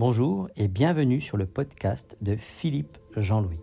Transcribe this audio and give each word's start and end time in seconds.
Bonjour 0.00 0.48
et 0.56 0.66
bienvenue 0.66 1.20
sur 1.20 1.36
le 1.36 1.44
podcast 1.44 2.16
de 2.22 2.34
Philippe 2.34 2.96
Jean-Louis. 3.18 3.60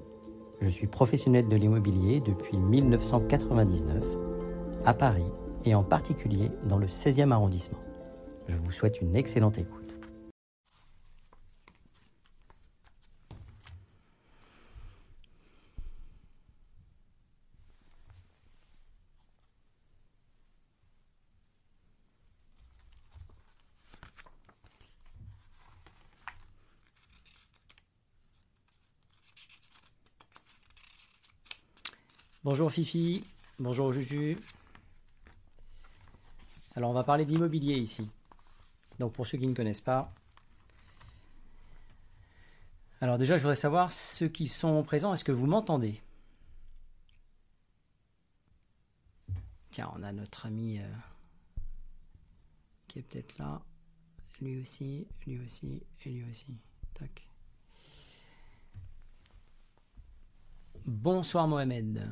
Je 0.61 0.69
suis 0.69 0.85
professionnel 0.85 1.49
de 1.49 1.55
l'immobilier 1.55 2.21
depuis 2.21 2.57
1999 2.57 4.03
à 4.85 4.93
Paris 4.93 5.31
et 5.65 5.73
en 5.73 5.83
particulier 5.83 6.51
dans 6.69 6.77
le 6.77 6.85
16e 6.85 7.31
arrondissement. 7.31 7.79
Je 8.47 8.55
vous 8.55 8.71
souhaite 8.71 9.01
une 9.01 9.15
excellente 9.15 9.57
écoute. 9.57 9.86
Bonjour 32.49 32.71
Fifi, 32.71 33.25
bonjour 33.59 33.91
Juju. 33.91 34.37
Alors 36.77 36.91
on 36.91 36.93
va 36.93 37.03
parler 37.03 37.25
d'immobilier 37.25 37.75
ici. 37.75 38.09
Donc 38.99 39.11
pour 39.11 39.27
ceux 39.27 39.37
qui 39.37 39.47
ne 39.47 39.53
connaissent 39.53 39.81
pas. 39.81 40.13
Alors 43.01 43.17
déjà 43.17 43.35
je 43.35 43.41
voudrais 43.41 43.57
savoir 43.57 43.91
ceux 43.91 44.29
qui 44.29 44.47
sont 44.47 44.81
présents, 44.83 45.13
est-ce 45.13 45.25
que 45.25 45.33
vous 45.33 45.45
m'entendez? 45.45 46.01
Tiens, 49.71 49.91
on 49.97 50.03
a 50.03 50.13
notre 50.13 50.45
ami 50.45 50.79
euh, 50.79 50.87
qui 52.87 52.99
est 52.99 53.01
peut-être 53.01 53.37
là. 53.39 53.61
Lui 54.39 54.61
aussi, 54.61 55.05
lui 55.25 55.37
aussi 55.43 55.83
et 56.05 56.09
lui 56.11 56.23
aussi. 56.29 56.57
Tac. 56.93 57.27
Bonsoir 60.85 61.45
Mohamed. 61.49 62.09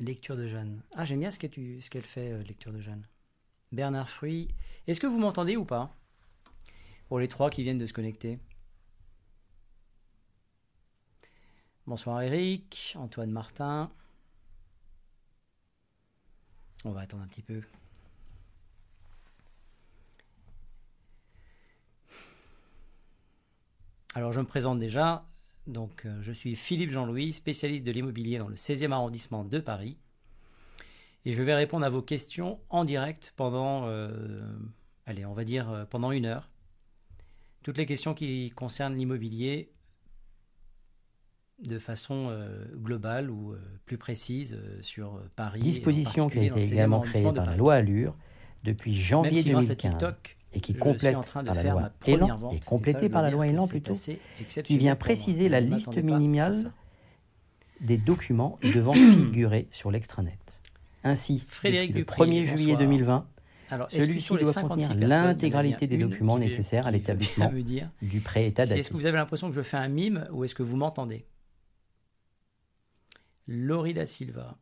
Lecture 0.00 0.34
de 0.34 0.46
Jeanne. 0.46 0.82
Ah, 0.94 1.04
j'aime 1.04 1.20
bien 1.20 1.30
ce 1.30 1.38
qu'elle 1.38 2.04
fait, 2.04 2.32
euh, 2.32 2.42
lecture 2.42 2.72
de 2.72 2.80
Jeanne. 2.80 3.06
Bernard 3.70 4.08
Fruit. 4.08 4.48
Est-ce 4.86 4.98
que 4.98 5.06
vous 5.06 5.18
m'entendez 5.18 5.58
ou 5.58 5.66
pas? 5.66 5.94
Pour 7.08 7.18
les 7.18 7.28
trois 7.28 7.50
qui 7.50 7.62
viennent 7.62 7.76
de 7.76 7.86
se 7.86 7.92
connecter. 7.92 8.38
Bonsoir 11.86 12.22
Eric, 12.22 12.94
Antoine 12.98 13.30
Martin. 13.30 13.92
On 16.86 16.92
va 16.92 17.00
attendre 17.02 17.22
un 17.22 17.28
petit 17.28 17.42
peu. 17.42 17.62
Alors 24.14 24.32
je 24.32 24.40
me 24.40 24.46
présente 24.46 24.78
déjà. 24.78 25.26
Donc, 25.66 26.04
euh, 26.04 26.18
je 26.22 26.32
suis 26.32 26.56
Philippe 26.56 26.90
Jean-Louis, 26.90 27.32
spécialiste 27.32 27.84
de 27.84 27.92
l'immobilier 27.92 28.38
dans 28.38 28.48
le 28.48 28.56
16e 28.56 28.92
arrondissement 28.92 29.44
de 29.44 29.58
Paris. 29.58 29.98
Et 31.24 31.32
je 31.32 31.42
vais 31.42 31.54
répondre 31.54 31.84
à 31.84 31.90
vos 31.90 32.02
questions 32.02 32.58
en 32.70 32.84
direct 32.84 33.34
pendant, 33.36 33.86
euh, 33.86 34.40
allez, 35.06 35.26
on 35.26 35.34
va 35.34 35.44
dire 35.44 35.70
euh, 35.70 35.84
pendant 35.84 36.12
une 36.12 36.24
heure. 36.24 36.48
Toutes 37.62 37.76
les 37.76 37.86
questions 37.86 38.14
qui 38.14 38.50
concernent 38.50 38.96
l'immobilier 38.96 39.70
de 41.62 41.78
façon 41.78 42.34
globale 42.74 43.30
ou 43.30 43.54
plus 43.84 43.98
précise 43.98 44.58
sur 44.80 45.22
Paris. 45.36 45.60
Disposition 45.60 46.30
qui 46.30 46.38
a 46.38 46.44
été 46.44 46.72
également 46.72 47.02
créée 47.02 47.22
par 47.22 47.44
la 47.44 47.54
loi 47.54 47.74
Allure 47.74 48.16
depuis 48.64 48.96
janvier 48.96 49.42
2015 49.42 50.39
et 50.52 50.60
qui 50.60 50.74
complète 50.74 51.16
par 51.32 51.54
la 51.54 51.62
loi 51.62 51.90
Elan, 52.06 52.50
et 52.52 52.60
complétée 52.60 53.08
par 53.08 53.22
la 53.22 53.30
loi 53.30 53.46
Elan 53.46 53.68
plutôt, 53.68 53.94
qui 54.64 54.78
vient 54.78 54.96
préciser 54.96 55.48
la 55.48 55.60
liste 55.60 55.96
minimale 55.96 56.72
des 57.80 57.96
documents 57.96 58.58
devant 58.74 58.92
figurer 58.92 59.68
sur 59.70 59.90
l'extranet. 59.90 60.38
Ainsi, 61.02 61.42
Frédéric 61.46 61.94
le 61.94 62.04
1er 62.04 62.44
juillet 62.44 62.76
2020, 62.76 63.26
celui-ci 63.90 64.34
doit 64.34 64.54
contenir 64.54 64.94
l'intégralité 64.94 65.86
des 65.86 65.98
documents 65.98 66.38
nécessaires 66.38 66.86
à 66.86 66.90
l'établissement 66.90 67.52
du 68.02 68.20
prêt 68.20 68.46
état 68.46 68.64
Est-ce 68.64 68.90
que 68.90 68.94
vous 68.94 69.06
avez 69.06 69.16
l'impression 69.16 69.48
que 69.48 69.54
je 69.54 69.62
fais 69.62 69.76
un 69.76 69.88
mime 69.88 70.26
ou 70.32 70.44
est-ce 70.44 70.54
que 70.54 70.62
vous 70.62 70.76
m'entendez? 70.76 71.24
Laurie 73.46 73.94
da 73.94 74.06
Silva. 74.06 74.56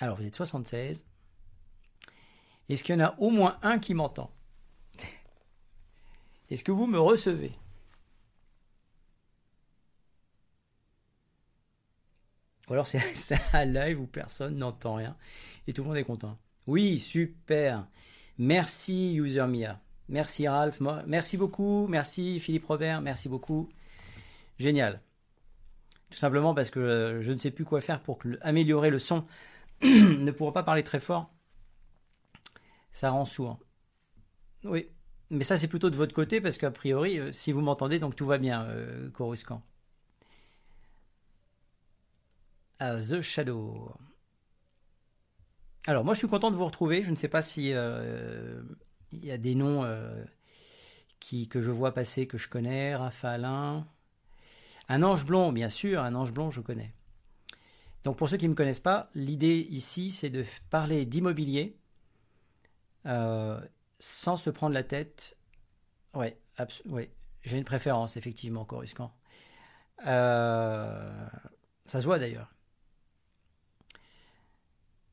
Alors, 0.00 0.16
vous 0.16 0.26
êtes 0.26 0.36
76. 0.36 1.06
Est-ce 2.68 2.84
qu'il 2.84 2.94
y 2.94 2.98
en 2.98 3.04
a 3.04 3.14
au 3.18 3.30
moins 3.30 3.58
un 3.62 3.78
qui 3.78 3.94
m'entend? 3.94 4.30
Est-ce 6.50 6.64
que 6.64 6.72
vous 6.72 6.86
me 6.86 6.98
recevez? 6.98 7.52
Ou 12.68 12.74
alors 12.74 12.88
c'est 13.14 13.38
un 13.52 13.64
live 13.64 14.00
où 14.00 14.06
personne 14.06 14.56
n'entend 14.56 14.94
rien 14.94 15.16
et 15.66 15.72
tout 15.72 15.82
le 15.82 15.88
monde 15.88 15.96
est 15.96 16.04
content. 16.04 16.38
Oui, 16.66 16.98
super. 16.98 17.86
Merci 18.38 19.14
User 19.14 19.46
Mia. 19.46 19.80
Merci 20.08 20.48
Ralph. 20.48 20.80
Merci 21.06 21.36
beaucoup. 21.36 21.86
Merci 21.88 22.40
Philippe 22.40 22.66
Robert. 22.66 23.00
Merci 23.00 23.28
beaucoup. 23.28 23.68
Génial. 24.58 25.00
Tout 26.10 26.18
simplement 26.18 26.54
parce 26.54 26.70
que 26.70 27.20
je 27.22 27.32
ne 27.32 27.38
sais 27.38 27.50
plus 27.50 27.64
quoi 27.64 27.80
faire 27.80 28.00
pour 28.00 28.18
améliorer 28.40 28.90
le 28.90 28.98
son. 28.98 29.24
ne 29.82 30.30
pourra 30.30 30.52
pas 30.52 30.62
parler 30.62 30.82
très 30.82 31.00
fort 31.00 31.30
ça 32.90 33.10
rend 33.10 33.24
sourd. 33.24 33.58
Oui, 34.64 34.88
mais 35.30 35.44
ça 35.44 35.56
c'est 35.56 35.68
plutôt 35.68 35.90
de 35.90 35.96
votre 35.96 36.14
côté 36.14 36.40
parce 36.40 36.58
qu'a 36.58 36.70
priori, 36.70 37.18
euh, 37.18 37.32
si 37.32 37.52
vous 37.52 37.60
m'entendez, 37.60 37.98
donc 37.98 38.16
tout 38.16 38.26
va 38.26 38.38
bien, 38.38 38.64
euh, 38.64 39.10
Coruscant. 39.10 39.62
Ah, 42.80 42.96
The 42.96 43.20
Shadow. 43.20 43.92
Alors 45.86 46.04
moi 46.04 46.14
je 46.14 46.18
suis 46.18 46.28
content 46.28 46.50
de 46.50 46.56
vous 46.56 46.64
retrouver. 46.66 47.02
Je 47.02 47.10
ne 47.10 47.16
sais 47.16 47.28
pas 47.28 47.42
si 47.42 47.72
euh, 47.72 48.62
il 49.12 49.24
y 49.24 49.32
a 49.32 49.38
des 49.38 49.54
noms 49.54 49.84
qui, 51.18 51.48
que 51.48 51.60
je 51.60 51.70
vois 51.70 51.92
passer 51.92 52.26
que 52.26 52.38
je 52.38 52.48
connais. 52.48 52.94
Raphaëlin. 52.94 53.86
Un 54.88 55.02
ange 55.02 55.26
blond, 55.26 55.52
bien 55.52 55.68
sûr, 55.68 56.02
un 56.02 56.14
ange 56.14 56.32
blond 56.32 56.50
je 56.50 56.60
connais. 56.60 56.94
Donc 58.04 58.16
pour 58.16 58.28
ceux 58.28 58.36
qui 58.36 58.44
ne 58.44 58.50
me 58.50 58.54
connaissent 58.54 58.80
pas, 58.80 59.10
l'idée 59.14 59.66
ici 59.70 60.10
c'est 60.10 60.30
de 60.30 60.44
parler 60.70 61.04
d'immobilier 61.04 61.77
euh, 63.08 63.60
sans 63.98 64.36
se 64.36 64.50
prendre 64.50 64.74
la 64.74 64.82
tête. 64.82 65.36
Ouais, 66.14 66.38
ouais. 66.86 67.10
j'ai 67.42 67.56
une 67.56 67.64
préférence, 67.64 68.16
effectivement, 68.16 68.64
Coruscant. 68.64 69.12
Euh, 70.06 71.28
ça 71.84 72.00
se 72.00 72.06
voit 72.06 72.18
d'ailleurs. 72.18 72.54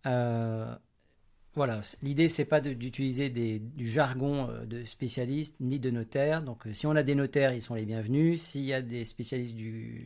Euh, 0.05 0.75
voilà, 1.55 1.81
l'idée 2.03 2.27
c'est 2.27 2.45
pas 2.45 2.61
d'utiliser 2.61 3.29
du 3.29 3.89
jargon 3.89 4.49
de 4.65 4.83
spécialistes 4.83 5.55
ni 5.59 5.79
de 5.79 5.89
notaires. 5.89 6.43
Donc 6.43 6.67
si 6.73 6.85
on 6.85 6.91
a 6.91 7.01
des 7.01 7.15
notaires, 7.15 7.53
ils 7.53 7.61
sont 7.61 7.75
les 7.75 7.85
bienvenus. 7.85 8.41
S'il 8.41 8.63
y 8.63 8.73
a 8.73 8.81
des 8.81 9.05
spécialistes 9.05 9.57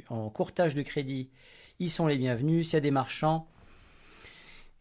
en 0.10 0.30
courtage 0.30 0.76
de 0.76 0.84
crédit, 0.84 1.32
ils 1.80 1.90
sont 1.90 2.08
les 2.08 2.18
bienvenus. 2.18 2.68
S'il 2.68 2.76
y 2.76 2.78
a 2.78 2.82
des 2.82 2.92
marchands, 2.92 3.48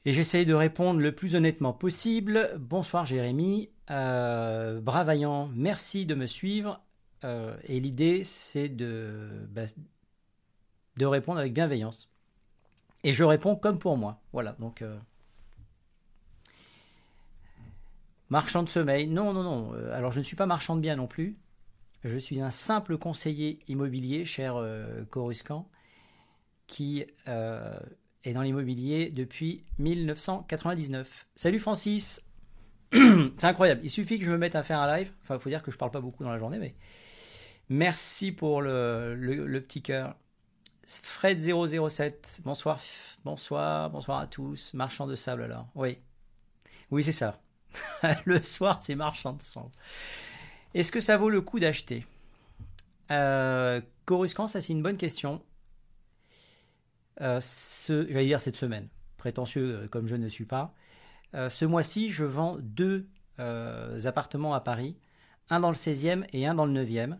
et 0.04 0.12
j'essaye 0.12 0.46
de 0.46 0.54
répondre 0.54 1.00
le 1.00 1.12
plus 1.12 1.34
honnêtement 1.34 1.72
possible. 1.72 2.54
Bonsoir 2.58 3.06
Jérémy, 3.06 3.70
euh, 3.90 4.80
Bravaillant, 4.80 5.50
merci 5.54 6.06
de 6.06 6.14
me 6.14 6.26
suivre. 6.26 6.80
Euh, 7.24 7.56
et 7.64 7.80
l'idée, 7.80 8.24
c'est 8.24 8.68
de, 8.68 9.46
bah, 9.50 9.62
de 10.96 11.06
répondre 11.06 11.40
avec 11.40 11.52
bienveillance. 11.52 12.10
Et 13.04 13.12
je 13.12 13.24
réponds 13.24 13.56
comme 13.56 13.78
pour 13.78 13.96
moi. 13.96 14.20
Voilà, 14.32 14.52
donc... 14.58 14.82
Euh, 14.82 14.98
marchand 18.30 18.62
de 18.62 18.68
sommeil, 18.68 19.08
non, 19.08 19.32
non, 19.32 19.42
non. 19.42 19.74
Euh, 19.74 19.96
alors 19.96 20.12
je 20.12 20.18
ne 20.18 20.24
suis 20.24 20.36
pas 20.36 20.46
marchand 20.46 20.76
de 20.76 20.80
biens 20.80 20.96
non 20.96 21.06
plus. 21.06 21.36
Je 22.04 22.18
suis 22.18 22.40
un 22.40 22.50
simple 22.50 22.98
conseiller 22.98 23.58
immobilier, 23.66 24.24
cher 24.24 24.64
Coruscant, 25.10 25.68
qui 26.68 27.04
et 28.24 28.32
dans 28.32 28.42
l'immobilier 28.42 29.10
depuis 29.10 29.64
1999. 29.78 31.26
Salut 31.34 31.58
Francis 31.58 32.22
C'est 32.92 33.44
incroyable, 33.44 33.82
il 33.84 33.90
suffit 33.90 34.18
que 34.18 34.24
je 34.24 34.30
me 34.30 34.38
mette 34.38 34.54
à 34.54 34.62
faire 34.62 34.80
un 34.80 34.96
live, 34.96 35.12
enfin 35.22 35.34
il 35.34 35.40
faut 35.40 35.50
dire 35.50 35.62
que 35.62 35.70
je 35.70 35.76
parle 35.76 35.90
pas 35.90 36.00
beaucoup 36.00 36.24
dans 36.24 36.30
la 36.30 36.38
journée, 36.38 36.58
mais 36.58 36.74
merci 37.68 38.32
pour 38.32 38.62
le, 38.62 39.58
petit 39.60 39.82
cœur. 39.82 40.16
Fred007, 40.86 42.42
bonsoir, 42.44 42.80
bonsoir, 43.24 43.90
bonsoir 43.90 44.20
à 44.20 44.26
tous. 44.26 44.72
Marchand 44.72 45.06
de 45.06 45.14
sable 45.14 45.42
alors, 45.42 45.68
oui. 45.74 45.98
Oui 46.90 47.04
c'est 47.04 47.12
ça. 47.12 47.38
le 48.24 48.40
soir 48.40 48.78
c'est 48.82 48.94
marchand 48.94 49.34
de 49.34 49.42
sable. 49.42 49.70
Est-ce 50.72 50.90
que 50.90 51.00
ça 51.00 51.18
vaut 51.18 51.28
le 51.28 51.42
coup 51.42 51.60
d'acheter? 51.60 52.06
Euh, 53.10 53.82
Coruscant, 54.06 54.46
ça 54.46 54.62
c'est 54.62 54.72
une 54.72 54.82
bonne 54.82 54.96
question. 54.96 55.42
Ce, 57.18 58.06
j'allais 58.08 58.26
dire 58.26 58.40
cette 58.40 58.56
semaine, 58.56 58.88
prétentieux 59.16 59.88
comme 59.90 60.06
je 60.06 60.16
ne 60.16 60.28
suis 60.28 60.44
pas. 60.44 60.74
ce 61.32 61.64
mois-ci, 61.64 62.10
je 62.10 62.24
vends 62.24 62.56
deux 62.60 63.08
appartements 63.38 64.54
à 64.54 64.60
Paris, 64.60 64.96
un 65.50 65.60
dans 65.60 65.70
le 65.70 65.76
16e 65.76 66.24
et 66.32 66.46
un 66.46 66.54
dans 66.54 66.66
le 66.66 66.84
9e. 66.84 67.18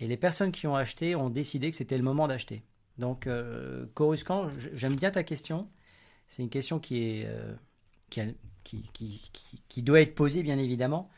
Et 0.00 0.06
les 0.06 0.16
personnes 0.16 0.50
qui 0.50 0.66
ont 0.66 0.76
acheté 0.76 1.14
ont 1.14 1.28
décidé 1.28 1.70
que 1.70 1.76
c'était 1.76 1.98
le 1.98 2.02
moment 2.02 2.26
d'acheter. 2.26 2.64
Donc, 2.98 3.26
euh, 3.26 3.86
Coruscant, 3.94 4.48
j'aime 4.74 4.96
bien 4.96 5.10
ta 5.10 5.22
question. 5.22 5.68
C'est 6.28 6.42
une 6.42 6.50
question 6.50 6.78
qui, 6.78 7.02
est, 7.02 7.26
euh, 7.26 7.54
qui, 8.08 8.82
qui, 8.92 9.30
qui, 9.68 9.82
doit 9.82 10.00
être 10.00 10.14
posée, 10.14 10.42
bien 10.42 10.58
évidemment. 10.58 11.10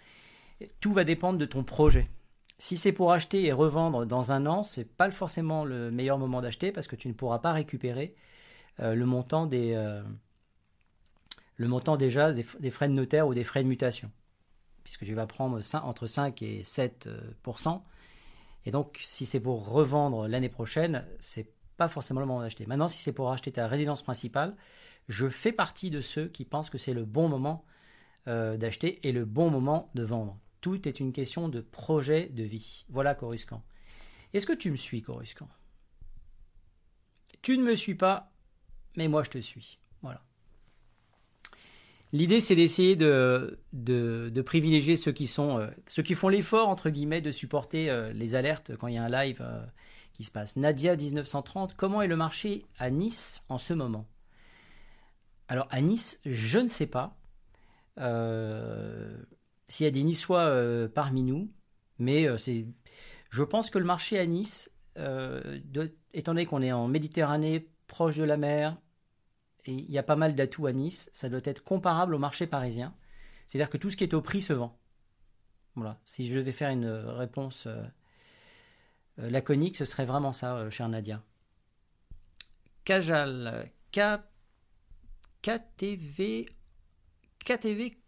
Tout 0.80 0.92
va 0.92 1.04
dépendre 1.04 1.38
de 1.38 1.44
ton 1.44 1.64
projet. 1.64 2.08
Si 2.62 2.76
c'est 2.76 2.92
pour 2.92 3.12
acheter 3.12 3.44
et 3.44 3.52
revendre 3.52 4.06
dans 4.06 4.30
un 4.30 4.46
an, 4.46 4.62
c'est 4.62 4.84
pas 4.84 5.10
forcément 5.10 5.64
le 5.64 5.90
meilleur 5.90 6.18
moment 6.18 6.40
d'acheter 6.40 6.70
parce 6.70 6.86
que 6.86 6.94
tu 6.94 7.08
ne 7.08 7.12
pourras 7.12 7.40
pas 7.40 7.52
récupérer 7.52 8.14
euh, 8.80 8.94
le 8.94 9.04
montant 9.04 9.46
des 9.46 9.74
le 11.56 11.68
montant 11.68 11.96
déjà 11.96 12.32
des, 12.32 12.42
frais 12.70 12.88
de 12.88 12.94
notaire 12.94 13.28
ou 13.28 13.34
des 13.34 13.44
frais 13.44 13.62
de 13.62 13.68
mutation, 13.68 14.10
puisque 14.84 15.04
tu 15.04 15.14
vas 15.14 15.26
prendre 15.26 15.60
entre 15.84 16.06
5 16.06 16.42
et 16.42 16.62
7% 16.62 17.82
et 18.64 18.70
donc, 18.70 19.00
si 19.02 19.26
c'est 19.26 19.40
pour 19.40 19.68
revendre 19.68 20.28
l'année 20.28 20.48
prochaine, 20.48 21.04
c'est 21.18 21.52
pas 21.76 21.88
forcément 21.88 22.20
le 22.20 22.26
moment 22.26 22.42
d'acheter. 22.42 22.66
Maintenant, 22.66 22.88
si 22.88 22.98
c'est 22.98 23.12
pour 23.12 23.32
acheter 23.32 23.52
ta 23.52 23.66
résidence 23.66 24.02
principale, 24.02 24.54
je 25.08 25.28
fais 25.28 25.52
partie 25.52 25.90
de 25.90 26.00
ceux 26.00 26.28
qui 26.28 26.44
pensent 26.44 26.70
que 26.70 26.78
c'est 26.78 26.94
le 26.94 27.04
bon 27.04 27.28
moment 27.28 27.64
euh, 28.28 28.56
d'acheter 28.56 29.06
et 29.06 29.12
le 29.12 29.24
bon 29.24 29.50
moment 29.50 29.90
de 29.94 30.04
vendre. 30.04 30.38
Tout 30.62 30.88
est 30.88 31.00
une 31.00 31.12
question 31.12 31.48
de 31.48 31.60
projet 31.60 32.28
de 32.28 32.44
vie. 32.44 32.86
Voilà 32.88 33.14
Coruscant. 33.14 33.62
Est-ce 34.32 34.46
que 34.46 34.52
tu 34.52 34.70
me 34.70 34.76
suis, 34.76 35.02
Coruscant? 35.02 35.48
Tu 37.42 37.58
ne 37.58 37.64
me 37.64 37.74
suis 37.74 37.96
pas, 37.96 38.32
mais 38.96 39.08
moi 39.08 39.24
je 39.24 39.30
te 39.30 39.38
suis. 39.38 39.80
Voilà. 40.02 40.22
L'idée, 42.12 42.40
c'est 42.40 42.54
d'essayer 42.54 42.94
de, 42.94 43.58
privilégier 44.46 44.96
ceux 44.96 45.10
qui 45.10 45.26
sont 45.26 45.58
euh, 45.58 45.66
ceux 45.88 46.04
qui 46.04 46.14
font 46.14 46.28
l'effort 46.28 46.68
entre 46.68 46.90
guillemets 46.90 47.22
de 47.22 47.32
supporter 47.32 47.90
euh, 47.90 48.12
les 48.12 48.36
alertes 48.36 48.76
quand 48.76 48.86
il 48.86 48.94
y 48.94 48.98
a 48.98 49.02
un 49.02 49.08
live 49.08 49.40
euh, 49.40 49.64
qui 50.12 50.22
se 50.22 50.30
passe. 50.30 50.54
Nadia 50.54 50.94
1930, 50.94 51.74
comment 51.74 52.02
est 52.02 52.06
le 52.06 52.16
marché 52.16 52.64
à 52.78 52.90
Nice 52.90 53.44
en 53.48 53.58
ce 53.58 53.74
moment? 53.74 54.06
Alors 55.48 55.66
à 55.70 55.80
Nice, 55.80 56.20
je 56.24 56.60
ne 56.60 56.68
sais 56.68 56.86
pas 56.86 57.16
s'il 59.72 59.84
y 59.84 59.88
a 59.88 59.92
des 59.92 60.02
Niçois 60.04 60.88
parmi 60.94 61.22
nous, 61.22 61.50
mais 61.98 62.26
c'est 62.38 62.66
je 63.30 63.42
pense 63.42 63.70
que 63.70 63.78
le 63.78 63.84
marché 63.84 64.18
à 64.18 64.26
Nice, 64.26 64.70
étant 66.12 66.32
donné 66.32 66.46
qu'on 66.46 66.62
est 66.62 66.72
en 66.72 66.88
Méditerranée, 66.88 67.70
proche 67.86 68.16
de 68.16 68.24
la 68.24 68.36
mer, 68.36 68.76
et 69.64 69.72
il 69.72 69.90
y 69.90 69.98
a 69.98 70.02
pas 70.02 70.16
mal 70.16 70.34
d'atouts 70.34 70.66
à 70.66 70.72
Nice, 70.72 71.08
ça 71.12 71.28
doit 71.28 71.40
être 71.44 71.62
comparable 71.62 72.14
au 72.14 72.18
marché 72.18 72.46
parisien. 72.46 72.94
C'est-à-dire 73.46 73.70
que 73.70 73.76
tout 73.76 73.90
ce 73.90 73.96
qui 73.96 74.04
est 74.04 74.14
au 74.14 74.22
prix 74.22 74.42
se 74.42 74.52
vend. 74.52 74.78
Voilà. 75.74 76.00
Si 76.04 76.28
je 76.28 76.38
devais 76.38 76.52
faire 76.52 76.70
une 76.70 76.86
réponse 76.86 77.66
euh, 77.66 77.82
euh, 79.18 79.30
laconique, 79.30 79.76
ce 79.76 79.84
serait 79.84 80.04
vraiment 80.04 80.32
ça, 80.32 80.56
euh, 80.56 80.70
cher 80.70 80.88
Nadia. 80.88 81.22
Kajal, 82.84 83.70
K, 83.92 84.00
KTV, 85.42 86.46
KTV 87.44 88.01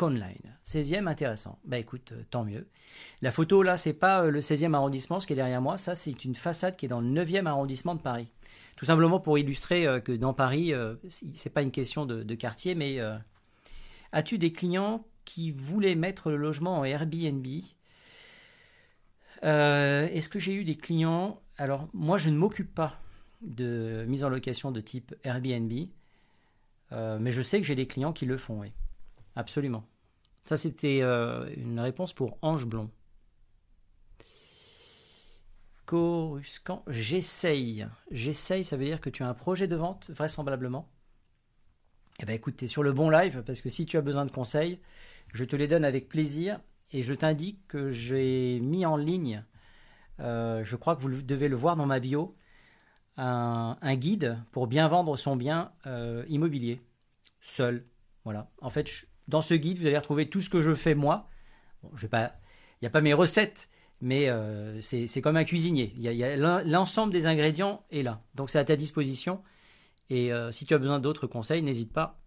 Conline. 0.00 0.56
16e, 0.64 1.06
intéressant. 1.08 1.58
Bah 1.66 1.76
écoute, 1.76 2.14
tant 2.30 2.42
mieux. 2.42 2.66
La 3.20 3.30
photo 3.30 3.62
là, 3.62 3.76
c'est 3.76 3.92
pas 3.92 4.24
le 4.24 4.40
16e 4.40 4.72
arrondissement, 4.72 5.20
ce 5.20 5.26
qui 5.26 5.34
est 5.34 5.36
derrière 5.36 5.60
moi, 5.60 5.76
ça 5.76 5.94
c'est 5.94 6.24
une 6.24 6.34
façade 6.34 6.74
qui 6.76 6.86
est 6.86 6.88
dans 6.88 7.02
le 7.02 7.08
9e 7.08 7.44
arrondissement 7.44 7.94
de 7.94 8.00
Paris. 8.00 8.32
Tout 8.76 8.86
simplement 8.86 9.20
pour 9.20 9.36
illustrer 9.36 9.86
euh, 9.86 10.00
que 10.00 10.12
dans 10.12 10.32
Paris, 10.32 10.72
euh, 10.72 10.94
c'est 11.10 11.52
pas 11.52 11.60
une 11.60 11.70
question 11.70 12.06
de, 12.06 12.34
quartier, 12.34 12.74
mais 12.74 12.98
euh, 12.98 13.14
as-tu 14.12 14.38
des 14.38 14.54
clients 14.54 15.04
qui 15.26 15.50
voulaient 15.50 15.96
mettre 15.96 16.30
le 16.30 16.38
logement 16.38 16.78
en 16.78 16.84
Airbnb? 16.84 17.46
Est-ce 19.42 20.30
que 20.30 20.38
j'ai 20.38 20.54
eu 20.54 20.64
des 20.64 20.76
clients? 20.76 21.42
Alors 21.58 21.90
moi, 21.92 22.16
je 22.16 22.30
ne 22.30 22.38
m'occupe 22.38 22.74
pas 22.74 22.98
de 23.42 24.06
mise 24.08 24.24
en 24.24 24.30
location 24.30 24.70
de 24.70 24.80
type 24.80 25.14
Airbnb, 25.24 25.70
mais 26.90 27.30
je 27.30 27.42
sais 27.42 27.60
que 27.60 27.66
j'ai 27.66 27.74
des 27.74 27.86
clients 27.86 28.14
qui 28.14 28.24
le 28.24 28.38
font, 28.38 28.60
oui, 28.60 28.72
absolument. 29.36 29.84
Ça, 30.44 30.56
c'était 30.56 31.02
une 31.02 31.78
réponse 31.78 32.12
pour 32.12 32.38
Ange 32.42 32.66
Blond. 32.66 32.90
Coruscant, 35.86 36.84
j'essaye. 36.86 37.86
J'essaye, 38.10 38.64
ça 38.64 38.76
veut 38.76 38.84
dire 38.84 39.00
que 39.00 39.10
tu 39.10 39.22
as 39.22 39.28
un 39.28 39.34
projet 39.34 39.66
de 39.66 39.76
vente, 39.76 40.08
vraisemblablement. 40.10 40.88
Eh 42.22 42.26
bien 42.26 42.34
écoute, 42.34 42.56
tu 42.56 42.66
es 42.66 42.68
sur 42.68 42.82
le 42.82 42.92
bon 42.92 43.10
live, 43.10 43.42
parce 43.44 43.60
que 43.60 43.70
si 43.70 43.86
tu 43.86 43.96
as 43.96 44.00
besoin 44.00 44.24
de 44.24 44.30
conseils, 44.30 44.78
je 45.32 45.44
te 45.44 45.56
les 45.56 45.68
donne 45.68 45.84
avec 45.84 46.08
plaisir. 46.08 46.60
Et 46.92 47.02
je 47.02 47.14
t'indique 47.14 47.66
que 47.68 47.90
j'ai 47.90 48.60
mis 48.60 48.84
en 48.84 48.96
ligne, 48.96 49.44
euh, 50.20 50.64
je 50.64 50.76
crois 50.76 50.96
que 50.96 51.02
vous 51.02 51.22
devez 51.22 51.48
le 51.48 51.56
voir 51.56 51.76
dans 51.76 51.86
ma 51.86 52.00
bio, 52.00 52.36
un, 53.16 53.76
guide 53.96 54.38
pour 54.50 54.66
bien 54.66 54.88
vendre 54.88 55.16
son 55.16 55.36
bien 55.36 55.72
euh, 55.86 56.24
immobilier, 56.28 56.80
seul. 57.40 57.84
Voilà. 58.24 58.50
En 58.60 58.70
fait, 58.70 59.08
dans 59.30 59.42
ce 59.42 59.54
guide, 59.54 59.78
vous 59.78 59.86
allez 59.86 59.96
retrouver 59.96 60.28
tout 60.28 60.42
ce 60.42 60.50
que 60.50 60.60
je 60.60 60.74
fais 60.74 60.94
moi. 60.94 61.28
Il 61.84 62.08
n'y 62.82 62.86
a 62.86 62.90
pas 62.90 63.00
mes 63.00 63.14
recettes, 63.14 63.70
mais 64.00 64.28
euh, 64.28 64.80
c'est 64.80 65.22
comme 65.22 65.36
un 65.36 65.44
cuisinier. 65.44 65.94
L'ensemble 66.36 67.12
des 67.12 67.26
ingrédients 67.26 67.84
est 67.90 68.02
là, 68.02 68.22
donc 68.34 68.50
c'est 68.50 68.58
à 68.58 68.64
ta 68.64 68.76
disposition. 68.76 69.42
Et 70.10 70.32
euh, 70.32 70.50
si 70.50 70.66
tu 70.66 70.74
as 70.74 70.78
besoin 70.78 70.98
d'autres 70.98 71.28
conseils, 71.28 71.62
n'hésite 71.62 71.92
pas. 71.92 72.20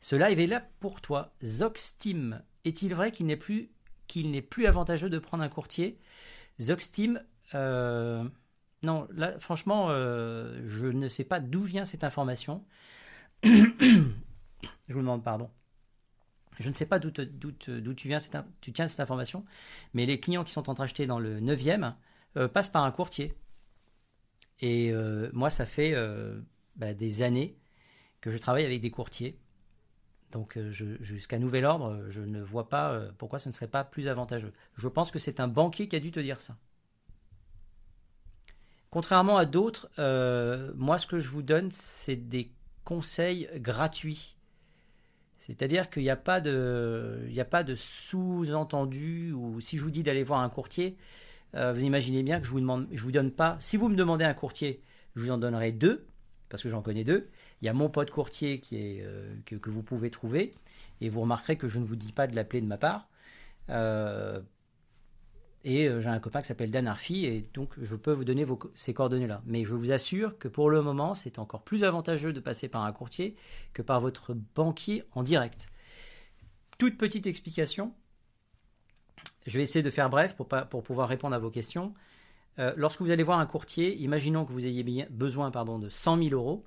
Ce 0.00 0.14
live 0.14 0.38
est 0.38 0.46
là 0.46 0.62
pour 0.78 1.00
toi. 1.00 1.34
Zoxteam, 1.44 2.40
est-il 2.64 2.94
vrai 2.94 3.10
qu'il 3.10 3.26
n'est 3.26 3.36
plus 3.36 3.70
qu'il 4.06 4.30
n'est 4.30 4.42
plus 4.42 4.66
avantageux 4.66 5.10
de 5.10 5.18
prendre 5.18 5.42
un 5.42 5.48
courtier? 5.48 5.98
Zoxteam, 6.60 7.20
euh, 7.54 8.22
non, 8.84 9.08
là 9.12 9.36
franchement, 9.40 9.88
je 9.88 10.86
ne 10.86 11.08
sais 11.08 11.24
pas 11.24 11.40
d'où 11.40 11.62
vient 11.62 11.84
cette 11.84 12.04
information. 12.04 12.64
je 13.42 14.92
vous 14.94 15.00
demande 15.00 15.24
pardon. 15.24 15.50
Je 16.58 16.68
ne 16.68 16.72
sais 16.72 16.86
pas 16.86 16.98
d'où 16.98 17.10
tu, 17.10 18.08
viens 18.08 18.18
tu 18.60 18.72
tiens 18.72 18.88
cette 18.88 19.00
information, 19.00 19.44
mais 19.92 20.06
les 20.06 20.20
clients 20.20 20.44
qui 20.44 20.52
sont 20.52 20.70
en 20.70 20.74
train 20.74 20.84
d'acheter 20.84 21.06
dans 21.06 21.18
le 21.18 21.40
9e 21.40 21.94
euh, 22.36 22.48
passent 22.48 22.68
par 22.68 22.84
un 22.84 22.90
courtier. 22.90 23.34
Et 24.60 24.90
euh, 24.90 25.28
moi, 25.32 25.50
ça 25.50 25.66
fait 25.66 25.92
euh, 25.94 26.40
bah, 26.76 26.94
des 26.94 27.22
années 27.22 27.58
que 28.20 28.30
je 28.30 28.38
travaille 28.38 28.64
avec 28.64 28.80
des 28.80 28.90
courtiers. 28.90 29.38
Donc 30.32 30.58
jusqu'à 30.70 31.38
nouvel 31.38 31.64
ordre, 31.64 32.04
je 32.08 32.20
ne 32.20 32.42
vois 32.42 32.68
pas 32.68 33.00
pourquoi 33.16 33.38
ce 33.38 33.48
ne 33.48 33.54
serait 33.54 33.68
pas 33.68 33.84
plus 33.84 34.08
avantageux. 34.08 34.52
Je 34.74 34.88
pense 34.88 35.10
que 35.10 35.20
c'est 35.20 35.38
un 35.40 35.46
banquier 35.46 35.88
qui 35.88 35.96
a 35.96 36.00
dû 36.00 36.10
te 36.10 36.20
dire 36.20 36.40
ça. 36.40 36.58
Contrairement 38.90 39.38
à 39.38 39.46
d'autres, 39.46 39.88
moi 40.74 40.98
ce 40.98 41.06
que 41.06 41.20
je 41.20 41.30
vous 41.30 41.42
donne, 41.42 41.70
c'est 41.70 42.16
des 42.16 42.50
conseils 42.84 43.48
gratuits 43.54 44.35
c'est-à-dire 45.38 45.90
qu'il 45.90 46.02
n'y 46.02 46.10
a 46.10 46.16
pas 46.16 46.40
de, 46.40 47.28
de 47.28 47.74
sous-entendu 47.74 49.32
ou 49.32 49.60
si 49.60 49.76
je 49.76 49.82
vous 49.82 49.90
dis 49.90 50.02
d'aller 50.02 50.24
voir 50.24 50.40
un 50.40 50.48
courtier, 50.48 50.96
euh, 51.54 51.72
vous 51.72 51.84
imaginez 51.84 52.22
bien 52.22 52.40
que 52.40 52.46
je 52.46 52.50
vous 52.50 52.60
demande, 52.60 52.88
je 52.92 53.02
vous 53.02 53.12
donne 53.12 53.30
pas. 53.30 53.56
Si 53.60 53.76
vous 53.76 53.88
me 53.88 53.96
demandez 53.96 54.24
un 54.24 54.34
courtier, 54.34 54.80
je 55.14 55.22
vous 55.22 55.30
en 55.30 55.38
donnerai 55.38 55.72
deux 55.72 56.06
parce 56.48 56.62
que 56.62 56.68
j'en 56.68 56.82
connais 56.82 57.04
deux. 57.04 57.28
Il 57.60 57.66
y 57.66 57.68
a 57.68 57.72
mon 57.72 57.88
pote 57.88 58.10
courtier 58.10 58.60
euh, 58.72 59.34
que, 59.44 59.70
vous 59.70 59.82
pouvez 59.82 60.10
trouver 60.10 60.52
et 61.00 61.08
vous 61.08 61.22
remarquerez 61.22 61.56
que 61.56 61.68
je 61.68 61.78
ne 61.78 61.84
vous 61.84 61.96
dis 61.96 62.12
pas 62.12 62.26
de 62.26 62.36
l'appeler 62.36 62.60
de 62.60 62.66
ma 62.66 62.78
part. 62.78 63.08
Euh, 63.70 64.40
et 65.66 65.88
euh, 65.88 66.00
j'ai 66.00 66.10
un 66.10 66.20
copain 66.20 66.42
qui 66.42 66.46
s'appelle 66.46 66.70
Dan 66.70 66.86
Arfi, 66.86 67.26
et 67.26 67.50
donc 67.52 67.74
je 67.82 67.96
peux 67.96 68.12
vous 68.12 68.24
donner 68.24 68.46
ces 68.74 68.94
coordonnées-là. 68.94 69.42
Mais 69.46 69.64
je 69.64 69.74
vous 69.74 69.90
assure 69.90 70.38
que 70.38 70.46
pour 70.46 70.70
le 70.70 70.80
moment, 70.80 71.16
c'est 71.16 71.40
encore 71.40 71.64
plus 71.64 71.82
avantageux 71.82 72.32
de 72.32 72.38
passer 72.38 72.68
par 72.68 72.84
un 72.84 72.92
courtier 72.92 73.34
que 73.72 73.82
par 73.82 74.00
votre 74.00 74.32
banquier 74.54 75.02
en 75.12 75.24
direct. 75.24 75.66
Toute 76.78 76.96
petite 76.96 77.26
explication. 77.26 77.92
Je 79.48 79.58
vais 79.58 79.64
essayer 79.64 79.82
de 79.82 79.90
faire 79.90 80.08
bref 80.08 80.36
pour, 80.36 80.46
pour 80.46 80.84
pouvoir 80.84 81.08
répondre 81.08 81.34
à 81.34 81.40
vos 81.40 81.50
questions. 81.50 81.94
Euh, 82.60 82.72
lorsque 82.76 83.02
vous 83.02 83.10
allez 83.10 83.24
voir 83.24 83.40
un 83.40 83.46
courtier, 83.46 83.96
imaginons 83.96 84.44
que 84.44 84.52
vous 84.52 84.66
ayez 84.66 84.84
besoin 85.10 85.50
pardon, 85.50 85.80
de 85.80 85.88
100 85.88 86.18
000 86.18 86.30
euros. 86.30 86.64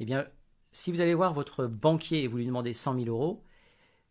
Eh 0.00 0.06
bien, 0.06 0.26
si 0.72 0.90
vous 0.90 1.02
allez 1.02 1.14
voir 1.14 1.34
votre 1.34 1.66
banquier 1.66 2.22
et 2.22 2.28
vous 2.28 2.38
lui 2.38 2.46
demandez 2.46 2.72
100 2.72 2.94
000 2.94 3.08
euros, 3.08 3.44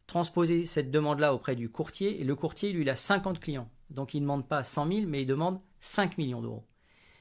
transposez 0.06 0.68
cette 0.68 0.92
demande-là 0.92 1.34
auprès 1.34 1.56
du 1.56 1.70
courtier 1.70 2.22
et 2.22 2.24
le 2.24 2.36
courtier, 2.36 2.72
lui, 2.72 2.84
il 2.84 2.90
a 2.92 2.96
50 2.96 3.40
clients. 3.40 3.72
Donc 3.90 4.14
il 4.14 4.20
ne 4.20 4.26
demande 4.26 4.48
pas 4.48 4.64
100 4.64 4.88
000, 4.88 5.08
mais 5.08 5.22
il 5.22 5.26
demande 5.26 5.60
5 5.80 6.18
millions 6.18 6.42
d'euros. 6.42 6.66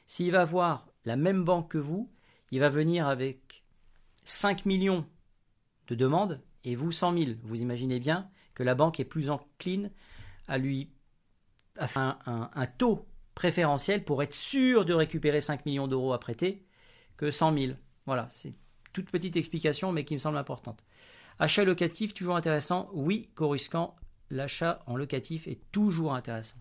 S'il 0.06 0.32
va 0.32 0.44
voir 0.44 0.86
la 1.04 1.16
même 1.16 1.44
banque 1.44 1.70
que 1.70 1.78
vous, 1.78 2.10
il 2.50 2.60
va 2.60 2.68
venir 2.68 3.06
avec 3.06 3.64
5 4.24 4.66
millions 4.66 5.06
de 5.88 5.94
demandes 5.94 6.40
et 6.64 6.74
vous 6.74 6.92
100 6.92 7.18
000. 7.18 7.30
Vous 7.44 7.60
imaginez 7.60 8.00
bien 8.00 8.28
que 8.54 8.62
la 8.62 8.74
banque 8.74 9.00
est 9.00 9.04
plus 9.04 9.30
encline 9.30 9.90
à 10.48 10.58
lui 10.58 10.90
à 11.78 11.86
faire 11.86 12.18
un, 12.26 12.66
taux 12.78 13.06
préférentiel 13.34 14.04
pour 14.04 14.22
être 14.22 14.32
sûr 14.32 14.84
de 14.84 14.94
récupérer 14.94 15.40
5 15.40 15.66
millions 15.66 15.88
d'euros 15.88 16.14
à 16.14 16.20
prêter 16.20 16.64
que 17.16 17.30
100 17.30 17.58
000. 17.58 17.72
Voilà, 18.06 18.26
c'est 18.30 18.54
toute 18.92 19.10
petite 19.10 19.36
explication, 19.36 19.92
mais 19.92 20.04
qui 20.04 20.14
me 20.14 20.18
semble 20.18 20.38
importante. 20.38 20.82
Achat 21.38 21.64
locatif, 21.64 22.14
toujours 22.14 22.36
intéressant. 22.36 22.88
Oui, 22.94 23.28
Coruscant, 23.34 23.94
l'achat 24.30 24.82
en 24.86 24.96
locatif 24.96 25.46
est 25.46 25.60
toujours 25.72 26.14
intéressant. 26.14 26.58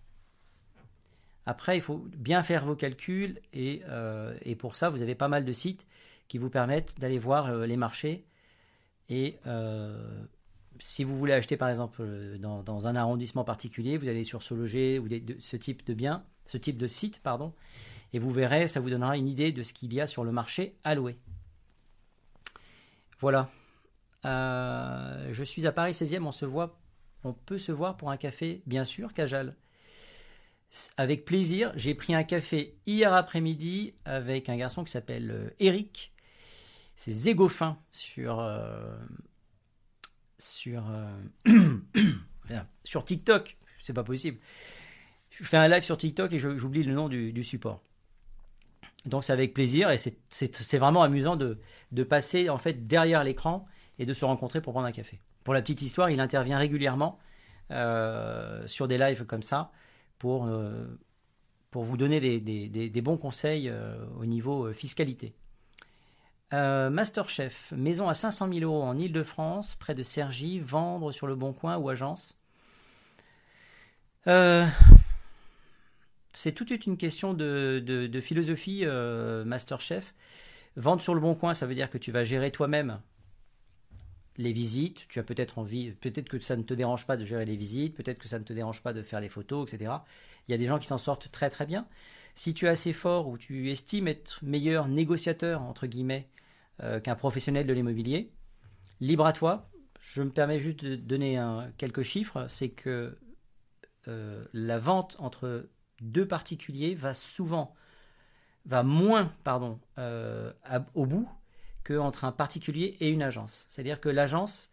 Après, 1.46 1.76
il 1.76 1.80
faut 1.80 2.04
bien 2.16 2.42
faire 2.42 2.66
vos 2.66 2.74
calculs 2.74 3.40
et, 3.52 3.82
euh, 3.88 4.36
pour 4.58 4.74
ça, 4.74 4.90
vous 4.90 5.02
avez 5.02 5.14
pas 5.14 5.28
mal 5.28 5.44
de 5.44 5.52
sites 5.52 5.86
qui 6.26 6.38
vous 6.38 6.50
permettent 6.50 6.98
d'aller 6.98 7.20
voir 7.20 7.46
euh, 7.46 7.66
les 7.66 7.76
marchés. 7.76 8.26
Et 9.08 9.38
euh, 9.46 10.24
si 10.80 11.04
vous 11.04 11.16
voulez 11.16 11.32
acheter 11.32 11.56
par 11.56 11.68
exemple 11.68 12.04
dans, 12.40 12.88
un 12.88 12.96
arrondissement 12.96 13.44
particulier, 13.44 13.96
vous 13.96 14.08
allez 14.08 14.24
sur 14.24 14.42
Sologer 14.42 14.98
ou 14.98 15.08
ce 15.38 15.56
type 15.56 15.86
de 15.86 15.94
bien, 15.94 16.24
ce 16.46 16.58
type 16.58 16.76
de 16.76 16.88
site, 16.88 17.20
pardon, 17.22 17.54
et 18.12 18.18
vous 18.18 18.32
verrez, 18.32 18.66
ça 18.66 18.80
vous 18.80 18.90
donnera 18.90 19.16
une 19.16 19.28
idée 19.28 19.52
de 19.52 19.62
ce 19.62 19.72
qu'il 19.72 19.94
y 19.94 20.00
a 20.00 20.08
sur 20.08 20.24
le 20.24 20.32
marché 20.32 20.74
à 20.82 20.96
louer. 20.96 21.16
Voilà. 23.20 23.48
je 24.24 25.42
suis 25.44 25.68
à 25.68 25.72
Paris 25.72 25.92
16e, 25.92 26.24
on 26.24 26.32
se 26.32 26.44
voit, 26.44 26.76
on 27.26 27.32
peut 27.32 27.58
se 27.58 27.72
voir 27.72 27.96
pour 27.96 28.10
un 28.10 28.16
café, 28.16 28.62
bien 28.66 28.84
sûr, 28.84 29.12
Cajal 29.12 29.54
avec 30.96 31.24
plaisir. 31.24 31.72
J'ai 31.76 31.94
pris 31.94 32.14
un 32.14 32.24
café 32.24 32.76
hier 32.86 33.12
après-midi 33.12 33.94
avec 34.04 34.48
un 34.48 34.56
garçon 34.56 34.84
qui 34.84 34.92
s'appelle 34.92 35.30
euh, 35.30 35.50
Eric. 35.60 36.12
C'est 36.94 37.12
Zégofin 37.12 37.78
sur 37.90 38.40
euh, 38.40 38.96
sur 40.38 40.84
euh, 40.90 41.78
sur 42.84 43.04
TikTok. 43.04 43.56
C'est 43.82 43.92
pas 43.92 44.04
possible. 44.04 44.38
Je 45.30 45.44
fais 45.44 45.56
un 45.56 45.68
live 45.68 45.82
sur 45.82 45.96
TikTok 45.98 46.32
et 46.32 46.38
j'oublie 46.38 46.82
le 46.82 46.94
nom 46.94 47.08
du, 47.08 47.44
support. 47.44 47.82
Donc 49.04 49.22
c'est 49.22 49.32
avec 49.32 49.52
plaisir 49.52 49.90
et 49.90 49.98
c'est 49.98 50.78
vraiment 50.78 51.02
amusant 51.02 51.36
de, 51.36 51.60
de 51.92 52.02
passer 52.02 52.48
en 52.48 52.58
fait 52.58 52.86
derrière 52.86 53.22
l'écran 53.22 53.66
et 53.98 54.06
de 54.06 54.14
se 54.14 54.24
rencontrer 54.24 54.62
pour 54.62 54.72
prendre 54.72 54.88
un 54.88 54.92
café. 54.92 55.20
Pour 55.46 55.54
la 55.54 55.62
petite 55.62 55.80
histoire, 55.82 56.10
il 56.10 56.18
intervient 56.18 56.58
régulièrement 56.58 57.20
sur 57.70 58.88
des 58.88 58.98
lives 58.98 59.26
comme 59.26 59.44
ça 59.44 59.70
pour, 60.18 60.46
euh, 60.46 60.98
pour 61.70 61.84
vous 61.84 61.96
donner 61.96 62.18
des, 62.18 62.40
des, 62.68 63.00
bons 63.00 63.16
conseils 63.16 63.68
euh, 63.68 63.94
au 64.18 64.26
niveau 64.26 64.66
euh, 64.66 64.72
fiscalité. 64.72 65.34
Masterchef, 66.50 67.72
maison 67.76 68.08
à 68.08 68.14
500 68.14 68.52
000 68.52 68.64
euros 68.64 68.82
en 68.82 68.96
Ile-de-France, 68.96 69.76
près 69.76 69.94
de 69.94 70.02
Cergy, 70.02 70.58
vendre 70.58 71.12
sur 71.12 71.28
le 71.28 71.36
Bon 71.36 71.52
Coin 71.52 71.76
ou 71.76 71.90
agence. 71.90 72.36
c'est 76.32 76.52
toute 76.56 76.72
une 76.72 76.96
question 76.96 77.34
de, 77.34 77.80
de, 77.86 78.08
de 78.08 78.20
philosophie 78.20 78.84
Masterchef. 78.84 80.12
Vendre 80.74 81.02
sur 81.02 81.14
le 81.14 81.20
Bon 81.20 81.36
Coin, 81.36 81.54
ça 81.54 81.66
veut 81.66 81.76
dire 81.76 81.88
que 81.88 81.98
tu 81.98 82.10
vas 82.10 82.24
gérer 82.24 82.50
toi-même 82.50 83.00
les 84.38 84.52
visites, 84.52 85.06
tu 85.08 85.18
as 85.18 85.22
peut-être 85.22 85.58
envie, 85.58 85.92
peut-être 85.92 86.28
que 86.28 86.38
ça 86.38 86.56
ne 86.56 86.62
te 86.62 86.74
dérange 86.74 87.06
pas 87.06 87.16
de 87.16 87.24
gérer 87.24 87.44
les 87.44 87.56
visites, 87.56 87.94
peut-être 87.94 88.18
que 88.18 88.28
ça 88.28 88.38
ne 88.38 88.44
te 88.44 88.52
dérange 88.52 88.82
pas 88.82 88.92
de 88.92 89.02
faire 89.02 89.20
les 89.20 89.28
photos, 89.28 89.72
etc. 89.72 89.92
Il 90.48 90.52
y 90.52 90.54
a 90.54 90.58
des 90.58 90.66
gens 90.66 90.78
qui 90.78 90.86
s'en 90.86 90.98
sortent 90.98 91.30
très 91.30 91.50
très 91.50 91.66
bien. 91.66 91.86
Si 92.34 92.52
tu 92.52 92.66
es 92.66 92.68
assez 92.68 92.92
fort 92.92 93.28
ou 93.28 93.38
tu 93.38 93.70
estimes 93.70 94.08
être 94.08 94.40
meilleur 94.42 94.88
négociateur, 94.88 95.62
entre 95.62 95.86
guillemets, 95.86 96.28
euh, 96.82 97.00
qu'un 97.00 97.14
professionnel 97.14 97.66
de 97.66 97.72
l'immobilier, 97.72 98.30
libre 99.00 99.24
à 99.24 99.32
toi. 99.32 99.70
Je 100.00 100.22
me 100.22 100.30
permets 100.30 100.60
juste 100.60 100.84
de 100.84 100.94
donner 100.94 101.42
quelques 101.78 102.02
chiffres. 102.02 102.46
C'est 102.48 102.68
que 102.68 103.18
euh, 104.08 104.44
la 104.52 104.78
vente 104.78 105.16
entre 105.18 105.70
deux 106.02 106.28
particuliers 106.28 106.94
va 106.94 107.14
souvent, 107.14 107.74
va 108.66 108.82
moins, 108.82 109.32
pardon, 109.42 109.80
euh, 109.98 110.52
au 110.94 111.06
bout 111.06 111.28
entre 111.92 112.24
un 112.24 112.32
particulier 112.32 112.96
et 113.00 113.08
une 113.08 113.22
agence. 113.22 113.66
C'est-à-dire 113.68 114.00
que 114.00 114.08
l'agence 114.08 114.70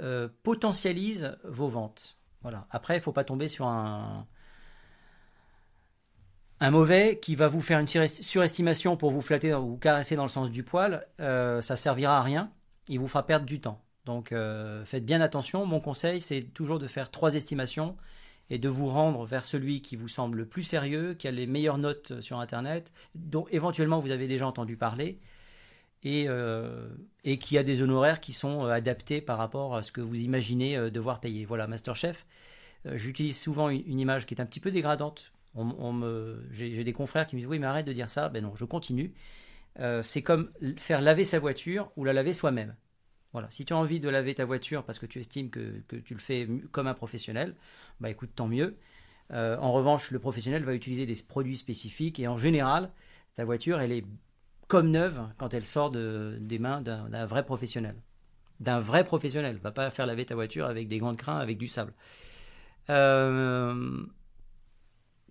euh, 0.00 0.28
potentialise 0.42 1.36
vos 1.44 1.68
ventes. 1.68 2.18
Voilà. 2.42 2.66
Après, 2.70 2.94
il 2.94 2.98
ne 2.98 3.02
faut 3.02 3.12
pas 3.12 3.24
tomber 3.24 3.48
sur 3.48 3.66
un, 3.66 4.26
un 6.60 6.70
mauvais 6.70 7.18
qui 7.20 7.36
va 7.36 7.48
vous 7.48 7.60
faire 7.60 7.78
une 7.78 7.88
surestimation 7.88 8.96
pour 8.96 9.10
vous 9.10 9.22
flatter 9.22 9.54
ou 9.54 9.76
caresser 9.76 10.16
dans 10.16 10.22
le 10.22 10.28
sens 10.28 10.50
du 10.50 10.62
poil. 10.62 11.06
Euh, 11.20 11.60
ça 11.60 11.76
servira 11.76 12.18
à 12.18 12.22
rien. 12.22 12.52
Il 12.88 13.00
vous 13.00 13.08
fera 13.08 13.26
perdre 13.26 13.46
du 13.46 13.60
temps. 13.60 13.82
Donc 14.04 14.32
euh, 14.32 14.84
faites 14.84 15.04
bien 15.04 15.20
attention. 15.20 15.66
Mon 15.66 15.80
conseil, 15.80 16.20
c'est 16.20 16.42
toujours 16.42 16.78
de 16.78 16.86
faire 16.86 17.10
trois 17.10 17.34
estimations 17.34 17.96
et 18.50 18.58
de 18.58 18.68
vous 18.68 18.86
rendre 18.86 19.24
vers 19.26 19.44
celui 19.44 19.82
qui 19.82 19.96
vous 19.96 20.08
semble 20.08 20.38
le 20.38 20.46
plus 20.46 20.62
sérieux, 20.62 21.14
qui 21.14 21.28
a 21.28 21.30
les 21.30 21.46
meilleures 21.46 21.78
notes 21.78 22.20
sur 22.20 22.40
Internet, 22.40 22.92
dont 23.14 23.46
éventuellement 23.50 24.00
vous 24.00 24.10
avez 24.10 24.26
déjà 24.26 24.46
entendu 24.46 24.76
parler, 24.76 25.18
et, 26.04 26.26
euh, 26.28 26.88
qui 27.40 27.58
a 27.58 27.62
des 27.62 27.82
honoraires 27.82 28.20
qui 28.20 28.32
sont 28.32 28.64
euh, 28.64 28.70
adaptés 28.70 29.20
par 29.20 29.38
rapport 29.38 29.76
à 29.76 29.82
ce 29.82 29.92
que 29.92 30.00
vous 30.00 30.20
imaginez 30.20 30.76
euh, 30.76 30.90
devoir 30.90 31.20
payer. 31.20 31.44
Voilà, 31.44 31.66
Masterchef, 31.66 32.26
j'utilise 32.84 33.38
souvent 33.38 33.68
une, 33.68 33.98
image 33.98 34.26
qui 34.26 34.34
est 34.34 34.40
un 34.40 34.46
petit 34.46 34.60
peu 34.60 34.70
dégradante. 34.70 35.32
On, 35.54 36.38
j'ai, 36.52 36.84
des 36.84 36.92
confrères 36.92 37.26
qui 37.26 37.34
me 37.34 37.40
disent 37.40 37.48
oui 37.48 37.58
mais 37.58 37.66
arrête 37.66 37.86
de 37.86 37.92
dire 37.92 38.08
ça. 38.08 38.28
Ben 38.28 38.42
non, 38.42 38.54
je 38.54 38.64
continue. 38.64 39.12
c'est 40.02 40.22
comme 40.22 40.50
faire 40.76 41.00
laver 41.00 41.24
sa 41.24 41.40
voiture 41.40 41.90
ou 41.96 42.04
la 42.04 42.12
laver 42.12 42.32
soi-même. 42.32 42.76
Voilà, 43.32 43.50
si 43.50 43.64
tu 43.64 43.72
as 43.72 43.76
envie 43.76 43.98
de 43.98 44.08
laver 44.08 44.34
ta 44.34 44.44
voiture 44.44 44.84
parce 44.84 44.98
que 44.98 45.06
tu 45.06 45.18
estimes 45.18 45.50
que, 45.50 45.82
que 45.88 45.96
tu 45.96 46.14
le 46.14 46.20
fais 46.20 46.46
comme 46.70 46.86
un 46.86 46.94
professionnel, 46.94 47.56
bah 48.00 48.08
écoute, 48.08 48.30
tant 48.36 48.46
mieux. 48.46 48.76
en 49.30 49.72
revanche, 49.72 50.12
le 50.12 50.20
professionnel 50.20 50.62
va 50.62 50.74
utiliser 50.74 51.04
des 51.04 51.16
produits 51.26 51.56
spécifiques 51.56 52.20
et 52.20 52.28
en 52.28 52.36
général, 52.36 52.92
ta 53.34 53.44
voiture, 53.44 53.80
elle 53.80 53.92
est 53.92 54.04
comme 54.68 54.90
neuve 54.90 55.20
quand 55.38 55.54
elle 55.54 55.64
sort 55.64 55.90
de, 55.90 56.36
des 56.40 56.58
mains 56.58 56.80
d'un 56.82 57.26
vrai 57.26 57.44
professionnel. 57.44 57.96
D'un 58.60 58.80
vrai 58.80 59.04
professionnel. 59.04 59.58
Va 59.58 59.72
pas 59.72 59.90
faire 59.90 60.06
laver 60.06 60.26
ta 60.26 60.34
voiture 60.34 60.66
avec 60.66 60.88
des 60.88 60.98
gants 60.98 61.12
de 61.12 61.16
crin, 61.16 61.38
avec 61.38 61.58
du 61.58 61.68
sable. 61.68 61.94
Euh, 62.90 64.04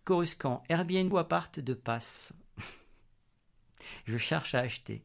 Coruscant, 0.04 0.64
Airbnb 0.70 1.12
ou 1.12 1.18
appart 1.18 1.60
de 1.60 1.74
passe? 1.74 2.34
Je 4.06 4.18
cherche 4.18 4.56
à 4.56 4.60
acheter. 4.60 5.04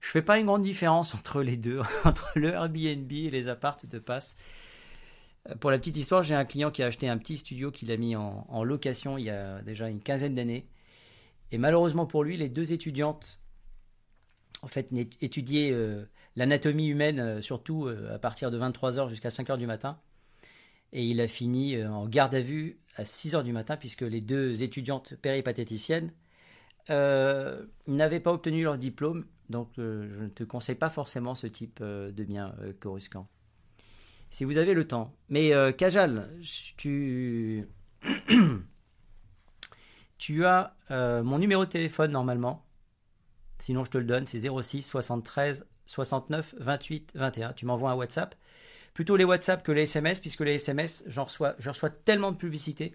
Je 0.00 0.08
fais 0.08 0.22
pas 0.22 0.38
une 0.38 0.46
grande 0.46 0.62
différence 0.62 1.14
entre 1.14 1.42
les 1.42 1.56
deux, 1.56 1.80
entre 2.04 2.32
le 2.36 2.50
Airbnb 2.50 3.10
et 3.12 3.30
les 3.30 3.48
appartes 3.48 3.86
de 3.86 3.98
passe. 3.98 4.36
Euh, 5.48 5.56
pour 5.56 5.70
la 5.70 5.78
petite 5.78 5.96
histoire, 5.96 6.22
j'ai 6.22 6.34
un 6.34 6.44
client 6.44 6.70
qui 6.70 6.82
a 6.82 6.86
acheté 6.86 7.08
un 7.08 7.18
petit 7.18 7.38
studio 7.38 7.70
qu'il 7.70 7.90
a 7.90 7.96
mis 7.96 8.16
en, 8.16 8.64
location 8.64 9.18
il 9.18 9.24
y 9.24 9.30
a 9.30 9.62
déjà 9.62 9.88
une 9.88 10.00
quinzaine 10.00 10.34
d'années. 10.34 10.66
Et 11.52 11.58
malheureusement 11.58 12.06
pour 12.06 12.24
lui, 12.24 12.38
les 12.38 12.48
deux 12.48 12.72
étudiantes, 12.72 13.38
en 14.62 14.68
fait, 14.68 14.90
étudiaient 15.20 15.70
euh, 15.72 16.04
l'anatomie 16.34 16.88
humaine, 16.88 17.20
euh, 17.20 17.42
surtout 17.42 17.86
euh, 17.86 18.14
à 18.14 18.18
partir 18.18 18.50
de 18.50 18.58
23h 18.58 19.10
jusqu'à 19.10 19.28
5h 19.28 19.58
du 19.58 19.66
matin. 19.66 20.00
Et 20.94 21.04
il 21.04 21.20
a 21.20 21.28
fini 21.28 21.82
en 21.84 22.06
garde 22.06 22.34
à 22.34 22.42
vue 22.42 22.78
à 22.96 23.02
6h 23.02 23.44
du 23.44 23.52
matin, 23.52 23.78
puisque 23.78 24.02
les 24.02 24.20
deux 24.20 24.62
étudiantes 24.62 25.14
péripatéticiennes 25.14 26.12
n'avaient 26.88 28.20
pas 28.20 28.32
obtenu 28.32 28.64
leur 28.64 28.76
diplôme. 28.76 29.24
Donc 29.48 29.70
je 29.78 30.22
ne 30.22 30.28
te 30.28 30.44
conseille 30.44 30.74
pas 30.74 30.90
forcément 30.90 31.34
ce 31.34 31.46
type 31.46 31.82
de 31.82 32.24
bien, 32.24 32.54
Coruscant. 32.78 33.26
Si 34.28 34.44
vous 34.44 34.58
avez 34.58 34.74
le 34.74 34.86
temps. 34.86 35.14
Mais 35.30 35.52
Kajal, 35.78 36.28
tu... 36.76 37.66
Tu 40.22 40.46
as 40.46 40.76
euh, 40.92 41.24
mon 41.24 41.40
numéro 41.40 41.64
de 41.64 41.68
téléphone 41.68 42.12
normalement. 42.12 42.64
Sinon, 43.58 43.82
je 43.82 43.90
te 43.90 43.98
le 43.98 44.04
donne. 44.04 44.24
C'est 44.24 44.38
06 44.38 44.82
73 44.82 45.66
69 45.86 46.54
28 46.58 47.10
21. 47.16 47.52
Tu 47.54 47.66
m'envoies 47.66 47.90
un 47.90 47.96
WhatsApp. 47.96 48.36
Plutôt 48.94 49.16
les 49.16 49.24
WhatsApp 49.24 49.64
que 49.64 49.72
les 49.72 49.82
SMS, 49.82 50.20
puisque 50.20 50.42
les 50.42 50.54
SMS, 50.54 51.02
j'en 51.08 51.24
reçois, 51.24 51.56
je 51.58 51.70
reçois 51.70 51.90
tellement 51.90 52.30
de 52.30 52.36
publicité 52.36 52.94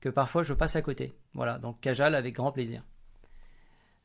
que 0.00 0.08
parfois 0.08 0.42
je 0.42 0.52
passe 0.52 0.74
à 0.74 0.82
côté. 0.82 1.14
Voilà, 1.32 1.58
donc 1.58 1.80
Cajal 1.80 2.16
avec 2.16 2.34
grand 2.34 2.50
plaisir. 2.50 2.82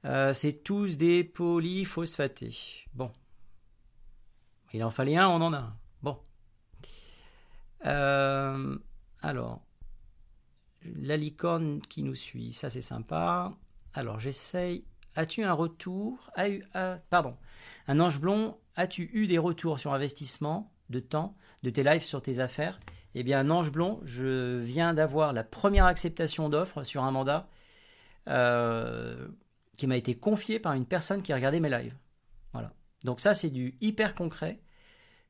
Euh, 0.06 0.32
c'est 0.32 0.62
tous 0.62 0.98
des 0.98 1.24
polyphosphatés. 1.24 2.86
Bon. 2.94 3.10
Il 4.74 4.84
en 4.84 4.92
fallait 4.92 5.18
un, 5.18 5.28
on 5.28 5.42
en 5.42 5.54
a 5.54 5.58
un. 5.58 5.76
Bon. 6.04 6.20
Euh, 7.88 8.78
alors, 9.24 9.64
la 10.84 11.18
licorne 11.18 11.82
qui 11.82 12.04
nous 12.04 12.16
suit, 12.16 12.54
ça 12.54 12.70
c'est 12.70 12.82
sympa. 12.82 13.54
Alors 13.94 14.20
j'essaye. 14.20 14.86
As-tu 15.16 15.44
un 15.44 15.54
retour? 15.54 16.32
Pardon. 17.10 17.36
Un 17.88 18.00
ange 18.00 18.20
blond, 18.20 18.58
as-tu 18.76 19.10
eu 19.14 19.28
des 19.28 19.38
retours 19.38 19.80
sur 19.80 19.94
investissement 19.94 20.72
de 20.90 21.00
temps 21.00 21.36
de 21.64 21.70
tes 21.70 21.84
lives 21.84 22.04
sur 22.04 22.22
tes 22.22 22.40
affaires? 22.40 22.80
Eh 23.14 23.24
bien, 23.24 23.40
un 23.40 23.50
ange 23.50 23.72
blond, 23.72 24.00
je 24.06 24.58
viens 24.60 24.94
d'avoir 24.94 25.34
la 25.34 25.44
première 25.44 25.86
acceptation 25.86 26.48
d'offre 26.48 26.84
sur 26.84 27.04
un 27.04 27.12
mandat 27.12 27.50
euh, 28.30 29.28
qui 29.78 29.86
m'a 29.86 29.98
été 29.98 30.16
confié 30.16 30.60
par 30.60 30.74
une 30.74 30.86
personne 30.86 31.22
qui 31.22 31.34
a 31.34 31.36
regardé 31.36 31.60
mes 31.60 31.70
lives. 31.70 31.98
Voilà. 32.54 32.72
Donc 33.04 33.20
ça, 33.20 33.34
c'est 33.34 33.50
du 33.50 33.76
hyper 33.82 34.16
concret. 34.16 34.62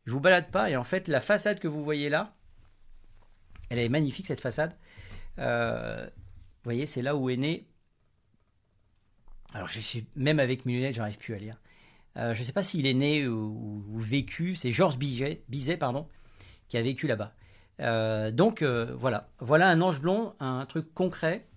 Je 0.06 0.12
vous 0.12 0.20
balade 0.20 0.52
pas 0.52 0.70
et 0.70 0.76
en 0.76 0.84
fait, 0.84 1.08
la 1.08 1.22
façade 1.22 1.60
que 1.60 1.68
vous 1.68 1.84
voyez 1.84 2.10
là, 2.10 2.36
elle 3.72 3.80
est 3.80 3.90
magnifique 3.90 4.28
cette 4.28 4.42
façade. 4.42 4.78
Euh, 5.40 6.08
voyez, 6.64 6.86
c'est 6.86 7.02
là 7.02 7.16
où 7.16 7.30
est 7.30 7.38
né. 7.38 7.68
Alors, 9.54 9.68
je 9.68 9.80
suis 9.80 10.06
même 10.16 10.40
avec 10.40 10.66
mes 10.66 10.74
lunettes, 10.74 10.96
j'arrive 10.96 11.18
plus 11.18 11.34
à 11.34 11.38
lire. 11.38 11.56
Euh, 12.18 12.34
je 12.34 12.42
ne 12.42 12.46
sais 12.46 12.54
pas 12.54 12.64
s'il 12.64 12.86
est 12.88 12.94
né 12.94 13.28
ou, 13.28 13.84
vécu. 13.98 14.56
C'est 14.56 14.72
Georges 14.72 14.98
Bizet, 14.98 15.44
Bizet, 15.50 15.78
pardon, 15.78 16.08
qui 16.70 16.78
a 16.78 16.82
vécu 16.82 17.08
là-bas. 17.08 17.34
Euh, 17.80 18.32
donc 18.32 18.64
voilà, 18.64 19.30
voilà 19.40 19.70
un 19.70 19.82
ange 19.82 20.00
blond, 20.00 20.36
un 20.40 20.66
truc 20.66 20.94
concret, 20.94 21.48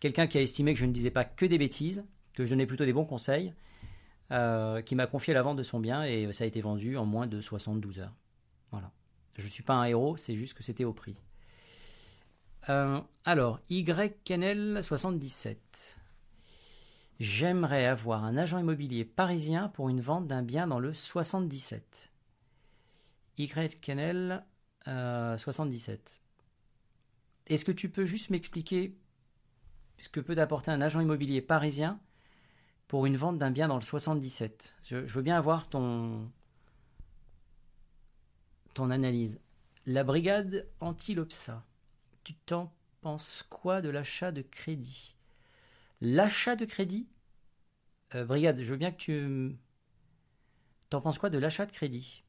quelqu'un 0.00 0.26
qui 0.26 0.38
a 0.38 0.40
estimé 0.40 0.74
que 0.74 0.80
je 0.80 0.86
ne 0.86 0.92
disais 0.92 1.10
pas 1.10 1.24
que 1.24 1.46
des 1.46 1.58
bêtises, 1.58 2.04
que 2.34 2.44
je 2.44 2.50
donnais 2.50 2.66
plutôt 2.66 2.84
des 2.84 2.92
bons 2.92 3.04
conseils, 3.04 3.52
qui 4.30 4.94
m'a 4.94 5.06
confié 5.06 5.34
la 5.34 5.42
vente 5.42 5.58
de 5.58 5.62
son 5.62 5.78
bien 5.78 6.02
et 6.04 6.32
ça 6.32 6.44
a 6.44 6.46
été 6.46 6.60
vendu 6.60 6.96
en 6.96 7.04
moins 7.04 7.26
de 7.26 7.40
72 7.40 8.00
heures. 8.00 8.16
Voilà. 8.70 8.90
Je 9.36 9.44
ne 9.44 9.48
suis 9.48 9.62
pas 9.62 9.74
un 9.74 9.84
héros, 9.84 10.16
c'est 10.16 10.34
juste 10.34 10.54
que 10.54 10.62
c'était 10.62 10.84
au 10.84 10.92
prix. 10.92 11.16
Alors, 12.66 13.60
YKNL77. 13.70 15.56
J'aimerais 17.18 17.86
avoir 17.86 18.24
un 18.24 18.36
agent 18.36 18.58
immobilier 18.58 19.04
parisien 19.04 19.68
pour 19.68 19.88
une 19.88 20.00
vente 20.00 20.26
d'un 20.26 20.42
bien 20.42 20.66
dans 20.66 20.80
le 20.80 20.92
77. 20.92 22.12
YKNL 23.38 24.44
77. 24.84 26.20
Est-ce 27.46 27.64
que 27.64 27.72
tu 27.72 27.88
peux 27.88 28.04
juste 28.04 28.30
m'expliquer 28.30 28.96
ce 29.98 30.08
que 30.08 30.20
peut 30.20 30.36
apporter 30.38 30.70
un 30.70 30.80
agent 30.80 31.00
immobilier 31.00 31.40
parisien 31.40 32.00
pour 32.88 33.06
une 33.06 33.16
vente 33.16 33.38
d'un 33.38 33.50
bien 33.50 33.68
dans 33.68 33.76
le 33.76 33.82
77 33.82 34.76
je, 34.82 34.96
veux 34.96 35.22
bien 35.22 35.36
avoir 35.36 35.68
ton, 35.68 36.30
ton 38.74 38.90
analyse. 38.90 39.40
La 39.86 40.04
brigade 40.04 40.68
anti-LOPSA, 40.80 41.64
tu 42.26 42.34
t'en 42.34 42.72
penses 43.02 43.44
quoi 43.48 43.80
de 43.80 43.88
l'achat 43.88 44.32
de 44.32 44.42
crédit? 44.42 45.14
L'achat 46.00 46.56
de 46.56 46.64
crédit? 46.64 47.06
Euh, 48.16 48.24
Brigade, 48.24 48.60
je 48.60 48.64
veux 48.64 48.76
bien 48.76 48.90
que 48.90 48.96
tu... 48.96 49.56
T'en 50.90 51.00
penses 51.00 51.18
quoi 51.18 51.30
de 51.30 51.38
l'achat 51.38 51.66
de 51.66 51.70
crédit? 51.70 52.24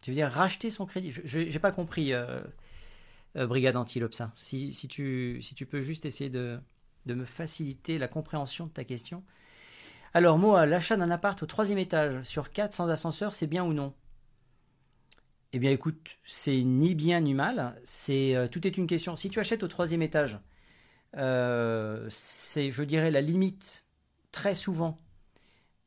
Tu 0.00 0.10
veux 0.10 0.14
dire 0.14 0.30
racheter 0.30 0.70
son 0.70 0.86
crédit? 0.86 1.12
Je 1.12 1.40
n'ai 1.40 1.58
pas 1.58 1.72
compris, 1.72 2.14
euh, 2.14 2.40
euh, 3.36 3.46
Brigade 3.46 3.76
Antilopsa. 3.76 4.32
Si, 4.34 4.72
si, 4.72 4.88
tu, 4.88 5.40
si 5.42 5.54
tu 5.54 5.66
peux 5.66 5.82
juste 5.82 6.06
essayer 6.06 6.30
de, 6.30 6.58
de 7.04 7.12
me 7.14 7.26
faciliter 7.26 7.98
la 7.98 8.08
compréhension 8.08 8.66
de 8.66 8.72
ta 8.72 8.84
question. 8.84 9.22
Alors, 10.14 10.38
moi, 10.38 10.64
l'achat 10.64 10.96
d'un 10.96 11.10
appart 11.10 11.42
au 11.42 11.46
troisième 11.46 11.78
étage 11.78 12.22
sur 12.22 12.50
quatre 12.50 12.72
sans 12.72 12.88
ascenseur, 12.88 13.34
c'est 13.34 13.46
bien 13.46 13.62
ou 13.62 13.74
non? 13.74 13.92
Eh 15.52 15.58
bien, 15.58 15.70
écoute, 15.70 16.18
c'est 16.24 16.62
ni 16.62 16.94
bien 16.94 17.20
ni 17.20 17.34
mal. 17.34 17.80
C'est 17.84 18.48
tout 18.52 18.66
est 18.66 18.76
une 18.76 18.86
question. 18.86 19.16
Si 19.16 19.30
tu 19.30 19.40
achètes 19.40 19.62
au 19.62 19.68
troisième 19.68 20.02
étage, 20.02 20.38
c'est, 21.14 22.70
je 22.70 22.82
dirais, 22.82 23.10
la 23.10 23.20
limite 23.20 23.84
très 24.32 24.54
souvent 24.54 24.98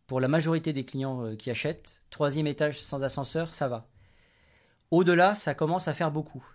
pour 0.07 0.19
la 0.19 0.27
majorité 0.27 0.73
des 0.73 0.85
clients 0.85 1.35
qui 1.37 1.49
achètent. 1.49 2.03
Troisième 2.09 2.47
étage 2.47 2.79
sans 2.79 3.03
ascenseur, 3.03 3.53
ça 3.53 3.67
va. 3.67 3.87
Au-delà, 4.91 5.33
ça 5.33 5.55
commence 5.55 5.87
à 5.87 5.93
faire 5.93 6.11
beaucoup. 6.11 6.45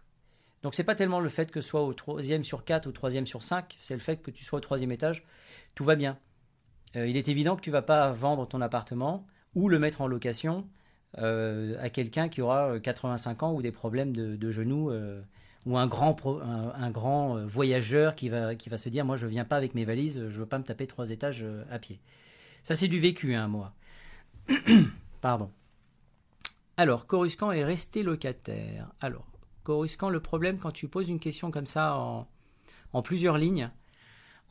Donc 0.62 0.74
c'est 0.74 0.84
pas 0.84 0.94
tellement 0.94 1.20
le 1.20 1.28
fait 1.28 1.50
que 1.50 1.60
soit 1.60 1.82
au 1.82 1.94
troisième 1.94 2.44
sur 2.44 2.64
4 2.64 2.86
ou 2.86 2.92
troisième 2.92 3.26
sur 3.26 3.42
5, 3.42 3.74
c'est 3.76 3.94
le 3.94 4.00
fait 4.00 4.22
que 4.22 4.30
tu 4.30 4.44
sois 4.44 4.58
au 4.58 4.60
troisième 4.60 4.92
étage, 4.92 5.24
tout 5.74 5.84
va 5.84 5.94
bien. 5.94 6.18
il 6.94 7.16
est 7.16 7.28
évident 7.28 7.56
que 7.56 7.60
tu 7.60 7.70
vas 7.70 7.82
pas 7.82 8.10
vendre 8.10 8.46
ton 8.46 8.60
appartement 8.60 9.26
ou 9.54 9.68
le 9.68 9.78
mettre 9.78 10.00
en 10.00 10.08
location 10.08 10.68
à 11.16 11.90
quelqu'un 11.90 12.28
qui 12.28 12.42
aura 12.42 12.78
85 12.78 13.42
ans 13.42 13.52
ou 13.54 13.62
des 13.62 13.72
problèmes 13.72 14.14
de, 14.14 14.50
genoux 14.50 14.90
ou 15.68 15.76
un 15.76 15.86
grand, 15.86 16.16
un, 16.76 16.90
grand 16.90 17.36
euh, 17.36 17.46
voyageur 17.46 18.14
qui 18.14 18.30
va, 18.30 18.54
qui 18.54 18.70
va 18.70 18.78
se 18.78 18.88
dire, 18.88 19.04
moi 19.04 19.16
je 19.16 19.26
viens 19.26 19.44
pas 19.44 19.56
avec 19.56 19.74
mes 19.74 19.84
valises, 19.84 20.26
je 20.28 20.38
veux 20.38 20.46
pas 20.46 20.58
me 20.58 20.64
taper 20.64 20.86
trois 20.86 21.10
étages 21.10 21.42
euh, 21.42 21.62
à 21.70 21.78
pied. 21.78 22.00
Ça 22.62 22.74
c'est 22.74 22.88
du 22.88 22.98
vécu, 22.98 23.34
hein, 23.34 23.48
moi. 23.48 23.74
Pardon. 25.20 25.50
Alors, 26.78 27.06
Coruscant 27.06 27.52
est 27.52 27.64
resté 27.64 28.02
locataire. 28.02 28.88
Alors, 29.00 29.26
Coruscant, 29.62 30.08
le 30.08 30.20
problème 30.20 30.58
quand 30.58 30.70
tu 30.70 30.88
poses 30.88 31.10
une 31.10 31.18
question 31.18 31.50
comme 31.50 31.66
ça 31.66 31.96
en, 31.96 32.26
en 32.94 33.02
plusieurs 33.02 33.36
lignes, 33.36 33.70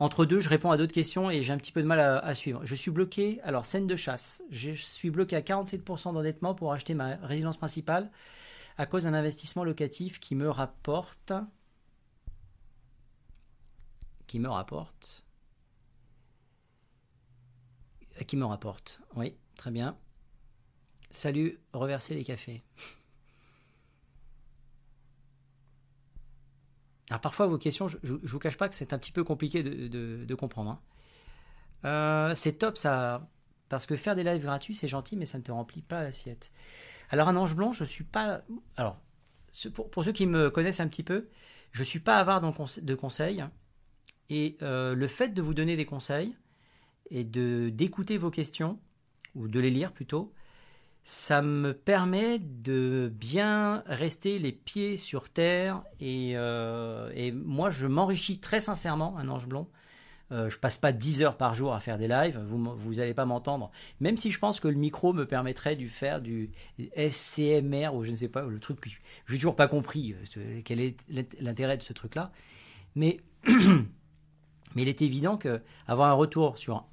entre 0.00 0.24
deux, 0.24 0.40
je 0.40 0.48
réponds 0.48 0.70
à 0.70 0.76
d'autres 0.76 0.92
questions 0.92 1.30
et 1.30 1.42
j'ai 1.42 1.52
un 1.52 1.58
petit 1.58 1.72
peu 1.72 1.82
de 1.82 1.86
mal 1.86 2.00
à, 2.00 2.34
suivre. 2.34 2.64
Je 2.64 2.74
suis 2.74 2.90
bloqué, 2.90 3.40
alors 3.42 3.64
scène 3.64 3.86
de 3.86 3.96
chasse, 3.96 4.42
je 4.50 4.72
suis 4.72 5.10
bloqué 5.10 5.34
à 5.36 5.40
47% 5.40 6.14
d'endettement 6.14 6.54
pour 6.54 6.72
acheter 6.72 6.94
ma 6.94 7.16
résidence 7.16 7.56
principale 7.56 8.10
à 8.76 8.86
cause 8.86 9.04
d'un 9.04 9.14
investissement 9.14 9.64
locatif 9.64 10.20
qui 10.20 10.36
me 10.36 10.48
rapporte 10.48 11.32
qui 14.28 14.38
me 14.38 14.48
rapporte 14.48 15.24
qui 18.26 18.36
me 18.36 18.44
rapporte. 18.44 19.00
Oui, 19.16 19.36
très 19.56 19.70
bien. 19.70 19.96
Salut, 21.10 21.60
reverser 21.72 22.14
les 22.14 22.24
cafés. 22.24 22.62
Alors 27.10 27.20
parfois 27.20 27.46
vos 27.46 27.58
questions, 27.58 27.88
je, 27.88 27.96
ne 28.02 28.18
vous 28.22 28.38
cache 28.38 28.56
pas 28.56 28.68
que 28.68 28.74
c'est 28.74 28.92
un 28.92 28.98
petit 28.98 29.12
peu 29.12 29.24
compliqué 29.24 29.62
de, 29.62 30.34
comprendre. 30.34 30.70
Hein. 30.70 30.80
Euh, 31.84 32.34
c'est 32.34 32.52
top 32.52 32.76
ça, 32.76 33.28
parce 33.68 33.86
que 33.86 33.96
faire 33.96 34.14
des 34.14 34.24
lives 34.24 34.42
gratuits 34.42 34.74
c'est 34.74 34.88
gentil, 34.88 35.16
mais 35.16 35.24
ça 35.24 35.38
ne 35.38 35.42
te 35.42 35.52
remplit 35.52 35.82
pas 35.82 36.02
l'assiette. 36.02 36.52
Alors 37.10 37.28
un 37.28 37.36
ange 37.36 37.54
blanc, 37.54 37.72
je 37.72 37.84
suis 37.84 38.04
pas. 38.04 38.42
Alors 38.76 39.00
pour, 39.72 40.04
ceux 40.04 40.12
qui 40.12 40.26
me 40.26 40.50
connaissent 40.50 40.80
un 40.80 40.88
petit 40.88 41.02
peu, 41.02 41.28
je 41.72 41.82
suis 41.82 42.00
pas 42.00 42.18
avare 42.18 42.40
de 42.40 42.94
conseils. 42.94 43.44
Et 44.30 44.58
euh, 44.60 44.94
le 44.94 45.08
fait 45.08 45.30
de 45.30 45.40
vous 45.40 45.54
donner 45.54 45.76
des 45.76 45.86
conseils 45.86 46.36
et 47.10 47.24
de 47.24 47.70
d'écouter 47.70 48.18
vos 48.18 48.30
questions 48.30 48.78
ou 49.34 49.48
de 49.48 49.58
les 49.58 49.70
lire 49.70 49.92
plutôt, 49.92 50.34
ça 51.08 51.40
me 51.40 51.72
permet 51.72 52.38
de 52.38 53.10
bien 53.10 53.82
rester 53.86 54.38
les 54.38 54.52
pieds 54.52 54.98
sur 54.98 55.30
terre 55.30 55.82
et, 56.00 56.32
euh, 56.34 57.10
et 57.14 57.32
moi 57.32 57.70
je 57.70 57.86
m'enrichis 57.86 58.40
très 58.40 58.60
sincèrement 58.60 59.16
un 59.16 59.26
ange 59.30 59.48
blanc 59.48 59.70
euh, 60.32 60.50
je 60.50 60.58
passe 60.58 60.76
pas 60.76 60.92
10 60.92 61.22
heures 61.22 61.38
par 61.38 61.54
jour 61.54 61.72
à 61.72 61.80
faire 61.80 61.96
des 61.96 62.08
lives, 62.08 62.38
vous 62.46 62.76
vous 62.76 62.94
n'allez 62.96 63.14
pas 63.14 63.24
m'entendre. 63.24 63.70
Même 64.00 64.18
si 64.18 64.30
je 64.30 64.38
pense 64.38 64.60
que 64.60 64.68
le 64.68 64.74
micro 64.74 65.14
me 65.14 65.24
permettrait 65.24 65.76
de 65.76 65.88
faire 65.88 66.20
du 66.20 66.50
SCMR 66.94 67.94
ou 67.94 68.04
je 68.04 68.10
ne 68.10 68.16
sais 68.16 68.28
pas, 68.28 68.42
le 68.42 68.60
truc, 68.60 68.76
je 68.84 69.32
n'ai 69.32 69.38
toujours 69.38 69.56
pas 69.56 69.66
compris 69.66 70.14
euh, 70.36 70.60
quel 70.62 70.80
est 70.80 70.98
l'intérêt 71.40 71.78
de 71.78 71.82
ce 71.82 71.94
truc-là. 71.94 72.32
Mais, 72.96 73.18
mais 73.46 74.82
il 74.82 74.88
est 74.88 75.00
évident 75.00 75.38
que 75.38 75.62
avoir 75.86 76.10
un 76.10 76.14
retour 76.14 76.58
sur 76.58 76.84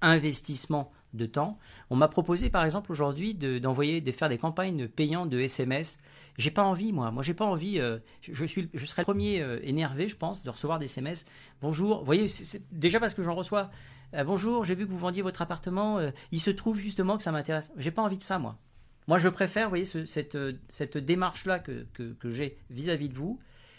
investissement 0.00 0.93
de 1.14 1.26
temps. 1.26 1.58
On 1.90 1.96
m'a 1.96 2.08
proposé 2.08 2.50
par 2.50 2.64
exemple 2.64 2.92
aujourd'hui 2.92 3.34
d'envoyer, 3.34 4.00
de, 4.00 4.12
faire 4.12 4.28
des 4.28 4.38
campagnes 4.38 4.88
payantes 4.88 5.30
de 5.30 5.38
SMS. 5.38 6.00
J'ai 6.36 6.50
pas 6.50 6.64
envie 6.64 6.92
moi. 6.92 7.10
Moi 7.10 7.22
j'ai 7.22 7.34
pas 7.34 7.44
envie. 7.44 7.80
Euh, 7.80 7.98
je 8.20 8.44
suis, 8.44 8.68
je 8.74 8.86
serais 8.86 9.02
le 9.02 9.06
premier 9.06 9.40
euh, 9.40 9.58
énervé, 9.62 10.08
je 10.08 10.16
pense, 10.16 10.42
de 10.42 10.50
recevoir 10.50 10.78
des 10.78 10.86
SMS. 10.86 11.24
Bonjour. 11.62 12.00
Vous 12.00 12.04
voyez, 12.04 12.26
déjà 12.72 13.00
parce 13.00 13.14
que 13.14 13.22
j'en 13.22 13.34
reçois. 13.34 13.70
Euh, 14.14 14.24
bonjour, 14.24 14.64
j'ai 14.64 14.74
vu 14.74 14.86
que 14.86 14.90
vous 14.90 14.98
vendiez 14.98 15.22
votre 15.22 15.42
appartement. 15.42 16.00
il 16.32 16.40
se 16.40 16.50
trouve 16.50 16.78
justement 16.78 17.16
que 17.16 17.22
ça 17.22 17.32
m'intéresse. 17.32 17.72
J'ai 17.76 17.90
pas 17.90 18.02
envie 18.02 18.18
de 18.18 18.22
ça 18.22 18.38
moi. 18.38 18.58
Moi 19.06 19.18
je 19.18 19.28
préfère, 19.28 19.64
vous 19.64 19.70
voyez, 19.70 19.84
cette, 19.84 20.38
cette 20.68 20.96
démarche 20.96 21.44
là 21.44 21.58
que, 21.58 21.86
que, 21.92 22.14
que 22.14 22.30
j'ai 22.30 22.58
vis-à-vis 22.70 23.08
de 23.08 23.14
vous. 23.14 23.38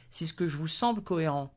Si 0.10 0.28
ce 0.28 0.34
que 0.34 0.45
je 0.45 0.56
vous 0.58 0.67
semble 0.67 1.02
cohérent, 1.02 1.54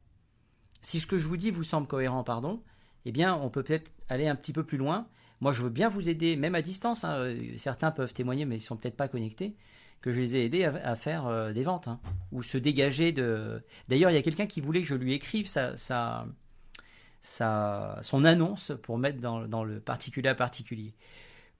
si 0.80 1.00
ce 1.00 1.06
que 1.06 1.18
je 1.18 1.28
vous 1.28 1.36
dis 1.36 1.50
vous 1.50 1.62
semble 1.62 1.86
cohérent, 1.86 2.24
pardon, 2.24 2.62
eh 3.04 3.12
bien 3.12 3.34
on 3.34 3.50
peut 3.50 3.62
peut-être 3.62 3.90
aller 4.08 4.26
un 4.26 4.34
petit 4.34 4.52
peu 4.52 4.64
plus 4.64 4.78
loin 4.78 5.06
moi, 5.40 5.52
je 5.52 5.62
veux 5.62 5.70
bien 5.70 5.88
vous 5.88 6.08
aider, 6.08 6.36
même 6.36 6.54
à 6.54 6.62
distance. 6.62 7.04
Hein. 7.04 7.34
Certains 7.56 7.90
peuvent 7.90 8.12
témoigner, 8.12 8.44
mais 8.44 8.56
ils 8.56 8.60
sont 8.60 8.76
peut-être 8.76 8.96
pas 8.96 9.08
connectés. 9.08 9.54
Que 10.00 10.12
je 10.12 10.20
les 10.20 10.36
ai 10.36 10.44
aidés 10.44 10.64
à, 10.64 10.94
faire 10.94 11.26
euh, 11.26 11.52
des 11.52 11.64
ventes 11.64 11.88
hein, 11.88 11.98
ou 12.30 12.44
se 12.44 12.56
dégager 12.56 13.10
de. 13.10 13.60
D'ailleurs, 13.88 14.12
il 14.12 14.14
y 14.14 14.16
a 14.18 14.22
quelqu'un 14.22 14.46
qui 14.46 14.60
voulait 14.60 14.80
que 14.80 14.86
je 14.86 14.94
lui 14.94 15.12
écrive 15.12 15.48
sa, 15.48 15.74
son 17.20 18.24
annonce 18.24 18.72
pour 18.82 18.96
mettre 18.96 19.20
dans, 19.20 19.64
le 19.64 19.80
particulier 19.80 20.28
à 20.28 20.36
particulier. 20.36 20.94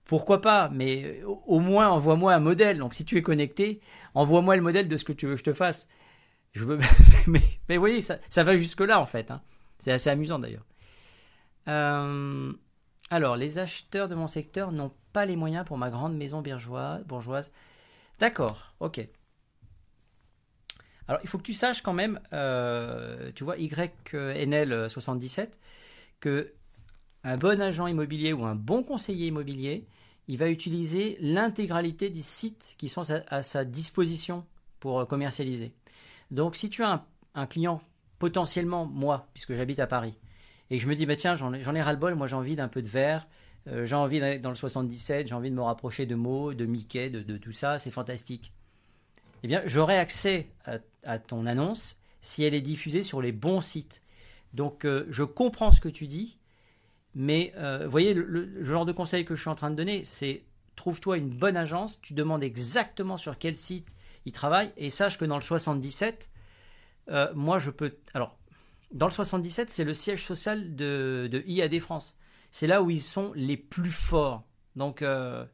Pourquoi 0.05 0.41
pas 0.41 0.71
Mais 0.73 1.21
au 1.25 1.59
moins 1.59 1.88
envoie-moi 1.88 2.33
un 2.33 2.38
modèle. 2.38 2.79
Donc, 2.79 2.95
si 2.95 3.05
tu 3.05 3.19
es 3.19 3.23
connecté, 3.23 3.81
envoie-moi 4.14 4.55
le 4.55 4.62
modèle 4.62 4.87
de 4.87 4.97
ce 4.97 5.05
que 5.05 5.12
tu 5.12 5.27
veux 5.27 5.35
que 5.35 5.41
je 5.41 5.45
te 5.45 5.53
fasse. 5.53 5.88
Mais, 7.27 7.41
vous 7.69 7.81
voyez, 7.81 8.01
ça, 8.01 8.45
va 8.45 8.57
jusque 8.57 8.81
là 8.81 9.01
en 9.01 9.07
fait. 9.07 9.33
Hein. 9.33 9.43
C'est 9.81 9.93
assez 9.93 10.11
amusant 10.11 10.38
d'ailleurs. 10.38 10.64
Euh, 11.67 12.53
alors, 13.11 13.37
les 13.37 13.59
acheteurs 13.59 14.09
de 14.09 14.14
mon 14.14 14.27
secteur 14.27 14.73
n'ont 14.73 14.92
pas 15.12 15.25
les 15.25 15.37
moyens 15.37 15.64
pour 15.64 15.79
ma 15.79 15.90
grande 15.90 16.16
maison 16.16 16.42
bourgeoise. 17.07 17.53
D'accord, 18.18 18.75
ok. 18.81 19.09
Alors, 21.07 21.21
il 21.23 21.29
faut 21.29 21.38
que 21.38 21.42
tu 21.42 21.55
saches 21.55 21.81
quand 21.81 21.94
même, 21.94 22.21
euh, 22.35 23.33
tu 23.35 23.44
vois, 23.44 23.57
YNL77, 23.57 25.53
que 26.21 26.53
un 27.25 27.37
bon 27.38 27.61
agent 27.61 27.87
immobilier 27.87 28.33
ou 28.33 28.44
un 28.44 28.55
bon 28.55 28.83
conseiller 28.83 29.29
immobilier, 29.29 29.87
il 30.29 30.37
va 30.37 30.51
utiliser 30.51 31.16
l'intégralité 31.21 32.11
des 32.11 32.23
sites 32.23 32.75
qui 32.77 32.88
sont 32.88 33.05
à, 33.11 33.42
sa 33.42 33.64
disposition 33.64 34.44
pour 34.81 35.01
euh, 35.01 35.07
commercialiser. 35.07 35.73
Donc, 36.31 36.57
si 36.57 36.68
tu 36.68 36.85
as 36.85 37.07
un, 37.35 37.47
client 37.47 37.81
potentiellement 38.18 38.85
moi, 38.85 39.27
puisque 39.33 39.55
j'habite 39.55 39.81
à 39.81 39.87
Paris, 39.87 40.14
et 40.70 40.78
je 40.78 40.87
me 40.87 40.94
dis, 40.94 41.07
bah 41.07 41.16
tiens, 41.16 41.35
j'en 41.35 41.52
ai, 41.52 41.83
ras-le-bol, 41.83 42.14
moi 42.14 42.26
j'ai 42.26 42.37
envie 42.37 42.57
d'un 42.57 42.68
peu 42.68 42.83
de 42.83 42.88
verre, 42.88 43.26
euh, 43.68 43.87
j'ai 43.87 43.94
envie 43.94 44.20
d'aller 44.20 44.38
dans 44.38 44.50
le 44.50 44.54
77, 44.54 45.28
j'ai 45.28 45.35
envie 45.35 45.50
de 45.50 45.54
me 45.54 45.62
rapprocher 45.62 46.04
de 46.04 46.14
Mo, 46.14 46.52
de 46.52 46.66
Mickey, 46.66 47.11
de, 47.11 47.37
tout 47.38 47.52
ça, 47.52 47.78
c'est 47.78 47.90
fantastique. 47.90 48.52
Eh 49.42 49.48
bien, 49.48 49.62
j'aurai 49.64 49.98
accès 49.98 50.50
à, 51.04 51.18
ton 51.18 51.46
annonce 51.46 51.98
si 52.20 52.44
elle 52.44 52.54
est 52.54 52.61
diffusée 52.61 53.02
sur 53.02 53.22
les 53.22 53.33
bons 53.33 53.61
sites. 53.61 54.02
Donc, 54.52 54.85
euh, 54.85 55.07
je 55.09 55.22
comprends 55.22 55.70
ce 55.70 55.81
que 55.81 55.88
tu 55.88 56.07
dis, 56.07 56.38
mais 57.14 57.52
euh, 57.57 57.85
vous 57.85 57.90
voyez, 57.90 58.12
le, 58.12 58.62
genre 58.62 58.85
de 58.85 58.92
conseil 58.92 59.24
que 59.24 59.35
je 59.35 59.40
suis 59.40 59.50
en 59.50 59.54
train 59.54 59.70
de 59.70 59.76
donner, 59.76 60.04
c'est 60.04 60.44
trouve-toi 60.76 61.16
une 61.16 61.31
bonne 61.31 61.57
agence, 61.57 62.00
tu 62.02 62.14
demandes 62.14 62.42
exactement 62.42 63.16
sur 63.16 63.38
quel 63.38 63.57
site 63.57 63.94
il 64.26 64.33
travaille, 64.33 64.70
et 64.76 64.90
sache 64.90 65.18
que 65.18 65.24
dans 65.24 65.37
le 65.37 65.42
77, 65.42 66.31
moi 67.35 67.59
je 67.59 67.70
peux. 67.70 67.96
Alors, 68.12 68.38
dans 68.90 69.07
le 69.07 69.12
77, 69.12 69.70
c'est 69.70 69.85
le 69.85 69.94
siège 69.94 70.24
social 70.24 70.74
de, 70.74 71.42
IAD 71.46 71.79
France 71.81 72.16
c'est 72.51 72.66
là 72.66 72.83
où 72.83 72.90
ils 72.90 73.03
sont 73.03 73.33
les 73.35 73.57
plus 73.57 73.90
forts. 73.90 74.42
Donc, 74.77 75.03
euh, 75.03 75.44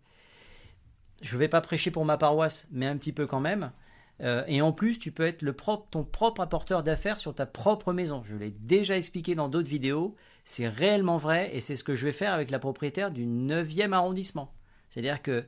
je 1.23 1.35
ne 1.35 1.39
vais 1.41 1.49
pas 1.49 1.61
prêcher 1.61 1.91
pour 1.91 2.05
ma 2.05 2.17
paroisse, 2.17 2.69
mais 2.71 2.87
un 2.87 2.97
petit 2.97 3.13
peu 3.13 3.27
quand 3.27 3.41
même. 3.41 3.73
Euh, 4.21 4.45
et 4.47 4.63
en 4.63 4.73
plus, 4.73 4.99
tu 4.99 5.11
peux 5.11 5.27
être 5.27 5.45
ton 5.91 6.05
propre 6.05 6.41
apporteur 6.41 6.83
d'affaires 6.83 7.19
sur 7.19 7.35
ta 7.35 7.47
propre 7.47 7.93
maison. 7.93 8.23
Je 8.23 8.37
l'ai 8.37 8.51
déjà 8.51 8.97
expliqué 8.97 9.35
dans 9.35 9.49
d'autres 9.49 9.69
vidéos. 9.69 10.15
C'est 10.45 10.69
réellement 10.69 11.19
vrai 11.19 11.51
et 11.53 11.61
c'est 11.61 11.75
ce 11.75 11.85
que 11.85 11.95
je 11.95 12.07
vais 12.07 12.13
faire 12.13 12.33
avec 12.33 12.51
la 12.51 12.59
propriétaire 12.59 13.11
du 13.11 13.27
9e 13.27 13.93
arrondissement. 13.93 14.55
C'est-à-dire 14.89 15.23
que 15.23 15.45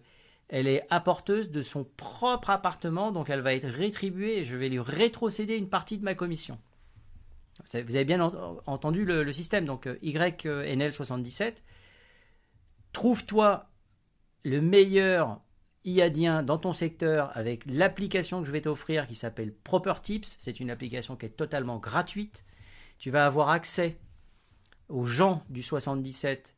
elle 0.49 0.69
est 0.69 0.87
apporteuse 0.91 1.51
de 1.51 1.63
son 1.63 1.85
propre 1.97 2.51
appartement, 2.51 3.11
donc 3.11 3.31
elle 3.31 3.41
va 3.41 3.55
être 3.55 3.67
rétribuée 3.67 4.39
et 4.39 4.45
je 4.45 4.57
vais 4.57 4.69
lui 4.69 4.79
rétrocéder 4.79 5.57
une 5.57 5.69
partie 5.69 5.99
de 5.99 6.05
ma 6.05 6.15
commission. 6.15 6.59
Vous 7.65 7.97
avez 7.97 8.05
bien 8.05 8.21
entendu 8.21 9.05
le, 9.05 9.33
système. 9.33 9.65
Donc 9.65 9.87
euh, 9.87 9.97
YNL77, 10.03 11.57
trouve-toi 12.93 13.69
le 14.45 14.61
meilleur 14.61 15.41
IADien 15.85 16.43
dans 16.43 16.59
ton 16.59 16.73
secteur 16.73 17.31
avec 17.37 17.65
l'application 17.67 18.41
que 18.41 18.47
je 18.47 18.53
vais 18.53 18.61
t'offrir 18.61 19.07
qui 19.07 19.15
s'appelle 19.15 19.55
Proper 19.55 19.95
Tips. 20.03 20.37
C'est 20.39 20.61
une 20.61 20.71
application 20.71 21.17
qui 21.17 21.27
est 21.27 21.31
totalement 21.31 21.79
gratuite. 21.79 22.45
Tu 22.99 23.11
vas 23.11 23.27
avoir 23.27 23.51
accès 23.51 23.99
aux 24.89 25.05
gens 25.05 25.45
du 25.49 25.63
77. 25.63 26.57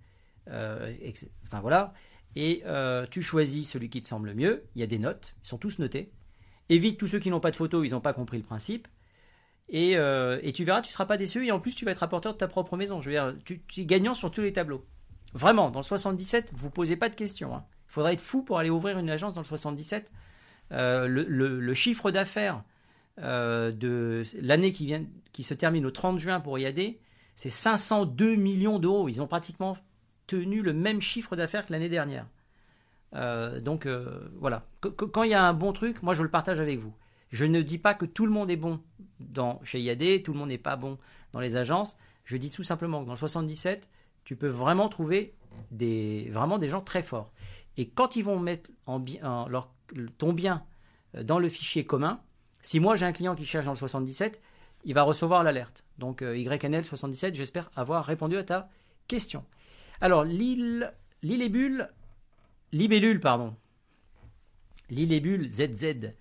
Euh, 0.48 0.94
enfin 1.44 1.60
voilà. 1.60 1.92
Et 2.36 2.62
euh, 2.66 3.06
tu 3.10 3.22
choisis 3.22 3.70
celui 3.70 3.90
qui 3.90 4.02
te 4.02 4.08
semble 4.08 4.34
mieux. 4.34 4.64
Il 4.74 4.80
y 4.80 4.84
a 4.84 4.86
des 4.86 4.98
notes. 4.98 5.34
Ils 5.44 5.48
sont 5.48 5.58
tous 5.58 5.78
notés. 5.78 6.12
Évite 6.68 6.98
tous 6.98 7.06
ceux 7.06 7.18
qui 7.18 7.30
n'ont 7.30 7.40
pas 7.40 7.50
de 7.50 7.56
photo, 7.56 7.82
ils 7.84 7.92
n'ont 7.92 8.00
pas 8.00 8.12
compris 8.12 8.36
le 8.36 8.44
principe. 8.44 8.88
Euh, 9.74 10.40
et, 10.42 10.52
tu 10.52 10.64
verras, 10.64 10.80
tu 10.80 10.88
ne 10.88 10.92
seras 10.92 11.06
pas 11.06 11.16
déçu. 11.16 11.46
Et 11.46 11.52
en 11.52 11.60
plus, 11.60 11.74
tu 11.74 11.84
vas 11.84 11.90
être 11.92 11.98
rapporteur 11.98 12.32
de 12.32 12.38
ta 12.38 12.48
propre 12.48 12.76
maison. 12.76 13.00
Je 13.00 13.10
veux 13.10 13.14
dire, 13.14 13.34
tu, 13.44 13.62
es 13.76 13.84
gagnant 13.84 14.14
sur 14.14 14.30
tous 14.30 14.40
les 14.40 14.52
tableaux. 14.52 14.84
Vraiment, 15.34 15.70
dans 15.70 15.80
le 15.80 15.84
77, 15.84 16.48
vous 16.52 16.70
posez 16.70 16.96
pas 16.96 17.08
de 17.08 17.14
questions. 17.14 17.54
Hein. 17.54 17.64
Il 17.88 17.92
faudrait 17.92 18.14
être 18.14 18.20
fou 18.20 18.42
pour 18.42 18.58
aller 18.58 18.70
ouvrir 18.70 18.98
une 18.98 19.10
agence 19.10 19.34
dans 19.34 19.42
le 19.42 19.46
77. 19.46 20.12
Euh, 20.72 21.06
le, 21.08 21.74
chiffre 21.74 22.10
d'affaires 22.10 22.62
euh, 23.18 23.72
de 23.72 24.22
l'année 24.40 24.72
qui, 24.72 24.94
qui 25.32 25.42
se 25.42 25.54
termine 25.54 25.86
au 25.86 25.90
30 25.90 26.18
juin 26.18 26.40
pour 26.40 26.58
IAD, 26.58 26.94
c'est 27.34 27.50
502 27.50 28.36
millions 28.36 28.78
d'euros. 28.78 29.08
Ils 29.08 29.20
ont 29.20 29.26
pratiquement 29.26 29.76
tenu 30.26 30.62
le 30.62 30.72
même 30.72 31.00
chiffre 31.00 31.36
d'affaires 31.36 31.66
que 31.66 31.72
l'année 31.72 31.88
dernière. 31.88 32.26
donc 33.62 33.86
voilà, 34.38 34.66
quand 34.80 35.22
il 35.22 35.30
y 35.30 35.34
a 35.34 35.42
un 35.42 35.54
bon 35.54 35.72
truc, 35.72 36.02
moi 36.02 36.12
je 36.12 36.22
le 36.22 36.30
partage 36.30 36.60
avec 36.60 36.78
vous. 36.78 36.92
Je 37.30 37.44
ne 37.44 37.62
dis 37.62 37.78
pas 37.78 37.94
que 37.94 38.06
tout 38.06 38.26
le 38.26 38.32
monde 38.32 38.50
est 38.50 38.56
bon 38.56 38.80
dans, 39.20 39.60
chez 39.64 39.80
IAD, 39.80 40.22
tout 40.22 40.32
le 40.32 40.38
monde 40.38 40.48
n'est 40.48 40.58
pas 40.58 40.76
bon 40.76 40.98
dans 41.32 41.40
les 41.40 41.56
agences. 41.56 41.96
Je 42.24 42.36
dis 42.36 42.50
tout 42.50 42.64
simplement 42.64 43.00
que 43.02 43.06
dans 43.06 43.12
le 43.12 43.18
77, 43.18 43.90
tu 44.24 44.36
peux 44.36 44.48
vraiment 44.48 44.88
trouver 44.88 45.34
des, 45.70 46.28
vraiment 46.30 46.58
des 46.58 46.68
gens 46.68 46.80
très 46.80 47.02
forts. 47.02 47.32
Et 47.76 47.88
quand 47.88 48.16
ils 48.16 48.24
vont 48.24 48.38
mettre 48.38 48.70
en, 48.86 49.02
leur, 49.48 49.70
ton 50.18 50.32
bien 50.32 50.64
euh, 51.14 51.22
dans 51.22 51.38
le 51.38 51.48
fichier 51.48 51.84
commun, 51.84 52.20
si 52.60 52.80
moi 52.80 52.96
j'ai 52.96 53.06
un 53.06 53.12
client 53.12 53.34
qui 53.34 53.46
cherche 53.46 53.64
dans 53.64 53.72
le 53.72 53.78
77, 53.78 54.40
il 54.84 54.94
va 54.94 55.02
recevoir 55.02 55.42
l'alerte. 55.42 55.84
Donc 55.98 56.22
euh, 56.22 56.36
YNL 56.36 56.84
77, 56.84 57.34
j'espère 57.34 57.70
avoir 57.76 58.04
répondu 58.04 58.36
à 58.36 58.42
ta 58.42 58.68
question. 59.06 59.44
Alors 60.00 60.24
l'île, 60.24 60.92
libellule, 61.22 61.88
pardon. 63.20 63.54
Bulle 64.88 65.50
ZZ. 65.50 66.14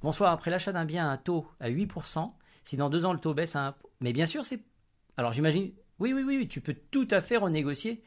Bonsoir, 0.00 0.32
après 0.32 0.50
l'achat 0.50 0.72
d'un 0.72 0.84
bien 0.84 1.08
à 1.08 1.12
un 1.12 1.16
taux 1.16 1.46
à 1.60 1.70
8%, 1.70 2.32
si 2.64 2.76
dans 2.76 2.90
deux 2.90 3.04
ans 3.04 3.12
le 3.12 3.18
taux 3.18 3.34
baisse 3.34 3.56
à 3.56 3.70
1%, 3.70 3.74
mais 4.00 4.12
bien 4.12 4.26
sûr 4.26 4.44
c'est... 4.44 4.60
Alors 5.16 5.32
j'imagine, 5.32 5.72
oui, 5.98 6.12
oui, 6.12 6.22
oui, 6.26 6.48
tu 6.48 6.60
peux 6.60 6.74
tout 6.90 7.08
à 7.10 7.20
fait 7.20 7.36
renégocier 7.36 8.02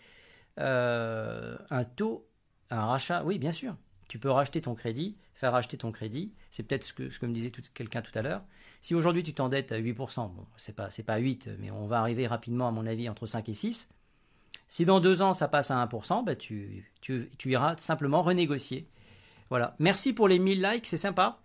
euh, 0.60 1.58
un 1.70 1.84
taux, 1.84 2.28
un 2.70 2.86
rachat, 2.86 3.24
oui, 3.24 3.38
bien 3.40 3.52
sûr. 3.52 3.76
Tu 4.08 4.20
peux 4.20 4.30
racheter 4.30 4.62
ton 4.62 4.76
crédit, 4.76 5.18
faire 5.34 5.52
racheter 5.52 5.78
ton 5.78 5.92
crédit. 5.92 6.34
C'est 6.52 6.64
peut-être 6.64 6.84
ce 6.84 6.94
que, 6.94 7.26
me 7.26 7.34
disait 7.34 7.52
quelqu'un 7.74 8.02
tout 8.02 8.18
à 8.18 8.22
l'heure. 8.22 8.44
Si 8.82 8.96
aujourd'hui 8.96 9.24
tu 9.24 9.34
t'endettes 9.34 9.72
à 9.72 9.80
8%, 9.80 10.32
bon, 10.34 10.46
c'est 10.58 10.76
pas, 10.76 10.90
c'est 10.90 11.04
pas 11.04 11.18
8, 11.18 11.50
mais 11.60 11.72
on 11.72 11.88
va 11.88 12.00
arriver 12.00 12.28
rapidement, 12.28 12.68
à 12.68 12.72
mon 12.72 12.86
avis, 12.86 13.10
entre 13.10 13.26
5 13.26 13.50
et 13.50 13.54
6. 13.54 13.90
Si 14.68 14.86
dans 14.86 15.00
deux 15.00 15.22
ans 15.22 15.34
ça 15.34 15.48
passe 15.48 15.72
à 15.72 15.86
1%, 15.86 16.24
bah 16.24 16.36
tu 16.36 16.86
iras 17.46 17.78
simplement 17.78 18.22
renégocier. 18.22 18.90
Voilà. 19.50 19.76
Merci 19.80 20.14
pour 20.14 20.28
les 20.28 20.40
1000 20.40 20.62
likes, 20.62 20.88
c'est 20.88 20.98
sympa. 20.98 21.40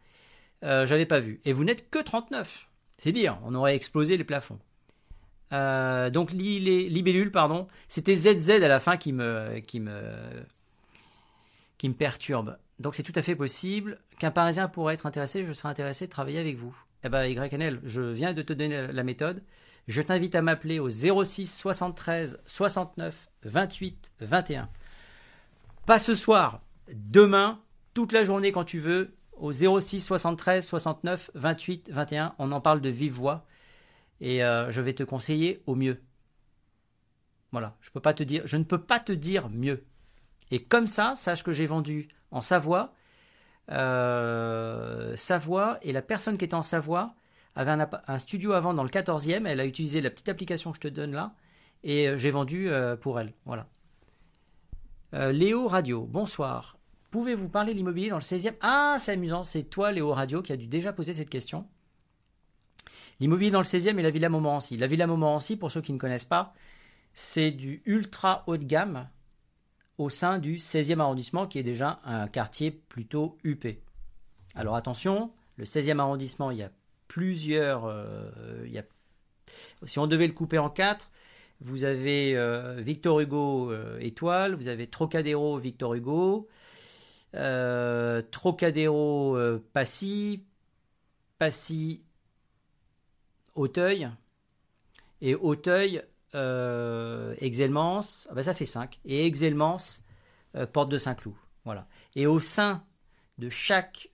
Euh, 0.65 0.87
j'avais 0.87 1.07
pas 1.07 1.21
vu. 1.21 1.41
Et 1.45 1.53
vous 1.53 1.65
n'êtes 1.65 1.91
que 1.91 1.99
39. 1.99 2.69
C'est 2.99 3.13
dire, 3.13 3.39
on 3.45 3.55
aurait 3.55 3.75
explosé 3.75 4.17
les 4.17 4.25
plafonds. 4.25 4.59
Euh, 5.53 6.11
donc 6.11 6.31
libellule, 6.33 7.33
pardon, 7.33 7.67
c'était 7.89 8.15
ZZ 8.15 8.51
à 8.63 8.69
la 8.69 8.79
fin 8.79 8.97
qui 8.97 9.13
me, 9.13 9.59
qui 9.61 9.81
me, 9.81 10.03
qui 11.79 11.89
me 11.89 11.95
perturbe. 11.95 12.57
Donc 12.79 12.95
c'est 12.95 13.03
tout 13.03 13.13
à 13.17 13.23
fait 13.23 13.35
possible 13.35 13.99
qu'un 14.19 14.31
Parisien 14.31 14.69
pourrait 14.69 14.95
être 14.95 15.07
intéressé. 15.07 15.45
Je 15.45 15.53
serais 15.53 15.69
intéressé 15.69 16.07
de 16.07 16.11
travailler 16.11 16.39
avec 16.39 16.57
vous. 16.57 16.77
Eh 17.05 17.09
ben 17.09 17.25
YNL, 17.25 17.81
je 17.85 18.03
viens 18.03 18.33
de 18.33 18.43
te 18.43 18.53
donner 18.53 18.93
la 18.93 19.03
méthode. 19.03 19.43
Je 19.89 20.03
t'invite 20.03 20.35
à 20.35 20.43
m'appeler 20.43 20.79
au 20.79 20.89
06 20.89 21.47
73 21.57 22.39
69 22.47 23.29
28 23.45 24.13
21. 24.21 24.69
Pas 25.87 25.99
ce 25.99 26.15
soir, 26.15 26.61
demain, 26.93 27.61
toute 27.95 28.13
la 28.13 28.25
journée 28.25 28.53
quand 28.53 28.65
tu 28.65 28.81
veux, 28.81 29.15
au 29.41 29.53
06 29.53 30.01
73 30.01 30.67
69 30.67 31.31
28 31.35 31.91
21. 31.91 32.35
On 32.39 32.53
en 32.53 32.61
parle 32.61 32.81
de 32.81 32.89
vive 32.89 33.15
voix 33.15 33.47
et 34.21 34.45
euh, 34.45 34.71
je 34.71 34.81
vais 34.81 34.93
te 34.93 35.03
conseiller 35.03 35.63
au 35.67 35.75
mieux. 35.75 36.01
Voilà, 37.53 37.77
je 37.81 37.91
peux 37.91 38.01
pas 38.01 38.15
te 38.15 38.23
dire, 38.23 38.43
je 38.47 38.57
ne 38.57 38.65
peux 38.65 38.81
pas 38.81 39.01
te 39.01 39.13
dire 39.13 39.49
mieux. 39.49 39.85
Et 40.51 40.63
comme 40.63 40.87
ça, 40.87 41.15
sache 41.17 41.43
que 41.43 41.53
j'ai 41.53 41.67
vendu 41.67 42.09
en 42.31 42.41
Savoie, 42.41 42.95
euh, 43.71 45.17
Savoie 45.17 45.79
et 45.83 45.93
la 45.93 46.03
personne 46.03 46.39
qui 46.39 46.45
était 46.45 46.55
en 46.55 46.63
Savoie 46.63 47.15
avait 47.57 47.73
un, 48.07 48.19
studio 48.19 48.53
avant 48.53 48.75
dans 48.75 48.85
le 48.85 48.89
14e. 48.89 49.47
Elle 49.47 49.61
a 49.61 49.67
utilisé 49.67 50.01
la 50.01 50.11
petite 50.11 50.29
application 50.29 50.71
que 50.71 50.77
je 50.77 50.83
te 50.83 50.89
donne 50.89 51.13
là 51.13 51.35
et 51.83 52.09
euh, 52.09 52.17
j'ai 52.17 52.31
vendu 52.31 52.71
pour 53.01 53.19
elle. 53.19 53.33
Voilà. 53.47 53.67
Léo 55.13 55.67
Radio, 55.67 56.07
bonsoir. 56.07 56.80
Pouvez-vous 57.11 57.49
parler 57.49 57.73
de 57.73 57.79
l'immobilier 57.79 58.11
dans 58.11 58.17
le 58.17 58.23
16e 58.23 58.55
Ah, 58.61 58.97
c'est 58.99 59.13
amusant, 59.13 59.45
c'est 59.45 59.65
toi, 59.65 59.91
Léo 59.91 60.13
Radio, 60.13 60.43
qui 60.43 60.53
a 60.53 60.57
dû 60.57 60.67
déjà 60.67 60.93
poser 60.93 61.13
cette 61.13 61.31
question. 61.31 61.67
L'immobilier 63.19 63.51
dans 63.51 63.61
le 63.61 63.65
16e 63.65 63.99
et 63.99 64.03
la 64.03 64.11
Villa 64.11 64.29
Montmorency. 64.29 64.77
La 64.77 64.87
Villa 64.87 65.07
Montmorency, 65.07 65.57
pour 65.57 65.71
ceux 65.71 65.81
qui 65.81 65.93
ne 65.93 65.99
connaissent 65.99 66.25
pas, 66.25 66.55
c'est 67.13 67.51
du 67.51 67.83
ultra 67.85 68.45
haut 68.47 68.57
de 68.57 68.65
gamme 68.65 69.09
au 69.99 70.09
sein 70.09 70.39
du 70.39 70.57
16e 70.57 71.01
arrondissement, 71.01 71.47
qui 71.47 71.59
est 71.59 71.65
déjà 71.65 72.01
un 72.05 72.29
quartier 72.29 72.71
plutôt 72.71 73.37
huppé. 73.45 73.83
Alors 74.55 74.77
attention, 74.77 75.33
le 75.57 75.65
16e 75.65 75.99
arrondissement, 75.99 76.51
il 76.51 76.59
y 76.59 76.63
a 76.63 76.71
plusieurs... 77.09 77.85
Euh, 77.87 78.31
si 79.83 79.99
on 79.99 80.07
devait 80.07 80.29
le 80.29 80.33
couper 80.33 80.59
en 80.59 80.71
quatre, 80.71 81.11
vous 81.61 81.85
avez 81.85 82.37
euh, 82.37 82.81
Victor 82.81 83.21
Hugo 83.21 83.71
euh, 83.71 83.99
Étoile, 84.01 84.55
vous 84.55 84.69
avez 84.69 84.87
Trocadéro 84.87 85.59
Victor 85.59 85.95
Hugo, 85.95 86.49
Trocadéro 87.33 89.37
euh, 89.37 89.65
Passy, 89.73 90.43
Passy 91.39 92.03
Auteuil, 93.55 94.11
et 95.21 95.35
Auteuil 95.35 96.03
euh, 96.35 97.35
Exelmance, 97.39 98.27
ah 98.31 98.35
ben 98.35 98.43
ça 98.43 98.55
fait 98.55 98.65
5, 98.65 98.99
et 99.05 99.27
Exelmance 99.27 100.05
Porte 100.73 100.89
de 100.89 100.99
Saint-Cloud. 100.99 101.37
Voilà. 101.65 101.87
Et 102.17 102.27
au 102.27 102.41
sein 102.41 102.83
de 103.39 103.49
chaque 103.49 104.11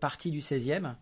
partie 0.00 0.30
du 0.30 0.38
16e, 0.38 0.94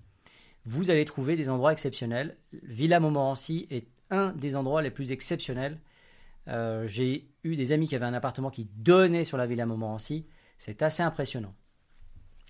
vous 0.64 0.90
allez 0.90 1.04
trouver 1.04 1.36
des 1.36 1.50
endroits 1.50 1.70
exceptionnels. 1.70 2.36
Villa 2.64 2.98
Montmorency 2.98 3.68
est 3.70 3.86
un 4.10 4.32
des 4.32 4.56
endroits 4.56 4.82
les 4.82 4.90
plus 4.90 5.12
exceptionnels. 5.12 5.78
J'ai 6.48 7.28
eu 7.44 7.54
des 7.54 7.70
amis 7.70 7.86
qui 7.86 7.94
avaient 7.94 8.06
un 8.06 8.14
appartement 8.14 8.50
qui 8.50 8.68
donnait 8.76 9.24
sur 9.24 9.36
la 9.36 9.46
Villa 9.46 9.66
Montmorency. 9.66 10.26
C'est 10.58 10.82
assez 10.82 11.02
impressionnant. 11.02 11.54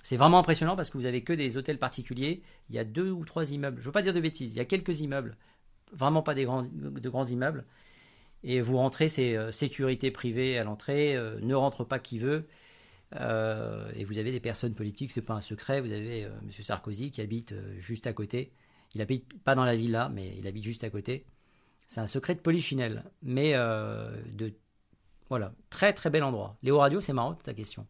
C'est 0.02 0.16
vraiment 0.16 0.38
impressionnant 0.38 0.76
parce 0.76 0.90
que 0.90 0.98
vous 0.98 1.06
avez 1.06 1.22
que 1.22 1.32
des 1.32 1.56
hôtels 1.56 1.78
particuliers. 1.78 2.42
Il 2.68 2.76
y 2.76 2.78
a 2.78 2.84
deux 2.84 3.10
ou 3.10 3.24
trois 3.24 3.50
immeubles. 3.50 3.78
Je 3.78 3.82
ne 3.82 3.86
veux 3.86 3.92
pas 3.92 4.02
dire 4.02 4.12
de 4.12 4.20
bêtises. 4.20 4.52
Il 4.52 4.56
y 4.56 4.60
a 4.60 4.64
quelques 4.64 5.00
immeubles 5.00 5.36
vraiment 5.92 6.22
pas 6.22 6.34
de 6.34 7.08
grands 7.08 7.24
immeubles. 7.26 7.64
Et 8.44 8.60
vous 8.60 8.76
rentrez, 8.76 9.08
c'est 9.08 9.50
sécurité 9.50 10.10
privée 10.10 10.58
à 10.58 10.64
l'entrée, 10.64 11.16
ne 11.40 11.54
rentre 11.54 11.84
pas 11.84 11.98
qui 11.98 12.18
veut. 12.18 12.46
et 13.12 14.04
vous 14.04 14.18
avez 14.18 14.30
des 14.30 14.40
personnes 14.40 14.74
politiques, 14.74 15.10
c'est 15.10 15.22
pas 15.22 15.34
un 15.34 15.40
secret. 15.40 15.80
Vous 15.80 15.92
avez 15.92 16.20
M. 16.20 16.50
Sarkozy 16.60 17.10
qui 17.10 17.20
habite 17.20 17.54
juste 17.78 18.06
à 18.06 18.12
côté. 18.12 18.52
Il 18.94 19.00
habite 19.00 19.42
pas 19.42 19.54
dans 19.54 19.64
la 19.64 19.74
villa, 19.74 20.08
mais 20.08 20.36
il 20.38 20.46
habite 20.46 20.64
juste 20.64 20.84
à 20.84 20.90
côté. 20.90 21.26
C'est 21.88 22.00
un 22.00 22.06
secret 22.06 22.34
de 22.34 22.40
polichinelle, 22.40 23.04
mais 23.22 23.54
de 23.54 24.52
voilà, 25.28 25.52
très 25.70 25.92
très 25.92 26.10
bel 26.10 26.22
endroit. 26.22 26.56
Léo 26.62 26.78
Radio, 26.78 27.00
c'est 27.00 27.12
marrant 27.12 27.34
ta 27.34 27.54
question. 27.54 27.86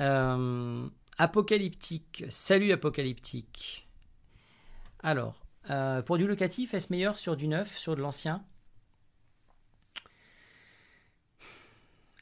Euh, 0.00 0.88
apocalyptique. 1.18 2.24
Salut 2.28 2.72
Apocalyptique. 2.72 3.88
Alors, 5.02 5.44
euh, 5.70 6.02
pour 6.02 6.16
du 6.18 6.26
locatif, 6.26 6.74
est-ce 6.74 6.92
meilleur 6.92 7.18
sur 7.18 7.36
du 7.36 7.48
neuf, 7.48 7.76
sur 7.76 7.94
de 7.94 8.00
l'ancien? 8.00 8.44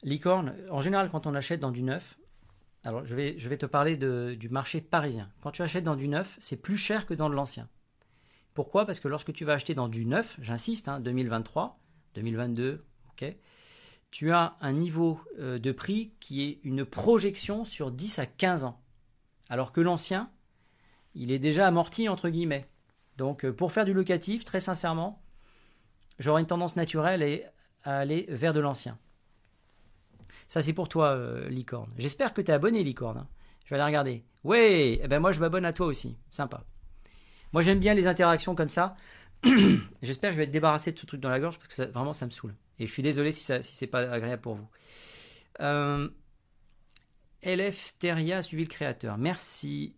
Licorne, 0.02 0.54
en 0.70 0.80
général, 0.80 1.08
quand 1.10 1.26
on 1.26 1.34
achète 1.34 1.60
dans 1.60 1.70
du 1.70 1.82
neuf, 1.82 2.18
alors 2.84 3.06
je 3.06 3.14
vais, 3.14 3.56
te 3.56 3.66
parler 3.66 3.96
du 3.96 4.48
marché 4.48 4.80
parisien. 4.80 5.30
Quand 5.40 5.52
tu 5.52 5.62
achètes 5.62 5.84
dans 5.84 5.94
du 5.94 6.08
neuf, 6.08 6.36
c'est 6.40 6.60
plus 6.60 6.76
cher 6.76 7.06
que 7.06 7.14
dans 7.14 7.30
de 7.30 7.34
l'ancien. 7.34 7.68
Pourquoi? 8.54 8.84
Parce 8.84 8.98
que 8.98 9.06
lorsque 9.06 9.32
tu 9.32 9.44
vas 9.44 9.54
acheter 9.54 9.74
dans 9.74 9.88
du 9.88 10.04
neuf, 10.04 10.36
j'insiste, 10.40 10.90
2023, 10.90 11.78
2022, 12.14 12.84
ok, 13.10 13.34
tu 14.10 14.30
as 14.30 14.56
un 14.60 14.72
niveau 14.72 15.20
euh, 15.38 15.58
de 15.58 15.72
prix 15.72 16.12
qui 16.20 16.42
est 16.44 16.60
une 16.64 16.84
projection 16.84 17.64
sur 17.64 17.90
10 17.90 18.18
à 18.18 18.26
15 18.26 18.64
ans. 18.64 18.80
Alors 19.48 19.72
que 19.72 19.80
l'ancien, 19.80 20.30
il 21.14 21.32
est 21.32 21.38
déjà 21.38 21.66
amorti 21.66 22.08
entre 22.08 22.28
guillemets. 22.28 22.68
Donc 23.16 23.44
euh, 23.44 23.52
pour 23.52 23.72
faire 23.72 23.84
du 23.84 23.94
locatif, 23.94 24.44
très 24.44 24.60
sincèrement, 24.60 25.22
j'aurais 26.18 26.42
une 26.42 26.46
tendance 26.46 26.76
naturelle 26.76 27.50
à 27.84 27.98
aller 27.98 28.26
vers 28.28 28.52
de 28.52 28.60
l'ancien. 28.60 28.98
Ça 30.46 30.60
c'est 30.60 30.74
pour 30.74 30.88
toi, 30.88 31.08
euh, 31.08 31.48
Licorne. 31.48 31.90
J'espère 31.96 32.34
que 32.34 32.42
tu 32.42 32.50
es 32.50 32.54
abonné, 32.54 32.84
Licorne. 32.84 33.18
Hein. 33.18 33.28
Je 33.64 33.70
vais 33.70 33.80
aller 33.80 33.86
regarder. 33.86 34.24
Ouais, 34.44 35.00
eh 35.02 35.08
ben 35.08 35.20
moi 35.20 35.32
je 35.32 35.40
m'abonne 35.40 35.64
à 35.64 35.72
toi 35.72 35.86
aussi. 35.86 36.18
Sympa. 36.30 36.64
Moi 37.52 37.62
j'aime 37.62 37.78
bien 37.78 37.94
les 37.94 38.06
interactions 38.06 38.54
comme 38.54 38.68
ça. 38.68 38.96
J'espère 40.02 40.30
que 40.30 40.34
je 40.34 40.38
vais 40.38 40.44
être 40.44 40.52
débarrassé 40.52 40.92
de 40.92 40.98
ce 40.98 41.06
truc 41.06 41.20
dans 41.20 41.30
la 41.30 41.40
gorge 41.40 41.58
parce 41.58 41.68
que 41.68 41.90
vraiment 41.90 42.12
ça 42.12 42.26
me 42.26 42.30
saoule. 42.30 42.54
Et 42.78 42.86
je 42.86 42.92
suis 42.92 43.02
désolé 43.02 43.32
si, 43.32 43.42
ça, 43.42 43.62
si 43.62 43.74
c'est 43.74 43.86
pas 43.86 44.00
agréable 44.10 44.42
pour 44.42 44.54
vous. 44.54 44.68
Euh, 45.60 46.08
LF 47.42 47.98
Teria 47.98 48.42
suivi 48.42 48.64
le 48.64 48.68
créateur. 48.68 49.18
Merci. 49.18 49.94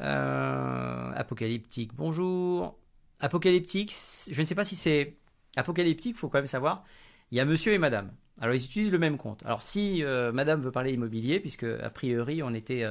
Euh, 0.00 1.12
apocalyptique, 1.12 1.94
bonjour. 1.94 2.78
Apocalyptique, 3.18 3.94
je 4.30 4.40
ne 4.40 4.46
sais 4.46 4.54
pas 4.54 4.64
si 4.64 4.76
c'est 4.76 5.16
apocalyptique, 5.56 6.16
faut 6.16 6.28
quand 6.28 6.38
même 6.38 6.46
savoir. 6.46 6.84
Il 7.30 7.38
y 7.38 7.40
a 7.40 7.44
monsieur 7.44 7.72
et 7.72 7.78
madame. 7.78 8.12
Alors 8.40 8.54
ils 8.54 8.64
utilisent 8.64 8.92
le 8.92 8.98
même 8.98 9.18
compte. 9.18 9.44
Alors 9.44 9.62
si 9.62 10.02
euh, 10.04 10.32
madame 10.32 10.60
veut 10.62 10.72
parler 10.72 10.92
immobilier, 10.92 11.40
puisque 11.40 11.64
a 11.64 11.90
priori 11.90 12.42
on 12.42 12.52
était 12.54 12.86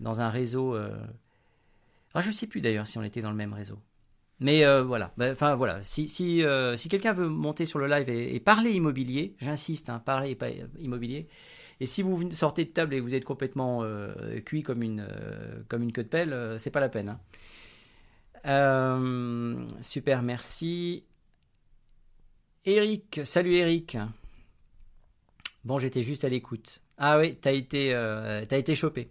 dans 0.00 0.20
un 0.20 0.30
réseau. 0.30 0.76
Ah, 2.14 2.20
je 2.20 2.28
ne 2.28 2.32
sais 2.32 2.46
plus 2.46 2.60
d'ailleurs 2.60 2.86
si 2.86 2.98
on 2.98 3.02
était 3.02 3.22
dans 3.22 3.30
le 3.30 3.36
même 3.36 3.52
réseau. 3.52 3.78
Mais 4.40 4.64
euh, 4.64 4.84
voilà, 4.84 5.12
bah, 5.16 5.30
enfin 5.32 5.56
voilà, 5.56 5.82
si, 5.82 6.08
si, 6.08 6.44
euh, 6.44 6.76
si 6.76 6.88
quelqu'un 6.88 7.12
veut 7.12 7.28
monter 7.28 7.66
sur 7.66 7.80
le 7.80 7.88
live 7.88 8.08
et, 8.08 8.38
parler 8.38 8.70
immobilier, 8.70 9.34
j'insiste, 9.40 9.90
hein, 9.90 9.98
parler 9.98 10.36
pas 10.36 10.48
immobilier, 10.78 11.26
et 11.80 11.86
si 11.86 12.02
vous 12.02 12.30
sortez 12.30 12.64
de 12.64 12.70
table 12.70 12.94
et 12.94 13.00
vous 13.00 13.14
êtes 13.14 13.24
complètement 13.24 13.82
euh, 13.82 14.40
cuit 14.40 14.62
comme 14.62 14.82
une, 14.82 15.06
comme 15.68 15.82
une 15.82 15.92
queue 15.92 16.04
de 16.04 16.08
pelle, 16.08 16.56
c'est 16.58 16.70
pas 16.70 16.80
la 16.80 16.88
peine. 16.88 17.18
Hein. 18.44 19.66
super, 19.80 20.22
merci. 20.22 21.04
Eric, 22.64 23.20
salut 23.24 23.54
Eric. 23.54 23.96
Bon, 25.64 25.78
j'étais 25.78 26.02
juste 26.02 26.24
à 26.24 26.28
l'écoute. 26.28 26.80
Ah 26.96 27.18
oui, 27.18 27.36
t'as 27.40 27.52
été, 27.52 27.94
as 27.94 28.56
été 28.56 28.74
chopé. 28.74 29.10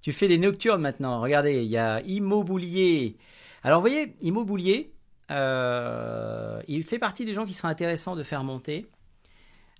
Tu 0.00 0.12
fais 0.12 0.28
des 0.28 0.38
nocturnes 0.38 0.80
maintenant. 0.80 1.20
Regardez, 1.20 1.62
il 1.62 1.70
y 1.70 1.76
a 1.78 2.00
Immobilier. 2.02 3.16
Alors 3.62 3.80
vous 3.80 3.88
voyez, 3.88 4.14
immobilier, 4.20 4.92
euh, 5.30 6.60
il 6.68 6.84
fait 6.84 6.98
partie 6.98 7.24
des 7.24 7.32
gens 7.32 7.46
qui 7.46 7.54
seraient 7.54 7.68
intéressants 7.68 8.16
de 8.16 8.22
faire 8.22 8.42
monter. 8.42 8.86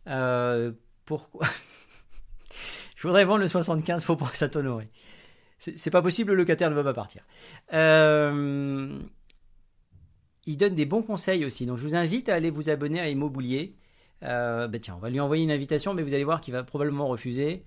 Euh, 0.06 0.72
pourquoi 1.04 1.46
Je 2.96 3.06
voudrais 3.06 3.24
vendre 3.24 3.40
le 3.40 3.48
75 3.48 4.04
faux 4.04 4.16
pour 4.16 4.30
Saint-Honoré. 4.30 4.86
C'est 5.58 5.90
pas 5.90 6.02
possible, 6.02 6.32
le 6.32 6.36
locataire 6.38 6.70
ne 6.70 6.74
veut 6.74 6.82
pas 6.82 6.94
partir. 6.94 7.22
Euh, 7.72 8.98
il 10.44 10.56
donne 10.56 10.74
des 10.74 10.86
bons 10.86 11.02
conseils 11.02 11.44
aussi, 11.44 11.66
donc 11.66 11.78
je 11.78 11.86
vous 11.86 11.94
invite 11.94 12.28
à 12.28 12.34
aller 12.34 12.50
vous 12.50 12.68
abonner 12.68 12.98
à 12.98 13.08
Immobilier. 13.08 13.76
Euh, 14.24 14.66
ben 14.66 14.80
tiens, 14.80 14.96
on 14.96 14.98
va 14.98 15.08
lui 15.10 15.20
envoyer 15.20 15.44
une 15.44 15.52
invitation, 15.52 15.94
mais 15.94 16.02
vous 16.02 16.14
allez 16.14 16.24
voir 16.24 16.40
qu'il 16.40 16.52
va 16.52 16.64
probablement 16.64 17.06
refuser 17.06 17.64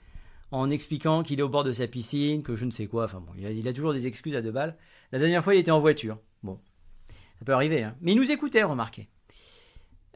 en 0.52 0.70
expliquant 0.70 1.24
qu'il 1.24 1.40
est 1.40 1.44
au 1.44 1.50
bord 1.50 1.64
de 1.64 1.74
sa 1.74 1.88
piscine, 1.88 2.44
que 2.44 2.56
je 2.56 2.66
ne 2.66 2.72
sais 2.72 2.88
quoi. 2.88 3.06
Enfin 3.06 3.22
bon, 3.22 3.32
il 3.38 3.68
a 3.68 3.74
toujours 3.74 3.94
des 3.94 4.08
excuses 4.08 4.36
à 4.36 4.42
deux 4.42 4.52
balles. 4.52 4.76
La 5.12 5.20
dernière 5.20 5.44
fois, 5.44 5.56
il 5.56 5.60
était 5.60 5.72
en 5.72 5.80
voiture. 5.80 6.20
Bon, 6.44 6.60
ça 7.40 7.46
peut 7.46 7.54
arriver. 7.54 7.84
Hein. 7.84 7.96
Mais 8.02 8.14
il 8.14 8.18
nous 8.18 8.32
écoutait, 8.32 8.64
remarquez. 8.64 9.10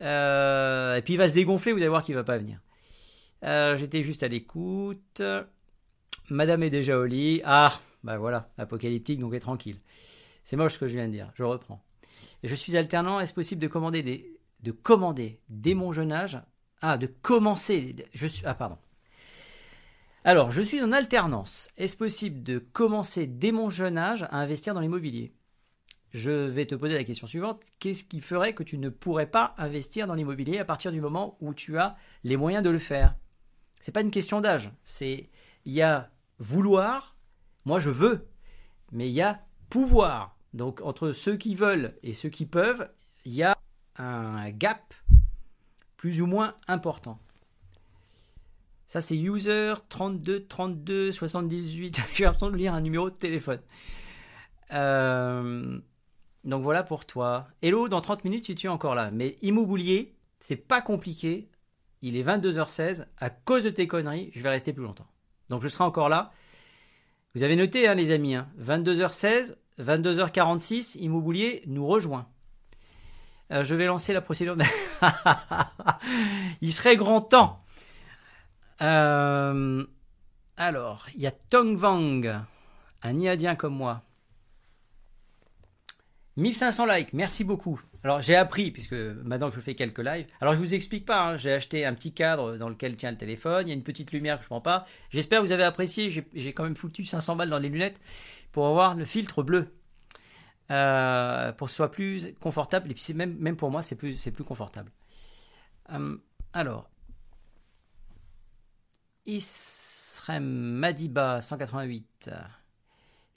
Euh, 0.02 0.96
et 0.96 1.02
puis 1.02 1.14
il 1.14 1.18
va 1.18 1.30
se 1.30 1.34
dégonfler, 1.34 1.74
vous 1.74 1.80
allez 1.80 1.90
voir 1.90 2.04
qu'il 2.04 2.16
va 2.16 2.24
pas 2.24 2.38
venir. 2.38 2.60
Euh, 3.44 3.78
j'étais 3.78 4.02
juste 4.04 4.24
à 4.24 4.28
l'écoute. 4.28 5.22
Madame 6.30 6.64
est 6.64 6.70
déjà 6.70 6.98
au 6.98 7.06
lit. 7.06 7.42
Ah, 7.44 7.80
bah 8.04 8.18
voilà, 8.18 8.50
apocalyptique, 8.58 9.20
donc 9.20 9.34
est 9.34 9.40
tranquille. 9.40 9.80
C'est 10.44 10.56
moche 10.56 10.74
ce 10.74 10.80
que 10.80 10.88
je 10.88 10.96
viens 10.96 11.08
de 11.08 11.14
dire. 11.14 11.32
Je 11.36 11.44
reprends. 11.44 11.84
Je 12.44 12.56
suis 12.56 12.78
alternant. 12.78 13.20
Est-ce 13.20 13.34
possible 13.34 13.62
de 13.62 13.68
commander 13.68 14.02
des, 14.04 14.40
de 14.62 14.72
commander 14.72 15.40
dès 15.50 15.74
mon 15.74 15.92
jeune 15.92 16.12
âge? 16.12 16.40
Ah, 16.82 16.98
de 16.98 17.08
commencer. 17.08 17.96
Je 18.14 18.28
suis. 18.28 18.46
Ah, 18.46 18.54
pardon. 18.54 18.78
Alors, 20.26 20.52
je 20.52 20.62
suis 20.62 20.82
en 20.82 20.92
alternance. 20.92 21.70
Est-ce 21.78 21.96
possible 21.96 22.44
de 22.44 22.60
commencer 22.60 23.26
dès 23.26 23.54
mon 23.54 23.70
jeune 23.70 23.98
âge 23.98 24.24
à 24.24 24.38
investir 24.38 24.74
dans 24.74 24.82
l'immobilier? 24.82 25.34
Je 26.12 26.32
vais 26.32 26.66
te 26.66 26.76
poser 26.76 26.96
la 26.96 27.06
question 27.06 27.26
suivante. 27.26 27.64
Qu'est-ce 27.80 28.04
qui 28.04 28.20
ferait 28.20 28.54
que 28.54 28.64
tu 28.64 28.78
ne 28.78 28.90
pourrais 28.90 29.32
pas 29.32 29.56
investir 29.58 30.08
dans 30.08 30.16
l'immobilier 30.16 30.60
à 30.60 30.66
partir 30.66 30.92
du 30.92 31.00
moment 31.00 31.38
où 31.40 31.54
tu 31.54 31.78
as 31.78 31.96
les 32.26 32.36
moyens 32.36 32.64
de 32.64 32.70
le 32.70 32.80
faire? 32.80 33.16
C'est 33.80 33.94
pas 33.94 34.02
une 34.02 34.12
question 34.12 34.42
d'âge. 34.42 34.72
C'est 34.84 35.30
il 35.64 35.72
y 35.72 35.82
a 35.82 36.12
vouloir. 36.38 37.16
Moi, 37.64 37.80
je 37.80 37.90
veux, 37.90 38.28
mais 38.92 39.08
il 39.08 39.14
y 39.14 39.22
a 39.22 39.46
pouvoir. 39.70 40.36
Donc, 40.54 40.82
entre 40.82 41.14
ceux 41.14 41.38
qui 41.38 41.56
veulent 41.56 41.96
et 42.04 42.14
ceux 42.14 42.30
qui 42.30 42.46
peuvent, 42.46 42.90
il 43.24 43.34
y 43.36 43.44
a 43.44 43.56
un 43.96 44.50
gap 44.50 44.94
plus 45.96 46.22
ou 46.22 46.26
moins 46.26 46.56
important. 46.68 47.20
Ça, 48.90 49.02
c'est 49.02 49.16
user 49.16 49.76
32 49.90 50.48
32 50.48 51.12
78. 51.12 52.02
J'ai 52.16 52.24
l'impression 52.24 52.50
de 52.50 52.56
lire 52.56 52.74
un 52.74 52.82
numéro 52.82 53.12
de 53.12 53.16
téléphone. 53.16 53.60
Euh, 54.74 55.78
donc 56.44 56.64
voilà 56.64 56.82
pour 56.82 57.06
toi. 57.06 57.50
Hello, 57.62 57.88
dans 57.88 58.02
30 58.02 58.24
minutes, 58.24 58.48
si 58.48 58.56
tu 58.56 58.66
es 58.66 58.70
encore 58.70 58.96
là. 58.96 59.12
Mais 59.12 59.38
immobilier, 59.44 60.16
c'est 60.40 60.56
pas 60.56 60.82
compliqué. 60.82 61.52
Il 62.02 62.18
est 62.18 62.24
22h16. 62.24 63.06
À 63.20 63.30
cause 63.30 63.64
de 63.64 63.70
tes 63.70 63.86
conneries, 63.86 64.32
je 64.34 64.42
vais 64.42 64.50
rester 64.50 64.74
plus 64.74 64.84
longtemps. 64.84 65.08
Donc 65.50 65.62
je 65.62 65.68
serai 65.68 65.84
encore 65.84 66.10
là. 66.10 66.32
Vous 67.36 67.44
avez 67.44 67.56
noté, 67.56 67.88
hein, 67.88 67.94
les 67.94 68.10
amis. 68.10 68.38
22h16, 68.60 69.52
hein. 69.52 69.56
22h46, 69.84 70.98
Immobilier 70.98 71.62
nous 71.68 71.86
rejoint. 71.86 72.28
Euh, 73.52 73.64
je 73.64 73.76
vais 73.76 73.86
lancer 73.86 74.14
la 74.14 74.22
procédure. 74.22 74.58
Il 76.62 76.74
serait 76.74 76.98
grand 76.98 77.22
temps. 77.22 77.64
Euh, 78.82 79.86
alors, 80.58 81.08
il 81.16 81.22
y 81.22 81.28
a 81.28 81.32
Tongvang, 81.32 82.44
un 83.04 83.18
Iadien 83.18 83.56
comme 83.56 83.76
moi. 83.76 84.04
1500 86.38 86.86
likes, 86.86 87.14
merci 87.14 87.44
beaucoup. 87.44 87.82
Alors 88.04 88.22
j'ai 88.22 88.36
appris, 88.36 88.72
puisque 88.72 88.94
maintenant 88.94 89.50
que 89.50 89.56
je 89.56 89.62
fais 89.62 89.76
quelques 89.76 90.00
lives, 90.00 90.26
alors 90.40 90.54
je 90.54 90.60
vous 90.60 90.74
explique 90.74 91.06
pas, 91.06 91.22
hein, 91.22 91.38
j'ai 91.38 91.52
acheté 91.52 91.86
un 91.86 91.94
petit 91.94 92.14
cadre 92.14 92.56
dans 92.56 92.70
lequel 92.70 92.96
tient 92.96 93.12
le 93.12 93.18
téléphone, 93.18 93.68
il 93.68 93.70
y 93.70 93.74
a 93.74 93.76
une 93.76 93.84
petite 93.84 94.14
lumière 94.14 94.38
que 94.38 94.44
je 94.44 94.48
prends 94.48 94.62
pas. 94.62 94.86
J'espère 95.10 95.42
que 95.42 95.46
vous 95.46 95.52
avez 95.52 95.64
apprécié, 95.64 96.10
j'ai 96.10 96.54
quand 96.54 96.64
même 96.64 96.78
foutu 96.78 97.04
500 97.04 97.36
balles 97.36 97.50
dans 97.50 97.60
les 97.60 97.68
lunettes 97.68 98.00
pour 98.54 98.68
avoir 98.68 98.96
le 98.96 99.04
filtre 99.04 99.44
bleu. 99.44 99.68
Euh, 100.72 101.52
pour 101.54 101.66
que 101.66 101.72
ce 101.72 101.78
soit 101.78 101.92
plus 101.92 102.34
confortable, 102.40 102.92
et 102.92 102.94
puis 102.94 103.14
même, 103.16 103.36
même 103.40 103.56
pour 103.56 103.72
moi 103.72 103.82
c'est 103.82 103.96
plus, 103.96 104.30
plus 104.30 104.44
confortable. 104.44 104.92
Euh, 105.92 106.16
alors, 106.54 106.90
Isrem 109.26 110.44
Madiba 110.44 111.42
188. 111.42 112.32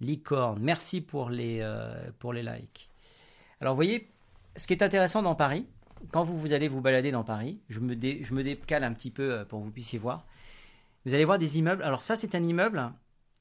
Licorne, 0.01 0.59
merci 0.61 1.01
pour 1.01 1.31
les, 1.31 1.61
euh, 1.61 2.11
pour 2.19 2.33
les 2.33 2.43
likes. 2.43 2.91
Alors 3.61 3.75
vous 3.75 3.79
voyez, 3.79 4.09
ce 4.57 4.67
qui 4.67 4.73
est 4.73 4.83
intéressant 4.83 5.23
dans 5.23 5.35
Paris, 5.35 5.67
quand 6.11 6.25
vous, 6.25 6.37
vous 6.37 6.53
allez 6.53 6.69
vous 6.69 6.81
balader 6.81 7.13
dans 7.13 7.25
Paris, 7.25 7.61
je 7.69 7.81
me, 7.81 7.95
je 7.95 8.35
me 8.35 8.43
décale 8.43 8.83
un 8.83 8.93
petit 8.93 9.11
peu 9.11 9.33
euh, 9.33 9.45
pour 9.45 9.61
que 9.61 9.65
vous 9.65 9.71
puissiez 9.71 9.99
voir, 9.99 10.27
vous 11.07 11.15
allez 11.15 11.25
voir 11.25 11.39
des 11.39 11.59
immeubles. 11.59 11.83
Alors 11.83 12.03
ça 12.03 12.17
c'est 12.17 12.35
un 12.35 12.43
immeuble 12.43 12.93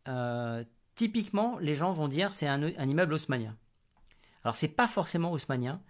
euh, 0.07 0.63
typiquement, 0.95 1.57
les 1.59 1.75
gens 1.75 1.93
vont 1.93 2.07
dire 2.07 2.33
c'est 2.33 2.47
un, 2.47 2.61
immeuble 2.61 3.13
haussmanien. 3.13 3.55
Alors, 4.43 4.55
c'est 4.55 4.67
pas 4.67 4.87
forcément 4.87 5.31
haussmanien. 5.31 5.81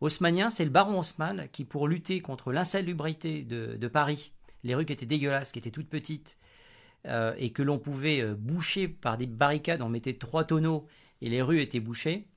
Haussmanien, 0.00 0.50
c'est 0.50 0.64
le 0.64 0.70
baron 0.70 0.98
Haussmann 0.98 1.48
qui, 1.52 1.64
pour 1.64 1.86
lutter 1.86 2.20
contre 2.20 2.52
l'insalubrité 2.52 3.42
de, 3.42 3.88
Paris, 3.88 4.32
les 4.64 4.74
rues 4.74 4.84
qui 4.84 4.92
étaient 4.92 5.06
dégueulasses, 5.06 5.52
qui 5.52 5.58
étaient 5.58 5.70
toutes 5.70 5.88
petites, 5.88 6.38
euh, 7.06 7.34
et 7.38 7.50
que 7.50 7.62
l'on 7.62 7.78
pouvait 7.78 8.20
euh, 8.20 8.34
boucher 8.34 8.88
par 8.88 9.16
des 9.16 9.26
barricades, 9.26 9.80
on 9.80 9.88
mettait 9.88 10.14
trois 10.14 10.44
tonneaux 10.44 10.86
et 11.22 11.30
les 11.30 11.40
rues 11.40 11.60
étaient 11.60 11.80
bouchées, 11.80 12.28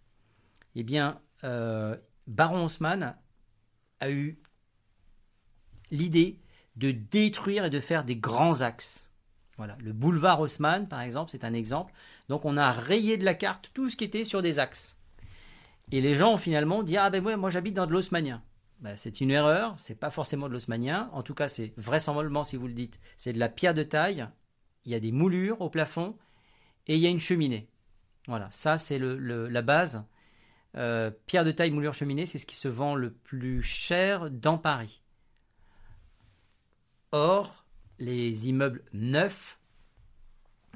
eh 0.76 0.84
bien, 0.84 1.20
euh, 1.44 1.98
baron 2.28 2.66
Haussmann 2.66 3.16
a 4.00 4.10
eu 4.10 4.40
l'idée 5.92 6.40
de 6.78 6.92
détruire 6.92 7.66
et 7.66 7.70
de 7.70 7.80
faire 7.80 8.04
des 8.04 8.16
grands 8.16 8.62
axes. 8.62 9.10
Voilà, 9.58 9.78
le 9.82 9.94
boulevard 9.94 10.40
Haussmann, 10.40 10.88
par 10.88 11.02
exemple, 11.02 11.30
c'est 11.32 11.44
un 11.44 11.54
exemple. 11.54 11.94
Donc, 12.28 12.46
on 12.46 12.58
a 12.58 12.72
rayé 12.72 13.18
de 13.18 13.26
la 13.26 13.36
carte 13.36 13.70
tout 13.74 13.90
ce 13.90 13.96
qui 13.96 14.04
était 14.04 14.24
sur 14.24 14.42
des 14.42 14.58
axes. 14.58 15.00
Et 15.92 16.02
les 16.02 16.16
gens 16.16 16.34
ont 16.34 16.38
finalement 16.38 16.82
dit 16.82 16.98
Ah 16.98 17.10
ben 17.10 17.22
moi, 17.22 17.38
moi 17.38 17.50
j'habite 17.50 17.76
dans 17.76 17.86
de 17.86 17.92
l'haussmannien. 17.92 18.42
Ben, 18.84 18.98
c'est 18.98 19.22
une 19.22 19.32
erreur, 19.32 19.76
c'est 19.78 19.96
pas 19.96 20.12
forcément 20.12 20.50
de 20.50 20.54
l'haussmannien. 20.54 21.10
En 21.14 21.24
tout 21.24 21.34
cas, 21.34 21.48
c'est 21.48 21.74
vraisemblablement, 21.78 22.44
si 22.44 22.58
vous 22.58 22.68
le 22.68 22.74
dites, 22.74 23.00
c'est 23.16 23.32
de 23.32 23.40
la 23.40 23.48
pierre 23.48 23.74
de 23.74 23.84
taille. 23.84 24.28
Il 24.84 24.92
y 24.92 24.96
a 24.96 25.00
des 25.00 25.14
moulures 25.14 25.62
au 25.62 25.70
plafond 25.70 26.18
et 26.88 26.96
il 26.96 27.00
y 27.02 27.08
a 27.08 27.10
une 27.10 27.22
cheminée. 27.22 27.70
Voilà, 28.28 28.52
ça 28.52 28.78
c'est 28.78 29.00
la 29.00 29.62
base. 29.62 30.04
Euh, 30.76 31.12
pierre 31.28 31.46
de 31.46 31.52
taille, 31.52 31.72
moulure, 31.72 31.94
cheminée, 31.94 32.26
c'est 32.26 32.40
ce 32.40 32.46
qui 32.46 32.58
se 32.58 32.68
vend 32.68 32.96
le 32.96 33.14
plus 33.14 33.64
cher 33.64 34.30
dans 34.30 34.58
Paris. 34.58 35.02
Or, 37.14 37.64
les 38.00 38.50
immeubles 38.50 38.84
neufs, 38.92 39.60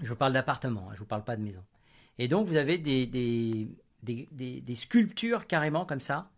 je 0.01 0.13
parle 0.13 0.31
d'appartements, 0.31 0.87
hein, 0.87 0.91
je 0.91 0.97
ne 0.97 0.99
vous 0.99 1.05
parle 1.05 1.25
pas 1.25 1.35
de 1.35 1.41
maisons. 1.41 1.65
Et 2.19 2.29
donc, 2.29 2.47
vous 2.47 2.55
avez 2.55 2.77
des, 2.77 3.67
sculptures 4.75 5.45
carrément 5.47 5.85
comme 5.85 5.99
ça. 5.99 6.31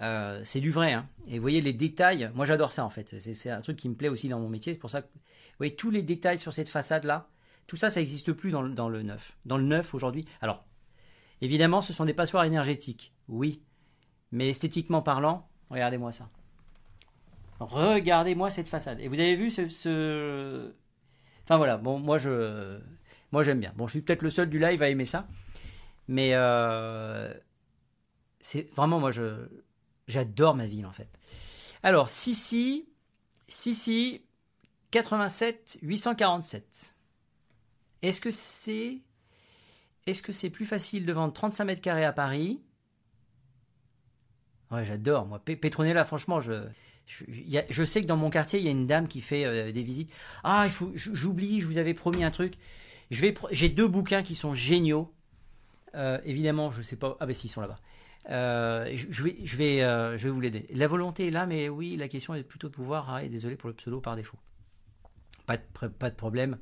Euh, 0.00 0.40
c'est 0.44 0.60
du 0.60 0.70
vrai. 0.70 0.92
Hein. 0.92 1.08
Et 1.28 1.36
vous 1.38 1.42
voyez 1.42 1.60
les 1.60 1.72
détails. 1.72 2.30
Moi, 2.34 2.46
j'adore 2.46 2.72
ça 2.72 2.84
en 2.84 2.90
fait. 2.90 3.18
C'est 3.18 3.50
un 3.50 3.60
truc 3.60 3.76
qui 3.76 3.88
me 3.88 3.94
plaît 3.94 4.08
aussi 4.08 4.28
dans 4.28 4.40
mon 4.40 4.48
métier. 4.48 4.72
C'est 4.72 4.78
pour 4.78 4.90
ça 4.90 5.02
que 5.02 5.08
vous 5.12 5.20
voyez 5.58 5.74
tous 5.74 5.90
les 5.90 6.02
détails 6.02 6.38
sur 6.38 6.52
cette 6.52 6.68
façade-là. 6.68 7.28
Tout 7.66 7.76
ça, 7.76 7.90
ça 7.90 8.00
n'existe 8.00 8.32
plus 8.32 8.50
dans 8.50 8.62
le, 8.62 8.70
dans 8.70 8.90
neuf. 8.90 9.36
Dans 9.44 9.56
le 9.56 9.64
neuf 9.64 9.94
aujourd'hui. 9.94 10.26
Alors, 10.40 10.64
évidemment, 11.40 11.80
ce 11.80 11.92
sont 11.92 12.04
des 12.04 12.14
passoires 12.14 12.44
énergétiques. 12.44 13.14
Oui. 13.28 13.62
Mais 14.32 14.48
esthétiquement 14.48 15.02
parlant, 15.02 15.48
regardez-moi 15.70 16.10
ça. 16.10 16.30
Regardez-moi 17.60 18.50
cette 18.50 18.68
façade. 18.68 18.98
Et 19.00 19.08
vous 19.08 19.20
avez 19.20 19.36
vu 19.36 19.50
ce, 19.50 20.72
Enfin 21.44 21.56
voilà, 21.56 21.76
bon, 21.76 21.98
moi 21.98 22.18
je, 22.18 22.80
moi 23.30 23.42
j'aime 23.42 23.60
bien. 23.60 23.72
Bon, 23.76 23.86
je 23.86 23.92
suis 23.92 24.00
peut-être 24.02 24.22
le 24.22 24.30
seul 24.30 24.48
du 24.48 24.58
live 24.58 24.82
à 24.82 24.88
aimer 24.88 25.06
ça, 25.06 25.28
mais 26.08 26.30
euh, 26.32 27.32
c'est 28.40 28.72
vraiment 28.74 28.98
moi 29.00 29.12
je, 29.12 29.48
j'adore 30.12 30.54
ma 30.54 30.66
ville 30.66 30.86
en 30.86 30.92
fait. 30.92 31.08
Alors 31.82 32.08
Sissi, 32.08 32.86
Sissi, 33.48 34.22
87 34.92 35.78
847. 35.82 36.94
Est-ce 38.02 38.20
que 38.20 38.30
c'est, 38.30 38.98
est-ce 40.06 40.22
que 40.22 40.32
c'est 40.32 40.50
plus 40.50 40.66
facile 40.66 41.06
de 41.06 41.12
vendre 41.12 41.32
35 41.32 41.64
mètres 41.64 41.80
carrés 41.80 42.04
à 42.04 42.12
Paris? 42.12 42.60
Ouais, 44.70 44.84
j'adore 44.84 45.26
moi. 45.26 45.38
Petronella, 45.38 46.04
franchement, 46.04 46.40
je 46.40 46.64
je, 47.06 47.84
sais 47.84 48.00
que 48.00 48.06
dans 48.06 48.16
mon 48.16 48.30
quartier, 48.30 48.58
il 48.58 48.64
y 48.64 48.68
a 48.68 48.70
une 48.70 48.86
dame 48.86 49.08
qui 49.08 49.20
fait 49.20 49.44
euh, 49.44 49.72
des 49.72 49.82
visites. 49.82 50.10
Ah, 50.44 50.62
il 50.66 50.70
faut, 50.70 50.90
j'oublie, 50.94 51.60
je 51.60 51.66
vous 51.66 51.78
avais 51.78 51.94
promis 51.94 52.24
un 52.24 52.30
truc. 52.30 52.54
J'ai 53.10 53.68
deux 53.68 53.88
bouquins 53.88 54.22
qui 54.22 54.34
sont 54.34 54.54
géniaux. 54.54 55.12
Euh, 55.94 56.18
évidemment, 56.24 56.72
je 56.72 56.80
sais 56.80 56.96
pas. 56.96 57.16
Ah 57.20 57.26
ben 57.26 57.34
si, 57.34 57.48
ils 57.48 57.50
sont 57.50 57.60
là-bas. 57.60 57.78
Euh, 58.30 58.90
je, 58.94 59.22
vais, 59.22 59.36
je 59.44 59.56
vais, 59.56 59.78
je 59.80 60.24
vais 60.24 60.30
vous 60.30 60.40
l'aider. 60.40 60.66
La 60.72 60.86
volonté 60.86 61.28
est 61.28 61.30
là, 61.30 61.46
mais 61.46 61.68
oui, 61.68 61.96
la 61.96 62.08
question 62.08 62.34
est 62.34 62.42
plutôt 62.42 62.68
de 62.68 62.74
pouvoir. 62.74 63.10
Ah, 63.10 63.26
désolé 63.26 63.56
pour 63.56 63.68
le 63.68 63.74
pseudo 63.74 64.00
par 64.00 64.16
défaut. 64.16 64.38
Pas 65.46 65.56
de, 65.56 66.14
problème. 66.14 66.58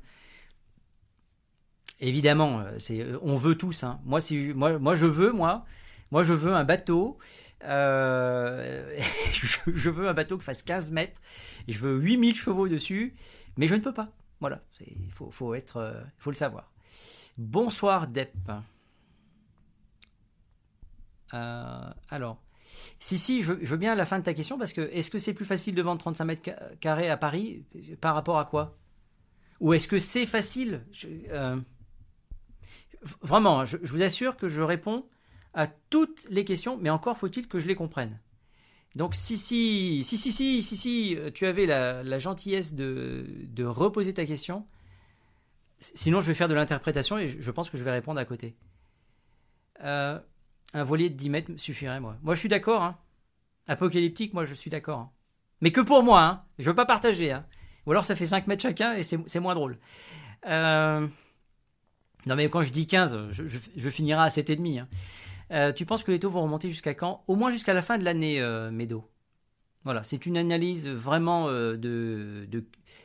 Évidemment, 1.99 2.63
c'est, 2.79 3.05
on 3.21 3.37
veut 3.37 3.55
tous. 3.55 3.83
Hein. 3.83 3.99
Moi, 4.05 4.19
si, 4.19 4.53
moi, 4.55 4.79
moi, 4.79 4.95
je 4.95 5.05
veux, 5.05 5.31
moi, 5.31 5.65
moi, 6.11 6.23
je 6.23 6.33
veux 6.33 6.53
un 6.53 6.63
bateau 6.63 7.19
euh, 7.63 8.97
je, 9.33 9.89
veux 9.89 10.07
un 10.07 10.13
bateau 10.13 10.37
qui 10.37 10.43
fasse 10.43 10.63
15 10.63 10.91
mètres 10.91 11.21
et 11.67 11.71
je 11.71 11.79
veux 11.79 11.97
8000 11.99 12.35
chevaux 12.35 12.67
dessus, 12.67 13.15
mais 13.57 13.67
je 13.67 13.75
ne 13.75 13.81
peux 13.81 13.93
pas. 13.93 14.09
Voilà, 14.39 14.61
il 14.79 15.11
faut, 15.11 15.29
faut, 15.29 15.53
euh, 15.53 16.03
faut 16.17 16.31
le 16.31 16.35
savoir. 16.35 16.71
Bonsoir 17.37 18.07
Depp. 18.07 18.51
Euh, 21.33 21.89
alors, 22.09 22.41
si, 22.99 23.17
si, 23.17 23.41
je, 23.41 23.53
veux 23.53 23.77
bien 23.77 23.95
la 23.95 24.05
fin 24.05 24.19
de 24.19 24.23
ta 24.23 24.33
question 24.33 24.57
parce 24.57 24.73
que 24.73 24.81
est-ce 24.91 25.11
que 25.11 25.19
c'est 25.19 25.33
plus 25.33 25.45
facile 25.45 25.75
de 25.75 25.81
vendre 25.81 25.99
35 25.99 26.25
mètres 26.25 26.49
carrés 26.79 27.09
à 27.09 27.17
Paris 27.17 27.65
par 27.99 28.15
rapport 28.15 28.39
à 28.39 28.45
quoi? 28.45 28.77
Ou 29.59 29.73
est-ce 29.73 29.87
que 29.87 29.99
c'est 29.99 30.25
facile? 30.25 30.83
Vraiment, 33.21 33.65
je, 33.65 33.77
vous 33.77 34.01
assure 34.01 34.37
que 34.37 34.47
je 34.47 34.61
réponds 34.61 35.05
à 35.53 35.67
toutes 35.67 36.27
les 36.29 36.45
questions, 36.45 36.77
mais 36.77 36.89
encore 36.89 37.17
faut-il 37.17 37.47
que 37.47 37.59
je 37.59 37.67
les 37.67 37.75
comprenne. 37.75 38.19
Donc 38.95 39.15
si 39.15 39.37
si 39.37 40.03
si 40.03 40.17
si 40.17 40.31
si 40.31 40.61
si 40.61 40.77
si 40.77 41.17
tu 41.33 41.45
avais 41.45 41.65
la, 41.65 42.19
gentillesse 42.19 42.73
de, 42.73 43.63
reposer 43.63 44.13
ta 44.13 44.25
question, 44.25 44.65
sinon 45.79 46.21
je 46.21 46.27
vais 46.27 46.33
faire 46.33 46.49
de 46.49 46.53
l'interprétation 46.53 47.17
et 47.17 47.29
je 47.29 47.51
pense 47.51 47.69
que 47.69 47.77
je 47.77 47.83
vais 47.83 47.91
répondre 47.91 48.19
à 48.19 48.25
côté. 48.25 48.55
Euh, 49.83 50.19
un 50.73 50.83
voilier 50.83 51.09
de 51.09 51.15
10 51.15 51.29
mètres 51.29 51.51
suffirait 51.57 51.99
moi. 51.99 52.17
Moi 52.23 52.35
je 52.35 52.39
suis 52.39 52.49
d'accord. 52.49 52.83
Hein. 52.83 52.97
Apocalyptique, 53.67 54.33
moi 54.33 54.45
je 54.45 54.53
suis 54.53 54.69
d'accord. 54.69 54.99
Hein. 54.99 55.11
Mais 55.61 55.71
que 55.71 55.81
pour 55.81 56.03
moi, 56.03 56.21
hein. 56.21 56.43
je 56.59 56.69
veux 56.69 56.75
pas 56.75 56.85
partager. 56.85 57.31
Hein. 57.31 57.45
Ou 57.85 57.91
alors 57.91 58.05
ça 58.05 58.15
fait 58.15 58.25
5 58.25 58.47
mètres 58.47 58.61
chacun 58.61 58.93
et 58.93 59.03
c'est 59.03 59.39
moins 59.39 59.55
drôle. 59.55 59.77
Euh, 60.47 61.07
non 62.25 62.35
mais 62.35 62.49
quand 62.49 62.63
je 62.63 62.71
dis 62.71 62.87
15, 62.87 63.29
je, 63.31 63.89
finirai 63.89 64.21
à 64.21 64.27
7,5. 64.27 64.79
Hein. 64.79 64.87
Euh, 65.51 65.73
tu 65.73 65.85
penses 65.85 66.03
que 66.03 66.11
les 66.11 66.19
taux 66.19 66.29
vont 66.29 66.43
remonter 66.43 66.69
jusqu'à 66.69 66.93
quand? 66.93 67.23
Au 67.27 67.35
moins 67.35 67.51
jusqu'à 67.51 67.73
la 67.73 67.81
fin 67.81 67.97
de 67.97 68.05
l'année, 68.05 68.39
euh, 68.39 68.71
Medo. 68.71 69.09
Voilà, 69.83 70.03
c'est 70.03 70.25
une 70.25 70.37
analyse 70.37 70.87
vraiment 70.87 71.47
euh, 71.49 71.75
de. 71.75 72.47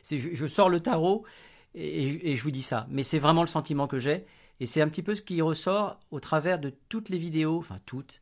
je, 0.09 0.47
sors 0.47 0.69
le 0.69 0.79
tarot 0.79 1.25
et, 1.73 2.35
je 2.35 2.43
vous 2.43 2.51
dis 2.51 2.61
ça, 2.61 2.87
mais 2.89 3.03
c'est 3.03 3.19
vraiment 3.19 3.41
le 3.41 3.47
sentiment 3.47 3.87
que 3.87 3.99
j'ai. 3.99 4.25
Et 4.59 4.65
c'est 4.65 4.81
un 4.81 4.87
petit 4.87 5.03
peu 5.03 5.15
ce 5.15 5.21
qui 5.21 5.41
ressort 5.41 5.99
au 6.11 6.19
travers 6.19 6.59
de 6.59 6.73
toutes 6.89 7.09
les 7.09 7.17
vidéos, 7.17 7.59
enfin 7.59 7.79
toutes, 7.85 8.21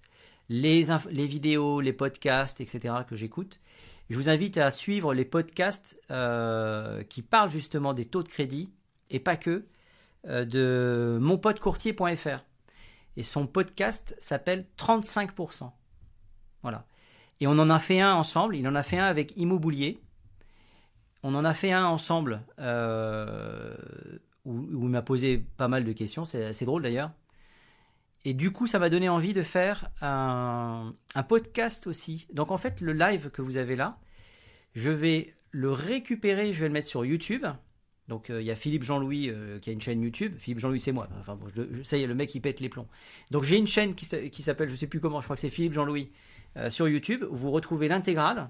les, 0.50 0.84
vidéos, 1.10 1.82
les 1.82 1.93
podcasts, 1.93 2.62
etc. 2.62 2.93
que 3.08 3.15
j'écoute. 3.15 3.62
Je 4.10 4.17
vous 4.17 4.30
invite 4.30 4.58
à 4.58 4.69
suivre 4.69 5.13
les 5.13 5.26
podcasts 5.26 6.00
qui 7.10 7.21
parlent 7.21 7.50
justement 7.50 7.93
des 7.93 8.06
taux 8.06 8.21
de 8.21 8.30
crédit 8.30 8.69
et 9.10 9.19
pas 9.19 9.38
que 9.38 9.65
de 10.26 11.17
monpotecourtier.fr 11.21 12.43
et 13.17 13.24
son 13.24 13.48
podcast 13.48 14.15
s'appelle 14.19 14.65
35%. 14.78 15.71
Voilà. 16.62 16.86
Et 17.39 17.48
on 17.48 17.52
en 17.52 17.69
a 17.69 17.80
fait 17.80 18.02
un 18.02 18.13
ensemble, 18.13 18.56
il 18.56 18.67
en 18.67 18.76
a 18.76 18.84
fait 18.84 18.98
un 18.98 19.06
avec 19.06 19.36
Immobilier. 19.38 20.02
On 21.24 21.36
en 21.36 21.45
a 21.45 21.54
fait 21.54 21.71
un 21.71 21.86
ensemble 21.86 22.41
euh, 22.60 23.76
où, 24.45 24.86
il 24.86 24.89
m'a 24.89 25.01
posé 25.01 25.38
pas 25.58 25.67
mal 25.67 25.84
de 25.84 25.91
questions, 25.91 26.25
c'est 26.25 26.45
assez 26.45 26.65
drôle 26.65 26.84
d'ailleurs. 26.84 27.12
Et 28.23 28.34
du 28.34 28.51
coup, 28.51 28.65
ça 28.65 28.79
m'a 28.79 28.89
donné 28.89 29.08
envie 29.08 29.34
de 29.34 29.43
faire 29.43 29.89
un, 30.01 30.95
podcast 31.27 31.86
aussi. 31.86 32.27
Donc 32.34 32.51
en 32.51 32.58
fait, 32.58 32.81
le 32.81 32.93
live 32.93 33.29
que 33.29 33.41
vous 33.41 33.58
avez 33.58 33.75
là, 33.75 33.99
je 34.73 34.89
vais 34.89 35.34
le 35.51 35.71
récupérer, 35.71 36.51
je 36.51 36.60
vais 36.60 36.67
le 36.67 36.73
mettre 36.73 36.88
sur 36.88 37.05
YouTube. 37.05 37.45
Donc 38.08 38.29
euh, 38.29 38.41
il 38.41 38.45
y 38.45 38.51
a 38.51 38.55
Philippe 38.55 38.84
Jean-Louis 38.84 39.29
euh, 39.29 39.60
qui 39.60 39.69
a 39.69 39.73
une 39.73 39.81
chaîne 39.81 40.01
YouTube. 40.01 40.36
Philippe 40.38 40.60
Jean-Louis 40.60 40.79
c'est 40.79 40.91
moi. 40.91 41.08
Enfin 41.20 41.36
bon, 41.36 41.47
je, 41.55 41.84
ça 41.84 41.97
y 41.97 42.03
est, 42.03 42.07
le 42.07 42.15
mec 42.15 42.34
il 42.36 42.41
pète 42.41 42.59
les 42.59 42.70
plombs. 42.70 42.88
Donc 43.32 43.43
j'ai 43.43 43.57
une 43.57 43.67
chaîne 43.67 43.95
qui, 43.95 44.05
s'appelle, 44.05 44.70
je 44.70 44.76
sais 44.76 44.88
plus 44.88 44.99
comment, 44.99 45.22
je 45.22 45.26
crois 45.26 45.36
que 45.36 45.41
c'est 45.41 45.49
Philippe 45.49 45.74
Jean-Louis 45.74 46.11
euh, 46.57 46.70
sur 46.70 46.88
YouTube 46.88 47.24
vous 47.32 47.51
retrouvez 47.51 47.88
l'intégrale. 47.88 48.49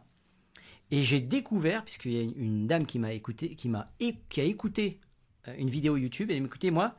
Et 0.91 1.03
j'ai 1.03 1.19
découvert, 1.19 1.83
puisqu'il 1.83 2.11
y 2.11 2.19
a 2.19 2.21
une 2.21 2.67
dame 2.67 2.85
qui 2.85 2.99
m'a 2.99 3.13
écouté, 3.13 3.55
qui 3.55 3.69
m'a 3.69 3.91
qui 4.29 4.41
a 4.41 4.43
écouté 4.43 4.99
une 5.57 5.69
vidéo 5.69 5.97
YouTube 5.97 6.31
et 6.31 6.35
écoutez 6.35 6.71
moi, 6.71 6.95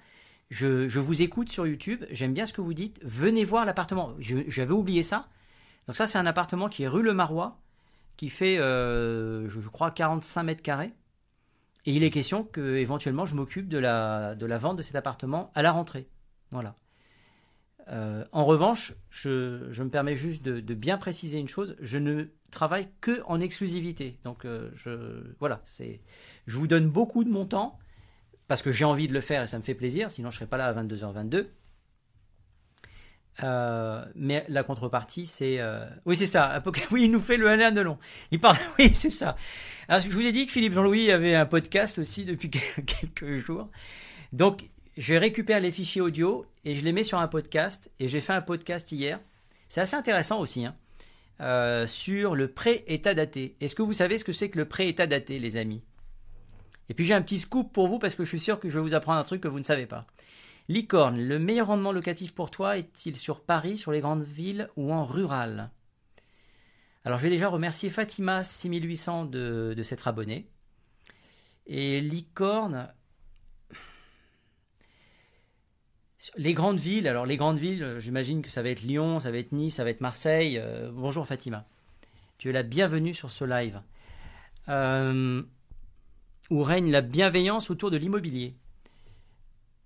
je, 0.50 0.88
je, 0.88 1.00
vous 1.00 1.22
écoute 1.22 1.50
sur 1.50 1.66
YouTube, 1.66 2.04
j'aime 2.10 2.32
bien 2.32 2.46
ce 2.46 2.52
que 2.52 2.60
vous 2.60 2.74
dites, 2.74 3.00
venez 3.02 3.44
voir 3.44 3.64
l'appartement. 3.64 4.14
J'avais 4.20 4.72
oublié 4.72 5.02
ça. 5.02 5.28
Donc 5.86 5.96
ça 5.96 6.06
c'est 6.06 6.18
un 6.18 6.26
appartement 6.26 6.68
qui 6.68 6.84
est 6.84 6.88
rue 6.88 7.02
Le 7.02 7.12
Marois, 7.12 7.60
qui 8.16 8.28
fait, 8.28 8.56
je, 8.56 9.46
je 9.48 9.68
crois, 9.68 9.90
45 9.90 10.42
mètres 10.44 10.62
carrés. 10.62 10.92
Et 11.84 11.92
il 11.92 12.02
est 12.02 12.10
question 12.10 12.44
que 12.44 12.76
éventuellement 12.76 13.26
je 13.26 13.34
m'occupe 13.34 13.68
de 13.68 13.78
la, 13.78 14.34
de 14.34 14.46
la 14.46 14.58
vente 14.58 14.76
de 14.76 14.82
cet 14.82 14.96
appartement 14.96 15.52
à 15.54 15.62
la 15.62 15.72
rentrée. 15.72 16.08
Voilà. 16.50 16.74
Euh, 17.88 18.24
en 18.32 18.44
revanche, 18.44 18.94
je, 19.10 19.68
je, 19.70 19.82
me 19.82 19.90
permets 19.90 20.16
juste 20.16 20.42
de, 20.42 20.74
bien 20.74 20.98
préciser 20.98 21.38
une 21.38 21.48
chose, 21.48 21.76
je 21.80 21.98
ne 21.98 22.24
travaille 22.50 22.88
que 23.00 23.22
en 23.26 23.40
exclusivité. 23.40 24.18
Donc 24.24 24.44
euh, 24.44 24.70
je, 24.74 25.34
voilà, 25.38 25.60
c'est, 25.64 26.00
je 26.46 26.58
vous 26.58 26.66
donne 26.66 26.88
beaucoup 26.88 27.22
de 27.22 27.30
mon 27.30 27.46
temps. 27.46 27.78
Parce 28.48 28.62
que 28.62 28.72
j'ai 28.72 28.84
envie 28.84 29.08
de 29.08 29.12
le 29.12 29.20
faire 29.20 29.42
et 29.42 29.46
ça 29.46 29.58
me 29.58 29.62
fait 29.62 29.74
plaisir, 29.74 30.10
sinon 30.10 30.30
je 30.30 30.36
serais 30.36 30.46
pas 30.46 30.56
là 30.56 30.66
à 30.66 30.74
22h22. 30.74 31.46
Euh, 33.42 34.04
mais 34.14 34.44
la 34.48 34.62
contrepartie, 34.62 35.26
c'est 35.26 35.60
euh, 35.60 35.84
oui, 36.04 36.16
c'est 36.16 36.26
ça. 36.26 36.62
Oui, 36.90 37.04
il 37.04 37.10
nous 37.10 37.20
fait 37.20 37.36
le 37.36 37.48
Alain 37.48 37.72
Delon. 37.72 37.98
Il 38.30 38.40
parle. 38.40 38.56
Oui, 38.78 38.90
c'est 38.94 39.10
ça. 39.10 39.36
Alors, 39.88 40.00
je 40.02 40.10
vous 40.10 40.20
ai 40.22 40.32
dit 40.32 40.46
que 40.46 40.52
Philippe 40.52 40.72
Jean-Louis 40.72 41.10
avait 41.10 41.34
un 41.34 41.46
podcast 41.46 41.98
aussi 41.98 42.24
depuis 42.24 42.50
quelques 42.50 43.36
jours. 43.36 43.68
Donc, 44.32 44.64
je 44.96 45.14
récupère 45.14 45.60
les 45.60 45.70
fichiers 45.70 46.00
audio 46.00 46.46
et 46.64 46.74
je 46.74 46.84
les 46.84 46.92
mets 46.92 47.04
sur 47.04 47.18
un 47.18 47.28
podcast. 47.28 47.90
Et 48.00 48.08
j'ai 48.08 48.20
fait 48.20 48.32
un 48.32 48.40
podcast 48.40 48.90
hier. 48.92 49.20
C'est 49.68 49.80
assez 49.80 49.96
intéressant 49.96 50.40
aussi, 50.40 50.64
hein, 50.64 50.76
euh, 51.40 51.86
sur 51.86 52.36
le 52.36 52.48
pré-état 52.48 53.14
daté. 53.14 53.56
Est-ce 53.60 53.74
que 53.74 53.82
vous 53.82 53.92
savez 53.92 54.16
ce 54.16 54.24
que 54.24 54.32
c'est 54.32 54.48
que 54.48 54.58
le 54.58 54.66
pré-état 54.66 55.06
daté, 55.06 55.38
les 55.38 55.56
amis? 55.56 55.82
Et 56.88 56.94
puis 56.94 57.04
j'ai 57.04 57.14
un 57.14 57.22
petit 57.22 57.38
scoop 57.38 57.72
pour 57.72 57.88
vous 57.88 57.98
parce 57.98 58.14
que 58.14 58.24
je 58.24 58.28
suis 58.28 58.40
sûr 58.40 58.60
que 58.60 58.68
je 58.68 58.78
vais 58.78 58.82
vous 58.82 58.94
apprendre 58.94 59.18
un 59.18 59.24
truc 59.24 59.40
que 59.40 59.48
vous 59.48 59.58
ne 59.58 59.64
savez 59.64 59.86
pas. 59.86 60.06
Licorne, 60.68 61.20
le 61.20 61.38
meilleur 61.38 61.68
rendement 61.68 61.92
locatif 61.92 62.34
pour 62.34 62.50
toi 62.50 62.76
est-il 62.76 63.16
sur 63.16 63.40
Paris, 63.40 63.78
sur 63.78 63.92
les 63.92 64.00
grandes 64.00 64.24
villes 64.24 64.68
ou 64.76 64.92
en 64.92 65.04
rural? 65.04 65.70
Alors 67.04 67.18
je 67.18 67.22
vais 67.22 67.30
déjà 67.30 67.48
remercier 67.48 67.88
Fatima 67.88 68.42
6800 68.42 69.26
de, 69.26 69.74
de 69.76 69.82
s'être 69.82 70.08
abonnée. 70.08 70.48
Et 71.66 72.00
Licorne, 72.00 72.88
les 76.36 76.54
grandes 76.54 76.78
villes, 76.78 77.08
alors 77.08 77.26
les 77.26 77.36
grandes 77.36 77.58
villes, 77.58 77.96
j'imagine 77.98 78.42
que 78.42 78.50
ça 78.50 78.62
va 78.62 78.70
être 78.70 78.82
Lyon, 78.82 79.20
ça 79.20 79.30
va 79.30 79.38
être 79.38 79.52
Nice, 79.52 79.76
ça 79.76 79.84
va 79.84 79.90
être 79.90 80.00
Marseille. 80.00 80.58
Euh, 80.58 80.90
bonjour 80.92 81.26
Fatima. 81.26 81.64
Tu 82.38 82.50
es 82.50 82.52
la 82.52 82.62
bienvenue 82.62 83.14
sur 83.14 83.30
ce 83.30 83.44
live. 83.44 83.80
Euh, 84.68 85.42
où 86.50 86.62
règne 86.62 86.90
la 86.90 87.00
bienveillance 87.00 87.70
autour 87.70 87.90
de 87.90 87.96
l'immobilier. 87.96 88.56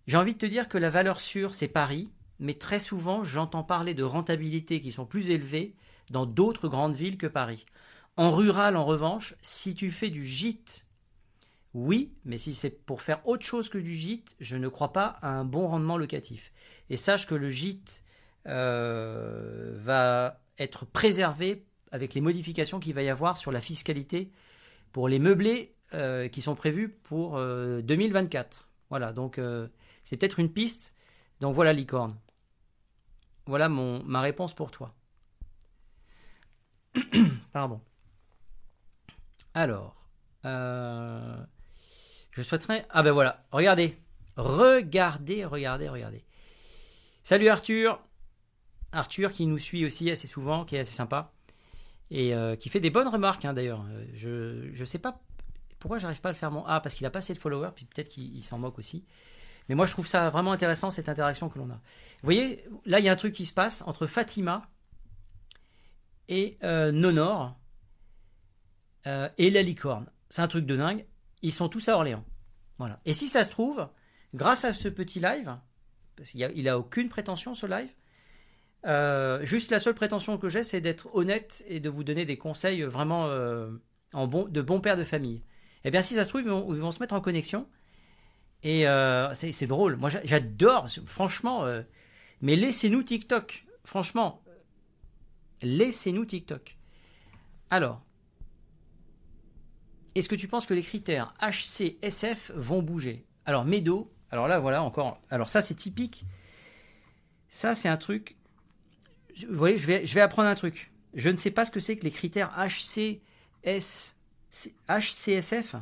J'ai 0.07 0.17
envie 0.17 0.35
de 0.35 0.39
te 0.39 0.47
dire 0.47 0.69
que 0.69 0.79
la 0.79 0.91
valeur 0.91 1.21
sûre, 1.21 1.55
c'est 1.55 1.69
Paris, 1.69 2.11
mais 2.39 2.55
très 2.55 2.79
souvent, 2.79 3.23
j'entends 3.23 3.63
parler 3.63 3.95
de 3.95 4.03
rentabilités 4.03 4.81
qui 4.81 4.93
sont 4.93 5.07
plus 5.07 5.31
élevées 5.31 5.75
dans 6.11 6.27
d'autres 6.27 6.69
grandes 6.69 6.95
villes 6.95 7.19
que 7.19 7.27
Paris. 7.27 7.67
En 8.17 8.33
rural, 8.33 8.77
en 8.77 8.85
revanche, 8.85 9.35
si 9.41 9.75
tu 9.75 9.91
fais 9.91 10.11
du 10.11 10.27
gîte, 10.27 10.87
oui, 11.75 12.13
mais 12.25 12.39
si 12.39 12.55
c'est 12.55 12.71
pour 12.71 13.03
faire 13.03 13.27
autre 13.27 13.47
chose 13.47 13.69
que 13.69 13.79
du 13.79 13.97
gîte, 13.97 14.35
je 14.41 14.57
ne 14.57 14.69
crois 14.69 14.93
pas 14.93 15.19
à 15.23 15.31
un 15.31 15.45
bon 15.45 15.69
rendement 15.69 15.97
locatif. 15.97 16.53
Et 16.89 16.97
sache 16.97 17.27
que 17.27 17.37
le 17.37 17.49
gîte 17.49 18.03
euh, 18.47 19.77
va 19.77 20.41
être 20.59 20.85
préservé 20.85 21.65
avec 21.93 22.15
les 22.15 22.21
modifications 22.21 22.81
qu'il 22.81 22.95
va 22.95 23.03
y 23.03 23.09
avoir 23.09 23.37
sur 23.37 23.53
la 23.53 23.61
fiscalité 23.61 24.31
pour 24.93 25.09
les 25.09 25.19
meublés 25.19 25.75
euh, 25.95 26.28
qui 26.28 26.43
sont 26.43 26.55
prévus 26.55 26.88
pour 26.88 27.38
2024. 27.38 28.61
Euh, 28.61 28.64
voilà, 28.91 29.12
donc 29.12 29.41
c'est 30.05 30.16
peut-être 30.16 30.38
une 30.38 30.53
piste. 30.53 30.95
Donc 31.41 31.55
voilà 31.55 31.72
licorne. 31.72 32.16
Voilà 33.47 33.68
mon, 33.68 34.03
ma 34.05 34.20
réponse 34.20 34.55
pour 34.55 34.70
toi. 34.70 34.95
Pardon. 37.53 37.80
Alors, 39.55 39.97
euh, 40.45 41.36
je 42.32 42.43
souhaiterais... 42.43 42.86
Ah 42.91 43.03
ben 43.03 43.11
voilà, 43.12 43.45
regardez. 43.51 43.99
Regardez, 44.36 45.45
regardez, 45.45 45.88
regardez. 45.88 46.24
Salut 47.22 47.49
Arthur. 47.49 48.01
Arthur 48.93 49.32
qui 49.32 49.47
nous 49.47 49.59
suit 49.59 49.84
aussi 49.84 50.11
assez 50.11 50.26
souvent, 50.26 50.64
qui 50.64 50.76
est 50.76 50.80
assez 50.80 50.95
sympa. 50.95 51.32
Et 52.11 52.34
euh, 52.34 52.57
qui 52.57 52.68
fait 52.68 52.80
des 52.80 52.91
bonnes 52.91 53.09
remarques 53.09 53.45
hein, 53.45 53.53
d'ailleurs. 53.53 53.84
Je 54.14 54.78
ne 54.78 54.84
sais 54.84 54.99
pas 54.99 55.20
pourquoi 55.81 55.99
j'arrive 55.99 56.20
pas 56.20 56.28
à 56.28 56.33
le 56.33 56.39
faire 56.39 56.51
mon... 56.51 56.64
Ah, 56.66 56.81
parce 56.81 56.95
qu'il 56.95 57.07
a 57.07 57.11
pas 57.11 57.18
assez 57.18 57.35
de 57.35 57.39
followers, 57.39 57.70
puis 57.74 57.87
peut-être 57.87 58.11
qu'il 58.11 58.45
s'en 58.45 58.59
moque 58.59 58.78
aussi. 58.78 59.05
Mais 59.68 59.74
moi, 59.74 59.87
je 59.87 59.93
trouve 59.93 60.07
ça 60.07 60.28
vraiment 60.31 60.53
intéressant, 60.53 60.91
cette 60.91 61.09
interaction 61.09 61.49
que 61.49 61.59
l'on 61.59 61.70
a. 61.70 61.74
Vous 61.74 62.24
voyez, 62.24 62.64
là, 62.85 62.99
il 62.99 63.05
y 63.05 63.09
a 63.09 63.12
un 63.12 63.16
truc 63.16 63.35
qui 63.35 63.47
se 63.47 63.55
passe 63.55 63.83
entre 63.87 64.07
Fatima 64.07 64.68
et 66.28 66.59
euh, 66.62 66.93
Nonor 66.93 67.59
euh, 69.07 69.28
et 69.39 69.51
la 69.51 69.62
licorne. 69.62 70.07
C'est 70.28 70.43
un 70.43 70.49
truc 70.49 70.66
de 70.66 70.76
dingue. 70.76 71.07
Ils 71.43 71.53
sont 71.53 71.68
tous 71.68 71.89
à 71.89 71.95
Orléans. 71.95 72.24
Voilà. 72.78 73.01
Et 73.07 73.14
si 73.14 73.26
ça 73.26 73.43
se 73.43 73.51
trouve, 73.51 73.89
grâce 74.35 74.64
à 74.64 74.74
ce 74.74 74.89
petit 74.89 75.18
live, 75.18 75.57
parce 76.16 76.31
qu'il 76.31 76.64
n'a 76.64 76.72
a 76.72 76.76
aucune 76.76 77.09
prétention, 77.09 77.55
ce 77.55 77.66
live, 77.66 77.91
euh, 78.87 79.43
juste 79.45 79.70
la 79.70 79.81
seule 79.81 79.95
prétention 79.95 80.37
que 80.37 80.51
j'ai, 80.51 80.62
c'est 80.62 80.81
d'être 80.83 81.14
honnête 81.14 81.64
et 81.66 81.81
de 81.81 81.89
vous 81.89 82.05
donner 82.05 82.26
des 82.26 82.37
conseils 82.37 82.83
vraiment 82.83 83.31
en 84.12 84.26
bon, 84.26 84.47
de 84.47 84.61
bons 84.61 84.81
pères 84.81 84.97
de 84.97 85.05
famille. 85.05 85.43
Eh 85.85 85.91
bien, 85.91 86.03
si 86.03 86.14
ça 86.14 86.24
se 86.24 86.28
trouve, 86.28 86.43
ils 86.43 86.49
vont 86.49 86.93
se 86.93 87.01
mettre 87.01 87.14
en 87.14 87.20
connexion 87.20 87.66
et 88.62 88.87
euh, 88.87 89.33
c'est 89.35 89.66
drôle. 89.66 89.97
Moi, 89.97 90.11
j'adore, 90.24 90.87
franchement. 91.07 91.64
Euh, 91.64 91.83
mais 92.43 92.57
laissez-nous 92.57 93.03
TikTok. 93.03 93.66
Franchement, 93.85 94.43
laissez-nous 95.62 96.24
TikTok. 96.24 96.76
Alors, 97.70 98.03
est-ce 100.14 100.28
que 100.28 100.35
tu 100.35 100.49
penses 100.49 100.66
que 100.66 100.74
les 100.74 100.83
critères 100.83 101.35
HCSF 101.41 102.53
vont 102.55 102.83
bouger? 102.83 103.26
Alors, 103.47 103.64
Medo, 103.64 104.12
alors 104.31 104.49
là, 104.49 104.59
voilà 104.59 104.83
encore. 104.83 105.20
Alors, 105.31 105.49
ça, 105.49 105.62
c'est 105.62 105.74
typique. 105.74 106.24
Ça, 107.49 107.74
c'est 107.74 107.89
un 107.89 107.97
truc. 107.97 108.37
Vous 109.49 109.57
voyez, 109.57 109.76
je 109.76 109.87
vais, 109.87 110.07
je 110.07 110.14
vais 110.14 110.20
apprendre 110.20 110.49
un 110.49 110.55
truc. 110.55 110.93
Je 111.14 111.31
ne 111.31 111.37
sais 111.37 111.51
pas 111.51 111.64
ce 111.64 111.70
que 111.70 111.81
c'est 111.81 111.97
que 111.97 112.05
les 112.05 112.11
critères 112.11 112.53
HCS, 112.57 114.14
HCSF. 114.88 115.76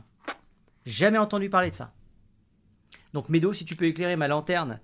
Jamais 0.86 1.18
entendu 1.18 1.50
parler 1.50 1.70
de 1.70 1.74
ça. 1.74 1.92
Donc 3.12 3.28
Médo, 3.28 3.52
si 3.52 3.64
tu 3.64 3.76
peux 3.76 3.86
éclairer 3.86 4.16
ma 4.16 4.28
lanterne 4.28 4.80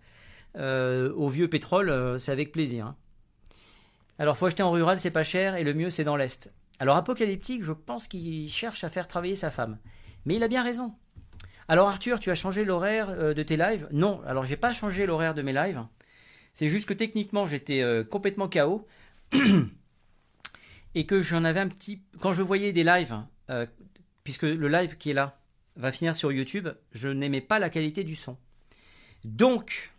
euh, 0.56 1.12
au 1.14 1.28
vieux 1.28 1.48
pétrole, 1.48 1.90
euh, 1.90 2.18
c'est 2.18 2.32
avec 2.32 2.52
plaisir. 2.52 2.86
Hein. 2.86 2.96
Alors 4.18 4.36
faut 4.36 4.46
acheter 4.46 4.62
en 4.62 4.70
rural, 4.70 4.98
c'est 4.98 5.10
pas 5.10 5.24
cher, 5.24 5.56
et 5.56 5.64
le 5.64 5.74
mieux 5.74 5.90
c'est 5.90 6.04
dans 6.04 6.16
l'Est. 6.16 6.52
Alors 6.78 6.96
Apocalyptique, 6.96 7.62
je 7.62 7.72
pense 7.72 8.06
qu'il 8.06 8.50
cherche 8.50 8.84
à 8.84 8.90
faire 8.90 9.06
travailler 9.06 9.36
sa 9.36 9.50
femme. 9.50 9.78
Mais 10.24 10.36
il 10.36 10.42
a 10.42 10.48
bien 10.48 10.62
raison. 10.62 10.94
Alors 11.68 11.88
Arthur, 11.88 12.20
tu 12.20 12.30
as 12.30 12.34
changé 12.34 12.64
l'horaire 12.64 13.10
euh, 13.10 13.34
de 13.34 13.42
tes 13.42 13.56
lives? 13.56 13.88
Non, 13.92 14.22
alors 14.26 14.44
j'ai 14.44 14.56
pas 14.56 14.72
changé 14.72 15.06
l'horaire 15.06 15.34
de 15.34 15.42
mes 15.42 15.52
lives. 15.52 15.82
C'est 16.52 16.68
juste 16.68 16.88
que 16.88 16.94
techniquement 16.94 17.46
j'étais 17.46 17.82
complètement 18.08 18.48
KO. 18.48 18.86
et 20.94 21.06
que 21.06 21.20
j'en 21.20 21.44
avais 21.44 21.60
un 21.60 21.68
petit... 21.68 22.02
Quand 22.20 22.32
je 22.32 22.42
voyais 22.42 22.72
des 22.72 22.84
lives, 22.84 23.16
puisque 24.22 24.42
le 24.42 24.68
live 24.68 24.96
qui 24.96 25.10
est 25.10 25.14
là, 25.14 25.34
va 25.76 25.92
finir 25.92 26.14
sur 26.14 26.32
YouTube, 26.32 26.68
je 26.92 27.08
n'aimais 27.08 27.40
pas 27.40 27.58
la 27.58 27.68
qualité 27.68 28.04
du 28.04 28.14
son. 28.14 28.36
Donc, 29.24 29.92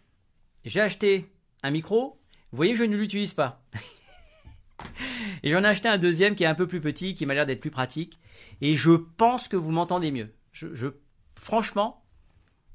j'ai 0.64 0.82
acheté 0.82 1.30
un 1.64 1.72
micro. 1.72 2.20
Vous 2.52 2.58
voyez, 2.58 2.76
je 2.76 2.84
ne 2.84 2.96
l'utilise 2.96 3.34
pas. 3.34 3.62
et 5.44 5.52
j'en 5.52 5.64
ai 5.64 5.68
acheté 5.68 5.90
un 5.90 5.98
deuxième 5.98 6.36
qui 6.36 6.44
est 6.44 6.48
un 6.48 6.56
peu 6.56 6.68
plus 6.68 6.82
petit, 6.82 7.14
qui 7.14 7.26
m'a 7.26 7.34
l'air 7.34 7.46
d'être 7.46 7.60
plus 7.60 7.72
pratique. 7.72 8.20
Et 8.62 8.76
je 8.76 8.92
pense 8.92 9.48
que 9.48 9.58
vous 9.58 9.72
m'entendez 9.72 10.12
mieux. 10.12 10.34
Je, 10.52 10.74
je 10.74 10.88
franchement, 11.36 12.06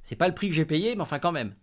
c'est 0.03 0.16
pas 0.16 0.29
le 0.29 0.35
prix 0.35 0.49
que 0.49 0.55
j'ai 0.55 0.64
payé, 0.64 0.95
mais 0.95 1.03
enfin 1.03 1.18
quand 1.18 1.33
même. 1.33 1.55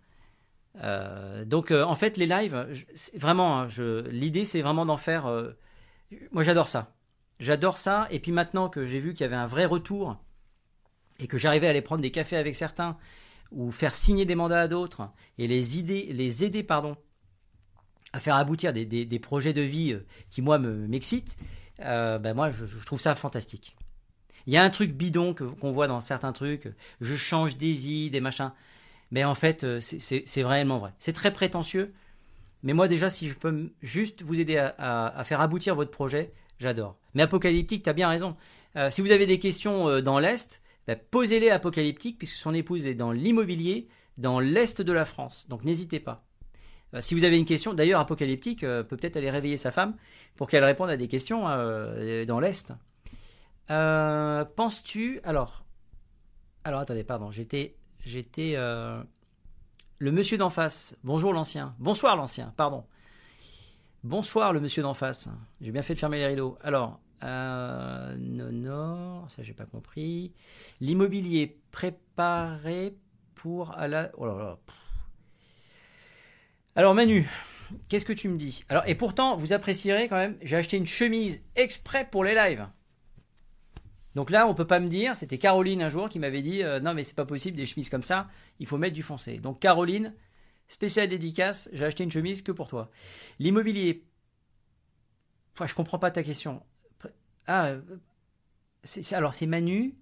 Euh, 0.82 1.44
donc 1.44 1.70
euh, 1.70 1.82
en 1.82 1.96
fait 1.96 2.16
les 2.16 2.26
lives, 2.26 2.66
vraiment, 3.14 3.60
hein, 3.60 3.68
l'idée 4.10 4.44
c'est 4.44 4.62
vraiment 4.62 4.86
d'en 4.86 4.96
faire. 4.96 5.26
Euh, 5.26 5.52
moi 6.30 6.42
j'adore 6.42 6.68
ça, 6.68 6.94
j'adore 7.40 7.78
ça. 7.78 8.06
Et 8.10 8.20
puis 8.20 8.32
maintenant 8.32 8.68
que 8.68 8.84
j'ai 8.84 9.00
vu 9.00 9.12
qu'il 9.14 9.22
y 9.22 9.24
avait 9.24 9.36
un 9.36 9.46
vrai 9.46 9.64
retour 9.64 10.16
et 11.18 11.26
que 11.26 11.38
j'arrivais 11.38 11.66
à 11.66 11.70
aller 11.70 11.82
prendre 11.82 12.02
des 12.02 12.10
cafés 12.10 12.36
avec 12.36 12.54
certains 12.54 12.96
ou 13.50 13.70
faire 13.72 13.94
signer 13.94 14.24
des 14.24 14.34
mandats 14.34 14.62
à 14.62 14.68
d'autres 14.68 15.10
et 15.38 15.46
les 15.46 15.78
idées, 15.78 16.06
les 16.12 16.44
aider 16.44 16.62
pardon 16.62 16.96
à 18.12 18.20
faire 18.20 18.36
aboutir 18.36 18.72
des, 18.72 18.84
des, 18.84 19.18
projets 19.18 19.52
de 19.52 19.60
vie 19.60 19.92
euh, 19.92 20.06
qui 20.30 20.40
moi 20.40 20.58
me 20.58 20.86
m'excitent, 20.86 21.36
euh, 21.80 22.18
ben 22.18 22.34
moi 22.34 22.50
je, 22.50 22.64
trouve 22.84 23.00
ça 23.00 23.14
fantastique. 23.14 23.76
Il 24.46 24.54
y 24.54 24.56
a 24.56 24.62
un 24.62 24.70
truc 24.70 24.92
bidon 24.92 25.34
qu'on 25.34 25.72
voit 25.72 25.88
dans 25.88 26.00
certains 26.00 26.32
trucs, 26.32 26.68
je 27.02 27.16
change 27.16 27.58
des 27.58 27.74
vies, 27.74 28.08
des 28.08 28.20
machins, 28.20 28.52
mais 29.10 29.24
en 29.24 29.34
fait 29.34 29.64
euh, 29.64 29.80
c'est 29.80 30.44
réellement 30.44 30.78
vrai. 30.78 30.92
C'est 30.98 31.12
très 31.12 31.32
prétentieux, 31.32 31.92
mais 32.62 32.72
moi 32.72 32.88
déjà 32.88 33.10
si 33.10 33.28
je 33.28 33.34
peux 33.34 33.70
juste 33.82 34.22
vous 34.22 34.40
aider 34.40 34.56
à, 34.56 35.06
à, 35.08 35.24
faire 35.24 35.42
aboutir 35.42 35.74
votre 35.74 35.90
projet, 35.90 36.32
j'adore. 36.58 36.96
Mais 37.14 37.22
apocalyptique, 37.22 37.82
tu 37.82 37.90
as 37.90 37.94
bien 37.94 38.08
raison. 38.08 38.36
si 38.90 39.00
vous 39.00 39.12
avez 39.12 39.26
des 39.26 39.38
questions 39.38 40.00
dans 40.00 40.18
l'est, 40.18 40.62
bah, 40.86 40.96
posez-les 40.96 41.50
apocalyptique 41.50 42.18
puisque 42.18 42.36
son 42.36 42.54
épouse 42.54 42.86
est 42.86 42.94
dans 42.94 43.12
l'immobilier 43.12 43.88
dans 44.18 44.40
l'est 44.40 44.82
de 44.82 44.92
la 44.92 45.04
France. 45.04 45.46
Donc 45.48 45.64
n'hésitez 45.64 46.00
pas. 46.00 46.24
Euh, 46.94 47.00
si 47.00 47.14
vous 47.14 47.24
avez 47.24 47.38
une 47.38 47.44
question, 47.44 47.74
d'ailleurs 47.74 48.00
apocalyptique 48.00 48.64
euh, 48.64 48.82
peut 48.82 48.96
peut-être 48.96 49.16
aller 49.16 49.30
réveiller 49.30 49.56
sa 49.56 49.70
femme 49.70 49.96
pour 50.36 50.48
qu'elle 50.48 50.64
réponde 50.64 50.90
à 50.90 50.96
des 50.96 51.08
questions 51.08 51.48
euh, 51.48 52.24
dans 52.24 52.40
l'est. 52.40 52.72
Penses-tu 53.68 55.20
alors 55.24 55.64
Alors 56.64 56.80
attendez, 56.80 57.04
pardon, 57.04 57.30
j'étais 57.30 57.76
j'étais 58.04 58.56
le 58.56 60.12
monsieur 60.12 60.38
d'en 60.38 60.50
face. 60.50 60.96
Bonjour 61.04 61.32
l'ancien. 61.32 61.74
Bonsoir 61.78 62.16
l'ancien. 62.16 62.54
Pardon. 62.56 62.84
Bonsoir 64.04 64.52
le 64.52 64.60
monsieur 64.60 64.82
d'en 64.82 64.94
face. 64.94 65.28
J'ai 65.60 65.72
bien 65.72 65.82
fait 65.82 65.94
de 65.94 65.98
fermer 65.98 66.18
les 66.18 66.26
rideaux. 66.26 66.56
Alors, 66.62 67.00
euh, 67.24 68.14
non, 68.16 68.52
non, 68.52 69.28
ça 69.28 69.42
j'ai 69.42 69.54
pas 69.54 69.64
compris. 69.64 70.32
L'immobilier 70.80 71.58
préparé 71.72 72.96
pour. 73.34 73.76
Oh. 74.16 74.58
Alors 76.76 76.94
Manu, 76.94 77.28
qu'est-ce 77.88 78.04
que 78.04 78.12
tu 78.12 78.28
me 78.28 78.38
dis? 78.38 78.64
Alors 78.68 78.84
et 78.86 78.94
pourtant, 78.94 79.36
vous 79.36 79.52
apprécierez 79.52 80.08
quand 80.08 80.16
même. 80.16 80.36
J'ai 80.42 80.56
acheté 80.56 80.76
une 80.76 80.86
chemise 80.86 81.42
exprès 81.56 82.06
pour 82.08 82.22
les 82.22 82.36
lives. 82.36 82.68
Donc 84.14 84.30
là, 84.30 84.46
on 84.46 84.54
peut 84.54 84.66
pas 84.66 84.78
me 84.78 84.88
dire. 84.88 85.16
C'était 85.16 85.38
Caroline 85.38 85.82
un 85.82 85.88
jour 85.88 86.08
qui 86.08 86.20
m'avait 86.20 86.42
dit 86.42 86.62
euh, 86.62 86.78
non 86.78 86.94
mais 86.94 87.02
c'est 87.02 87.16
pas 87.16 87.26
possible 87.26 87.56
des 87.56 87.66
chemises 87.66 87.90
comme 87.90 88.04
ça. 88.04 88.28
Il 88.60 88.68
faut 88.68 88.78
mettre 88.78 88.94
du 88.94 89.02
foncé. 89.02 89.38
Donc 89.38 89.58
Caroline, 89.58 90.14
spéciale 90.68 91.08
dédicace. 91.08 91.68
J'ai 91.72 91.84
acheté 91.84 92.04
une 92.04 92.12
chemise 92.12 92.42
que 92.42 92.52
pour 92.52 92.68
toi. 92.68 92.90
L'immobilier. 93.38 94.04
je 95.64 95.74
comprends 95.74 95.98
pas 95.98 96.10
ta 96.10 96.22
question. 96.22 96.62
Ah, 97.46 97.74
alors 99.12 99.34
c'est 99.34 99.46
Manu. 99.46 99.96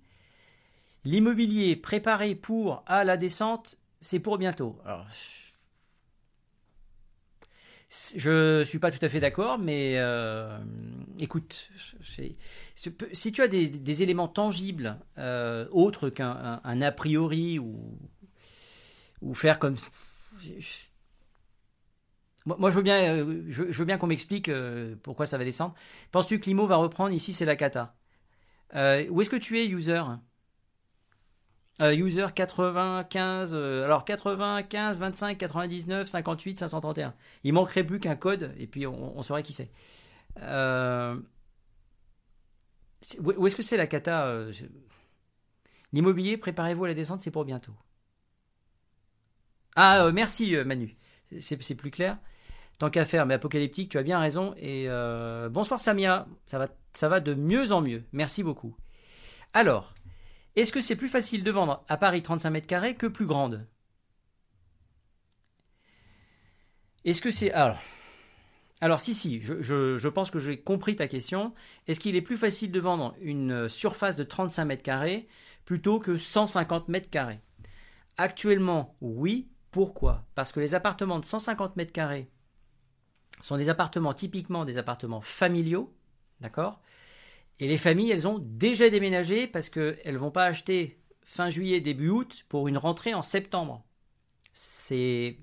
L'immobilier 1.04 1.76
préparé 1.76 2.34
pour 2.34 2.82
à 2.86 3.04
la 3.04 3.16
descente, 3.16 3.78
c'est 4.00 4.18
pour 4.18 4.38
bientôt. 4.38 4.76
Alors, 4.84 5.06
je 8.16 8.64
suis 8.64 8.80
pas 8.80 8.90
tout 8.90 9.04
à 9.04 9.08
fait 9.08 9.20
d'accord, 9.20 9.58
mais 9.58 9.94
euh, 9.98 10.58
écoute, 11.20 11.70
si 13.12 13.32
tu 13.32 13.40
as 13.40 13.46
des, 13.46 14.02
éléments 14.02 14.26
tangibles 14.26 14.98
euh, 15.18 15.68
autres 15.70 16.10
qu'un 16.10 16.60
a 16.64 16.92
priori 16.92 17.60
ou 17.60 19.34
faire 19.34 19.60
comme 19.60 19.76
moi, 22.46 22.70
je 22.70 22.76
veux 22.76 22.82
bien, 22.82 23.16
euh, 23.16 23.44
je, 23.48 23.62
veux 23.62 23.84
bien 23.84 23.98
qu'on 23.98 24.06
m'explique 24.06 24.50
pourquoi 25.02 25.26
ça 25.26 25.36
va 25.36 25.44
descendre. 25.44 25.74
Penses-tu 26.12 26.38
que 26.38 26.46
l'IMO 26.46 26.66
va 26.66 26.76
reprendre 26.76 27.12
Ici, 27.12 27.34
c'est 27.34 27.44
la 27.44 27.56
cata? 27.56 27.94
où 28.72 29.20
est-ce 29.20 29.30
que 29.30 29.36
tu 29.36 29.58
es, 29.58 29.66
user? 29.66 30.02
Euh, 31.82 31.92
user 31.92 32.26
95, 32.34 33.52
euh, 33.54 33.84
alors 33.84 34.06
95, 34.06 34.98
25, 34.98 35.36
99, 35.36 36.08
58, 36.08 36.58
531. 36.60 37.14
Il 37.44 37.52
manquerait 37.52 37.84
plus 37.84 38.00
qu'un 38.00 38.16
code 38.16 38.54
et 38.58 38.66
puis 38.66 38.86
on, 38.86 39.22
saurait 39.22 39.42
qui 39.42 39.52
c'est. 39.52 39.70
Euh, 40.40 41.16
où 43.20 43.46
est-ce 43.46 43.56
que 43.56 43.62
c'est 43.62 43.76
la 43.76 43.86
cata 43.86 44.34
L'immobilier, 45.92 46.38
préparez-vous 46.38 46.86
à 46.86 46.88
la 46.88 46.94
descente, 46.94 47.20
c'est 47.20 47.30
pour 47.30 47.44
bientôt. 47.44 47.72
Ah, 49.76 50.10
merci 50.12 50.56
Manu, 50.64 50.96
c'est 51.40 51.74
plus 51.74 51.90
clair. 51.90 52.18
Tant 52.78 52.90
qu'à 52.90 53.04
faire, 53.04 53.24
mais 53.26 53.34
apocalyptique, 53.34 53.90
tu 53.90 53.98
as 53.98 54.02
bien 54.02 54.18
raison. 54.18 54.54
Et 54.58 54.88
bonsoir 55.50 55.80
Samia, 55.80 56.26
ça 56.46 56.58
va, 56.58 56.68
ça 56.92 57.08
va 57.08 57.20
de 57.20 57.34
mieux 57.34 57.72
en 57.72 57.80
mieux. 57.80 58.04
Merci 58.12 58.42
beaucoup. 58.42 58.76
Alors, 59.52 59.94
est-ce 60.56 60.72
que 60.72 60.80
c'est 60.80 60.96
plus 60.96 61.08
facile 61.08 61.44
de 61.44 61.50
vendre 61.50 61.84
à 61.88 61.96
Paris 61.98 62.22
35 62.22 62.50
mètres 62.50 62.66
carrés 62.66 62.94
que 62.94 63.06
plus 63.06 63.26
grande? 63.26 63.66
Est-ce 67.04 67.20
que 67.20 67.30
c'est. 67.30 67.52
Alors, 67.52 67.78
alors, 68.80 69.00
si, 69.00 69.14
si, 69.14 69.40
je, 69.40 70.08
pense 70.08 70.30
que 70.30 70.38
j'ai 70.38 70.58
compris 70.58 70.96
ta 70.96 71.08
question. 71.08 71.54
Est-ce 71.86 72.00
qu'il 72.00 72.16
est 72.16 72.22
plus 72.22 72.36
facile 72.36 72.72
de 72.72 72.80
vendre 72.80 73.14
une 73.20 73.68
surface 73.68 74.16
de 74.16 74.24
35 74.24 74.64
mètres 74.64 74.82
carrés 74.82 75.28
plutôt 75.64 75.98
que 75.98 76.16
150 76.16 76.88
mètres 76.88 77.10
carrés? 77.10 77.40
Actuellement, 78.18 78.96
oui. 79.00 79.48
Pourquoi? 79.76 80.24
Parce 80.34 80.52
que 80.52 80.60
les 80.60 80.74
appartements 80.74 81.18
de 81.18 81.26
150 81.26 81.76
mètres 81.76 81.92
carrés 81.92 82.30
sont 83.42 83.58
des 83.58 83.68
appartements 83.68 84.14
typiquement 84.14 84.64
des 84.64 84.78
appartements 84.78 85.20
familiaux, 85.20 85.94
d'accord? 86.40 86.80
Et 87.60 87.68
les 87.68 87.76
familles, 87.76 88.10
elles 88.10 88.26
ont 88.26 88.38
déjà 88.38 88.88
déménagé 88.88 89.46
parce 89.46 89.68
qu'elles 89.68 90.14
ne 90.14 90.16
vont 90.16 90.30
pas 90.30 90.46
acheter 90.46 90.98
fin 91.20 91.50
juillet, 91.50 91.82
début 91.82 92.08
août 92.08 92.46
pour 92.48 92.68
une 92.68 92.78
rentrée 92.78 93.12
en 93.12 93.20
septembre. 93.20 93.84
C'est, 94.54 95.36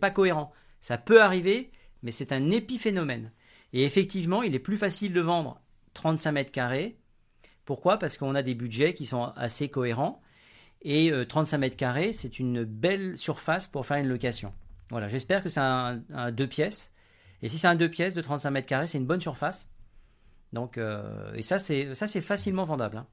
pas 0.00 0.12
cohérent. 0.12 0.52
Ça 0.78 0.96
peut 0.96 1.20
arriver, 1.20 1.72
mais 2.04 2.12
c'est 2.12 2.30
un 2.30 2.52
épiphénomène. 2.52 3.32
Et 3.72 3.82
effectivement, 3.84 4.44
il 4.44 4.54
est 4.54 4.60
plus 4.60 4.78
facile 4.78 5.12
de 5.12 5.20
vendre 5.20 5.60
35 5.94 6.30
mètres 6.30 6.52
carrés. 6.52 7.00
Pourquoi? 7.64 7.98
Parce 7.98 8.16
qu'on 8.16 8.36
a 8.36 8.42
des 8.42 8.54
budgets 8.54 8.94
qui 8.94 9.06
sont 9.06 9.32
assez 9.34 9.68
cohérents. 9.68 10.22
Et 10.82 11.12
35 11.28 11.56
euh, 11.56 11.60
mètres 11.60 11.76
carrés, 11.76 12.12
c'est 12.12 12.38
une 12.38 12.64
belle 12.64 13.18
surface 13.18 13.68
pour 13.68 13.86
faire 13.86 13.98
une 13.98 14.08
location. 14.08 14.52
Voilà, 14.90 15.08
j'espère 15.08 15.42
que 15.42 15.48
c'est 15.48 15.60
un, 15.60 16.00
deux 16.32 16.46
pièces. 16.46 16.94
Et 17.42 17.48
si 17.48 17.58
c'est 17.58 17.68
un 17.68 17.74
deux 17.74 17.88
pièces 17.88 18.14
de 18.14 18.20
35 18.20 18.50
mètres 18.50 18.66
carrés, 18.66 18.86
c'est 18.86 18.98
une 18.98 19.06
bonne 19.06 19.20
surface. 19.20 19.70
Donc, 20.52 20.78
euh, 20.78 21.32
et 21.34 21.42
ça, 21.42 21.58
c'est 21.58 21.94
ça, 21.94 22.06
c'est 22.06 22.20
facilement 22.20 22.64
vendable. 22.64 22.98
Hein. 22.98 23.06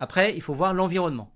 Après, 0.00 0.34
il 0.34 0.42
faut 0.42 0.54
voir 0.54 0.74
l'environnement. 0.74 1.32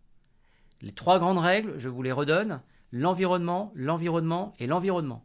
Les 0.83 0.93
trois 0.93 1.19
grandes 1.19 1.39
règles, 1.39 1.75
je 1.79 1.89
vous 1.89 2.03
les 2.03 2.13
redonne 2.13 2.61
l'environnement, 2.93 3.73
l'environnement 3.75 4.55
et 4.59 4.67
l'environnement. 4.67 5.25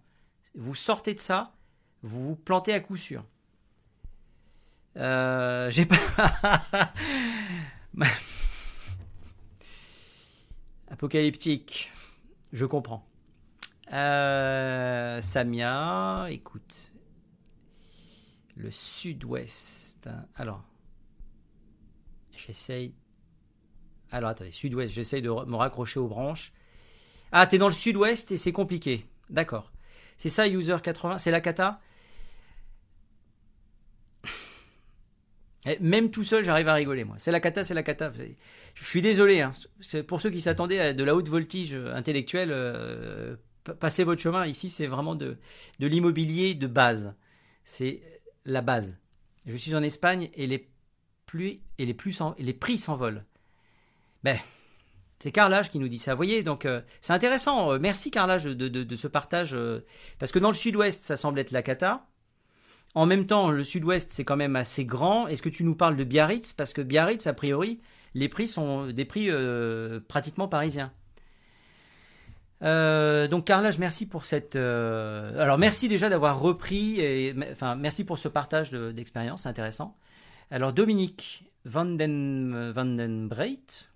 Vous 0.55 0.75
sortez 0.75 1.13
de 1.13 1.19
ça, 1.19 1.53
vous 2.01 2.23
vous 2.23 2.35
plantez 2.35 2.73
à 2.73 2.79
coup 2.79 2.97
sûr. 2.97 3.23
Euh, 4.97 5.69
j'ai 5.71 5.85
pas. 5.85 6.63
Apocalyptique, 10.93 11.91
je 12.51 12.67
comprends. 12.67 13.03
Euh, 13.93 15.19
Samia, 15.21 16.27
écoute, 16.29 16.93
le 18.55 18.69
sud-ouest. 18.69 20.07
Alors, 20.35 20.63
j'essaye. 22.37 22.93
Alors, 24.11 24.29
attendez, 24.29 24.51
sud-ouest, 24.51 24.93
j'essaye 24.93 25.23
de 25.23 25.29
me 25.29 25.55
raccrocher 25.55 25.99
aux 25.99 26.07
branches. 26.07 26.53
Ah, 27.31 27.47
t'es 27.47 27.57
dans 27.57 27.69
le 27.69 27.73
sud-ouest 27.73 28.31
et 28.31 28.37
c'est 28.37 28.51
compliqué. 28.51 29.07
D'accord. 29.31 29.73
C'est 30.15 30.29
ça, 30.29 30.47
user 30.47 30.77
80, 30.83 31.17
c'est 31.17 31.31
la 31.31 31.41
cata? 31.41 31.81
Même 35.79 36.11
tout 36.11 36.23
seul, 36.23 36.43
j'arrive 36.43 36.67
à 36.67 36.73
rigoler, 36.73 37.03
moi. 37.03 37.15
C'est 37.19 37.31
la 37.31 37.39
cata, 37.39 37.63
c'est 37.63 37.73
la 37.73 37.83
cata. 37.83 38.11
Je 38.73 38.83
suis 38.83 39.01
désolé. 39.01 39.41
Hein. 39.41 39.53
Pour 40.07 40.19
ceux 40.19 40.29
qui 40.29 40.41
s'attendaient 40.41 40.79
à 40.79 40.93
de 40.93 41.03
la 41.03 41.15
haute 41.15 41.29
voltige 41.29 41.73
intellectuelle, 41.73 42.49
euh, 42.51 43.35
passez 43.79 44.03
votre 44.03 44.21
chemin. 44.21 44.45
Ici, 44.45 44.69
c'est 44.69 44.87
vraiment 44.87 45.15
de, 45.15 45.37
de 45.79 45.87
l'immobilier 45.87 46.53
de 46.53 46.67
base. 46.67 47.15
C'est 47.63 48.01
la 48.45 48.61
base. 48.61 48.97
Je 49.45 49.55
suis 49.55 49.75
en 49.75 49.83
Espagne 49.83 50.29
et 50.33 50.47
les, 50.47 50.69
pluies, 51.25 51.61
et 51.77 51.85
les, 51.85 51.93
plus 51.93 52.19
prix 52.59 52.77
s'envolent. 52.77 53.23
Ben, 54.23 54.37
c'est 55.19 55.31
Carlage 55.31 55.69
qui 55.69 55.79
nous 55.79 55.87
dit 55.87 55.99
ça. 55.99 56.13
Vous 56.13 56.17
voyez, 56.17 56.43
donc 56.43 56.65
euh, 56.65 56.81
c'est 57.01 57.13
intéressant. 57.13 57.73
Euh, 57.73 57.79
merci 57.79 58.11
Carlage 58.11 58.43
de, 58.43 58.95
ce 58.95 59.07
partage. 59.07 59.53
Euh, 59.53 59.85
parce 60.19 60.31
que 60.31 60.39
dans 60.39 60.49
le 60.49 60.53
sud-ouest, 60.53 61.03
ça 61.03 61.17
semble 61.17 61.39
être 61.39 61.51
la 61.51 61.63
cata. 61.63 62.05
En 62.95 63.05
même 63.05 63.25
temps, 63.25 63.49
le 63.51 63.63
sud-ouest, 63.63 64.09
c'est 64.11 64.23
quand 64.23 64.37
même 64.37 64.55
assez 64.55 64.85
grand. 64.85 65.27
Est-ce 65.27 65.41
que 65.41 65.49
tu 65.49 65.63
nous 65.63 65.75
parles 65.75 65.95
de 65.95 66.03
Biarritz? 66.03 66.53
Parce 66.53 66.73
que 66.73 66.81
Biarritz, 66.81 67.25
a 67.27 67.33
priori, 67.33 67.79
les 68.13 68.29
prix 68.29 68.47
sont 68.47 68.87
des 68.87 69.05
prix 69.05 69.29
pratiquement 70.07 70.47
parisiens. 70.47 70.91
Euh, 72.63 73.27
donc 73.27 73.45
Carlage, 73.45 73.77
merci 73.77 74.07
pour 74.07 74.25
cette. 74.25 74.55
Euh, 74.55 75.37
alors 75.41 75.57
merci 75.57 75.89
déjà 75.89 76.09
d'avoir 76.09 76.39
repris 76.39 76.99
et 76.99 77.35
enfin 77.51 77.75
merci 77.75 78.05
pour 78.05 78.17
ce 78.17 78.29
partage 78.29 78.71
d'expérience, 78.71 79.45
intéressant. 79.45 79.97
Alors 80.49 80.71
Dominique 80.71 81.43
Vanden 81.65 82.71
Vandenbreit, 82.71 83.89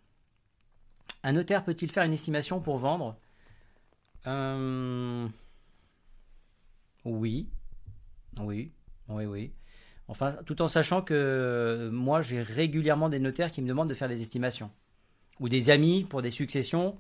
un 1.24 1.34
notaire 1.34 1.64
peut-il 1.64 1.92
faire 1.92 2.04
une 2.04 2.14
estimation 2.14 2.60
pour 2.60 2.78
vendre? 2.78 3.18
Euh, 4.26 5.28
Oui, 7.06 7.48
oui, 8.42 8.74
oui, 9.10 9.26
oui. 9.26 9.52
Enfin, 10.08 10.34
tout 10.46 10.62
en 10.62 10.68
sachant 10.68 11.02
que 11.02 11.90
moi 11.92 12.22
j'ai 12.22 12.42
régulièrement 12.42 13.10
des 13.10 13.20
notaires 13.20 13.52
qui 13.52 13.62
me 13.62 13.68
demandent 13.68 13.90
de 13.90 13.94
faire 13.94 14.08
des 14.08 14.22
estimations 14.22 14.72
ou 15.40 15.50
des 15.50 15.70
amis 15.70 16.06
pour 16.06 16.22
des 16.22 16.32
successions. 16.32 16.98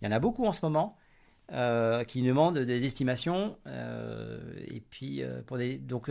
Il 0.00 0.06
y 0.06 0.08
en 0.08 0.12
a 0.12 0.18
beaucoup 0.18 0.46
en 0.46 0.52
ce 0.52 0.60
moment. 0.62 0.96
Euh, 1.52 2.02
qui 2.02 2.22
demandent 2.22 2.58
des 2.58 2.84
estimations. 2.84 3.56
Euh, 3.68 4.40
et 4.66 4.80
puis, 4.80 5.22
euh, 5.22 5.42
pour 5.42 5.58
des, 5.58 5.78
donc, 5.78 6.10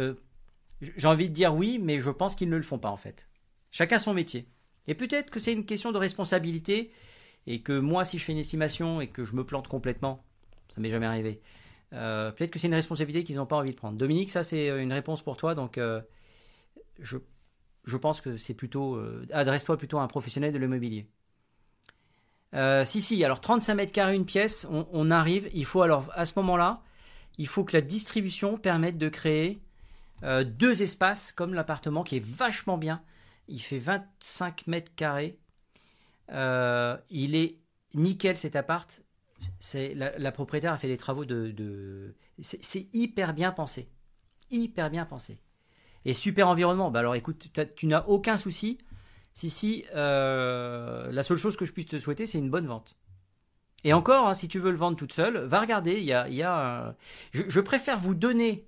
j'ai 0.82 1.08
envie 1.08 1.28
de 1.28 1.34
dire 1.34 1.54
oui, 1.54 1.78
mais 1.78 2.00
je 2.00 2.10
pense 2.10 2.36
qu'ils 2.36 2.48
ne 2.48 2.56
le 2.56 2.64
font 2.64 2.80
pas 2.80 2.90
en 2.90 2.96
fait. 2.96 3.28
Chacun 3.72 4.00
son 4.00 4.14
métier. 4.14 4.48
Et 4.88 4.96
peut-être 4.96 5.32
que 5.32 5.42
c'est 5.42 5.52
une 5.52 5.66
question 5.66 5.92
de 5.92 5.98
responsabilité 5.98 6.92
et 7.48 7.62
que 7.62 7.78
moi, 7.78 8.06
si 8.06 8.18
je 8.18 8.24
fais 8.24 8.32
une 8.32 8.38
estimation 8.38 9.02
et 9.02 9.08
que 9.08 9.26
je 9.26 9.36
me 9.36 9.44
plante 9.44 9.68
complètement, 9.68 10.24
ça 10.74 10.80
m'est 10.80 10.90
jamais 10.90 11.06
arrivé. 11.06 11.42
Peut-être 11.96 12.52
que 12.52 12.60
c'est 12.60 12.68
une 12.68 12.74
responsabilité 12.76 13.24
qu'ils 13.24 13.38
n'ont 13.38 13.46
pas 13.46 13.56
envie 13.56 13.72
de 13.72 13.76
prendre. 13.76 13.98
Dominique, 13.98 14.30
ça 14.30 14.44
c'est 14.44 14.68
une 14.68 14.94
réponse 14.94 15.22
pour 15.22 15.38
toi, 15.38 15.56
donc 15.56 15.80
je, 17.00 17.18
je 17.86 17.98
pense 17.98 18.22
que 18.22 18.38
c'est 18.38 18.54
plutôt 18.54 19.02
adresse-toi 19.32 19.78
plutôt 19.78 19.98
à 20.00 20.04
un 20.04 20.08
professionnel 20.08 20.52
de 20.52 20.58
l'immobilier. 20.58 21.08
Euh, 22.56 22.86
si, 22.86 23.02
si, 23.02 23.24
alors 23.24 23.42
35 23.42 23.76
mètres 23.76 23.92
carrés 23.92 24.16
une 24.16 24.26
pièce, 24.26 24.68
on, 24.70 25.12
arrive. 25.12 25.50
Il 25.54 25.66
faut 25.66 25.82
alors, 25.82 26.10
à 26.14 26.26
ce 26.26 26.34
moment-là, 26.38 26.82
il 27.38 27.48
faut 27.48 27.64
que 27.64 27.76
la 27.76 27.82
distribution 27.82 28.58
permette 28.58 28.98
de 28.98 29.10
créer 29.10 29.62
euh, 30.24 30.44
deux 30.44 30.82
espaces 30.82 31.32
comme 31.34 31.54
l'appartement 31.54 32.04
qui 32.04 32.18
est 32.18 32.26
vachement 32.26 32.78
bien. 32.78 33.02
Il 33.48 33.62
fait 33.62 33.78
25 33.78 34.68
mètres 34.68 34.92
carrés. 34.96 35.38
Euh, 36.32 36.98
il 37.10 37.36
est 37.36 37.58
nickel 37.94 38.38
cet 38.38 38.56
appart. 38.56 39.04
C'est 39.60 39.94
la, 39.96 40.32
propriétaire 40.32 40.74
a 40.74 40.78
fait 40.78 40.88
des 40.88 40.98
travaux 40.98 41.26
de. 41.26 42.16
c'est 42.40 42.88
hyper 42.94 43.34
bien 43.34 43.52
pensé, 43.52 43.90
hyper 44.52 44.90
bien 44.90 45.06
pensé. 45.06 45.40
Et 46.06 46.14
super 46.14 46.48
environnement. 46.48 46.92
Bah 46.92 47.00
alors 47.00 47.16
écoute, 47.16 47.50
tu 47.76 47.88
n'as 47.88 48.06
aucun 48.06 48.38
souci. 48.38 48.78
Si 49.34 49.50
si, 49.50 49.84
euh, 49.96 51.12
la 51.12 51.24
seule 51.24 51.38
chose 51.38 51.58
que 51.58 51.66
je 51.66 51.74
puisse 51.74 51.88
te 51.88 52.00
souhaiter, 52.00 52.26
c'est 52.26 52.38
une 52.38 52.50
bonne 52.50 52.68
vente. 52.68 52.96
Et 53.84 53.92
encore, 53.92 54.28
hein, 54.28 54.34
si 54.34 54.48
tu 54.48 54.60
veux 54.60 54.72
le 54.72 54.78
vendre 54.78 54.98
toute 54.98 55.14
seule, 55.14 55.38
va 55.40 55.60
regarder. 55.60 56.00
Il 56.00 56.06
y 56.06 56.14
a, 56.44 56.96
je, 57.32 57.60
préfère 57.60 58.00
vous 58.00 58.16
donner 58.16 58.66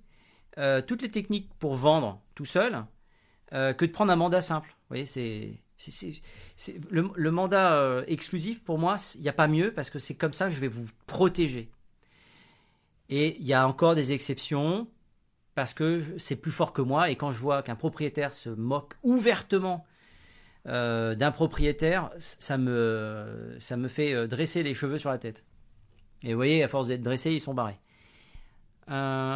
euh, 0.58 0.82
toutes 0.82 1.02
les 1.02 1.10
techniques 1.10 1.50
pour 1.58 1.74
vendre 1.74 2.20
tout 2.34 2.44
seul 2.44 2.84
euh, 3.52 3.72
que 3.72 3.84
de 3.84 3.90
prendre 3.90 4.12
un 4.12 4.16
mandat 4.16 4.42
simple. 4.42 4.68
Vous 4.68 4.88
voyez, 4.90 5.06
c'est 5.06 5.58
le, 6.90 7.10
le, 7.14 7.30
mandat 7.30 7.74
euh, 7.74 8.04
exclusif, 8.06 8.62
pour 8.62 8.78
moi, 8.78 8.96
il 9.14 9.20
n'y 9.20 9.28
a 9.28 9.32
pas 9.32 9.48
mieux 9.48 9.72
parce 9.72 9.90
que 9.90 9.98
c'est 9.98 10.14
comme 10.14 10.32
ça 10.32 10.46
que 10.46 10.52
je 10.52 10.60
vais 10.60 10.68
vous 10.68 10.86
protéger. 11.06 11.70
Et 13.08 13.38
il 13.38 13.46
y 13.46 13.54
a 13.54 13.66
encore 13.66 13.94
des 13.94 14.12
exceptions 14.12 14.88
parce 15.54 15.74
que 15.74 16.18
c'est 16.18 16.36
plus 16.36 16.50
fort 16.50 16.72
que 16.72 16.82
moi. 16.82 17.10
Et 17.10 17.16
quand 17.16 17.30
je 17.30 17.38
vois 17.38 17.62
qu'un 17.62 17.76
propriétaire 17.76 18.32
se 18.32 18.50
moque 18.50 18.94
ouvertement 19.02 19.86
euh, 20.66 21.14
d'un 21.14 21.30
propriétaire, 21.30 22.10
ça 22.18 22.58
me, 22.58 23.56
ça 23.60 23.76
me 23.76 23.88
fait 23.88 24.12
euh, 24.12 24.26
dresser 24.26 24.62
les 24.62 24.74
cheveux 24.74 24.98
sur 24.98 25.10
la 25.10 25.18
tête. 25.18 25.44
Et 26.24 26.32
vous 26.32 26.38
voyez, 26.38 26.62
à 26.64 26.68
force 26.68 26.88
d'être 26.88 27.02
dressés, 27.02 27.32
ils 27.32 27.40
sont 27.40 27.54
barrés. 27.54 27.78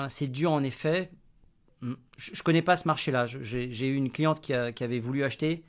c'est 0.08 0.28
dur 0.28 0.50
en 0.50 0.62
effet. 0.64 1.10
Hmm. 1.80 1.94
Je, 2.18 2.32
ne 2.32 2.42
connais 2.42 2.62
pas 2.62 2.76
ce 2.76 2.88
marché-là. 2.88 3.26
J'ai 3.26 3.86
eu 3.86 3.94
une 3.94 4.10
cliente 4.10 4.40
qui 4.40 4.52
avait 4.52 4.98
voulu 4.98 5.22
acheter 5.22 5.64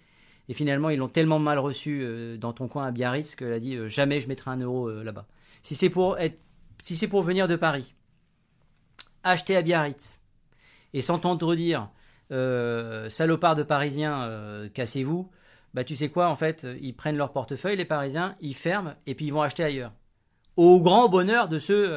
et 0.50 0.54
finalement, 0.54 0.90
ils 0.90 1.00
l'ont 1.00 1.08
tellement 1.08 1.40
mal 1.40 1.58
reçu 1.60 2.02
euh, 2.04 2.38
dans 2.38 2.54
ton 2.54 2.68
coin 2.68 2.86
à 2.86 2.92
Biarritz 2.92 3.36
qu'elle 3.36 3.54
a 3.54 3.60
dit 3.60 3.76
euh, 3.76 3.88
jamais 3.88 4.20
je 4.20 4.28
mettrai 4.28 4.52
un 4.52 4.58
euro 4.58 4.90
euh, 4.90 5.04
là-bas. 5.04 5.26
Si 5.62 5.76
c'est 5.76 5.90
pour 5.90 6.18
être, 6.20 6.38
si 6.82 6.96
c'est 6.96 7.08
pour 7.08 7.24
venir 7.24 7.48
de 7.48 7.56
Paris, 7.56 7.96
acheter 9.24 9.56
à 9.56 9.62
Biarritz 9.62 10.20
et 10.94 11.02
s'entendre 11.02 11.56
dire 11.56 11.90
salopard 13.10 13.56
de 13.56 13.64
Parisiens, 13.64 14.70
cassez-vous. 14.74 15.30
Bah 15.74 15.84
tu 15.84 15.96
sais 15.96 16.10
quoi 16.10 16.30
en 16.30 16.36
fait, 16.36 16.68
ils 16.82 16.94
prennent 16.94 17.16
leur 17.16 17.32
portefeuille 17.32 17.78
les 17.78 17.86
Parisiens, 17.86 18.36
ils 18.42 18.56
ferment 18.56 18.96
et 19.06 19.16
puis 19.16 19.28
ils 19.28 19.34
vont 19.34 19.42
acheter 19.42 19.64
ailleurs. 19.64 19.94
Au 20.58 20.82
grand 20.82 21.10
bonheur 21.10 21.48
de 21.48 21.60
ceux, 21.60 21.88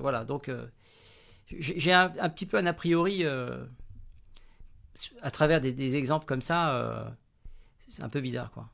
voilà. 0.00 0.24
Donc 0.24 0.50
j'ai 1.48 1.92
un, 1.92 2.08
petit 2.08 2.46
peu 2.46 2.58
un 2.58 2.66
a 2.66 2.72
priori 2.72 3.24
à 5.22 5.30
travers 5.30 5.60
des 5.60 5.96
exemples 5.96 6.26
comme 6.26 6.42
ça 6.42 7.16
c'est 7.90 8.02
un 8.04 8.08
peu 8.08 8.20
bizarre, 8.20 8.50
quoi. 8.52 8.70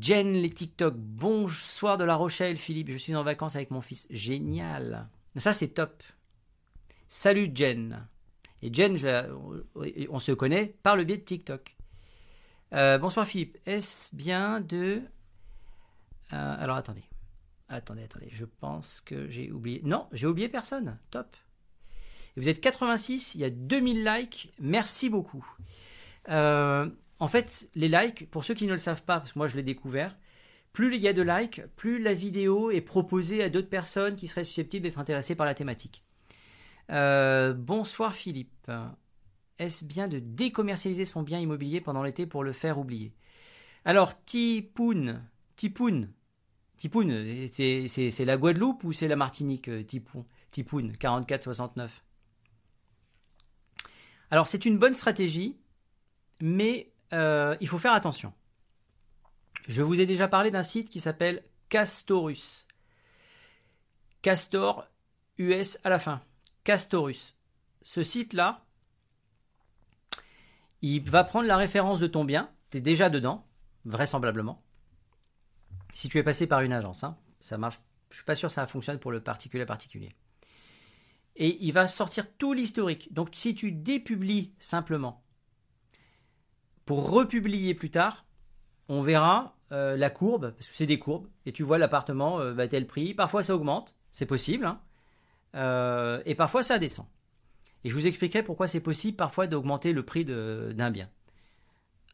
Jen, 0.00 0.32
les 0.32 0.50
TikTok. 0.50 0.94
Bonsoir 0.96 1.98
de 1.98 2.04
La 2.04 2.14
Rochelle, 2.14 2.56
Philippe. 2.56 2.90
Je 2.90 2.98
suis 2.98 3.14
en 3.14 3.22
vacances 3.22 3.56
avec 3.56 3.70
mon 3.70 3.80
fils. 3.80 4.06
Génial. 4.10 5.08
Ça, 5.36 5.52
c'est 5.52 5.68
top. 5.68 6.02
Salut, 7.08 7.50
Jen. 7.54 8.06
Et 8.62 8.72
Jen, 8.72 8.98
on 10.08 10.18
se 10.20 10.32
connaît 10.32 10.74
par 10.82 10.96
le 10.96 11.04
biais 11.04 11.18
de 11.18 11.22
TikTok. 11.24 11.76
Euh, 12.72 12.98
bonsoir, 12.98 13.26
Philippe. 13.26 13.58
Est-ce 13.66 14.14
bien 14.14 14.60
de. 14.60 15.02
Euh, 16.32 16.56
alors, 16.58 16.76
attendez. 16.76 17.04
Attendez, 17.68 18.04
attendez. 18.04 18.28
Je 18.30 18.44
pense 18.44 19.00
que 19.00 19.28
j'ai 19.28 19.50
oublié. 19.50 19.80
Non, 19.84 20.06
j'ai 20.12 20.26
oublié 20.26 20.48
personne. 20.48 20.98
Top. 21.10 21.36
vous 22.36 22.48
êtes 22.48 22.60
86, 22.60 23.34
il 23.34 23.40
y 23.42 23.44
a 23.44 23.50
2000 23.50 24.04
likes. 24.04 24.52
Merci 24.60 25.10
beaucoup. 25.10 25.46
Euh, 26.28 26.88
en 27.20 27.28
fait, 27.28 27.68
les 27.74 27.88
likes, 27.88 28.30
pour 28.30 28.44
ceux 28.44 28.54
qui 28.54 28.66
ne 28.66 28.72
le 28.72 28.78
savent 28.78 29.04
pas, 29.04 29.18
parce 29.20 29.32
que 29.32 29.38
moi 29.38 29.46
je 29.46 29.56
l'ai 29.56 29.62
découvert, 29.62 30.16
plus 30.72 30.94
il 30.94 31.02
y 31.02 31.08
a 31.08 31.12
de 31.12 31.22
likes, 31.22 31.62
plus 31.76 32.00
la 32.00 32.14
vidéo 32.14 32.70
est 32.70 32.80
proposée 32.80 33.42
à 33.42 33.48
d'autres 33.48 33.68
personnes 33.68 34.16
qui 34.16 34.26
seraient 34.26 34.44
susceptibles 34.44 34.82
d'être 34.82 34.98
intéressées 34.98 35.36
par 35.36 35.46
la 35.46 35.54
thématique. 35.54 36.02
Euh, 36.90 37.54
bonsoir 37.54 38.14
Philippe. 38.14 38.70
Est-ce 39.58 39.84
bien 39.84 40.08
de 40.08 40.18
décommercialiser 40.18 41.04
son 41.04 41.22
bien 41.22 41.38
immobilier 41.38 41.80
pendant 41.80 42.02
l'été 42.02 42.26
pour 42.26 42.42
le 42.42 42.52
faire 42.52 42.78
oublier? 42.78 43.14
Alors, 43.84 44.22
Tipoun, 44.24 45.22
Tipoun, 45.56 46.10
Tipoun, 46.76 47.48
c'est 47.52 48.24
la 48.24 48.36
Guadeloupe 48.36 48.82
ou 48.82 48.92
c'est 48.92 49.08
la 49.08 49.16
Martinique, 49.16 49.68
euh, 49.68 49.84
Tipoun, 49.84 50.24
Tipoun, 50.50 50.96
4469 50.96 52.04
Alors, 54.30 54.46
c'est 54.46 54.64
une 54.64 54.78
bonne 54.78 54.94
stratégie, 54.94 55.56
mais 56.40 56.93
euh, 57.14 57.56
il 57.60 57.68
faut 57.68 57.78
faire 57.78 57.92
attention. 57.92 58.32
Je 59.66 59.82
vous 59.82 60.00
ai 60.00 60.06
déjà 60.06 60.28
parlé 60.28 60.50
d'un 60.50 60.62
site 60.62 60.90
qui 60.90 61.00
s'appelle 61.00 61.42
Castorus. 61.68 62.66
Castor 64.20 64.86
US 65.38 65.78
à 65.84 65.88
la 65.88 65.98
fin. 65.98 66.22
Castorus. 66.64 67.34
Ce 67.82 68.02
site-là, 68.02 68.64
il 70.82 71.08
va 71.08 71.24
prendre 71.24 71.46
la 71.46 71.56
référence 71.56 72.00
de 72.00 72.06
ton 72.06 72.24
bien. 72.24 72.50
Tu 72.70 72.78
es 72.78 72.80
déjà 72.80 73.08
dedans, 73.08 73.46
vraisemblablement. 73.84 74.62
Si 75.94 76.08
tu 76.08 76.18
es 76.18 76.22
passé 76.22 76.46
par 76.46 76.60
une 76.60 76.72
agence, 76.72 77.04
hein, 77.04 77.16
ça 77.40 77.56
marche. 77.56 77.80
Je 78.10 78.16
suis 78.16 78.24
pas 78.24 78.34
sûr 78.34 78.48
que 78.48 78.54
ça 78.54 78.66
fonctionne 78.66 78.98
pour 78.98 79.12
le 79.12 79.22
particulier 79.22 79.64
particulier. 79.64 80.14
Et 81.36 81.58
il 81.64 81.72
va 81.72 81.86
sortir 81.86 82.32
tout 82.36 82.52
l'historique. 82.52 83.12
Donc 83.12 83.30
si 83.32 83.54
tu 83.54 83.72
dépublies 83.72 84.54
simplement 84.58 85.23
pour 86.84 87.10
republier 87.10 87.74
plus 87.74 87.90
tard, 87.90 88.24
on 88.88 89.02
verra 89.02 89.56
euh, 89.72 89.96
la 89.96 90.10
courbe, 90.10 90.52
parce 90.52 90.66
que 90.66 90.74
c'est 90.74 90.86
des 90.86 90.98
courbes, 90.98 91.28
et 91.46 91.52
tu 91.52 91.62
vois 91.62 91.78
l'appartement 91.78 92.40
euh, 92.40 92.52
va 92.52 92.68
tel 92.68 92.86
prix. 92.86 93.14
Parfois 93.14 93.42
ça 93.42 93.54
augmente, 93.54 93.96
c'est 94.12 94.26
possible, 94.26 94.66
hein. 94.66 94.80
euh, 95.54 96.22
et 96.26 96.34
parfois 96.34 96.62
ça 96.62 96.78
descend. 96.78 97.06
Et 97.82 97.90
je 97.90 97.94
vous 97.94 98.06
expliquerai 98.06 98.42
pourquoi 98.42 98.66
c'est 98.66 98.80
possible 98.80 99.16
parfois 99.16 99.46
d'augmenter 99.46 99.92
le 99.92 100.04
prix 100.04 100.24
d'un 100.24 100.90
bien. 100.90 101.10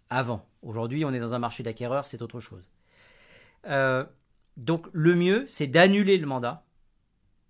Avant. 0.08 0.48
Aujourd'hui, 0.62 1.04
on 1.04 1.12
est 1.12 1.20
dans 1.20 1.34
un 1.34 1.38
marché 1.38 1.62
d'acquéreurs, 1.62 2.06
c'est 2.06 2.22
autre 2.22 2.40
chose. 2.40 2.68
donc 4.56 4.88
le 4.92 5.14
mieux, 5.14 5.44
c'est 5.46 5.68
d'annuler 5.68 6.18
le 6.18 6.26
mandat. 6.26 6.64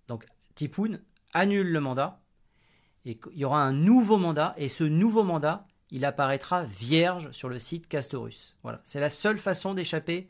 Donc 0.07 0.27
Tipoun 0.55 1.01
annule 1.33 1.71
le 1.71 1.79
mandat, 1.79 2.21
et 3.05 3.19
il 3.31 3.39
y 3.39 3.45
aura 3.45 3.63
un 3.63 3.71
nouveau 3.71 4.19
mandat, 4.19 4.53
et 4.57 4.69
ce 4.69 4.83
nouveau 4.83 5.23
mandat, 5.23 5.65
il 5.91 6.05
apparaîtra 6.05 6.63
vierge 6.63 7.31
sur 7.31 7.49
le 7.49 7.59
site 7.59 7.87
Castorus. 7.87 8.55
Voilà, 8.63 8.79
c'est 8.83 8.99
la 8.99 9.09
seule 9.09 9.37
façon 9.37 9.73
d'échapper 9.73 10.27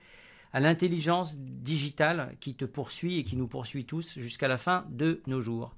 à 0.53 0.59
l'intelligence 0.59 1.38
digitale 1.38 2.36
qui 2.39 2.55
te 2.55 2.66
poursuit 2.66 3.20
et 3.20 3.24
qui 3.24 3.38
nous 3.38 3.47
poursuit 3.47 3.86
tous 3.86 4.20
jusqu'à 4.20 4.47
la 4.47 4.57
fin 4.57 4.86
de 4.89 5.22
nos 5.28 5.39
jours. 5.39 5.76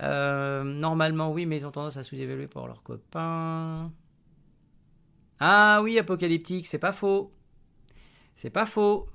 Euh, 0.00 0.62
normalement, 0.62 1.32
oui, 1.32 1.44
mais 1.44 1.56
ils 1.56 1.66
ont 1.66 1.72
tendance 1.72 1.96
à 1.96 2.04
sous-évaluer 2.04 2.46
pour 2.46 2.66
leurs 2.66 2.82
copains. 2.82 3.92
Ah 5.40 5.80
oui, 5.82 5.98
apocalyptique, 5.98 6.66
c'est 6.66 6.78
pas 6.78 6.92
faux. 6.92 7.32
C'est 8.36 8.50
pas 8.50 8.66
faux. 8.66 9.08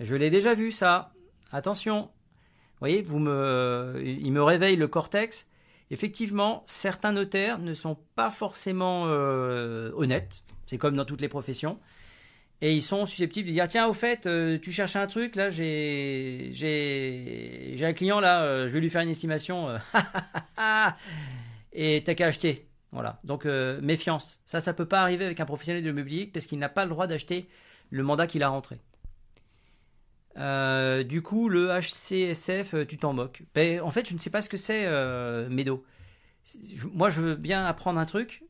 Je 0.00 0.16
l'ai 0.16 0.30
déjà 0.30 0.54
vu 0.54 0.72
ça. 0.72 1.12
Attention. 1.52 2.02
Vous 2.02 2.78
voyez, 2.80 3.02
vous 3.02 3.20
me, 3.20 4.02
il 4.04 4.32
me 4.32 4.42
réveille 4.42 4.76
le 4.76 4.88
cortex 4.88 5.46
effectivement, 5.92 6.64
certains 6.66 7.12
notaires 7.12 7.58
ne 7.58 7.74
sont 7.74 7.98
pas 8.16 8.30
forcément 8.30 9.04
euh, 9.06 9.92
honnêtes. 9.94 10.42
C'est 10.66 10.78
comme 10.78 10.96
dans 10.96 11.04
toutes 11.04 11.20
les 11.20 11.28
professions. 11.28 11.78
Et 12.62 12.74
ils 12.74 12.82
sont 12.82 13.06
susceptibles 13.06 13.48
de 13.48 13.52
dire 13.52 13.68
tiens 13.68 13.88
au 13.88 13.92
fait 13.92 14.26
euh, 14.26 14.56
tu 14.56 14.70
cherches 14.70 14.94
un 14.94 15.08
truc 15.08 15.34
là 15.34 15.50
j'ai 15.50 16.50
j'ai 16.52 17.84
un 17.84 17.92
client 17.92 18.20
là 18.20 18.44
euh, 18.44 18.68
je 18.68 18.72
vais 18.72 18.78
lui 18.78 18.88
faire 18.88 19.00
une 19.00 19.08
estimation 19.08 19.68
et 21.72 22.04
t'as 22.04 22.14
qu'à 22.14 22.26
acheter 22.26 22.68
voilà 22.92 23.18
donc 23.24 23.46
méfiance 23.46 24.40
ça 24.44 24.60
ça 24.60 24.74
peut 24.74 24.86
pas 24.86 25.02
arriver 25.02 25.24
avec 25.24 25.40
un 25.40 25.44
professionnel 25.44 25.82
de 25.82 25.88
l'immobilier 25.88 26.30
parce 26.32 26.46
qu'il 26.46 26.60
n'a 26.60 26.68
pas 26.68 26.84
le 26.84 26.90
droit 26.90 27.08
d'acheter 27.08 27.48
le 27.90 28.04
mandat 28.04 28.28
qu'il 28.28 28.44
a 28.44 28.48
rentré 28.48 28.78
euh, 30.38 31.02
du 31.02 31.22
coup, 31.22 31.48
le 31.48 31.68
HCSF, 31.68 32.74
euh, 32.74 32.86
tu 32.86 32.98
t'en 32.98 33.12
moques. 33.12 33.42
Ben, 33.54 33.80
en 33.80 33.90
fait, 33.90 34.08
je 34.08 34.14
ne 34.14 34.18
sais 34.18 34.30
pas 34.30 34.42
ce 34.42 34.48
que 34.48 34.56
c'est, 34.56 34.86
euh, 34.86 35.48
Medo. 35.48 35.84
moi, 36.92 37.10
je 37.10 37.20
veux 37.20 37.34
bien 37.34 37.64
apprendre 37.66 38.00
un 38.00 38.06
truc. 38.06 38.44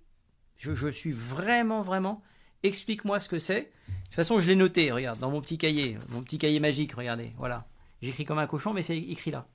Je, 0.58 0.90
suis 0.90 1.12
vraiment, 1.12 1.82
vraiment. 1.82 2.22
Explique-moi 2.62 3.18
ce 3.18 3.28
que 3.28 3.40
c'est. 3.40 3.62
De 3.88 3.94
toute 4.04 4.14
façon, 4.14 4.38
je 4.38 4.46
l'ai 4.46 4.54
noté, 4.54 4.92
regarde, 4.92 5.18
dans 5.18 5.30
mon 5.30 5.40
petit 5.40 5.58
cahier. 5.58 5.98
Mon 6.10 6.22
petit 6.22 6.38
cahier 6.38 6.60
magique, 6.60 6.92
regardez. 6.92 7.32
Voilà. 7.36 7.66
J'écris 8.00 8.24
comme 8.24 8.38
un 8.38 8.46
cochon, 8.46 8.72
mais 8.72 8.82
c'est 8.82 8.96
écrit 8.96 9.32
là. 9.32 9.48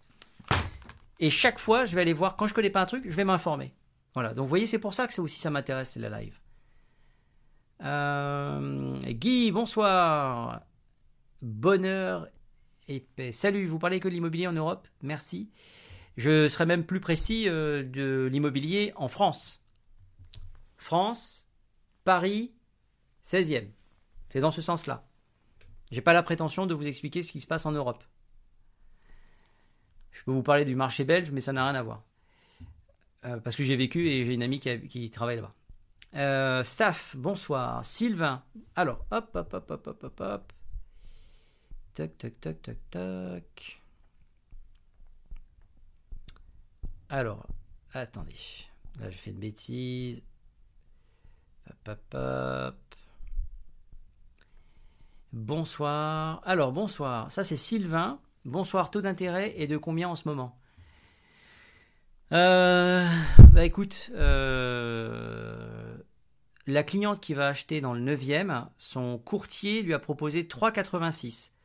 Et 1.19 1.29
chaque 1.29 1.59
fois, 1.59 1.85
je 1.85 1.95
vais 1.95 2.01
aller 2.01 2.13
voir. 2.13 2.35
Quand 2.35 2.45
je 2.45 2.53
connais 2.53 2.69
pas 2.69 2.81
un 2.81 2.85
truc, 2.85 3.03
je 3.05 3.15
vais 3.15 3.23
m'informer. 3.23 3.73
Voilà. 4.13 4.33
Donc, 4.33 4.43
vous 4.43 4.49
voyez, 4.49 4.67
c'est 4.67 4.79
pour 4.79 4.93
ça 4.93 5.07
que 5.07 5.13
ça 5.13 5.21
aussi, 5.21 5.39
ça 5.39 5.49
m'intéresse, 5.49 5.95
la 5.95 6.09
live. 6.19 6.37
Guy, 9.13 9.51
bonsoir 9.51 10.66
bonheur 11.41 12.27
et 12.87 12.99
paix. 12.99 13.31
Salut, 13.31 13.67
vous 13.67 13.79
parlez 13.79 13.99
que 13.99 14.07
de 14.07 14.13
l'immobilier 14.13 14.47
en 14.47 14.53
Europe? 14.53 14.87
Merci. 15.01 15.49
Je 16.17 16.47
serai 16.47 16.65
même 16.65 16.85
plus 16.85 16.99
précis 16.99 17.47
euh, 17.47 17.83
de 17.83 18.27
l'immobilier 18.31 18.91
en 18.95 19.07
France. 19.07 19.63
France, 20.77 21.47
Paris, 22.03 22.53
16e. 23.23 23.67
C'est 24.29 24.41
dans 24.41 24.51
ce 24.51 24.61
sens-là. 24.61 25.07
J'ai 25.91 26.01
pas 26.01 26.13
la 26.13 26.23
prétention 26.23 26.65
de 26.65 26.73
vous 26.73 26.87
expliquer 26.87 27.23
ce 27.23 27.31
qui 27.31 27.41
se 27.41 27.47
passe 27.47 27.65
en 27.65 27.71
Europe. 27.71 28.03
Je 30.11 30.23
peux 30.23 30.31
vous 30.31 30.43
parler 30.43 30.65
du 30.65 30.75
marché 30.75 31.03
belge, 31.03 31.31
mais 31.31 31.41
ça 31.41 31.53
n'a 31.53 31.63
rien 31.63 31.75
à 31.75 31.83
voir. 31.83 32.03
Euh, 33.25 33.37
parce 33.37 33.55
que 33.55 33.63
j'ai 33.63 33.75
vécu 33.75 34.07
et 34.07 34.25
j'ai 34.25 34.33
une 34.33 34.43
amie 34.43 34.59
qui, 34.59 35.09
travaille 35.11 35.37
là-bas. 35.37 35.53
Euh, 36.15 36.63
staff, 36.63 37.15
bonsoir. 37.15 37.83
Sylvain. 37.85 38.43
Alors, 38.75 39.05
hop, 39.11 39.29
hop, 39.35 39.53
hop, 39.53 39.71
hop, 39.71 39.87
hop, 39.87 40.03
hop, 40.03 40.19
hop. 40.19 40.53
Alors, 47.09 47.45
attendez. 47.93 48.35
Là, 48.99 49.09
j'ai 49.09 49.17
fait 49.17 49.31
une 49.31 49.39
bêtise. 49.39 50.23
Hop, 51.69 51.87
hop, 51.87 52.15
hop. 52.15 52.75
Bonsoir. 55.33 56.41
Alors, 56.45 56.71
bonsoir. 56.71 57.31
Ça, 57.31 57.43
c'est 57.43 57.57
Sylvain. 57.57 58.19
Bonsoir. 58.45 58.91
Taux 58.91 59.01
d'intérêt 59.01 59.53
et 59.57 59.67
de 59.67 59.77
combien 59.77 60.09
en 60.09 60.15
ce 60.15 60.27
moment? 60.27 60.57
Euh, 62.33 63.07
Bah 63.57 63.65
écoute, 63.65 64.11
euh, 64.13 65.97
la 66.67 66.83
cliente 66.83 67.19
qui 67.19 67.33
va 67.33 67.47
acheter 67.47 67.81
dans 67.81 67.93
le 67.93 68.01
9e, 68.01 68.67
son 68.77 69.17
courtier 69.17 69.81
lui 69.81 69.93
a 69.93 69.99
proposé 69.99 70.43
3,86. 70.43 71.56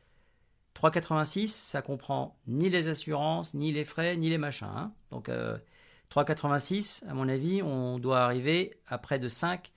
3,86, 0.75 1.47
ça 1.47 1.81
comprend 1.81 2.37
ni 2.47 2.69
les 2.69 2.87
assurances, 2.87 3.53
ni 3.53 3.71
les 3.71 3.85
frais, 3.85 4.17
ni 4.17 4.29
les 4.29 4.37
machins. 4.37 4.67
Hein. 4.67 4.93
Donc 5.11 5.29
3,86, 5.29 7.05
euh, 7.05 7.11
à 7.11 7.13
mon 7.13 7.29
avis, 7.29 7.61
on 7.61 7.99
doit 7.99 8.21
arriver 8.21 8.77
à 8.87 8.97
près 8.97 9.19
de 9.19 9.29
5 9.29 9.71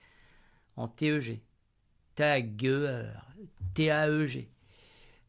en 0.75 0.87
TEG. 0.87 1.41
TAGER. 2.15 3.11
T-A-E-G. 3.73 4.49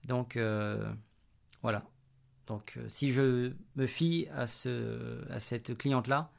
Donc 0.05 0.37
euh, 0.37 0.91
voilà. 1.62 1.85
Donc 2.47 2.75
euh, 2.79 2.87
si 2.89 3.11
je 3.12 3.53
me 3.77 3.87
fie 3.87 4.27
à, 4.35 4.47
ce, 4.47 5.21
à 5.31 5.39
cette 5.39 5.77
cliente-là, 5.77 6.31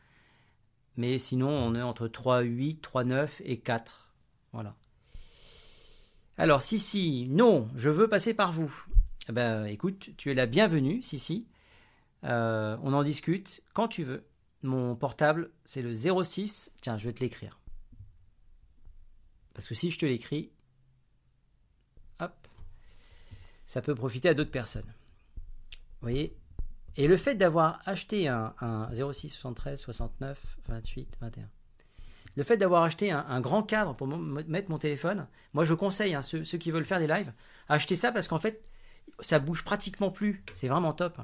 mais 0.98 1.20
sinon 1.20 1.50
on 1.50 1.76
est 1.76 1.82
entre 1.84 2.08
3,8, 2.08 2.82
3,9 2.82 3.30
et 3.44 3.60
4. 3.60 4.12
Voilà. 4.54 4.76
Alors 6.38 6.64
si 6.64 6.80
si, 6.80 7.28
non, 7.30 7.70
je 7.76 7.90
veux 7.90 8.08
passer 8.08 8.34
par 8.34 8.52
vous. 8.52 8.86
Eh 9.28 9.32
ben 9.32 9.66
écoute, 9.66 10.12
tu 10.18 10.32
es 10.32 10.34
la 10.34 10.46
bienvenue, 10.46 11.02
si 11.04 11.20
si. 11.20 11.48
Euh, 12.24 12.78
on 12.84 12.94
en 12.94 13.04
discute 13.04 13.62
quand 13.74 13.88
tu 13.88 14.04
veux. 14.04 14.26
Mon 14.62 14.96
portable, 14.96 15.52
c'est 15.66 15.82
le 15.82 15.94
06. 15.94 16.74
Tiens, 16.82 16.98
je 16.98 17.06
vais 17.06 17.14
te 17.14 17.22
l'écrire. 17.22 17.60
Parce 19.54 19.68
que 19.68 19.76
si 19.76 19.92
je 19.92 20.00
te 20.00 20.06
l'écris, 20.06 20.52
hop, 22.20 22.48
ça 23.66 23.82
peut 23.82 23.96
profiter 23.96 24.30
à 24.30 24.34
d'autres 24.34 24.52
personnes. 24.52 24.94
Vous 25.72 26.08
voyez? 26.08 26.38
Et 26.96 27.08
le 27.08 27.18
fait 27.18 27.36
d'avoir 27.36 27.82
acheté 27.86 28.28
un, 28.28 28.54
06, 28.94 29.30
73, 29.30 29.80
69, 29.80 30.58
28, 30.68 31.18
21, 31.22 31.50
le 32.36 32.44
fait 32.44 32.58
d'avoir 32.58 32.84
acheté 32.84 33.12
un, 33.12 33.42
grand 33.42 33.64
cadre 33.64 33.96
pour 33.96 34.08
mettre 34.08 34.70
mon 34.70 34.78
téléphone, 34.78 35.28
moi 35.54 35.66
je 35.66 35.74
conseille 35.74 36.14
hein, 36.14 36.22
ceux, 36.22 36.44
qui 36.44 36.72
veulent 36.72 36.86
faire 36.86 37.00
des 37.00 37.08
lives, 37.08 37.34
acheter 37.68 37.96
ça 37.96 38.12
parce 38.12 38.28
qu'en 38.28 38.40
fait, 38.40 38.64
ça 39.22 39.40
bouge 39.40 39.64
pratiquement 39.64 40.12
plus. 40.12 40.44
C'est 40.54 40.68
vraiment 40.68 40.94
top. 40.94 41.20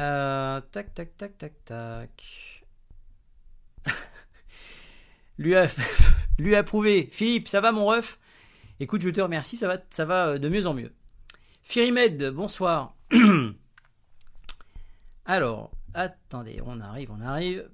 Euh, 0.00 0.60
tac, 0.72 0.94
tac, 0.94 1.16
tac, 1.16 1.36
tac, 1.38 1.52
tac. 1.64 2.64
lui, 5.38 5.54
a. 5.54 5.68
Philippe, 7.10 7.48
ça 7.48 7.60
va 7.60 7.72
mon 7.72 7.86
ref? 7.86 8.18
Écoute, 8.78 9.02
je 9.02 9.10
te 9.10 9.20
remercie, 9.20 9.58
ça 9.58 9.68
va, 9.68 9.78
ça 9.90 10.06
va 10.06 10.28
euh, 10.28 10.38
de 10.38 10.48
mieux 10.48 10.66
en 10.66 10.72
mieux. 10.72 10.92
Firimed, 11.62 12.30
bonsoir. 12.30 12.96
Alors, 15.26 15.70
attendez, 15.92 16.60
on 16.64 16.80
arrive, 16.80 17.10
on 17.10 17.20
arrive. 17.20 17.68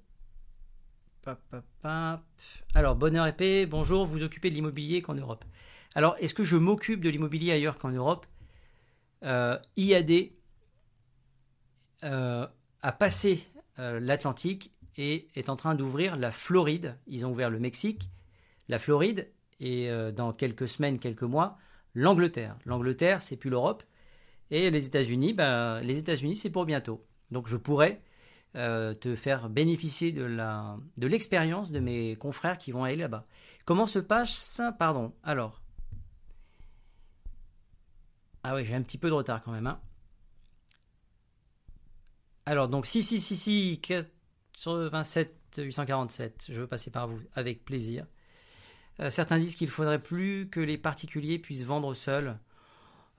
Alors, 2.75 2.97
Bonheur 2.97 3.27
épée, 3.27 3.67
bonjour, 3.67 4.07
vous 4.07 4.23
occupez 4.23 4.51
de 4.51 4.55
l'immobilier 4.55 5.01
qu'en 5.03 5.15
Europe. 5.15 5.45
Alors, 5.95 6.17
est-ce 6.19 6.35
que 6.35 6.45
je 6.45 6.57
m'occupe 6.57 7.01
de 7.01 7.09
l'immobilier 7.09 7.53
ailleurs 7.53 7.79
qu'en 7.79 7.91
Europe? 7.91 8.27
Euh, 9.27 9.59
IAD 9.77 10.31
euh, 12.05 12.47
a 12.83 12.93
passé 12.93 13.47
l'Atlantique 13.79 14.73
et 14.97 15.29
est 15.35 15.49
en 15.49 15.57
train 15.57 15.75
d'ouvrir 15.75 16.17
la 16.17 16.31
Floride. 16.31 16.97
Ils 17.07 17.27
ont 17.27 17.31
ouvert 17.31 17.51
le 17.51 17.59
Mexique, 17.59 18.09
la 18.69 18.79
Floride 18.79 19.31
et 19.61 19.91
euh, 19.91 20.13
dans 20.13 20.33
quelques 20.33 20.69
semaines, 20.69 20.99
quelques 20.99 21.23
mois, 21.23 21.59
l'Angleterre. 21.95 22.57
L'Angleterre, 22.65 23.23
c'est 23.23 23.37
plus 23.37 23.51
l'Europe. 23.51 23.83
Et 24.51 24.71
les 24.71 24.87
États-Unis, 24.87 25.33
ben, 25.33 25.81
les 25.81 25.99
États-Unis, 25.99 26.37
c'est 26.37 26.51
pour 26.51 26.67
bientôt. 26.67 27.05
Donc 27.31 27.49
je 27.49 27.57
pourrais 27.57 28.01
euh, 28.55 28.95
te 28.95 29.17
faire 29.17 29.49
bénéficier 29.49 30.13
de 30.13 30.23
la 30.23 30.79
de 30.97 31.07
l'expérience 31.07 31.73
de 31.73 31.81
mes 31.81 32.17
confrères 32.17 32.59
qui 32.59 32.71
vont 32.71 32.85
aller 32.85 32.97
là-bas. 32.97 33.27
Comment 33.65 33.87
se 33.87 33.99
passe 33.99 34.31
ça? 34.31 34.73
Pardon. 34.73 35.13
Alors. 35.23 35.61
Ah 38.49 38.55
oui, 38.55 38.65
j'ai 38.65 38.77
un 38.77 38.83
petit 38.83 38.97
peu 38.97 39.09
de 39.09 39.13
retard 39.13 39.43
quand 39.43 39.51
même. 39.51 39.67
Hein. 39.67 39.81
Alors 42.47 42.69
donc 42.69 42.87
si 42.87 43.03
si 43.03 43.21
si 43.21 43.35
si 43.35 43.81
87 43.81 45.35
847, 45.59 46.47
je 46.51 46.61
veux 46.61 46.69
passer 46.69 46.93
par 46.93 47.09
vous 47.09 47.19
avec 47.35 47.65
plaisir. 47.65 48.07
Euh, 49.01 49.11
certains 49.11 49.41
disent 49.41 49.57
qu'il 49.57 49.69
faudrait 49.69 50.01
plus 50.01 50.49
que 50.49 50.61
les 50.61 50.79
particuliers 50.79 51.41
puissent 51.41 51.65
vendre 51.65 51.93
seuls. 51.95 52.39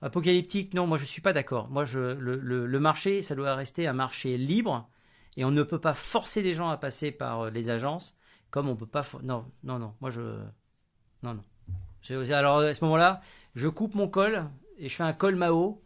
Apocalyptique, 0.00 0.72
non, 0.72 0.86
moi 0.86 0.96
je 0.96 1.02
ne 1.02 1.08
suis 1.08 1.20
pas 1.20 1.34
d'accord. 1.34 1.68
Moi, 1.68 1.84
le, 1.94 2.78
marché, 2.78 3.20
ça 3.20 3.34
doit 3.34 3.54
rester 3.54 3.86
un 3.86 3.92
marché 3.92 4.38
libre 4.38 4.88
et 5.36 5.44
on 5.44 5.50
ne 5.50 5.62
peut 5.62 5.78
pas 5.78 5.92
forcer 5.92 6.42
les 6.42 6.54
gens 6.54 6.70
à 6.70 6.78
passer 6.78 7.12
par 7.12 7.42
euh, 7.42 7.50
les 7.50 7.68
agences 7.68 8.16
comme 8.50 8.66
on 8.66 8.76
peut 8.76 8.86
pas. 8.86 9.06
Non, 9.22 9.44
non, 9.62 9.78
non. 9.78 9.92
Moi, 10.00 10.08
je. 10.08 10.22
Non, 11.22 11.34
non. 11.34 11.42
Alors 12.32 12.60
à 12.60 12.72
ce 12.72 12.82
moment-là, 12.84 13.20
je 13.54 13.68
coupe 13.68 13.94
mon 13.94 14.08
col 14.08 14.48
et 14.78 14.88
je 14.88 14.94
fais 14.94 15.02
un 15.02 15.12
col 15.12 15.36
Mao. 15.36 15.82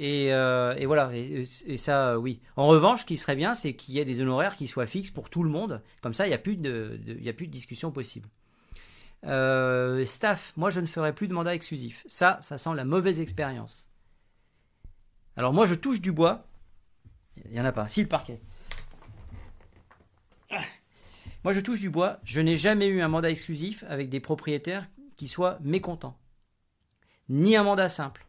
Et, 0.00 0.32
euh, 0.32 0.76
et 0.76 0.86
voilà, 0.86 1.10
et, 1.12 1.44
ça, 1.76 2.20
oui. 2.20 2.40
En 2.54 2.68
revanche, 2.68 3.00
ce 3.00 3.04
qui 3.04 3.18
serait 3.18 3.34
bien, 3.34 3.54
c'est 3.54 3.74
qu'il 3.74 3.94
y 3.94 3.98
ait 3.98 4.04
des 4.04 4.20
honoraires 4.20 4.56
qui 4.56 4.68
soient 4.68 4.86
fixes 4.86 5.10
pour 5.10 5.28
tout 5.28 5.42
le 5.42 5.50
monde. 5.50 5.82
Comme 6.02 6.14
ça, 6.14 6.26
il 6.26 6.30
n'y 6.30 6.34
a, 6.34 6.38
plus 6.38 6.56
de, 6.56 7.00
discussion 7.46 7.90
possible. 7.90 8.28
Euh, 9.26 10.04
staff, 10.04 10.52
moi 10.56 10.70
je 10.70 10.78
ne 10.78 10.86
ferai 10.86 11.12
plus 11.12 11.26
de 11.26 11.32
mandat 11.32 11.54
exclusif. 11.54 12.04
Ça, 12.06 12.38
ça 12.40 12.58
sent 12.58 12.70
la 12.76 12.84
mauvaise 12.84 13.20
expérience. 13.20 13.90
Alors 15.36 15.52
moi 15.52 15.66
je 15.66 15.74
touche 15.74 16.00
du 16.00 16.12
bois. 16.12 16.46
Il 17.44 17.50
n'y 17.50 17.60
en 17.60 17.64
a 17.64 17.72
pas. 17.72 17.88
Si 17.88 18.00
le 18.00 18.08
parquet. 18.08 18.40
Moi 21.42 21.52
je 21.52 21.60
touche 21.60 21.80
du 21.80 21.90
bois. 21.90 22.20
Je 22.22 22.40
n'ai 22.40 22.56
jamais 22.56 22.86
eu 22.86 23.00
un 23.00 23.08
mandat 23.08 23.30
exclusif 23.30 23.84
avec 23.88 24.08
des 24.08 24.20
propriétaires 24.20 24.88
qui 25.16 25.26
soient 25.26 25.58
mécontents. 25.62 26.16
Ni 27.28 27.56
un 27.56 27.62
mandat 27.62 27.88
simple. 27.88 28.26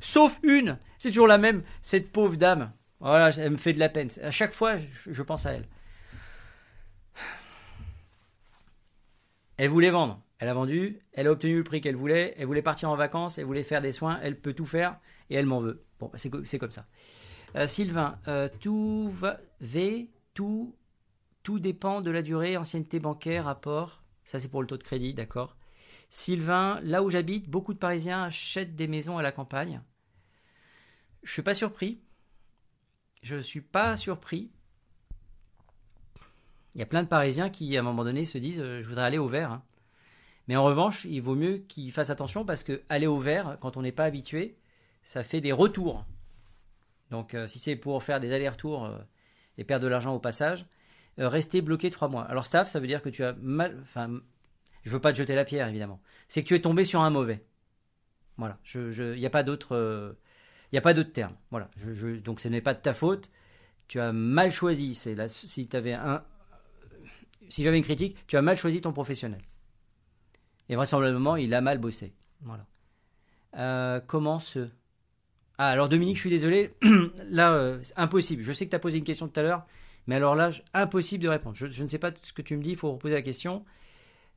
Sauf 0.00 0.38
une. 0.42 0.78
C'est 0.98 1.10
toujours 1.10 1.26
la 1.26 1.38
même. 1.38 1.62
Cette 1.82 2.10
pauvre 2.10 2.36
dame. 2.36 2.72
Voilà, 3.00 3.30
elle 3.36 3.52
me 3.52 3.56
fait 3.56 3.72
de 3.72 3.78
la 3.78 3.88
peine. 3.88 4.10
À 4.22 4.30
chaque 4.30 4.54
fois, 4.54 4.76
je 5.06 5.22
pense 5.22 5.46
à 5.46 5.52
elle. 5.52 5.68
Elle 9.56 9.68
voulait 9.68 9.90
vendre. 9.90 10.20
Elle 10.38 10.48
a 10.48 10.54
vendu, 10.54 11.00
elle 11.12 11.28
a 11.28 11.32
obtenu 11.32 11.56
le 11.56 11.64
prix 11.64 11.80
qu'elle 11.80 11.96
voulait, 11.96 12.34
elle 12.36 12.46
voulait 12.46 12.60
partir 12.60 12.90
en 12.90 12.96
vacances, 12.96 13.38
elle 13.38 13.44
voulait 13.44 13.62
faire 13.62 13.80
des 13.80 13.92
soins, 13.92 14.18
elle 14.22 14.38
peut 14.38 14.52
tout 14.52 14.66
faire 14.66 14.98
et 15.30 15.36
elle 15.36 15.46
m'en 15.46 15.60
veut. 15.60 15.84
Bon, 16.00 16.10
c'est 16.16 16.58
comme 16.58 16.72
ça. 16.72 16.86
Euh, 17.56 17.68
Sylvain, 17.68 18.18
euh, 18.26 18.48
tout 18.60 19.08
va, 19.08 19.38
v, 19.60 20.10
tout, 20.34 20.74
tout 21.44 21.60
dépend 21.60 22.00
de 22.00 22.10
la 22.10 22.20
durée, 22.20 22.56
ancienneté 22.56 22.98
bancaire, 22.98 23.46
apport. 23.46 24.02
Ça, 24.24 24.40
c'est 24.40 24.48
pour 24.48 24.60
le 24.60 24.66
taux 24.66 24.76
de 24.76 24.82
crédit, 24.82 25.14
d'accord. 25.14 25.56
Sylvain, 26.14 26.80
là 26.82 27.02
où 27.02 27.10
j'habite, 27.10 27.48
beaucoup 27.48 27.74
de 27.74 27.78
Parisiens 27.78 28.24
achètent 28.24 28.76
des 28.76 28.86
maisons 28.86 29.18
à 29.18 29.22
la 29.22 29.32
campagne. 29.32 29.82
Je 31.22 31.32
suis 31.32 31.42
pas 31.42 31.54
surpris. 31.54 32.00
Je 33.22 33.36
suis 33.38 33.60
pas 33.60 33.96
surpris 33.96 34.50
il 36.74 36.80
y 36.80 36.82
a 36.82 36.86
plein 36.86 37.02
de 37.02 37.08
Parisiens 37.08 37.50
qui, 37.50 37.76
à 37.76 37.80
un 37.80 37.82
moment 37.82 38.04
donné, 38.04 38.26
se 38.26 38.38
disent 38.38 38.60
euh, 38.60 38.82
je 38.82 38.88
voudrais 38.88 39.04
aller 39.04 39.18
au 39.18 39.28
vert. 39.28 39.52
Hein. 39.52 39.62
Mais 40.48 40.56
en 40.56 40.64
revanche, 40.64 41.04
il 41.04 41.22
vaut 41.22 41.36
mieux 41.36 41.58
qu'ils 41.58 41.92
fassent 41.92 42.10
attention 42.10 42.44
parce 42.44 42.62
que 42.62 42.82
aller 42.88 43.06
au 43.06 43.18
vert, 43.20 43.56
quand 43.60 43.76
on 43.76 43.82
n'est 43.82 43.92
pas 43.92 44.04
habitué, 44.04 44.58
ça 45.02 45.24
fait 45.24 45.40
des 45.40 45.52
retours. 45.52 46.04
Donc, 47.10 47.34
euh, 47.34 47.46
si 47.46 47.58
c'est 47.58 47.76
pour 47.76 48.02
faire 48.02 48.20
des 48.20 48.32
allers-retours 48.32 48.86
euh, 48.86 48.98
et 49.56 49.64
perdre 49.64 49.84
de 49.84 49.88
l'argent 49.88 50.14
au 50.14 50.18
passage, 50.18 50.66
rester 51.16 51.62
bloqué 51.62 51.90
trois 51.90 52.08
mois. 52.08 52.24
Alors, 52.24 52.44
staff, 52.44 52.68
ça 52.68 52.80
veut 52.80 52.88
dire 52.88 53.02
que 53.02 53.08
tu 53.08 53.22
as 53.24 53.34
mal. 53.34 53.84
Je 54.84 54.90
veux 54.90 55.00
pas 55.00 55.12
te 55.12 55.18
jeter 55.18 55.34
la 55.34 55.44
pierre, 55.44 55.68
évidemment. 55.68 56.00
C'est 56.28 56.42
que 56.42 56.48
tu 56.48 56.54
es 56.54 56.60
tombé 56.60 56.84
sur 56.84 57.00
un 57.00 57.10
mauvais. 57.10 57.44
Voilà. 58.36 58.58
Il 58.74 59.14
n'y 59.16 59.26
a 59.26 59.30
pas 59.30 59.42
d'autre. 59.42 60.16
Il 60.72 60.74
n'y 60.74 60.78
a 60.78 60.82
pas 60.82 60.94
terme. 61.04 61.34
Voilà. 61.50 61.70
Je, 61.76 62.16
donc, 62.16 62.40
ce 62.40 62.48
n'est 62.48 62.60
pas 62.60 62.74
de 62.74 62.80
ta 62.80 62.94
faute. 62.94 63.30
Tu 63.88 64.00
as 64.00 64.12
mal 64.12 64.52
choisi. 64.52 64.94
C'est 64.94 65.28
si 65.28 65.68
tu 65.68 65.76
avais 65.76 65.94
un, 65.94 66.22
si 67.48 67.62
j'avais 67.62 67.78
une 67.78 67.84
critique, 67.84 68.16
tu 68.26 68.36
as 68.36 68.42
mal 68.42 68.56
choisi 68.56 68.80
ton 68.80 68.92
professionnel. 68.92 69.40
Et 70.68 70.76
vraisemblablement, 70.76 71.36
il 71.36 71.54
a 71.54 71.60
mal 71.60 71.78
bossé. 71.78 72.14
Voilà. 72.42 74.00
comment 74.06 74.40
se... 74.40 74.68
Ah, 75.58 75.68
alors 75.68 75.88
Dominique, 75.88 76.16
je 76.16 76.22
suis 76.22 76.30
désolé. 76.30 76.74
là, 77.30 77.78
c'est 77.82 77.96
impossible. 77.96 78.42
Je 78.42 78.52
sais 78.52 78.64
que 78.64 78.70
tu 78.70 78.76
as 78.76 78.80
posé 78.80 78.98
une 78.98 79.04
question 79.04 79.28
tout 79.28 79.38
à 79.38 79.42
l'heure, 79.42 79.66
mais 80.06 80.16
alors 80.16 80.34
là, 80.34 80.50
impossible 80.72 81.22
de 81.22 81.28
répondre. 81.28 81.54
Je, 81.56 81.82
ne 81.82 81.88
sais 81.88 81.98
pas 81.98 82.10
ce 82.22 82.32
que 82.32 82.42
tu 82.42 82.56
me 82.56 82.62
dis, 82.62 82.70
il 82.70 82.76
faut 82.76 82.92
reposer 82.92 83.14
la 83.14 83.22
question. 83.22 83.64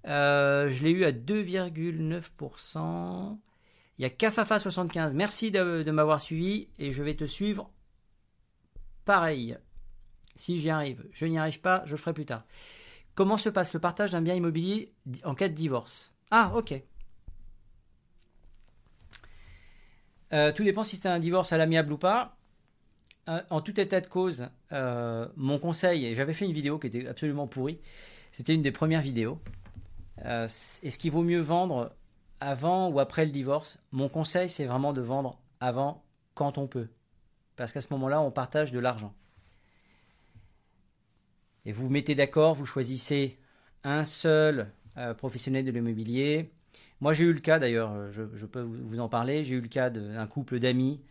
Je 0.07 0.83
l'ai 0.83 0.91
eu 0.91 1.05
à 1.05 1.11
2,9%. 1.11 3.37
Il 3.99 4.03
y 4.03 4.05
a 4.05 4.09
Kafafa75. 4.09 5.13
Merci 5.13 5.51
de 5.51 5.91
m'avoir 5.91 6.21
suivi 6.21 6.67
et 6.79 6.91
je 6.91 7.03
vais 7.03 7.15
te 7.15 7.25
suivre 7.25 7.71
pareil. 9.07 9.57
Si 10.35 10.59
j'y 10.59 10.69
arrive, 10.69 11.03
je 11.11 11.25
n'y 11.25 11.39
arrive 11.39 11.61
pas, 11.61 11.81
je 11.85 11.91
le 11.91 11.97
ferai 11.97 12.13
plus 12.13 12.25
tard. 12.25 12.43
Comment 13.15 13.37
se 13.37 13.49
passe 13.49 13.73
le 13.73 13.79
partage 13.79 14.11
d'un 14.11 14.21
bien 14.21 14.35
immobilier 14.35 14.93
en 15.23 15.33
cas 15.33 15.47
de 15.47 15.55
divorce? 15.55 16.13
Ah, 16.29 16.51
ok. 16.53 16.79
Euh, 20.33 20.51
tout 20.51 20.63
dépend 20.63 20.83
si 20.83 20.97
c'est 20.97 21.07
un 21.07 21.17
divorce 21.17 21.53
à 21.53 21.57
l'amiable 21.57 21.93
ou 21.93 21.97
pas. 21.97 22.37
Euh, 23.29 23.41
en 23.49 23.61
tout 23.61 23.79
état 23.79 23.99
de 23.99 24.07
cause, 24.07 24.47
euh, 24.71 25.27
mon 25.35 25.57
conseil, 25.57 26.13
j'avais 26.13 26.33
fait 26.33 26.45
une 26.45 26.53
vidéo 26.53 26.77
qui 26.77 26.87
était 26.87 27.07
absolument 27.07 27.47
pourrie, 27.47 27.79
c'était 28.31 28.53
une 28.53 28.61
des 28.61 28.71
premières 28.71 29.01
vidéos. 29.01 29.39
Est-ce 30.23 30.97
qu'il 30.97 31.11
vaut 31.11 31.23
mieux 31.23 31.41
vendre 31.41 31.93
avant 32.39 32.89
ou 32.89 32.99
après 32.99 33.25
le 33.25 33.31
divorce? 33.31 33.79
Mon 33.91 34.09
conseil, 34.09 34.49
c'est 34.49 34.65
vraiment 34.65 34.93
de 34.93 35.01
vendre 35.01 35.39
avant 35.59 36.03
quand 36.33 36.57
on 36.57 36.67
peut. 36.67 36.87
Parce 37.55 37.71
qu'à 37.71 37.81
ce 37.81 37.87
moment-là, 37.91 38.21
on 38.21 38.31
partage 38.31 38.71
de 38.71 38.79
l'argent 38.79 39.13
et 41.67 41.73
vous 41.73 41.89
mettez 41.89 42.15
d'accord, 42.15 42.55
vous 42.55 42.65
choisissez 42.65 43.37
un 43.83 44.05
seul 44.05 44.71
euh, 44.97 45.13
professionnel 45.13 45.65
de 45.65 45.71
l'immobilier. 45.71 46.49
Moi, 47.01 47.11
j'ai 47.11 47.25
eu 47.25 47.33
le 47.33 47.41
cas 47.41 47.59
d'ailleurs, 47.59 47.91
euh, 47.91 48.09
je, 48.11 48.45
peux 48.45 48.61
vous 48.61 48.99
en 49.01 49.09
parler, 49.09 49.43
j'ai 49.43 49.55
eu 49.55 49.61
le 49.61 49.67
cas 49.67 49.89
d'un 49.89 50.25
couple 50.27 50.59
d'amis 50.59 51.01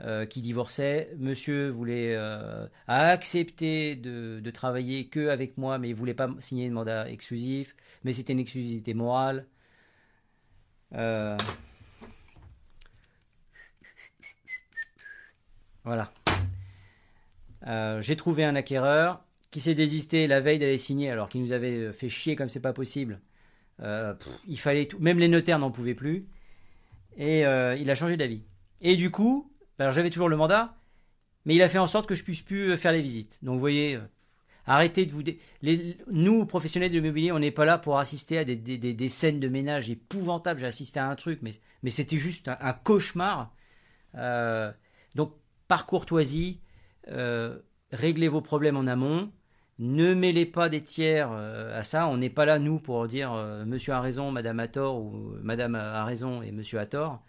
euh, 0.00 0.24
qui 0.24 0.40
divorçait. 0.40 1.14
Monsieur 1.18 1.68
voulait 1.68 2.16
a 2.16 2.68
accepté 2.88 3.96
de, 3.96 4.40
de, 4.40 4.50
travailler 4.50 5.08
que 5.08 5.28
avec 5.28 5.58
moi, 5.58 5.76
mais 5.76 5.90
il 5.90 5.94
voulait 5.94 6.14
pas 6.14 6.30
signer 6.38 6.70
de 6.70 6.74
mandat 6.74 7.10
exclusif. 7.10 7.76
C'était 8.14 8.32
une 8.32 8.40
exclusivité 8.40 8.94
morale. 8.94 9.46
Voilà. 15.84 16.12
j'ai 18.00 18.16
trouvé 18.16 18.44
un 18.44 18.54
acquéreur 18.54 19.24
qui 19.50 19.60
s'est 19.60 19.74
désisté 19.74 20.26
la 20.26 20.40
veille 20.40 20.58
d'aller 20.58 20.78
signer 20.78 21.10
alors 21.10 21.28
qu'il 21.28 21.42
nous 21.42 21.52
avait 21.52 21.72
euh, 21.72 21.92
fait 21.92 22.08
chier 22.08 22.36
comme 22.36 22.48
c'est 22.48 22.60
pas 22.60 22.72
possible. 22.72 23.20
Euh, 23.80 24.14
il 24.46 24.58
fallait 24.58 24.86
tout, 24.86 24.98
même 24.98 25.18
les 25.18 25.28
notaires 25.28 25.58
n'en 25.58 25.70
pouvaient 25.70 25.94
plus. 25.94 26.26
Et 27.16 27.46
euh, 27.46 27.76
il 27.76 27.90
a 27.90 27.94
changé 27.94 28.16
d'avis. 28.16 28.42
Et 28.80 28.96
du 28.96 29.10
coup, 29.10 29.50
alors 29.78 29.92
j'avais 29.92 30.10
toujours 30.10 30.28
le 30.28 30.36
mandat, 30.36 30.76
mais 31.44 31.54
il 31.54 31.62
a 31.62 31.68
fait 31.68 31.78
en 31.78 31.86
sorte 31.86 32.06
que 32.06 32.14
je 32.14 32.22
puisse 32.22 32.42
plus 32.42 32.76
faire 32.76 32.92
les 32.92 33.02
visites. 33.02 33.38
Donc 33.42 33.54
vous 33.54 33.60
voyez, 33.60 33.98
arrêtez 34.68 35.06
de 35.06 35.12
vous. 35.12 35.22
Nous, 36.10 36.46
professionnels 36.46 36.90
de 36.90 36.98
l'immobilier, 36.98 37.32
on 37.32 37.38
n'est 37.38 37.50
pas 37.50 37.64
là 37.64 37.78
pour 37.78 37.98
assister 37.98 38.38
à 38.38 38.44
des, 38.44 39.08
scènes 39.08 39.40
de 39.40 39.48
ménage 39.48 39.90
épouvantables. 39.90 40.60
J'ai 40.60 40.66
assisté 40.66 41.00
à 41.00 41.08
un 41.08 41.16
truc, 41.16 41.40
mais, 41.42 41.90
c'était 41.90 42.16
juste 42.16 42.48
un, 42.60 42.72
cauchemar. 42.72 43.52
donc, 45.14 45.32
par 45.66 45.86
courtoisie, 45.86 46.60
réglez 47.92 48.28
vos 48.28 48.40
problèmes 48.40 48.76
en 48.76 48.86
amont. 48.86 49.30
Ne 49.78 50.12
mêlez 50.12 50.44
pas 50.44 50.68
des 50.68 50.82
tiers 50.82 51.30
euh, 51.30 51.78
à 51.78 51.82
ça. 51.84 52.08
On 52.08 52.16
n'est 52.16 52.30
pas 52.30 52.44
là, 52.44 52.58
nous, 52.58 52.80
pour 52.80 53.06
dire 53.06 53.32
euh, 53.32 53.64
monsieur 53.64 53.92
a 53.92 54.00
raison, 54.00 54.32
madame 54.32 54.58
a 54.58 54.66
tort, 54.66 54.98
ou 54.98 55.36
madame 55.40 55.76
a 55.76 56.04
raison 56.04 56.42
et 56.42 56.50
monsieur 56.50 56.80
a 56.80 56.86
tort. 56.86 57.22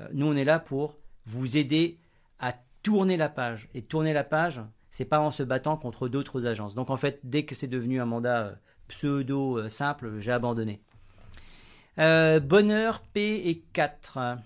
Euh, 0.00 0.08
nous, 0.14 0.26
on 0.26 0.34
est 0.34 0.44
là 0.44 0.58
pour 0.58 0.96
vous 1.26 1.58
aider 1.58 1.98
à 2.38 2.54
tourner 2.82 3.18
la 3.18 3.28
page. 3.28 3.68
Et 3.74 3.82
tourner 3.82 4.14
la 4.14 4.24
page, 4.24 4.62
c'est 4.92 5.04
pas 5.04 5.18
en 5.18 5.32
se 5.32 5.42
battant 5.42 5.76
contre 5.76 6.06
d'autres 6.06 6.46
agences. 6.46 6.76
Donc, 6.76 6.90
en 6.90 6.96
fait, 6.96 7.18
dès 7.24 7.44
que 7.44 7.56
c'est 7.56 7.66
devenu 7.66 8.00
un 8.00 8.06
mandat 8.06 8.54
pseudo 8.86 9.68
simple, 9.68 10.20
j'ai 10.20 10.30
abandonné. 10.30 10.80
bonheur 11.96 13.00
P 13.12 13.48
et 13.48 13.64
4. 13.72 14.38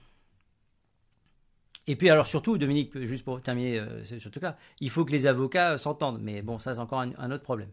Et 1.88 1.94
puis 1.94 2.10
alors 2.10 2.26
surtout, 2.26 2.58
Dominique, 2.58 2.98
juste 3.04 3.24
pour 3.24 3.40
terminer 3.40 3.78
euh, 3.78 4.02
ce 4.02 4.28
truc-là, 4.28 4.56
il 4.80 4.90
faut 4.90 5.04
que 5.04 5.12
les 5.12 5.26
avocats 5.26 5.72
euh, 5.72 5.76
s'entendent. 5.76 6.20
Mais 6.20 6.42
bon, 6.42 6.58
ça 6.58 6.74
c'est 6.74 6.80
encore 6.80 7.00
un, 7.00 7.30
autre 7.30 7.44
problème. 7.44 7.70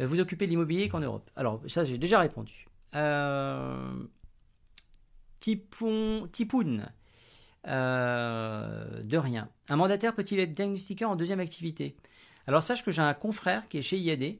Euh, 0.00 0.06
vous 0.06 0.20
occupez 0.20 0.46
de 0.46 0.50
l'immobilier 0.50 0.88
qu'en 0.88 1.00
Europe. 1.00 1.28
Alors 1.34 1.60
ça 1.66 1.84
j'ai 1.84 1.98
déjà 1.98 2.20
répondu. 2.20 2.66
Euh, 2.94 3.92
Tipoun, 5.40 6.28
Tipoun 6.30 6.86
de 7.64 9.16
rien. 9.16 9.48
Un 9.68 9.74
mandataire 9.76 10.14
peut-il 10.14 10.38
être 10.38 10.52
diagnostiqué 10.52 11.04
en 11.04 11.16
deuxième 11.16 11.40
activité? 11.40 11.96
Alors 12.46 12.62
sache 12.62 12.84
que 12.84 12.92
j'ai 12.92 13.02
un 13.02 13.14
confrère 13.14 13.68
qui 13.68 13.78
est 13.78 13.82
chez 13.82 13.98
IAD. 13.98 14.38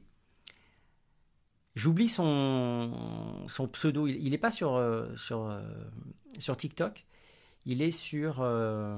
J'oublie 1.75 2.07
son, 2.07 3.45
pseudo. 3.71 4.07
Il 4.07 4.31
n'est 4.31 4.37
pas 4.37 4.51
sur, 4.51 4.81
sur, 5.15 5.61
sur 6.39 6.57
TikTok 6.57 7.05
il 7.67 7.81
est 7.81 7.91
sur, 7.91 8.37
euh, 8.39 8.97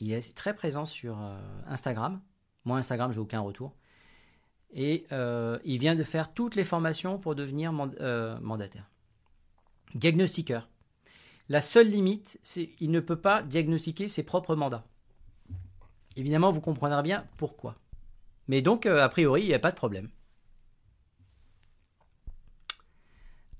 il 0.00 0.12
est 0.12 0.34
très 0.34 0.54
présent 0.54 0.86
sur 0.86 1.20
euh, 1.20 1.36
Instagram. 1.66 2.20
Moi, 2.64 2.78
Instagram, 2.78 3.12
j'ai 3.12 3.18
aucun 3.18 3.40
retour. 3.40 3.74
Et 4.70 5.06
euh, 5.10 5.58
il 5.64 5.80
vient 5.80 5.96
de 5.96 6.04
faire 6.04 6.32
toutes 6.32 6.54
les 6.54 6.64
formations 6.64 7.18
pour 7.18 7.34
devenir 7.34 7.72
mandataire. 7.72 8.88
Diagnostiqueur. 9.94 10.68
La 11.48 11.60
seule 11.60 11.88
limite, 11.88 12.38
c'est 12.44 12.68
qu'il 12.68 12.92
ne 12.92 13.00
peut 13.00 13.20
pas 13.20 13.42
diagnostiquer 13.42 14.08
ses 14.08 14.22
propres 14.22 14.54
mandats. 14.54 14.86
Évidemment, 16.16 16.52
vous 16.52 16.60
comprendrez 16.60 17.02
bien 17.02 17.26
pourquoi. 17.38 17.76
Mais 18.48 18.62
donc, 18.62 18.86
a 18.86 19.08
priori, 19.08 19.42
il 19.42 19.48
n'y 19.48 19.54
a 19.54 19.58
pas 19.58 19.70
de 19.70 19.76
problème. 19.76 20.08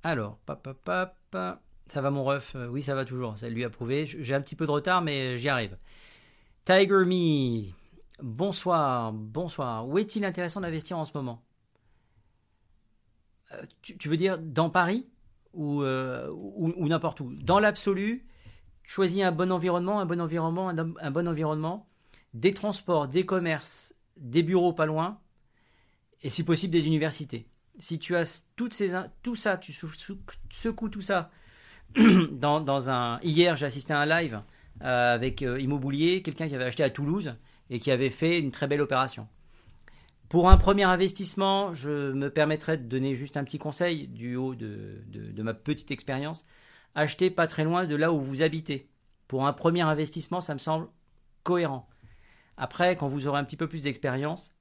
Alors, 0.02 0.38
papa, 0.46 0.74
papa. 0.74 1.60
Ça 1.88 2.00
va 2.00 2.10
mon 2.10 2.24
ref? 2.24 2.54
Euh, 2.54 2.68
Oui, 2.68 2.82
ça 2.82 2.94
va 2.94 3.04
toujours. 3.04 3.38
Ça 3.38 3.48
lui 3.48 3.64
a 3.64 3.70
prouvé. 3.70 4.06
J'ai 4.06 4.34
un 4.34 4.40
petit 4.40 4.56
peu 4.56 4.66
de 4.66 4.70
retard, 4.70 5.02
mais 5.02 5.38
j'y 5.38 5.48
arrive. 5.48 5.76
Tiger 6.64 7.04
Me. 7.06 7.70
Bonsoir, 8.22 9.12
bonsoir. 9.12 9.88
Où 9.88 9.98
est-il 9.98 10.24
intéressant 10.24 10.60
d'investir 10.60 10.98
en 10.98 11.04
ce 11.04 11.12
moment? 11.14 11.42
Euh, 13.52 13.62
tu, 13.82 14.08
veux 14.08 14.16
dire 14.16 14.38
dans 14.38 14.68
Paris? 14.68 15.06
Euh, 15.56 16.28
ou, 16.30 16.72
ou, 16.76 16.88
n'importe 16.88 17.20
où? 17.20 17.32
Dans 17.34 17.58
l'absolu, 17.58 18.26
choisis 18.82 19.22
un 19.22 19.32
bon 19.32 19.50
environnement, 19.50 20.00
un 20.00 20.06
bon 20.06 20.20
environnement, 20.20 20.68
un, 20.68 21.10
bon 21.10 21.28
environnement, 21.28 21.88
des 22.34 22.52
transports, 22.52 23.08
des 23.08 23.24
commerces, 23.24 23.94
des 24.18 24.42
bureaux 24.42 24.72
pas 24.72 24.86
loin, 24.86 25.20
et 26.22 26.30
si 26.30 26.44
possible 26.44 26.72
des 26.72 26.86
universités. 26.86 27.46
Si 27.78 27.98
tu 27.98 28.16
as 28.16 28.46
toutes 28.56 28.74
ces, 28.74 28.92
tout 29.22 29.36
ça, 29.36 29.56
tu 29.56 29.72
secoues 29.72 30.88
tout 30.88 31.00
ça 31.00 31.30
dans, 32.30 32.90
un 32.90 33.18
hier 33.22 33.56
j'ai 33.56 33.66
assisté 33.66 33.94
à 33.94 34.00
un 34.00 34.06
live 34.06 34.42
euh, 34.82 35.14
avec 35.14 35.42
euh, 35.42 35.60
Immobilier, 35.60 36.22
quelqu'un 36.22 36.48
qui 36.48 36.54
avait 36.54 36.64
acheté 36.64 36.82
à 36.82 36.90
Toulouse 36.90 37.34
et 37.70 37.80
qui 37.80 37.90
avait 37.90 38.10
fait 38.10 38.38
une 38.38 38.50
très 38.50 38.66
belle 38.66 38.80
opération. 38.80 39.28
Pour 40.28 40.50
un 40.50 40.58
premier 40.58 40.84
investissement, 40.84 41.72
je 41.72 42.12
me 42.12 42.28
permettrai 42.30 42.76
de 42.76 42.82
donner 42.82 43.14
juste 43.14 43.36
un 43.38 43.44
petit 43.44 43.58
conseil 43.58 44.08
du 44.08 44.36
haut 44.36 44.54
de, 44.54 45.02
de, 45.06 45.42
ma 45.42 45.54
petite 45.54 45.90
expérience. 45.90 46.44
Achetez 46.94 47.30
pas 47.30 47.46
très 47.46 47.64
loin 47.64 47.86
de 47.86 47.96
là 47.96 48.12
où 48.12 48.20
vous 48.20 48.42
habitez. 48.42 48.90
Pour 49.26 49.46
un 49.46 49.54
premier 49.54 49.80
investissement, 49.82 50.42
ça 50.42 50.52
me 50.52 50.58
semble 50.58 50.88
cohérent. 51.44 51.88
Après, 52.58 52.96
quand 52.96 53.08
vous 53.08 53.28
aurez 53.28 53.38
un 53.38 53.44
petit 53.44 53.56
peu 53.56 53.68
plus 53.68 53.84
d'expérience, 53.84 54.54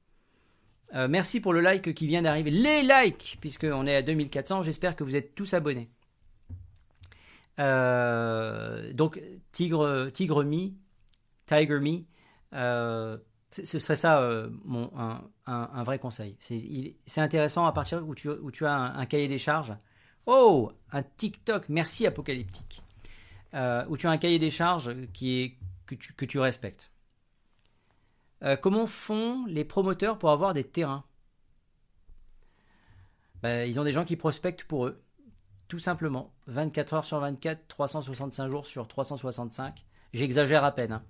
euh, 0.93 1.07
merci 1.09 1.41
pour 1.41 1.51
le 1.51 1.61
like 1.61 1.93
qui 1.93 2.07
vient 2.07 2.21
d'arriver. 2.21 2.51
Les 2.51 2.83
likes, 2.83 3.37
puisqu'on 3.41 3.87
est 3.87 3.95
à 3.95 4.01
2400, 4.03 4.63
j'espère 4.63 4.95
que 4.95 5.03
vous 5.03 5.15
êtes 5.15 5.33
tous 5.35 5.53
abonnés. 5.55 5.89
Euh, 7.59 8.93
donc 8.93 9.19
Tigre, 9.51 10.09
Tigre 10.13 10.43
Me, 10.43 10.69
Tiger 11.47 11.79
Me, 11.79 12.03
euh, 12.53 13.17
ce 13.49 13.79
serait 13.79 13.95
ça 13.95 14.21
un, 15.47 15.83
vrai 15.83 15.97
conseil. 15.97 16.37
C'est 16.39 17.21
intéressant 17.21 17.65
à 17.65 17.71
partir 17.71 18.07
où 18.07 18.13
tu, 18.13 18.65
as 18.65 18.73
un, 18.73 19.05
cahier 19.07 19.27
des 19.27 19.39
charges. 19.39 19.75
Oh, 20.27 20.71
un 20.91 21.01
TikTok, 21.01 21.67
merci 21.69 22.05
Apocalyptique. 22.05 22.83
où 23.53 23.97
tu 23.97 24.05
as 24.05 24.11
un 24.11 24.17
cahier 24.19 24.37
des 24.37 24.51
charges 24.51 24.93
que 25.13 26.25
tu 26.25 26.39
respectes. 26.39 26.91
Comment 28.61 28.87
font 28.87 29.45
les 29.47 29.65
promoteurs 29.65 30.17
pour 30.19 30.31
avoir 30.31 30.53
des 30.53 30.63
terrains? 30.63 31.03
Ben, 33.41 33.67
Ils 33.67 33.79
ont 33.79 33.83
des 33.83 33.93
gens 33.93 34.05
qui 34.05 34.15
prospectent 34.15 34.63
pour 34.63 34.87
eux. 34.87 35.03
Tout 35.67 35.79
simplement. 35.79 36.33
24 36.47 36.93
heures 36.93 37.05
sur 37.05 37.19
24, 37.19 37.67
365 37.67 38.47
jours 38.47 38.65
sur 38.65 38.87
365. 38.87 39.85
J'exagère 40.13 40.63
à 40.63 40.71
peine. 40.71 40.93
Hein. 40.93 41.03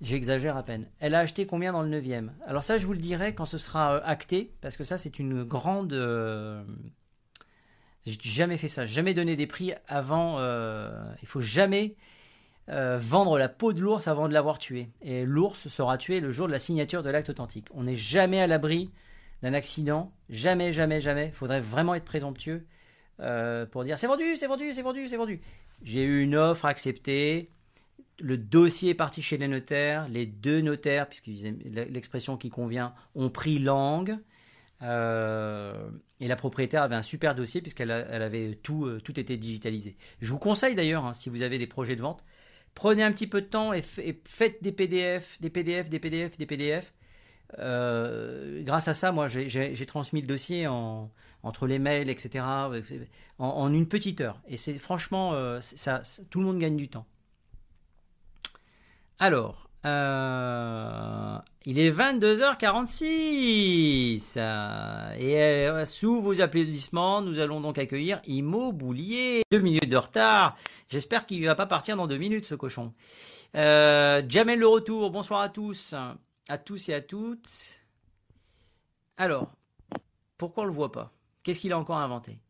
J'exagère 0.00 0.56
à 0.56 0.62
peine. 0.62 0.88
Elle 1.00 1.14
a 1.14 1.20
acheté 1.20 1.46
combien 1.46 1.72
dans 1.72 1.82
le 1.82 2.00
9e 2.00 2.28
Alors 2.46 2.62
ça, 2.62 2.76
je 2.76 2.86
vous 2.86 2.92
le 2.92 2.98
dirai 2.98 3.34
quand 3.34 3.46
ce 3.46 3.56
sera 3.56 3.94
euh, 3.94 4.00
acté, 4.04 4.54
parce 4.60 4.76
que 4.76 4.84
ça, 4.84 4.98
c'est 4.98 5.18
une 5.18 5.42
grande... 5.44 5.92
Euh, 5.94 6.62
J'ai 8.04 8.18
jamais 8.20 8.58
fait 8.58 8.68
ça, 8.68 8.84
jamais 8.84 9.14
donné 9.14 9.36
des 9.36 9.46
prix 9.46 9.72
avant. 9.86 10.38
Euh, 10.38 11.02
il 11.22 11.28
faut 11.28 11.40
jamais 11.40 11.96
euh, 12.68 12.98
vendre 12.98 13.38
la 13.38 13.48
peau 13.48 13.72
de 13.72 13.80
l'ours 13.80 14.08
avant 14.08 14.28
de 14.28 14.34
l'avoir 14.34 14.58
tué. 14.58 14.88
Et 15.02 15.24
l'ours 15.24 15.68
sera 15.68 15.98
tué 15.98 16.20
le 16.20 16.30
jour 16.30 16.46
de 16.46 16.52
la 16.52 16.58
signature 16.58 17.02
de 17.02 17.10
l'acte 17.10 17.30
authentique. 17.30 17.68
On 17.74 17.84
n'est 17.84 17.96
jamais 17.96 18.40
à 18.40 18.46
l'abri 18.46 18.90
d'un 19.42 19.54
accident, 19.54 20.12
jamais, 20.30 20.72
jamais, 20.72 21.00
jamais. 21.00 21.30
Faudrait 21.32 21.60
vraiment 21.60 21.94
être 21.94 22.04
présomptueux 22.04 22.66
euh, 23.20 23.66
pour 23.66 23.84
dire 23.84 23.98
c'est 23.98 24.06
vendu, 24.06 24.36
c'est 24.36 24.46
vendu, 24.46 24.72
c'est 24.72 24.82
vendu, 24.82 25.08
c'est 25.08 25.16
vendu. 25.16 25.40
J'ai 25.82 26.02
eu 26.04 26.22
une 26.22 26.36
offre 26.36 26.64
acceptée. 26.64 27.50
Le 28.18 28.38
dossier 28.38 28.90
est 28.90 28.94
parti 28.94 29.22
chez 29.22 29.36
les 29.36 29.48
notaires. 29.48 30.08
Les 30.08 30.26
deux 30.26 30.60
notaires, 30.60 31.08
puisque 31.08 31.26
l'expression 31.26 32.36
qui 32.36 32.48
convient, 32.48 32.94
ont 33.14 33.28
pris 33.28 33.58
langue. 33.58 34.18
Euh, 34.82 35.88
et 36.20 36.28
la 36.28 36.36
propriétaire 36.36 36.82
avait 36.82 36.96
un 36.96 37.02
super 37.02 37.34
dossier 37.34 37.62
puisqu'elle 37.62 37.90
elle 37.90 38.22
avait 38.22 38.58
tout, 38.62 38.84
euh, 38.84 39.00
tout 39.00 39.18
été 39.18 39.36
digitalisé. 39.36 39.96
Je 40.20 40.30
vous 40.30 40.38
conseille 40.38 40.74
d'ailleurs, 40.74 41.06
hein, 41.06 41.14
si 41.14 41.30
vous 41.30 41.42
avez 41.42 41.58
des 41.58 41.66
projets 41.66 41.96
de 41.96 42.02
vente, 42.02 42.24
prenez 42.76 43.02
un 43.02 43.10
petit 43.10 43.26
peu 43.26 43.40
de 43.40 43.46
temps 43.46 43.72
et, 43.72 43.82
faites 43.82 44.62
des 44.62 44.70
PDF, 44.70 45.40
des 45.40 45.50
PDF, 45.50 45.88
des 45.90 45.98
PDF, 45.98 46.36
des 46.36 46.46
PDF. 46.46 46.94
Euh, 47.58 48.62
grâce 48.62 48.86
à 48.86 48.94
ça, 48.94 49.10
moi, 49.10 49.26
j'ai 49.26 49.86
transmis 49.86 50.20
le 50.20 50.28
dossier 50.28 50.68
en, 50.68 51.10
entre 51.42 51.66
les 51.66 51.80
mails, 51.80 52.10
etc., 52.10 52.44
en, 53.38 53.72
une 53.72 53.88
petite 53.88 54.20
heure. 54.20 54.40
Et 54.46 54.56
c'est 54.56 54.78
franchement, 54.78 55.60
ça, 55.60 56.02
tout 56.30 56.38
le 56.38 56.46
monde 56.46 56.60
gagne 56.60 56.76
du 56.76 56.88
temps. 56.88 57.06
Alors, 59.18 59.65
euh, 59.86 61.38
il 61.64 61.78
est 61.78 61.92
22h46 61.92 64.36
et 65.18 65.38
euh, 65.38 65.86
sous 65.86 66.20
vos 66.20 66.40
applaudissements, 66.40 67.22
nous 67.22 67.38
allons 67.38 67.60
donc 67.60 67.78
accueillir 67.78 68.20
Immobilier. 68.26 69.42
Deux 69.52 69.60
minutes 69.60 69.88
de 69.88 69.96
retard. 69.96 70.56
J'espère 70.88 71.24
qu'il 71.24 71.40
ne 71.40 71.46
va 71.46 71.54
pas 71.54 71.66
partir 71.66 71.96
dans 71.96 72.08
deux 72.08 72.18
minutes, 72.18 72.46
ce 72.46 72.56
cochon. 72.56 72.92
Euh, 73.54 74.22
Jamel 74.28 74.58
le 74.58 74.66
retour. 74.66 75.08
Bonsoir 75.10 75.40
à 75.40 75.48
tous, 75.48 75.94
à 76.48 76.58
tous 76.58 76.88
et 76.88 76.94
à 76.94 77.00
toutes. 77.00 77.80
Alors, 79.16 79.52
pourquoi 80.36 80.64
on 80.64 80.66
le 80.66 80.72
voit 80.72 80.90
pas? 80.90 81.12
Qu'est-ce 81.44 81.60
qu'il 81.60 81.72
a 81.72 81.78
encore 81.78 81.98
inventé? 81.98 82.40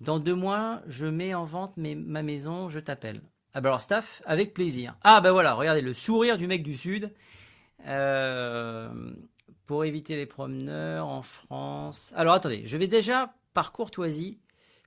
Dans 0.00 0.18
deux 0.18 0.34
mois, 0.34 0.82
je 0.88 1.06
mets 1.06 1.34
en 1.34 1.44
vente 1.44 1.74
ma 1.76 2.22
maison. 2.22 2.68
Je 2.68 2.80
t'appelle. 2.80 3.20
Ah 3.56 3.62
bah 3.62 3.70
alors 3.70 3.80
staff, 3.80 4.20
avec 4.26 4.52
plaisir. 4.52 4.98
Ah 5.02 5.22
ben 5.22 5.32
voilà, 5.32 5.54
regardez 5.54 5.80
le 5.80 5.94
sourire 5.94 6.36
du 6.36 6.46
mec 6.46 6.62
du 6.62 6.74
Sud. 6.74 7.10
Euh, 7.86 9.14
pour 9.64 9.86
éviter 9.86 10.14
les 10.14 10.26
promeneurs 10.26 11.06
en 11.06 11.22
France. 11.22 12.12
Alors 12.16 12.34
attendez, 12.34 12.64
je 12.66 12.76
vais 12.76 12.86
déjà 12.86 13.34
par 13.54 13.72
courtoisie, 13.72 14.38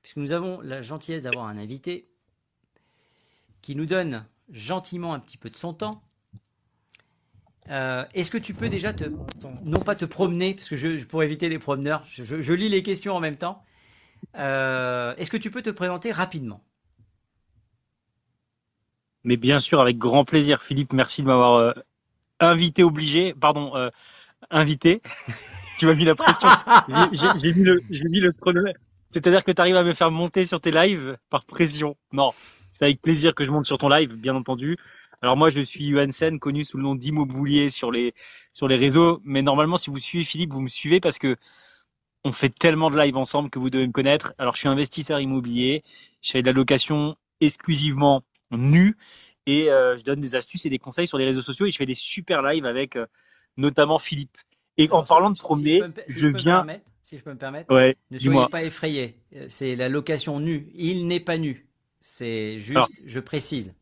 puisque 0.04 0.18
nous 0.18 0.34
avons 0.34 0.62
la 0.62 0.84
gentillesse 0.84 1.24
d'avoir 1.24 1.48
un 1.48 1.58
invité 1.58 2.12
qui 3.64 3.76
nous 3.76 3.88
donne 3.88 4.24
gentiment 4.52 5.16
un 5.16 5.20
petit 5.20 5.38
peu 5.38 5.50
de 5.50 5.58
son 5.58 5.74
temps. 5.74 6.00
Euh, 7.72 8.06
est-ce 8.14 8.30
que 8.30 8.38
tu 8.38 8.54
peux 8.54 8.70
déjà 8.70 8.94
te, 8.94 9.06
non 9.64 9.80
pas 9.80 9.96
te 9.96 10.06
promener, 10.06 10.54
parce 10.54 10.70
que 10.70 11.04
pour 11.06 11.24
éviter 11.24 11.50
les 11.50 11.58
promeneurs, 11.58 12.06
je, 12.12 12.54
lis 12.54 12.70
les 12.70 12.84
questions 12.84 13.16
en 13.16 13.20
même 13.20 13.38
temps. 13.38 13.64
Euh, 14.38 15.16
est-ce 15.16 15.32
que 15.32 15.38
tu 15.38 15.50
peux 15.50 15.64
te 15.64 15.72
présenter 15.72 16.12
rapidement? 16.12 16.64
Mais 19.30 19.38
bien 19.38 19.60
sûr, 19.60 19.80
avec 19.80 20.00
grand 20.00 20.26
plaisir. 20.26 20.64
Philippe, 20.64 20.92
merci 20.92 21.22
de 21.22 21.28
m'avoir 21.28 21.54
euh, 21.54 21.72
invité 22.40 22.84
obligé, 22.84 23.36
pardon, 23.40 23.76
euh, 23.76 23.92
invité. 24.50 25.04
tu 25.78 25.86
m'as 25.86 25.94
mis 25.94 26.04
la 26.04 26.16
pression. 26.16 26.50
J'ai 27.14 27.54
mis 27.54 27.64
le, 27.64 27.80
j'ai 27.92 28.06
mis 28.06 28.22
le 28.22 28.34
C'est-à-dire 29.08 29.44
que 29.44 29.52
tu 29.52 29.62
arrives 29.62 29.76
à 29.76 29.84
me 29.84 29.94
faire 29.94 30.10
monter 30.10 30.46
sur 30.46 30.60
tes 30.60 30.72
lives 30.72 31.16
par 31.30 31.46
pression. 31.46 31.96
Non, 32.12 32.34
c'est 32.72 32.86
avec 32.86 33.04
plaisir 33.04 33.36
que 33.36 33.44
je 33.44 33.52
monte 33.52 33.66
sur 33.66 33.78
ton 33.78 33.88
live, 33.88 34.16
bien 34.16 34.36
entendu. 34.36 34.78
Alors 35.22 35.38
moi, 35.38 35.52
je 35.52 35.62
suis 35.62 35.94
Sen, 36.10 36.40
connu 36.40 36.64
sous 36.64 36.78
le 36.78 36.84
nom 36.84 36.96
d'Immobilier 36.96 37.70
sur 37.70 37.92
les 37.92 38.16
sur 38.52 38.68
les 38.68 38.78
réseaux. 38.78 39.22
Mais 39.24 39.44
normalement, 39.44 39.78
si 39.78 39.92
vous 39.92 40.00
suivez 40.00 40.24
Philippe, 40.24 40.54
vous 40.54 40.62
me 40.62 40.70
suivez 40.70 41.00
parce 41.00 41.20
que 41.20 41.38
on 42.24 42.32
fait 42.32 42.50
tellement 42.50 42.90
de 42.90 42.98
lives 42.98 43.18
ensemble 43.18 43.52
que 43.52 43.60
vous 43.60 43.70
devez 43.70 43.86
me 43.86 43.94
connaître. 43.94 44.34
Alors, 44.40 44.56
je 44.56 44.62
suis 44.62 44.70
investisseur 44.70 45.20
immobilier. 45.20 45.84
Je 46.24 46.32
fais 46.32 46.42
de 46.42 46.48
la 46.48 46.54
location 46.54 47.16
exclusivement 47.42 48.24
nu 48.52 48.98
et 49.46 49.72
euh, 49.72 49.96
je 49.96 50.04
donne 50.04 50.20
des 50.20 50.36
astuces 50.36 50.66
et 50.66 50.70
des 50.70 50.78
conseils 50.78 51.08
sur 51.08 51.18
les 51.18 51.26
réseaux 51.26 51.42
sociaux 51.42 51.66
et 51.66 51.72
je 51.72 51.78
fais 51.78 51.86
des 51.86 51.94
super 51.94 52.42
lives 52.42 52.66
avec 52.66 52.96
euh, 52.96 53.06
notamment 53.58 53.98
Philippe. 53.98 54.38
Et 54.78 54.90
en 54.92 55.04
parlant 55.04 55.32
de 55.32 55.38
promener, 55.38 55.82
je, 56.08 56.28
viens. 56.28 56.66
si 57.04 57.18
je 57.18 57.24
peux 57.24 57.32
me 57.32 57.38
permettre, 57.38 57.74
ouais, 57.74 57.98
ne 58.12 58.20
soyez 58.20 58.48
pas 58.50 58.64
effrayé. 58.64 59.16
Euh, 59.36 59.46
c'est 59.50 59.76
la 59.76 59.90
location 59.90 60.40
nue. 60.40 60.70
Il 60.76 61.08
n'est 61.08 61.20
pas 61.20 61.38
nu. 61.38 61.68
C'est 62.00 62.60
juste, 62.60 62.92
je 63.06 63.20
précise. 63.20 63.74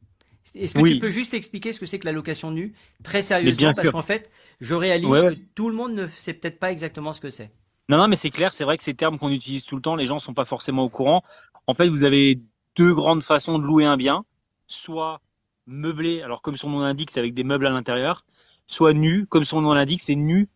Est-ce 0.56 0.74
que 0.74 0.88
tu 0.88 1.00
peux 1.00 1.10
juste 1.10 1.34
expliquer 1.34 1.74
ce 1.74 1.80
que 1.80 1.86
c'est 1.86 2.00
que 2.00 2.06
la 2.06 2.14
location 2.14 2.50
nue? 2.50 2.74
Très 3.04 3.22
sérieusement 3.22 3.74
parce 3.74 3.92
qu'en 3.92 4.02
fait, 4.02 4.32
je 4.62 4.74
réalise 4.74 5.10
que 5.10 5.36
tout 5.54 5.70
le 5.70 5.76
monde 5.76 5.94
ne 5.94 6.08
sait 6.08 6.34
peut-être 6.34 6.60
pas 6.60 6.72
exactement 6.72 7.14
ce 7.14 7.22
que 7.22 7.30
c'est. 7.30 7.52
Non, 7.90 7.98
non, 7.98 8.08
mais 8.08 8.16
c'est 8.16 8.32
clair, 8.32 8.54
c'est 8.54 8.64
vrai 8.64 8.78
que 8.78 8.84
ces 8.84 8.94
termes 8.94 9.18
qu'on 9.18 9.30
utilise 9.30 9.66
tout 9.66 9.76
le 9.76 9.82
temps, 9.82 9.96
les 9.96 10.06
gens 10.06 10.20
sont 10.20 10.34
pas 10.34 10.46
forcément 10.46 10.84
au 10.84 10.90
courant. 10.90 11.24
En 11.68 11.74
fait, 11.74 11.88
vous 11.88 12.04
avez 12.04 12.40
deux 12.76 12.94
grandes 12.94 13.24
façons 13.24 13.60
de 13.60 13.66
louer 13.66 13.86
un 13.86 13.98
bien 13.98 14.26
soit 14.68 15.22
meublé, 15.66 16.22
alors 16.22 16.42
comme 16.42 16.56
son 16.56 16.70
nom 16.70 16.80
l'indique, 16.80 17.12
c'est 17.12 17.20
avec 17.20 17.34
des 17.34 17.44
meubles 17.44 17.68
à 17.68 17.70
l'intérieur, 17.70 18.26
soit 18.68 18.94
nu, 18.94 19.26
comme 19.28 19.44
son 19.44 19.62
nom 19.62 19.74
l'indique, 19.74 20.02
c'est 20.02 20.16
nu, 20.16 20.48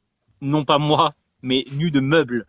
non 0.42 0.66
pas 0.66 0.78
moi, 0.78 1.10
mais 1.42 1.66
nu 1.72 1.92
de 1.92 2.00
meubles. 2.00 2.46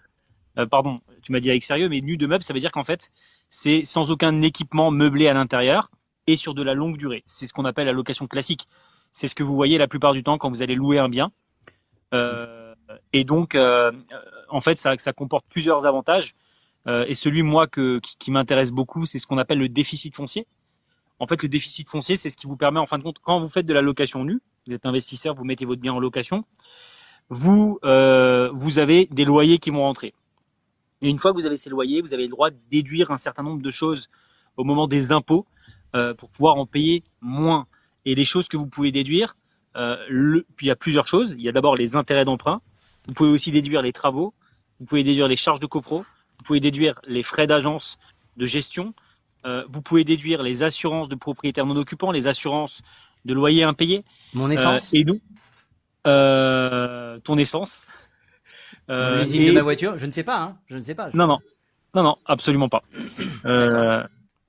Euh, 0.58 0.66
pardon, 0.66 1.00
tu 1.22 1.32
m'as 1.32 1.40
dit 1.40 1.50
avec 1.50 1.62
sérieux, 1.62 1.88
mais 1.88 2.00
nu 2.00 2.16
de 2.16 2.26
meubles, 2.26 2.44
ça 2.44 2.52
veut 2.52 2.60
dire 2.60 2.72
qu'en 2.72 2.82
fait, 2.82 3.10
c'est 3.48 3.84
sans 3.84 4.10
aucun 4.10 4.42
équipement 4.42 4.90
meublé 4.90 5.28
à 5.28 5.34
l'intérieur 5.34 5.90
et 6.26 6.36
sur 6.36 6.54
de 6.54 6.62
la 6.62 6.74
longue 6.74 6.96
durée. 6.96 7.22
C'est 7.26 7.46
ce 7.46 7.52
qu'on 7.52 7.64
appelle 7.64 7.86
la 7.86 7.92
location 7.92 8.26
classique. 8.26 8.66
C'est 9.12 9.28
ce 9.28 9.34
que 9.34 9.42
vous 9.42 9.54
voyez 9.54 9.78
la 9.78 9.88
plupart 9.88 10.12
du 10.12 10.22
temps 10.22 10.38
quand 10.38 10.48
vous 10.48 10.62
allez 10.62 10.74
louer 10.74 10.98
un 10.98 11.08
bien. 11.08 11.32
Euh, 12.14 12.74
et 13.12 13.24
donc, 13.24 13.54
euh, 13.54 13.92
en 14.48 14.60
fait, 14.60 14.78
ça, 14.78 15.12
comporte 15.12 15.44
plusieurs 15.48 15.86
avantages. 15.86 16.34
et 16.86 17.14
celui, 17.14 17.42
moi, 17.42 17.66
que, 17.66 18.00
qui 18.18 18.30
m'intéresse 18.30 18.72
beaucoup, 18.72 19.06
c'est 19.06 19.18
ce 19.18 19.26
qu'on 19.26 19.38
appelle 19.38 19.58
le 19.58 19.68
déficit 19.68 20.14
foncier. 20.14 20.46
En 21.22 21.26
fait, 21.28 21.40
le 21.44 21.48
déficit 21.48 21.88
foncier, 21.88 22.16
c'est 22.16 22.30
ce 22.30 22.36
qui 22.36 22.48
vous 22.48 22.56
permet, 22.56 22.80
en 22.80 22.86
fin 22.86 22.98
de 22.98 23.04
compte, 23.04 23.20
quand 23.22 23.38
vous 23.38 23.48
faites 23.48 23.64
de 23.64 23.72
la 23.72 23.80
location 23.80 24.24
nue, 24.24 24.40
vous 24.66 24.72
êtes 24.72 24.84
investisseur, 24.86 25.36
vous 25.36 25.44
mettez 25.44 25.64
votre 25.64 25.80
bien 25.80 25.92
en 25.92 26.00
location, 26.00 26.44
vous, 27.28 27.78
euh, 27.84 28.50
avez 28.78 29.06
des 29.06 29.24
loyers 29.24 29.58
qui 29.58 29.70
vont 29.70 29.82
rentrer. 29.82 30.14
Et 31.00 31.08
une 31.08 31.18
fois 31.18 31.30
que 31.30 31.36
vous 31.36 31.46
avez 31.46 31.54
ces 31.54 31.70
loyers, 31.70 32.02
vous 32.02 32.12
avez 32.12 32.24
le 32.24 32.30
droit 32.30 32.50
de 32.50 32.56
déduire 32.72 33.12
un 33.12 33.18
certain 33.18 33.44
nombre 33.44 33.62
de 33.62 33.70
choses 33.70 34.08
au 34.56 34.64
moment 34.64 34.88
des 34.88 35.12
impôts 35.12 35.46
euh, 35.94 36.12
pour 36.12 36.28
pouvoir 36.28 36.56
en 36.56 36.66
payer 36.66 37.04
moins. 37.20 37.68
Et 38.04 38.16
les 38.16 38.24
choses 38.24 38.48
que 38.48 38.56
vous 38.56 38.66
pouvez 38.66 38.90
déduire, 38.90 39.36
euh, 39.76 40.42
il 40.60 40.66
y 40.66 40.72
a 40.72 40.76
plusieurs 40.76 41.06
choses. 41.06 41.36
Il 41.38 41.42
y 41.42 41.48
a 41.48 41.52
d'abord 41.52 41.76
les 41.76 41.94
intérêts 41.94 42.24
d'emprunt. 42.24 42.62
Vous 43.06 43.14
pouvez 43.14 43.30
aussi 43.30 43.52
déduire 43.52 43.82
les 43.82 43.92
travaux. 43.92 44.34
Vous 44.80 44.86
pouvez 44.86 45.04
déduire 45.04 45.28
les 45.28 45.36
charges 45.36 45.60
de 45.60 45.66
copro. 45.66 45.98
Vous 45.98 46.44
pouvez 46.44 46.58
déduire 46.58 47.00
les 47.06 47.22
frais 47.22 47.46
d'agence 47.46 47.96
de 48.36 48.44
gestion. 48.44 48.92
Euh, 49.44 49.64
vous 49.68 49.82
pouvez 49.82 50.04
déduire 50.04 50.42
les 50.42 50.62
assurances 50.62 51.08
de 51.08 51.14
propriétaires 51.14 51.66
non 51.66 51.76
occupants, 51.76 52.12
les 52.12 52.26
assurances 52.26 52.82
de 53.24 53.34
loyers 53.34 53.64
impayés. 53.64 54.04
Mon 54.34 54.50
essence. 54.50 54.92
Euh, 54.92 54.98
et 54.98 55.04
nous, 55.04 55.20
euh, 56.06 57.18
ton 57.20 57.38
essence. 57.38 57.88
Euh, 58.90 59.22
les 59.22 59.46
de 59.46 59.52
ma 59.52 59.62
voiture, 59.62 59.96
je 59.96 60.04
ne 60.04 60.10
sais 60.10 60.24
pas. 60.24 60.40
Hein. 60.40 60.58
Je 60.66 60.76
ne 60.76 60.82
sais 60.82 60.96
pas. 60.96 61.08
Non, 61.14 61.28
non, 61.28 61.38
non, 61.94 62.02
non, 62.02 62.16
absolument 62.26 62.68
pas. 62.68 62.82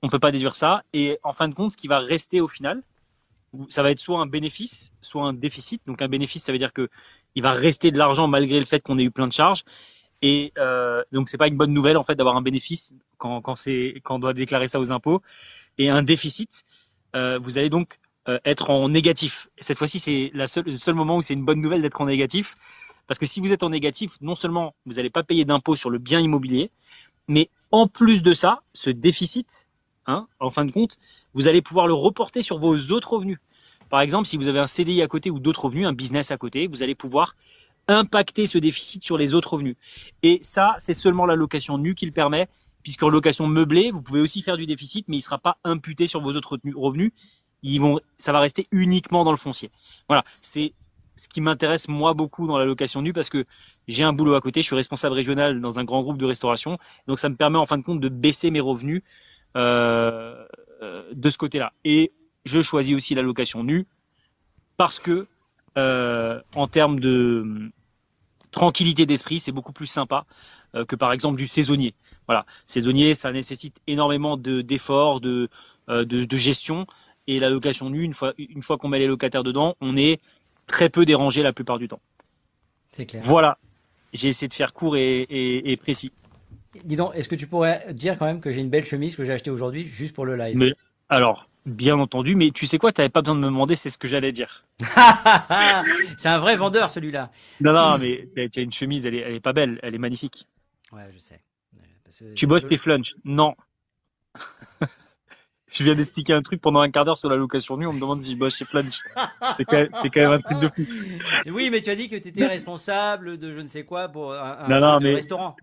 On 0.01 0.09
peut 0.09 0.19
pas 0.19 0.31
déduire 0.31 0.55
ça. 0.55 0.83
Et 0.91 1.19
en 1.21 1.31
fin 1.31 1.47
de 1.47 1.53
compte, 1.53 1.71
ce 1.71 1.77
qui 1.77 1.87
va 1.87 1.99
rester 1.99 2.41
au 2.41 2.47
final, 2.47 2.81
ça 3.69 3.83
va 3.83 3.91
être 3.91 3.99
soit 3.99 4.19
un 4.19 4.25
bénéfice, 4.25 4.91
soit 5.01 5.23
un 5.23 5.33
déficit. 5.33 5.85
Donc 5.85 6.01
un 6.01 6.07
bénéfice, 6.07 6.43
ça 6.43 6.51
veut 6.51 6.57
dire 6.57 6.73
que 6.73 6.89
il 7.35 7.43
va 7.43 7.51
rester 7.51 7.91
de 7.91 7.97
l'argent 7.97 8.27
malgré 8.27 8.59
le 8.59 8.65
fait 8.65 8.81
qu'on 8.81 8.97
ait 8.97 9.03
eu 9.03 9.11
plein 9.11 9.27
de 9.27 9.33
charges. 9.33 9.63
Et 10.23 10.53
euh, 10.57 11.03
donc 11.11 11.27
c'est 11.27 11.37
pas 11.37 11.49
une 11.49 11.57
bonne 11.57 11.73
nouvelle 11.73 11.97
en 11.97 12.03
fait 12.05 12.15
d'avoir 12.15 12.37
un 12.37 12.41
bénéfice 12.41 12.93
quand, 13.17 13.43
on 14.09 14.19
doit 14.19 14.33
déclarer 14.33 14.69
ça 14.69 14.79
aux 14.79 14.93
impôts 14.93 15.21
et 15.77 15.89
un 15.89 16.01
déficit. 16.01 16.63
Euh, 17.13 17.37
vous 17.43 17.57
allez 17.57 17.69
donc 17.69 17.99
euh, 18.29 18.39
être 18.45 18.69
en 18.69 18.87
négatif. 18.87 19.49
Cette 19.59 19.77
fois-ci, 19.77 19.99
c'est 19.99 20.31
le 20.33 20.47
seul 20.47 20.95
moment 20.95 21.17
où 21.17 21.21
c'est 21.21 21.33
une 21.33 21.43
bonne 21.43 21.59
nouvelle 21.59 21.81
d'être 21.81 21.99
en 21.99 22.05
négatif, 22.05 22.55
parce 23.05 23.19
que 23.19 23.25
si 23.25 23.41
vous 23.41 23.51
êtes 23.51 23.63
en 23.63 23.69
négatif, 23.69 24.13
non 24.21 24.33
seulement 24.33 24.75
vous 24.85 24.93
n'allez 24.93 25.09
pas 25.09 25.23
payer 25.23 25.43
d'impôts 25.43 25.75
sur 25.75 25.89
le 25.89 25.97
bien 25.97 26.21
immobilier, 26.21 26.71
mais 27.27 27.49
en 27.71 27.87
plus 27.89 28.23
de 28.23 28.33
ça, 28.33 28.61
ce 28.71 28.89
déficit, 28.89 29.67
hein, 30.07 30.27
en 30.39 30.49
fin 30.49 30.63
de 30.63 30.71
compte, 30.71 30.97
vous 31.33 31.49
allez 31.49 31.61
pouvoir 31.61 31.85
le 31.85 31.93
reporter 31.93 32.41
sur 32.41 32.59
vos 32.59 32.77
autres 32.91 33.11
revenus. 33.11 33.39
Par 33.89 33.99
exemple, 33.99 34.25
si 34.25 34.37
vous 34.37 34.47
avez 34.47 34.59
un 34.59 34.67
CDI 34.67 35.01
à 35.01 35.07
côté 35.09 35.29
ou 35.29 35.39
d'autres 35.39 35.65
revenus, 35.65 35.85
un 35.85 35.93
business 35.93 36.31
à 36.31 36.37
côté, 36.37 36.67
vous 36.67 36.81
allez 36.81 36.95
pouvoir 36.95 37.35
impacter 37.87 38.45
ce 38.45 38.57
déficit 38.57 39.03
sur 39.03 39.17
les 39.17 39.33
autres 39.33 39.53
revenus. 39.53 39.75
Et 40.21 40.39
ça, 40.41 40.75
c'est 40.77 40.93
seulement 40.93 41.25
la 41.25 41.35
location 41.35 41.77
nue 41.77 41.95
qui 41.95 42.05
le 42.05 42.11
permet, 42.11 42.47
puisqu'en 42.81 43.09
location 43.09 43.47
meublée, 43.47 43.91
vous 43.91 44.01
pouvez 44.01 44.21
aussi 44.21 44.41
faire 44.41 44.57
du 44.57 44.65
déficit, 44.65 45.07
mais 45.07 45.17
il 45.17 45.19
ne 45.19 45.23
sera 45.23 45.37
pas 45.37 45.57
imputé 45.63 46.07
sur 46.07 46.21
vos 46.21 46.35
autres 46.35 46.57
revenus. 46.75 47.11
Ils 47.61 47.79
vont, 47.79 47.99
ça 48.17 48.31
va 48.31 48.39
rester 48.39 48.67
uniquement 48.71 49.23
dans 49.23 49.31
le 49.31 49.37
foncier. 49.37 49.71
Voilà, 50.07 50.23
c'est 50.41 50.73
ce 51.15 51.29
qui 51.29 51.41
m'intéresse 51.41 51.87
moi 51.87 52.13
beaucoup 52.13 52.47
dans 52.47 52.57
la 52.57 52.65
location 52.65 53.01
nue 53.01 53.13
parce 53.13 53.29
que 53.29 53.45
j'ai 53.87 54.03
un 54.03 54.13
boulot 54.13 54.35
à 54.35 54.41
côté, 54.41 54.61
je 54.61 54.65
suis 54.65 54.75
responsable 54.75 55.15
régional 55.15 55.61
dans 55.61 55.79
un 55.79 55.83
grand 55.83 56.01
groupe 56.01 56.17
de 56.17 56.25
restauration, 56.25 56.77
donc 57.07 57.19
ça 57.19 57.29
me 57.29 57.35
permet 57.35 57.57
en 57.57 57.65
fin 57.65 57.77
de 57.77 57.83
compte 57.83 57.99
de 57.99 58.09
baisser 58.09 58.49
mes 58.51 58.59
revenus 58.59 59.03
euh, 59.55 60.43
euh, 60.81 61.03
de 61.13 61.29
ce 61.29 61.37
côté-là. 61.37 61.73
Et 61.85 62.11
je 62.45 62.61
choisis 62.61 62.95
aussi 62.95 63.15
la 63.15 63.21
location 63.21 63.63
nue 63.63 63.85
parce 64.77 64.99
que 64.99 65.27
euh, 65.77 66.41
en 66.55 66.67
termes 66.67 66.99
de 66.99 67.71
tranquillité 68.51 69.05
d'esprit, 69.05 69.39
c'est 69.39 69.51
beaucoup 69.51 69.73
plus 69.73 69.87
sympa 69.87 70.25
que 70.87 70.95
par 70.95 71.11
exemple 71.11 71.37
du 71.37 71.47
saisonnier. 71.47 71.93
Voilà, 72.27 72.47
saisonnier, 72.65 73.13
ça 73.13 73.31
nécessite 73.31 73.75
énormément 73.85 74.37
d'efforts, 74.37 75.21
de, 75.21 75.49
de, 75.87 76.03
de, 76.03 76.37
gestion. 76.37 76.87
Et 77.27 77.39
la 77.39 77.49
location 77.49 77.91
nue, 77.91 78.01
une 78.01 78.13
fois, 78.13 78.33
une 78.37 78.63
fois 78.63 78.77
qu'on 78.79 78.87
met 78.87 78.97
les 78.97 79.05
locataires 79.05 79.43
dedans, 79.43 79.75
on 79.81 79.95
est 79.95 80.19
très 80.65 80.89
peu 80.89 81.05
dérangé 81.05 81.43
la 81.43 81.53
plupart 81.53 81.77
du 81.77 81.87
temps. 81.87 82.01
C'est 82.91 83.05
clair. 83.05 83.21
Voilà. 83.23 83.57
J'ai 84.13 84.29
essayé 84.29 84.47
de 84.47 84.53
faire 84.53 84.73
court 84.73 84.95
et, 84.95 85.77
précis. 85.79 86.11
Dis 86.85 86.95
donc, 86.95 87.15
est-ce 87.15 87.27
que 87.27 87.35
tu 87.35 87.47
pourrais 87.47 87.93
dire 87.93 88.17
quand 88.17 88.25
même 88.25 88.39
que 88.39 88.51
j'ai 88.51 88.61
une 88.61 88.69
belle 88.69 88.85
chemise 88.85 89.15
que 89.15 89.23
j'ai 89.23 89.33
achetée 89.33 89.51
aujourd'hui 89.51 89.85
juste 89.85 90.15
pour 90.15 90.25
le 90.25 90.35
live? 90.35 90.55
Mais, 90.57 90.73
Alors, 91.09 91.49
bien 91.65 91.97
entendu, 91.97 92.35
mais 92.35 92.51
tu 92.51 92.65
sais 92.65 92.77
quoi, 92.77 92.91
tu 92.91 93.01
n'avais 93.01 93.09
pas 93.09 93.21
besoin 93.21 93.35
de 93.35 93.39
me 93.41 93.45
demander, 93.45 93.75
c'est 93.75 93.89
ce 93.89 93.97
que 93.97 94.07
j'allais 94.07 94.31
dire. 94.31 94.65
c'est 96.17 96.29
un 96.29 96.39
vrai 96.39 96.55
vendeur 96.55 96.91
celui-là. 96.91 97.31
Non, 97.61 97.73
non, 97.73 97.97
mais 97.97 98.27
tu 98.33 98.59
as 98.59 98.61
une 98.61 98.71
chemise, 98.71 99.05
elle 99.05 99.15
est, 99.15 99.19
elle 99.19 99.35
est 99.35 99.39
pas 99.39 99.53
belle, 99.53 99.79
elle 99.83 99.95
est 99.95 99.99
magnifique. 99.99 100.47
Ouais, 100.91 101.09
je 101.13 101.17
sais. 101.17 101.41
tu 102.35 102.47
bosses 102.47 102.67
tes 102.67 102.77
flunch 102.77 103.11
Non. 103.23 103.55
je 105.71 105.83
viens 105.83 105.95
d'expliquer 105.95 106.33
un 106.33 106.41
truc 106.41 106.61
pendant 106.61 106.81
un 106.81 106.91
quart 106.91 107.05
d'heure 107.05 107.17
sur 107.17 107.29
la 107.29 107.35
location 107.35 107.77
nue, 107.77 107.87
on 107.87 107.93
me 107.93 107.99
demande 107.99 108.21
si 108.21 108.33
je 108.33 108.37
bosse 108.37 108.57
chez 108.57 108.65
Flunch. 108.65 108.99
C'est 109.55 109.65
quand, 109.65 109.77
même 110.15 110.31
un 110.31 110.39
truc 110.39 110.59
de 110.59 110.69
fou. 110.69 110.83
Oui, 111.51 111.69
mais 111.71 111.81
tu 111.81 111.89
as 111.89 111.95
dit 111.95 112.09
que 112.09 112.15
tu 112.15 112.27
étais 112.27 112.45
responsable 112.45 113.37
de 113.37 113.51
je 113.51 113.59
ne 113.59 113.67
sais 113.67 113.83
quoi 113.83 114.09
pour 114.09 114.33
un, 114.33 114.99
restaurant. 114.99 115.55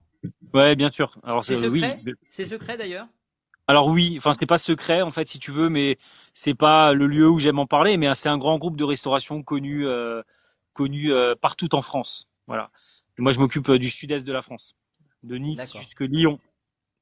Ouais, 0.52 0.74
bien 0.74 0.90
sûr. 0.90 1.16
Alors 1.22 1.44
c'est 1.44 1.56
secret. 1.56 2.00
C'est 2.30 2.44
secret 2.44 2.76
d'ailleurs? 2.76 3.06
Alors 3.70 3.86
oui, 3.86 4.16
enfin 4.16 4.32
c'est 4.36 4.46
pas 4.46 4.58
secret 4.58 5.00
en 5.00 5.12
fait 5.12 5.28
si 5.28 5.38
tu 5.38 5.52
veux, 5.52 5.68
mais 5.68 5.96
c'est 6.34 6.54
pas 6.54 6.92
le 6.92 7.06
lieu 7.06 7.30
où 7.30 7.38
j'aime 7.38 7.60
en 7.60 7.66
parler, 7.66 7.98
mais 7.98 8.12
c'est 8.16 8.28
un 8.28 8.36
grand 8.36 8.58
groupe 8.58 8.76
de 8.76 8.82
restauration 8.82 9.44
connu 9.44 9.86
euh, 9.86 10.22
connu 10.72 11.12
euh, 11.12 11.36
partout 11.40 11.72
en 11.76 11.80
France. 11.80 12.28
Voilà. 12.48 12.72
moi 13.16 13.30
je 13.30 13.38
m'occupe 13.38 13.68
euh, 13.68 13.78
du 13.78 13.88
sud-est 13.88 14.26
de 14.26 14.32
la 14.32 14.42
France, 14.42 14.74
de 15.22 15.36
Nice 15.36 15.72
jusqu'à 15.78 16.06
Lyon. 16.06 16.40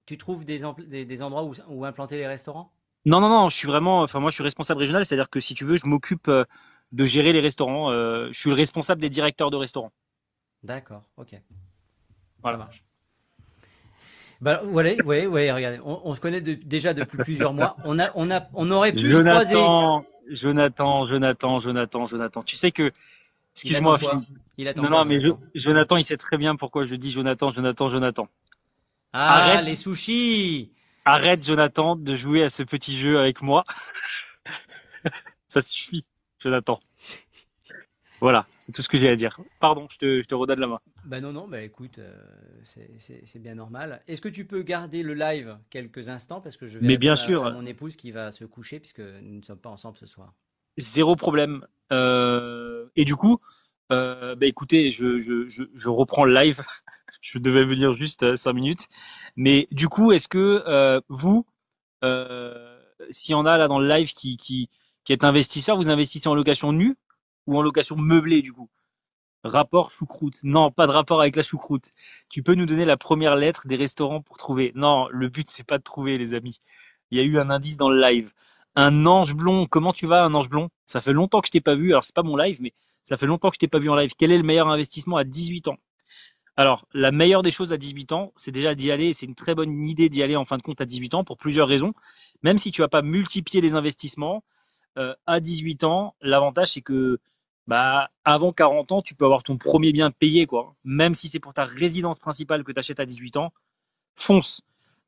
Tu 0.05 0.19
trouves 0.19 0.45
des, 0.45 0.61
des, 1.07 1.23
endroits 1.23 1.45
où, 1.45 1.55
où 1.71 1.87
implanter 1.87 2.19
les 2.19 2.27
restaurants? 2.27 2.71
Non, 3.07 3.21
non, 3.23 3.31
non, 3.31 3.49
je 3.49 3.57
suis 3.57 3.67
vraiment, 3.67 4.03
enfin 4.03 4.21
moi 4.21 4.29
je 4.29 4.35
suis 4.35 4.45
responsable 4.45 4.81
régional, 4.81 5.07
c'est-à-dire 5.07 5.31
que 5.31 5.41
si 5.41 5.55
tu 5.55 5.65
veux, 5.65 5.79
je 5.79 5.87
m'occupe 5.87 6.31
de 6.31 7.05
gérer 7.07 7.33
les 7.33 7.41
restaurants. 7.41 7.91
Je 7.91 8.39
suis 8.39 8.51
le 8.51 8.57
responsable 8.57 9.01
des 9.01 9.09
directeurs 9.09 9.51
de 9.51 9.57
restaurants. 9.57 9.93
D'accord, 10.63 11.05
ok. 11.17 11.35
Voilà. 12.43 12.59
Ça 12.59 12.65
marche. 12.65 12.85
Bah, 14.41 14.61
voilà, 14.65 14.95
ouais, 15.05 15.27
ouais, 15.27 15.51
regardez, 15.51 15.81
on, 15.85 16.15
se 16.15 16.21
connaît 16.21 16.41
déjà 16.41 16.95
depuis 16.95 17.19
plusieurs 17.19 17.53
mois. 17.53 17.77
On 17.85 17.99
a, 17.99 18.11
on 18.15 18.31
a, 18.31 18.49
on 18.55 18.71
aurait 18.71 18.93
pu 18.93 19.13
se 19.13 19.21
croiser. 19.21 19.57
Jonathan, 20.31 21.07
Jonathan, 21.09 21.59
Jonathan, 21.59 22.07
Jonathan. 22.07 22.43
Tu 22.43 22.55
sais 22.55 22.71
que, 22.71 22.93
excuse-moi, 23.55 23.99
il 24.59 24.69
attend. 24.69 24.83
Non, 24.83 24.91
non, 24.91 25.05
mais 25.05 25.19
Jonathan, 25.55 25.97
il 25.97 26.05
sait 26.05 26.17
très 26.17 26.37
bien 26.37 26.55
pourquoi 26.55 26.85
je 26.85 26.95
dis 26.95 27.11
Jonathan, 27.11 27.51
Jonathan, 27.51 27.89
Jonathan. 27.89 28.29
Ah, 29.13 29.43
Arrête. 29.43 29.65
les 29.65 29.77
sushis. 29.77 30.71
Arrête, 31.05 31.45
Jonathan, 31.45 31.97
de 31.97 32.15
jouer 32.15 32.45
à 32.45 32.51
ce 32.51 32.63
petit 32.63 32.97
jeu 32.97 33.19
avec 33.19 33.43
moi. 33.43 33.65
Ça 35.49 35.63
suffit, 35.63 36.05
Jonathan. 36.39 36.81
Voilà, 38.21 38.47
c'est 38.59 38.73
tout 38.73 38.83
ce 38.83 38.89
que 38.89 38.99
j'ai 38.99 39.09
à 39.09 39.15
dire. 39.15 39.39
Pardon, 39.61 39.87
je 39.91 39.99
te, 39.99 40.23
je 40.23 40.27
te 40.27 40.35
redonne 40.35 40.59
la 40.59 40.67
main. 40.67 40.81
Bah 41.05 41.21
non, 41.21 41.33
non, 41.33 41.47
bah 41.47 41.63
écoute, 41.63 41.99
euh, 41.99 42.13
c'est 42.65 43.39
bien 43.39 43.55
normal. 43.55 44.03
Est-ce 44.09 44.21
que 44.21 44.29
tu 44.29 44.45
peux 44.45 44.63
garder 44.63 45.03
le 45.03 45.15
live 45.15 45.57
quelques 45.71 46.09
instants 46.09 46.41
parce 46.41 46.57
que 46.57 46.67
je 46.67 46.79
vais 46.79 46.87
Mais 46.87 46.97
bien 46.97 47.15
sûr. 47.15 47.53
mon 47.53 47.65
épouse 47.65 47.97
qui 47.97 48.11
va 48.11 48.33
se 48.33 48.45
coucher 48.45 48.81
puisque 48.81 49.01
nous 49.01 49.39
ne 49.39 49.43
sommes 49.43 49.59
pas 49.59 49.71
ensemble 49.71 49.97
ce 49.99 50.07
soir. 50.07 50.35
Zéro 50.79 51.15
problème. 51.17 51.65
Euh, 51.93 52.87
et 52.97 53.05
du 53.05 53.15
coup, 53.15 53.39
euh, 53.93 54.35
bah 54.35 54.47
écoutez, 54.47 54.91
je, 54.91 55.21
je, 55.21 55.47
je, 55.47 55.63
je 55.75 55.89
reprends 55.89 56.25
le 56.25 56.35
live 56.35 56.61
je 57.21 57.39
devais 57.39 57.65
venir 57.65 57.93
juste 57.95 58.25
euh, 58.25 58.37
cinq 58.37 58.55
minutes. 58.55 58.89
Mais 59.37 59.69
du 59.71 59.89
coup, 59.89 60.11
est-ce 60.11 60.29
que 60.29 61.01
vous, 61.09 61.47
s'il 63.11 63.33
y 63.33 63.35
en 63.35 63.47
a 63.47 63.57
là 63.59 63.69
dans 63.69 63.79
le 63.79 63.89
live 63.89 64.13
qui, 64.13 64.37
qui, 64.37 64.69
qui 65.05 65.13
est 65.13 65.23
investisseur, 65.23 65.77
vous 65.77 65.89
investissez 65.89 66.29
en 66.29 66.35
location 66.35 66.73
nue 66.73 66.97
ou 67.49 67.59
en 67.59 67.63
location 67.63 67.97
meublée 67.97 68.43
du 68.43 68.53
coup 68.53 68.69
Rapport 69.43 69.91
choucroute. 69.91 70.35
Non, 70.43 70.71
pas 70.71 70.87
de 70.87 70.93
rapport 70.93 71.21
avec 71.21 71.35
la 71.35 71.43
choucroute. 71.43 71.93
Tu 72.29 72.43
peux 72.43 72.55
nous 72.55 72.67
donner 72.67 72.85
la 72.85 72.97
première 72.97 73.37
lettre 73.37 73.67
des 73.67 73.77
restaurants 73.77 74.21
pour 74.21 74.37
trouver. 74.37 74.73
Non, 74.75 75.09
le 75.11 75.29
but 75.29 75.49
c'est 75.49 75.67
pas 75.67 75.79
de 75.79 75.83
trouver 75.83 76.19
les 76.19 76.35
amis. 76.35 76.59
Il 77.11 77.19
y 77.19 77.21
a 77.21 77.25
eu 77.25 77.39
un 77.39 77.49
indice 77.49 77.77
dans 77.77 77.89
le 77.89 78.01
live. 78.01 78.33
Un 78.75 79.07
ange 79.07 79.35
blond. 79.35 79.67
Comment 79.67 79.93
tu 79.93 80.07
vas 80.07 80.25
un 80.25 80.35
ange 80.35 80.51
blond? 80.51 80.69
Ça 80.87 81.01
fait 81.01 81.13
longtemps 81.13 81.41
que 81.41 81.47
je 81.47 81.53
t'ai 81.53 81.61
pas 81.61 81.75
vu. 81.77 81.93
Alors 81.93 82.05
c'est 82.05 82.15
pas 82.15 82.23
mon 82.23 82.37
live, 82.37 82.59
mais 82.61 82.75
ça 83.03 83.17
fait 83.17 83.27
longtemps 83.27 83.49
que 83.49 83.55
je 83.55 83.61
t'ai 83.61 83.69
pas 83.69 83.79
vu 83.79 83.89
en 83.89 83.97
live. 83.97 84.11
Quel 84.19 84.31
est 84.33 84.37
le 84.37 84.43
meilleur 84.43 84.69
investissement 84.69 85.17
à 85.17 85.25
18 85.25 85.69
ans? 85.69 85.79
Alors, 86.57 86.87
la 86.93 87.13
meilleure 87.13 87.43
des 87.43 87.53
choses 87.53 87.73
à 87.73 87.77
18 87.77 88.13
ans, 88.13 88.33
c'est 88.35 88.51
déjà 88.51 88.75
d'y 88.75 88.91
aller. 88.91 89.13
C'est 89.13 89.27
une 89.27 89.37
très 89.37 89.55
bonne 89.55 89.85
idée 89.85 90.09
d'y 90.09 90.23
aller 90.23 90.37
en 90.37 90.45
fin 90.45 90.59
de 90.59 90.63
compte 90.63 90.81
à 90.81 90.85
18 90.85 91.15
ans 91.15 91.25
pour 91.25 91.37
plusieurs 91.37 91.69
raisons. 91.69 91.95
Même 92.43 92.59
si 92.59 92.73
tu 92.73 92.83
vas 92.83 92.89
pas 92.89 93.03
multiplier 93.03 93.61
les 93.63 93.77
investissements, 93.77 94.43
euh, 94.99 95.15
à 95.27 95.39
18 95.39 95.85
ans, 95.85 96.17
l'avantage 96.21 96.73
c'est 96.73 96.81
que 96.83 97.21
bah, 97.69 98.09
avant 98.25 98.51
40 98.51 98.93
ans, 98.93 99.03
tu 99.03 99.15
peux 99.15 99.27
avoir 99.27 99.43
ton 99.43 99.59
premier 99.59 99.93
bien 99.93 100.11
payé, 100.11 100.47
quoi. 100.47 100.75
Même 100.85 101.13
si 101.13 101.29
c'est 101.29 101.39
pour 101.39 101.53
ta 101.53 101.65
résidence 101.65 102.19
principale 102.19 102.65
que 102.65 102.73
tu 102.73 102.79
achètes 102.79 102.99
à 102.99 103.05
18 103.05 103.37
ans, 103.37 103.53
fonce. 104.17 104.63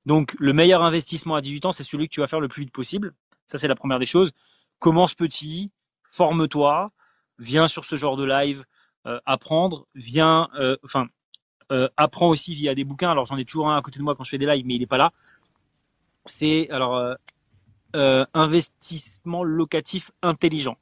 Donc, 0.04 0.36
le 0.38 0.52
meilleur 0.52 0.82
investissement 0.82 1.36
à 1.36 1.40
18 1.40 1.64
ans, 1.64 1.72
c'est 1.72 1.84
celui 1.84 2.06
que 2.06 2.12
tu 2.12 2.20
vas 2.20 2.26
faire 2.26 2.38
le 2.38 2.48
plus 2.48 2.64
vite 2.64 2.72
possible. 2.72 3.14
Ça, 3.46 3.56
c'est 3.56 3.66
la 3.66 3.74
première 3.74 3.98
des 3.98 4.04
choses. 4.04 4.32
Commence 4.78 5.14
petit, 5.14 5.70
forme-toi, 6.10 6.92
viens 7.38 7.66
sur 7.66 7.86
ce 7.86 7.96
genre 7.96 8.18
de 8.18 8.24
live, 8.24 8.66
euh, 9.06 9.18
apprendre, 9.24 9.86
viens, 9.94 10.50
euh, 10.54 10.76
enfin, 10.84 11.08
euh, 11.72 11.88
apprend 11.96 12.28
aussi 12.28 12.54
via 12.54 12.74
des 12.74 12.84
bouquins. 12.84 13.10
Alors 13.10 13.24
j'en 13.24 13.38
ai 13.38 13.46
toujours 13.46 13.70
un 13.70 13.78
à 13.78 13.82
côté 13.82 13.98
de 13.98 14.04
moi 14.04 14.14
quand 14.14 14.24
je 14.24 14.30
fais 14.30 14.38
des 14.38 14.46
lives, 14.46 14.66
mais 14.66 14.74
il 14.74 14.80
n'est 14.80 14.86
pas 14.86 14.98
là. 14.98 15.12
C'est 16.26 16.68
alors 16.70 17.16
euh, 17.96 18.24
investissement 18.34 19.42
locatif 19.44 20.10
intelligent 20.22 20.76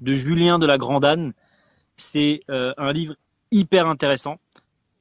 de 0.00 0.14
Julien 0.14 0.58
de 0.58 0.66
la 0.66 0.78
Grandane. 0.78 1.32
C'est 1.96 2.40
un 2.48 2.92
livre 2.92 3.14
hyper 3.50 3.86
intéressant. 3.86 4.38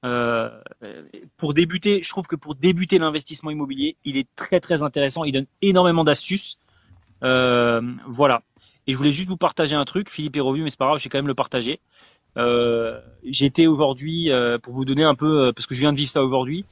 pour 0.01 1.53
débuter, 1.53 2.01
je 2.01 2.09
trouve 2.09 2.27
que 2.27 2.35
pour 2.35 2.55
débuter 2.55 2.97
l'investissement 2.97 3.51
immobilier, 3.51 3.95
il 4.05 4.17
est 4.17 4.27
très 4.35 4.59
très 4.59 4.83
intéressant. 4.83 5.23
Il 5.23 5.31
donne 5.31 5.47
énormément 5.61 6.03
d'astuces. 6.03 6.59
voilà. 7.21 8.41
Et 8.87 8.93
je 8.93 8.97
voulais 8.97 9.11
juste 9.11 9.27
vous 9.27 9.37
partager 9.37 9.75
un 9.75 9.85
truc. 9.85 10.09
Philippe 10.09 10.37
est 10.37 10.41
revenu, 10.41 10.63
mais 10.63 10.69
c'est 10.69 10.79
pas 10.79 10.85
grave, 10.85 10.97
je 10.97 11.03
vais 11.03 11.09
quand 11.09 11.17
même 11.17 11.27
le 11.27 11.35
partager. 11.35 11.81
Euh, 12.37 13.01
été 13.23 13.67
aujourd'hui, 13.67 14.31
euh, 14.31 14.59
pour 14.59 14.73
vous 14.73 14.85
donner 14.85 15.03
un 15.03 15.15
peu, 15.15 15.47
euh, 15.47 15.51
parce 15.51 15.65
que 15.65 15.75
je 15.75 15.79
viens 15.79 15.91
de 15.91 15.97
vivre 15.97 16.11
ça 16.11 16.23
aujourd'hui, 16.23 16.65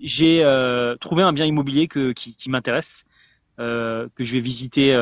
j'ai 0.00 0.96
trouvé 1.00 1.22
un 1.22 1.32
bien 1.32 1.44
immobilier 1.44 1.88
qui 1.88 2.50
m'intéresse, 2.50 3.04
que 3.58 4.10
je 4.18 4.32
vais 4.32 4.40
visiter 4.40 4.94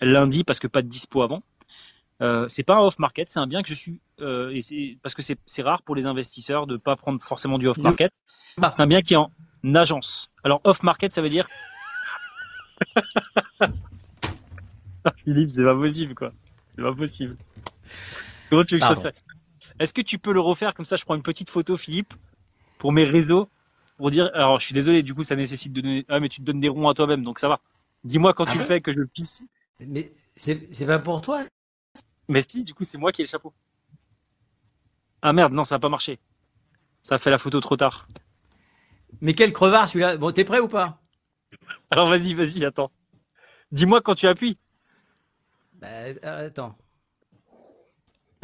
lundi 0.00 0.44
parce 0.44 0.58
que 0.58 0.66
pas 0.66 0.82
de 0.82 0.88
dispo 0.88 1.22
avant. 1.22 1.42
Euh, 2.22 2.46
c'est 2.48 2.62
pas 2.62 2.76
un 2.76 2.80
off 2.80 2.98
market, 2.98 3.28
c'est 3.28 3.40
un 3.40 3.46
bien 3.46 3.62
que 3.62 3.68
je 3.68 3.74
suis 3.74 4.00
euh, 4.20 4.50
et 4.50 4.98
parce 5.02 5.14
que 5.14 5.20
c'est 5.20 5.62
rare 5.62 5.82
pour 5.82 5.94
les 5.94 6.06
investisseurs 6.06 6.66
de 6.66 6.78
pas 6.78 6.96
prendre 6.96 7.20
forcément 7.20 7.58
du 7.58 7.68
off 7.68 7.76
market. 7.78 8.14
C'est 8.56 8.80
un 8.80 8.86
bien 8.86 9.02
qui 9.02 9.12
est 9.14 9.18
en 9.18 9.30
agence. 9.74 10.30
Alors 10.42 10.62
off 10.64 10.82
market, 10.82 11.12
ça 11.12 11.20
veut 11.20 11.28
dire 11.28 11.46
Philippe, 15.24 15.50
c'est 15.50 15.62
pas 15.64 15.74
possible 15.74 16.14
quoi. 16.14 16.32
C'est 16.74 16.82
pas 16.82 16.94
possible. 16.94 17.36
Comment 18.48 18.64
tu 18.64 18.78
veux 18.78 18.88
que 18.88 18.94
ça? 18.94 19.12
Est-ce 19.78 19.92
que 19.92 20.00
tu 20.00 20.18
peux 20.18 20.32
le 20.32 20.40
refaire? 20.40 20.72
Comme 20.72 20.86
ça 20.86 20.96
Je 20.96 21.04
prends 21.04 21.16
une 21.16 21.22
petite 21.22 21.50
photo, 21.50 21.76
Philippe, 21.76 22.14
pour 22.78 22.92
mes 22.92 23.04
réseaux, 23.04 23.50
pour 23.98 24.10
dire. 24.10 24.30
Alors, 24.32 24.58
je 24.58 24.64
suis 24.64 24.74
désolé, 24.74 25.02
du 25.02 25.14
coup, 25.14 25.22
ça 25.22 25.36
nécessite 25.36 25.72
de 25.74 25.82
donner. 25.82 26.06
Ah, 26.08 26.18
mais 26.18 26.30
tu 26.30 26.40
te 26.40 26.46
donnes 26.46 26.60
des 26.60 26.68
ronds 26.70 26.88
à 26.88 26.94
toi-même, 26.94 27.22
donc 27.22 27.38
ça 27.38 27.48
va. 27.48 27.60
Dis-moi 28.04 28.34
quand 28.34 28.44
ah 28.48 28.52
tu 28.52 28.58
le 28.58 28.64
fais 28.64 28.80
que 28.80 28.92
je 28.92 29.02
pisse. 29.02 29.42
Mais 29.80 30.12
c'est 30.36 30.86
pas 30.86 30.98
pour 30.98 31.20
toi? 31.22 31.42
Mais 32.28 32.42
si, 32.46 32.64
du 32.64 32.74
coup, 32.74 32.84
c'est 32.84 32.98
moi 32.98 33.12
qui 33.12 33.22
ai 33.22 33.24
le 33.24 33.28
chapeau. 33.28 33.52
Ah 35.22 35.32
merde, 35.32 35.52
non, 35.52 35.64
ça 35.64 35.76
n'a 35.76 35.78
pas 35.80 35.88
marché. 35.88 36.18
Ça 37.02 37.16
a 37.16 37.18
fait 37.18 37.30
la 37.30 37.38
photo 37.38 37.60
trop 37.60 37.76
tard. 37.76 38.08
Mais 39.20 39.34
quel 39.34 39.52
crevard 39.52 39.88
celui-là 39.88 40.16
Bon, 40.16 40.30
t'es 40.30 40.44
prêt 40.44 40.60
ou 40.60 40.68
pas? 40.68 41.00
Alors 41.90 42.08
vas-y, 42.08 42.34
vas-y, 42.34 42.64
attends. 42.64 42.90
Dis-moi 43.72 44.00
quand 44.00 44.14
tu 44.14 44.26
appuies. 44.26 44.58
Bah, 45.74 45.88
attends. 46.22 46.76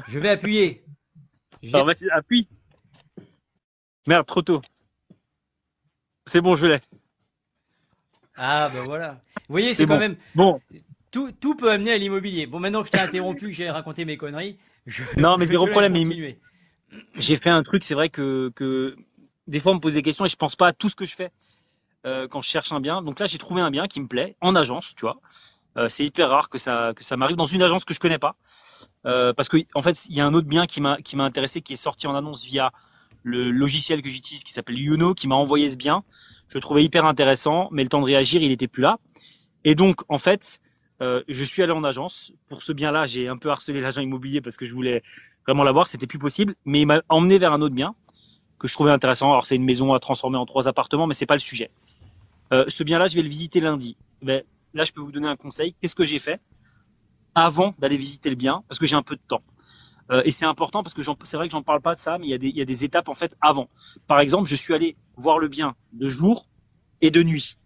Je 0.06 0.18
vais 0.18 0.30
appuyer. 0.30 0.84
Alors, 1.72 1.86
vas-y, 1.86 2.10
appuie. 2.10 2.48
Merde, 4.06 4.26
trop 4.26 4.42
tôt. 4.42 4.62
C'est 6.26 6.40
bon, 6.40 6.56
je 6.56 6.66
l'ai. 6.66 6.80
Ah, 8.36 8.70
ben 8.72 8.84
voilà. 8.84 9.20
Vous 9.48 9.54
voyez, 9.54 9.74
c'est 9.74 9.86
quand 9.86 9.98
même. 9.98 10.16
Bon. 10.34 10.60
tout, 11.10 11.30
tout 11.32 11.54
peut 11.56 11.70
amener 11.70 11.92
à 11.92 11.98
l'immobilier. 11.98 12.46
Bon, 12.46 12.60
maintenant 12.60 12.82
que 12.82 12.88
je 12.88 12.92
t'ai 12.92 13.00
interrompu, 13.00 13.48
que 13.48 13.52
j'ai 13.52 13.70
raconté 13.70 14.04
mes 14.04 14.16
conneries, 14.16 14.58
je, 14.86 15.02
non, 15.16 15.36
mais 15.38 15.46
zéro 15.46 15.66
problème. 15.66 15.94
J'ai 17.16 17.36
fait 17.36 17.50
un 17.50 17.62
truc, 17.62 17.84
c'est 17.84 17.94
vrai 17.94 18.08
que, 18.08 18.50
que 18.54 18.96
des 19.46 19.60
fois 19.60 19.72
on 19.72 19.76
me 19.76 19.80
pose 19.80 19.94
des 19.94 20.02
questions 20.02 20.24
et 20.24 20.28
je 20.28 20.36
pense 20.36 20.56
pas 20.56 20.68
à 20.68 20.72
tout 20.72 20.88
ce 20.88 20.96
que 20.96 21.06
je 21.06 21.14
fais 21.14 21.30
euh, 22.04 22.28
quand 22.28 22.42
je 22.42 22.48
cherche 22.48 22.72
un 22.72 22.80
bien. 22.80 23.02
Donc 23.02 23.18
là, 23.20 23.26
j'ai 23.26 23.38
trouvé 23.38 23.60
un 23.60 23.70
bien 23.70 23.86
qui 23.86 24.00
me 24.00 24.08
plaît 24.08 24.36
en 24.40 24.54
agence, 24.56 24.94
tu 24.94 25.02
vois. 25.02 25.20
Euh, 25.78 25.88
c'est 25.88 26.04
hyper 26.04 26.28
rare 26.28 26.50
que 26.50 26.58
ça 26.58 26.92
que 26.94 27.02
ça 27.02 27.16
m'arrive 27.16 27.36
dans 27.36 27.46
une 27.46 27.62
agence 27.62 27.84
que 27.84 27.94
je 27.94 28.00
connais 28.00 28.18
pas, 28.18 28.36
euh, 29.06 29.32
parce 29.32 29.48
que 29.48 29.56
en 29.74 29.80
fait, 29.80 30.04
il 30.10 30.16
y 30.16 30.20
a 30.20 30.26
un 30.26 30.34
autre 30.34 30.48
bien 30.48 30.66
qui 30.66 30.80
m'a 30.80 30.98
intéressé, 31.24 31.62
qui 31.62 31.72
est 31.72 31.76
sorti 31.76 32.06
en 32.06 32.14
annonce 32.14 32.44
via 32.44 32.72
le 33.22 33.50
logiciel 33.50 34.02
que 34.02 34.10
j'utilise, 34.10 34.44
qui 34.44 34.52
s'appelle 34.52 34.78
Youno, 34.78 35.14
qui 35.14 35.28
m'a 35.28 35.36
envoyé 35.36 35.70
ce 35.70 35.76
bien. 35.76 36.02
Je 36.48 36.58
le 36.58 36.60
trouvais 36.60 36.84
hyper 36.84 37.06
intéressant, 37.06 37.68
mais 37.70 37.82
le 37.82 37.88
temps 37.88 38.00
de 38.00 38.06
réagir, 38.06 38.42
il 38.42 38.52
était 38.52 38.66
plus 38.68 38.82
là. 38.82 38.98
Et 39.64 39.74
donc, 39.74 40.00
en 40.08 40.18
fait, 40.18 40.60
euh, 41.00 41.22
je 41.28 41.44
suis 41.44 41.62
allé 41.62 41.72
en 41.72 41.84
agence. 41.84 42.32
Pour 42.48 42.62
ce 42.62 42.72
bien-là, 42.72 43.06
j'ai 43.06 43.28
un 43.28 43.36
peu 43.36 43.50
harcelé 43.50 43.80
l'agent 43.80 44.00
immobilier 44.00 44.40
parce 44.40 44.56
que 44.56 44.66
je 44.66 44.74
voulais 44.74 45.02
vraiment 45.46 45.64
l'avoir, 45.64 45.88
c'était 45.88 46.06
plus 46.06 46.18
possible. 46.18 46.54
Mais 46.64 46.80
il 46.82 46.86
m'a 46.86 47.02
emmené 47.08 47.38
vers 47.38 47.52
un 47.52 47.60
autre 47.60 47.74
bien 47.74 47.94
que 48.58 48.68
je 48.68 48.74
trouvais 48.74 48.92
intéressant. 48.92 49.32
Alors 49.32 49.46
c'est 49.46 49.56
une 49.56 49.64
maison 49.64 49.92
à 49.92 49.98
transformer 49.98 50.38
en 50.38 50.46
trois 50.46 50.68
appartements, 50.68 51.06
mais 51.06 51.14
c'est 51.14 51.26
pas 51.26 51.34
le 51.34 51.40
sujet. 51.40 51.70
Euh, 52.52 52.64
ce 52.68 52.84
bien-là, 52.84 53.08
je 53.08 53.16
vais 53.16 53.22
le 53.22 53.28
visiter 53.28 53.60
lundi. 53.60 53.96
Mais 54.20 54.44
là, 54.74 54.84
je 54.84 54.92
peux 54.92 55.00
vous 55.00 55.12
donner 55.12 55.28
un 55.28 55.36
conseil. 55.36 55.74
Qu'est-ce 55.80 55.96
que 55.96 56.04
j'ai 56.04 56.18
fait 56.18 56.40
avant 57.34 57.74
d'aller 57.78 57.96
visiter 57.96 58.30
le 58.30 58.36
bien? 58.36 58.62
Parce 58.68 58.78
que 58.78 58.86
j'ai 58.86 58.96
un 58.96 59.02
peu 59.02 59.16
de 59.16 59.22
temps. 59.26 59.42
Euh, 60.10 60.22
et 60.24 60.30
c'est 60.30 60.44
important 60.44 60.82
parce 60.82 60.94
que 60.94 61.02
c'est 61.02 61.36
vrai 61.36 61.48
que 61.48 61.52
j'en 61.52 61.62
parle 61.62 61.80
pas 61.80 61.94
de 61.94 62.00
ça, 62.00 62.18
mais 62.18 62.26
il 62.26 62.30
y, 62.30 62.34
a 62.34 62.38
des, 62.38 62.48
il 62.48 62.56
y 62.56 62.60
a 62.60 62.64
des 62.64 62.84
étapes 62.84 63.08
en 63.08 63.14
fait 63.14 63.34
avant. 63.40 63.68
Par 64.06 64.20
exemple, 64.20 64.48
je 64.48 64.54
suis 64.54 64.74
allé 64.74 64.96
voir 65.16 65.38
le 65.38 65.48
bien 65.48 65.74
de 65.92 66.08
jour 66.08 66.46
et 67.00 67.10
de 67.10 67.22
nuit. 67.22 67.56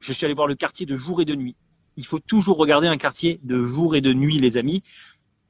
Je 0.00 0.12
suis 0.12 0.24
allé 0.24 0.34
voir 0.34 0.46
le 0.46 0.54
quartier 0.54 0.86
de 0.86 0.96
jour 0.96 1.20
et 1.20 1.24
de 1.24 1.34
nuit 1.34 1.56
il 1.98 2.06
faut 2.06 2.20
toujours 2.20 2.56
regarder 2.56 2.86
un 2.86 2.96
quartier 2.96 3.40
de 3.42 3.60
jour 3.60 3.96
et 3.96 4.00
de 4.00 4.12
nuit, 4.12 4.38
les 4.38 4.56
amis. 4.56 4.84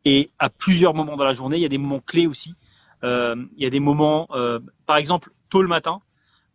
Et 0.07 0.31
à 0.39 0.49
plusieurs 0.49 0.95
moments 0.95 1.17
dans 1.17 1.25
la 1.25 1.35
journée, 1.35 1.59
il 1.59 1.63
y 1.63 1.67
a 1.67 1.69
des 1.69 1.77
moments 1.77 2.01
clés 2.01 2.27
aussi. 2.27 2.55
Euh, 3.05 3.37
il 3.59 3.63
y 3.63 3.67
a 3.67 3.71
des 3.71 3.81
moments, 3.81 4.27
euh, 4.31 4.59
par 4.87 4.97
exemple, 4.97 5.31
tôt 5.51 5.61
le 5.61 5.69
matin, 5.69 6.01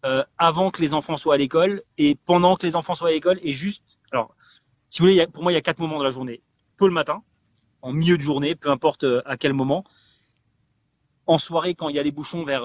euh, 0.03 0.24
avant 0.40 0.72
que 0.72 0.82
les 0.82 0.95
enfants 0.95 1.15
soient 1.15 1.36
à 1.36 1.38
l'école 1.38 1.84
et 1.99 2.15
pendant 2.15 2.56
que 2.56 2.65
les 2.65 2.76
enfants 2.76 2.95
soient 2.95 3.10
à 3.10 3.11
l'école 3.11 3.40
et 3.44 3.53
juste. 3.53 3.84
Alors, 4.11 4.36
si 4.90 4.99
vous 4.99 5.07
voulez, 5.07 5.28
pour 5.28 5.44
moi, 5.44 5.52
il 5.52 5.56
y 5.56 5.60
a 5.60 5.61
quatre 5.61 5.78
moments 5.78 5.99
dans 5.99 6.03
la 6.03 6.11
journée. 6.11 6.41
Tôt 6.78 6.88
le 6.88 6.94
matin, 6.94 7.22
en 7.84 7.94
milieu 7.94 8.18
de 8.18 8.24
journée, 8.24 8.56
peu 8.56 8.72
importe 8.72 9.06
à 9.26 9.38
quel 9.38 9.53
moment. 9.53 9.84
En 11.28 11.38
soirée, 11.38 11.76
quand 11.76 11.90
il 11.90 11.95
y 11.95 11.99
a 11.99 12.03
les 12.03 12.11
bouchons 12.11 12.44
vers 12.44 12.64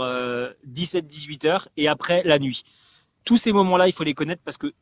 17-18 0.67 1.47
heures 1.47 1.69
et 1.77 1.89
après 1.89 2.23
la 2.25 2.39
nuit. 2.39 2.65
Tous 3.27 3.37
ces 3.37 3.53
moments-là, 3.53 3.87
il 3.87 3.93
faut 3.93 4.05
les 4.05 4.15
connaître 4.15 4.41
parce 4.43 4.57
que 4.57 4.73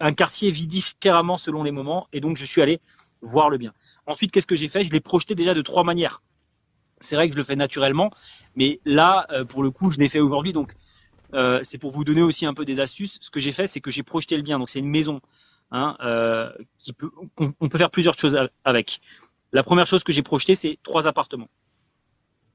un 0.00 0.12
quartier 0.12 0.50
vit 0.50 0.66
différemment 0.66 1.36
selon 1.36 1.62
les 1.62 1.70
moments, 1.70 2.08
et 2.12 2.20
donc 2.20 2.36
je 2.36 2.44
suis 2.44 2.62
allé 2.62 2.80
voir 3.22 3.50
le 3.50 3.58
bien. 3.58 3.72
Ensuite, 4.06 4.30
qu'est-ce 4.30 4.46
que 4.46 4.56
j'ai 4.56 4.68
fait? 4.68 4.84
Je 4.84 4.92
l'ai 4.92 5.00
projeté 5.00 5.34
déjà 5.34 5.54
de 5.54 5.62
trois 5.62 5.84
manières. 5.84 6.22
C'est 7.00 7.16
vrai 7.16 7.28
que 7.28 7.34
je 7.34 7.38
le 7.38 7.44
fais 7.44 7.56
naturellement, 7.56 8.10
mais 8.56 8.80
là, 8.84 9.26
euh, 9.30 9.44
pour 9.44 9.62
le 9.62 9.70
coup, 9.70 9.90
je 9.90 9.98
l'ai 9.98 10.08
fait 10.08 10.20
aujourd'hui, 10.20 10.52
donc 10.52 10.72
euh, 11.34 11.60
c'est 11.62 11.78
pour 11.78 11.90
vous 11.90 12.04
donner 12.04 12.22
aussi 12.22 12.46
un 12.46 12.54
peu 12.54 12.64
des 12.64 12.80
astuces. 12.80 13.18
Ce 13.20 13.30
que 13.30 13.40
j'ai 13.40 13.52
fait, 13.52 13.66
c'est 13.66 13.80
que 13.80 13.90
j'ai 13.90 14.02
projeté 14.02 14.36
le 14.36 14.42
bien. 14.42 14.58
Donc 14.58 14.68
c'est 14.68 14.78
une 14.78 14.88
maison, 14.88 15.20
hein, 15.70 15.96
euh, 16.02 16.50
on, 17.38 17.68
peut 17.68 17.78
faire 17.78 17.90
plusieurs 17.90 18.14
choses 18.14 18.38
avec. 18.64 19.00
La 19.52 19.62
première 19.62 19.86
chose 19.86 20.04
que 20.04 20.12
j'ai 20.12 20.22
projetée, 20.22 20.54
c'est 20.54 20.78
trois 20.82 21.06
appartements. 21.06 21.48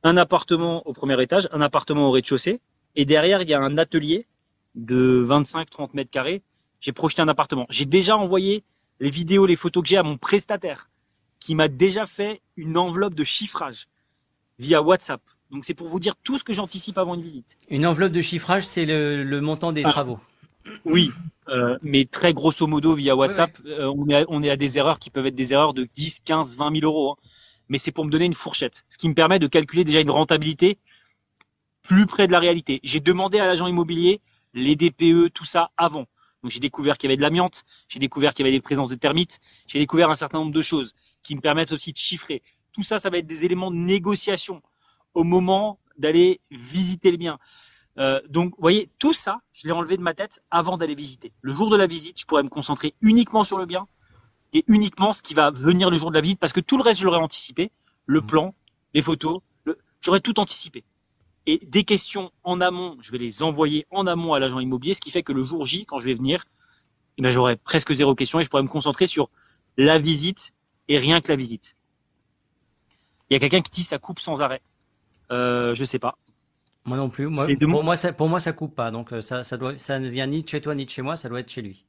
Un 0.03 0.17
appartement 0.17 0.85
au 0.87 0.93
premier 0.93 1.21
étage, 1.21 1.47
un 1.51 1.61
appartement 1.61 2.07
au 2.07 2.11
rez-de-chaussée, 2.11 2.61
et 2.95 3.05
derrière 3.05 3.41
il 3.41 3.49
y 3.49 3.53
a 3.53 3.59
un 3.59 3.77
atelier 3.77 4.27
de 4.75 5.23
25-30 5.27 5.89
mètres 5.93 6.11
carrés 6.11 6.41
j'ai 6.79 6.91
projeté 6.91 7.21
un 7.21 7.27
appartement. 7.27 7.65
J'ai 7.69 7.85
déjà 7.85 8.17
envoyé 8.17 8.63
les 8.99 9.09
vidéos, 9.09 9.45
les 9.45 9.55
photos 9.55 9.83
que 9.83 9.89
j'ai 9.89 9.97
à 9.97 10.03
mon 10.03 10.17
prestataire 10.17 10.89
qui 11.39 11.55
m'a 11.55 11.67
déjà 11.67 12.05
fait 12.05 12.41
une 12.57 12.77
enveloppe 12.77 13.13
de 13.13 13.23
chiffrage 13.23 13.87
via 14.59 14.81
WhatsApp. 14.81 15.21
Donc 15.51 15.65
c'est 15.65 15.73
pour 15.73 15.87
vous 15.87 15.99
dire 15.99 16.15
tout 16.17 16.37
ce 16.37 16.43
que 16.43 16.53
j'anticipe 16.53 16.97
avant 16.97 17.15
une 17.15 17.21
visite. 17.21 17.57
Une 17.69 17.87
enveloppe 17.87 18.11
de 18.11 18.21
chiffrage, 18.21 18.65
c'est 18.67 18.85
le, 18.85 19.41
montant 19.41 19.71
des 19.71 19.83
ah. 19.85 19.91
travaux. 19.91 20.19
Oui, 20.85 21.11
euh, 21.47 21.77
mais 21.81 22.05
très 22.05 22.33
grosso 22.33 22.67
modo 22.67 22.93
via 22.93 23.15
WhatsApp, 23.15 23.57
euh, 23.65 23.91
on, 23.95 24.07
est 24.09 24.15
à, 24.15 24.25
on 24.27 24.43
est 24.43 24.49
à 24.49 24.57
des 24.57 24.77
erreurs 24.77 24.99
qui 24.99 25.09
peuvent 25.09 25.25
être 25.25 25.35
des 25.35 25.53
erreurs 25.53 25.73
de 25.73 25.87
10, 25.91 26.21
15, 26.25 26.55
20 26.57 26.79
000 26.79 26.85
euros. 26.85 27.11
Hein. 27.11 27.15
Mais 27.69 27.77
c'est 27.77 27.91
pour 27.91 28.05
me 28.05 28.11
donner 28.11 28.25
une 28.25 28.33
fourchette, 28.33 28.83
ce 28.89 28.97
qui 28.97 29.07
me 29.09 29.13
permet 29.13 29.39
de 29.39 29.47
calculer 29.47 29.83
déjà 29.83 30.01
une 30.01 30.11
rentabilité 30.11 30.77
plus 31.81 32.05
près 32.05 32.27
de 32.27 32.31
la 32.31 32.39
réalité. 32.39 32.79
J'ai 32.83 32.99
demandé 32.99 33.39
à 33.39 33.45
l'agent 33.45 33.67
immobilier 33.67 34.21
les 34.53 34.75
DPE, 34.75 35.31
tout 35.33 35.45
ça 35.45 35.71
avant. 35.77 36.05
Donc 36.43 36.51
j'ai 36.51 36.59
découvert 36.59 36.97
qu'il 36.97 37.09
y 37.09 37.11
avait 37.11 37.17
de 37.17 37.21
l'amiante, 37.21 37.65
j'ai 37.87 37.99
découvert 37.99 38.33
qu'il 38.33 38.45
y 38.45 38.49
avait 38.49 38.57
des 38.57 38.61
présences 38.61 38.89
de 38.89 38.95
termites, 38.95 39.39
j'ai 39.67 39.79
découvert 39.79 40.09
un 40.09 40.15
certain 40.15 40.39
nombre 40.39 40.53
de 40.53 40.61
choses 40.61 40.95
qui 41.23 41.35
me 41.35 41.41
permettent 41.41 41.71
aussi 41.71 41.91
de 41.91 41.97
chiffrer. 41.97 42.41
Tout 42.71 42.83
ça, 42.83 42.99
ça 42.99 43.09
va 43.09 43.17
être 43.17 43.27
des 43.27 43.45
éléments 43.45 43.71
de 43.71 43.75
négociation 43.75 44.61
au 45.13 45.23
moment 45.23 45.79
d'aller 45.97 46.39
visiter 46.51 47.11
le 47.11 47.17
bien. 47.17 47.39
Euh, 47.97 48.21
donc, 48.29 48.51
vous 48.51 48.61
voyez, 48.61 48.89
tout 48.99 49.13
ça, 49.13 49.41
je 49.51 49.67
l'ai 49.67 49.73
enlevé 49.73 49.97
de 49.97 50.01
ma 50.01 50.13
tête 50.13 50.41
avant 50.51 50.77
d'aller 50.77 50.95
visiter. 50.95 51.33
Le 51.41 51.53
jour 51.53 51.69
de 51.69 51.75
la 51.75 51.87
visite, 51.87 52.19
je 52.19 52.25
pourrais 52.25 52.43
me 52.43 52.49
concentrer 52.49 52.93
uniquement 53.01 53.43
sur 53.43 53.57
le 53.57 53.65
bien 53.65 53.87
et 54.53 54.63
uniquement 54.67 55.11
ce 55.11 55.21
qui 55.21 55.33
va 55.33 55.51
venir 55.51 55.89
le 55.89 55.97
jour 55.97 56.09
de 56.09 56.15
la 56.15 56.21
visite, 56.21 56.39
parce 56.39 56.53
que 56.53 56.61
tout 56.61 56.77
le 56.77 56.83
reste, 56.83 57.01
je 57.01 57.05
l'aurais 57.05 57.19
anticipé. 57.19 57.71
Le 58.05 58.21
mmh. 58.21 58.25
plan, 58.25 58.55
les 58.93 59.01
photos, 59.01 59.41
j'aurais 60.01 60.21
tout 60.21 60.39
anticipé. 60.39 60.83
Et 61.45 61.59
des 61.65 61.83
questions 61.83 62.31
en 62.43 62.61
amont, 62.61 62.97
je 63.01 63.11
vais 63.11 63.17
les 63.17 63.41
envoyer 63.43 63.87
en 63.91 64.07
amont 64.07 64.33
à 64.33 64.39
l'agent 64.39 64.59
immobilier, 64.59 64.93
ce 64.93 65.01
qui 65.01 65.11
fait 65.11 65.23
que 65.23 65.31
le 65.31 65.43
jour 65.43 65.65
J, 65.65 65.85
quand 65.85 65.99
je 65.99 66.05
vais 66.05 66.13
venir, 66.13 66.45
eh 67.17 67.21
ben, 67.21 67.29
j'aurai 67.29 67.55
presque 67.55 67.93
zéro 67.93 68.15
question 68.15 68.39
et 68.39 68.43
je 68.43 68.49
pourrai 68.49 68.63
me 68.63 68.67
concentrer 68.67 69.07
sur 69.07 69.29
la 69.77 69.97
visite 69.97 70.53
et 70.87 70.97
rien 70.97 71.21
que 71.21 71.29
la 71.29 71.35
visite. 71.35 71.75
Il 73.29 73.33
y 73.33 73.37
a 73.37 73.39
quelqu'un 73.39 73.61
qui 73.61 73.71
dit 73.71 73.83
ça 73.83 73.97
coupe 73.97 74.19
sans 74.19 74.41
arrêt. 74.41 74.61
Euh, 75.31 75.73
je 75.73 75.83
sais 75.85 75.99
pas. 75.99 76.17
Moi 76.85 76.97
non 76.97 77.09
plus. 77.09 77.29
pour, 77.59 77.83
moi, 77.83 77.95
ça, 77.95 78.13
pour 78.13 78.29
moi, 78.29 78.39
ça 78.39 78.53
coupe 78.53 78.75
pas. 78.75 78.89
Donc 78.89 79.13
euh, 79.13 79.21
ça, 79.21 79.43
ça, 79.43 79.57
doit, 79.57 79.77
ça 79.77 79.99
ne 79.99 80.09
vient 80.09 80.27
ni 80.27 80.43
de 80.43 80.47
chez 80.49 80.61
toi 80.61 80.75
ni 80.75 80.85
de 80.85 80.89
chez 80.89 81.01
moi. 81.01 81.15
Ça 81.15 81.29
doit 81.29 81.39
être 81.39 81.51
chez 81.51 81.61
lui 81.61 81.85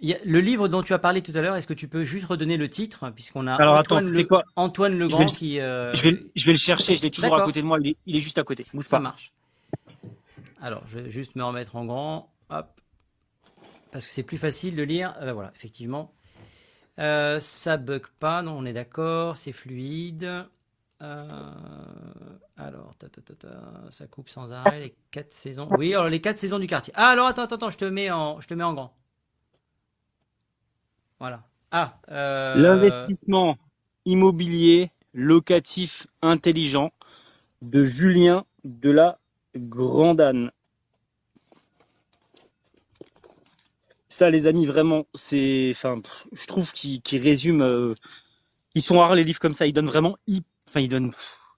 le 0.00 0.40
livre 0.40 0.68
dont 0.68 0.82
tu 0.82 0.92
as 0.92 0.98
parlé 0.98 1.22
tout 1.22 1.32
à 1.34 1.40
l'heure, 1.40 1.56
est-ce 1.56 1.66
que 1.66 1.74
tu 1.74 1.88
peux 1.88 2.04
juste 2.04 2.26
redonner 2.26 2.56
le 2.56 2.68
titre 2.68 3.10
puisqu'on 3.10 3.46
a 3.46 3.54
Antoine, 3.78 4.08
le, 4.08 4.24
quoi 4.24 4.44
Antoine 4.54 4.96
Legrand 4.98 5.24
qui. 5.24 5.60
Euh, 5.60 5.92
je, 5.94 6.04
vais, 6.04 6.26
je 6.36 6.46
vais 6.46 6.52
le 6.52 6.58
chercher, 6.58 6.96
je 6.96 7.02
l'ai 7.02 7.10
toujours 7.10 7.34
à 7.34 7.44
côté 7.44 7.62
de 7.62 7.66
moi, 7.66 7.78
il 7.80 8.16
est, 8.16 8.20
juste 8.20 8.38
à 8.38 8.44
côté. 8.44 8.66
Ça 8.82 9.00
marche. 9.00 9.32
Alors, 10.60 10.82
je 10.86 10.98
vais 10.98 11.10
juste 11.10 11.36
me 11.36 11.44
remettre 11.44 11.76
en 11.76 11.84
grand, 11.84 12.32
hop, 12.50 12.80
parce 13.92 14.06
que 14.06 14.12
c'est 14.12 14.24
plus 14.24 14.38
facile 14.38 14.74
de 14.74 14.82
lire. 14.82 15.14
Euh, 15.20 15.32
voilà, 15.32 15.52
effectivement, 15.54 16.12
euh, 16.98 17.38
ça 17.38 17.76
bug 17.76 18.06
pas, 18.18 18.42
non, 18.42 18.56
on 18.58 18.64
est 18.64 18.72
d'accord, 18.72 19.36
c'est 19.36 19.52
fluide. 19.52 20.46
alors, 21.00 22.94
ça 23.90 24.06
coupe 24.08 24.28
sans 24.28 24.52
arrêt 24.52 24.80
les 24.80 24.94
quatre 25.10 25.32
saisons. 25.32 25.68
Oui, 25.78 25.94
alors 25.94 26.08
les 26.08 26.20
quatre 26.20 26.38
saisons 26.38 26.58
du 26.58 26.66
quartier. 26.68 26.92
Ah, 26.96 27.10
alors 27.10 27.26
attends, 27.26 27.42
attends, 27.42 27.56
attends, 27.56 27.70
je 27.70 27.78
te 27.78 27.84
mets 27.84 28.10
en, 28.10 28.40
je 28.40 28.46
te 28.46 28.54
mets 28.54 28.64
en 28.64 28.74
grand. 28.74 28.94
Ah, 31.70 31.98
euh, 32.10 32.54
L'investissement 32.56 33.56
immobilier 34.04 34.90
locatif 35.12 36.06
intelligent 36.22 36.92
de 37.60 37.84
Julien 37.84 38.44
de 38.64 38.90
la 38.90 39.18
Grandane. 39.56 40.52
Ça, 44.08 44.30
les 44.30 44.46
amis, 44.46 44.64
vraiment, 44.64 45.06
c'est, 45.14 45.70
enfin, 45.74 46.00
je 46.32 46.46
trouve 46.46 46.72
qu'ils 46.72 47.02
résument. 47.20 47.64
Euh, 47.64 47.94
ils 48.74 48.82
sont 48.82 48.98
rares 48.98 49.14
les 49.14 49.24
livres 49.24 49.40
comme 49.40 49.52
ça. 49.52 49.66
Ils 49.66 49.72
donnent 49.72 49.86
vraiment, 49.86 50.16
enfin, 50.68 50.80
ils 50.80 50.88
donnent, 50.88 51.12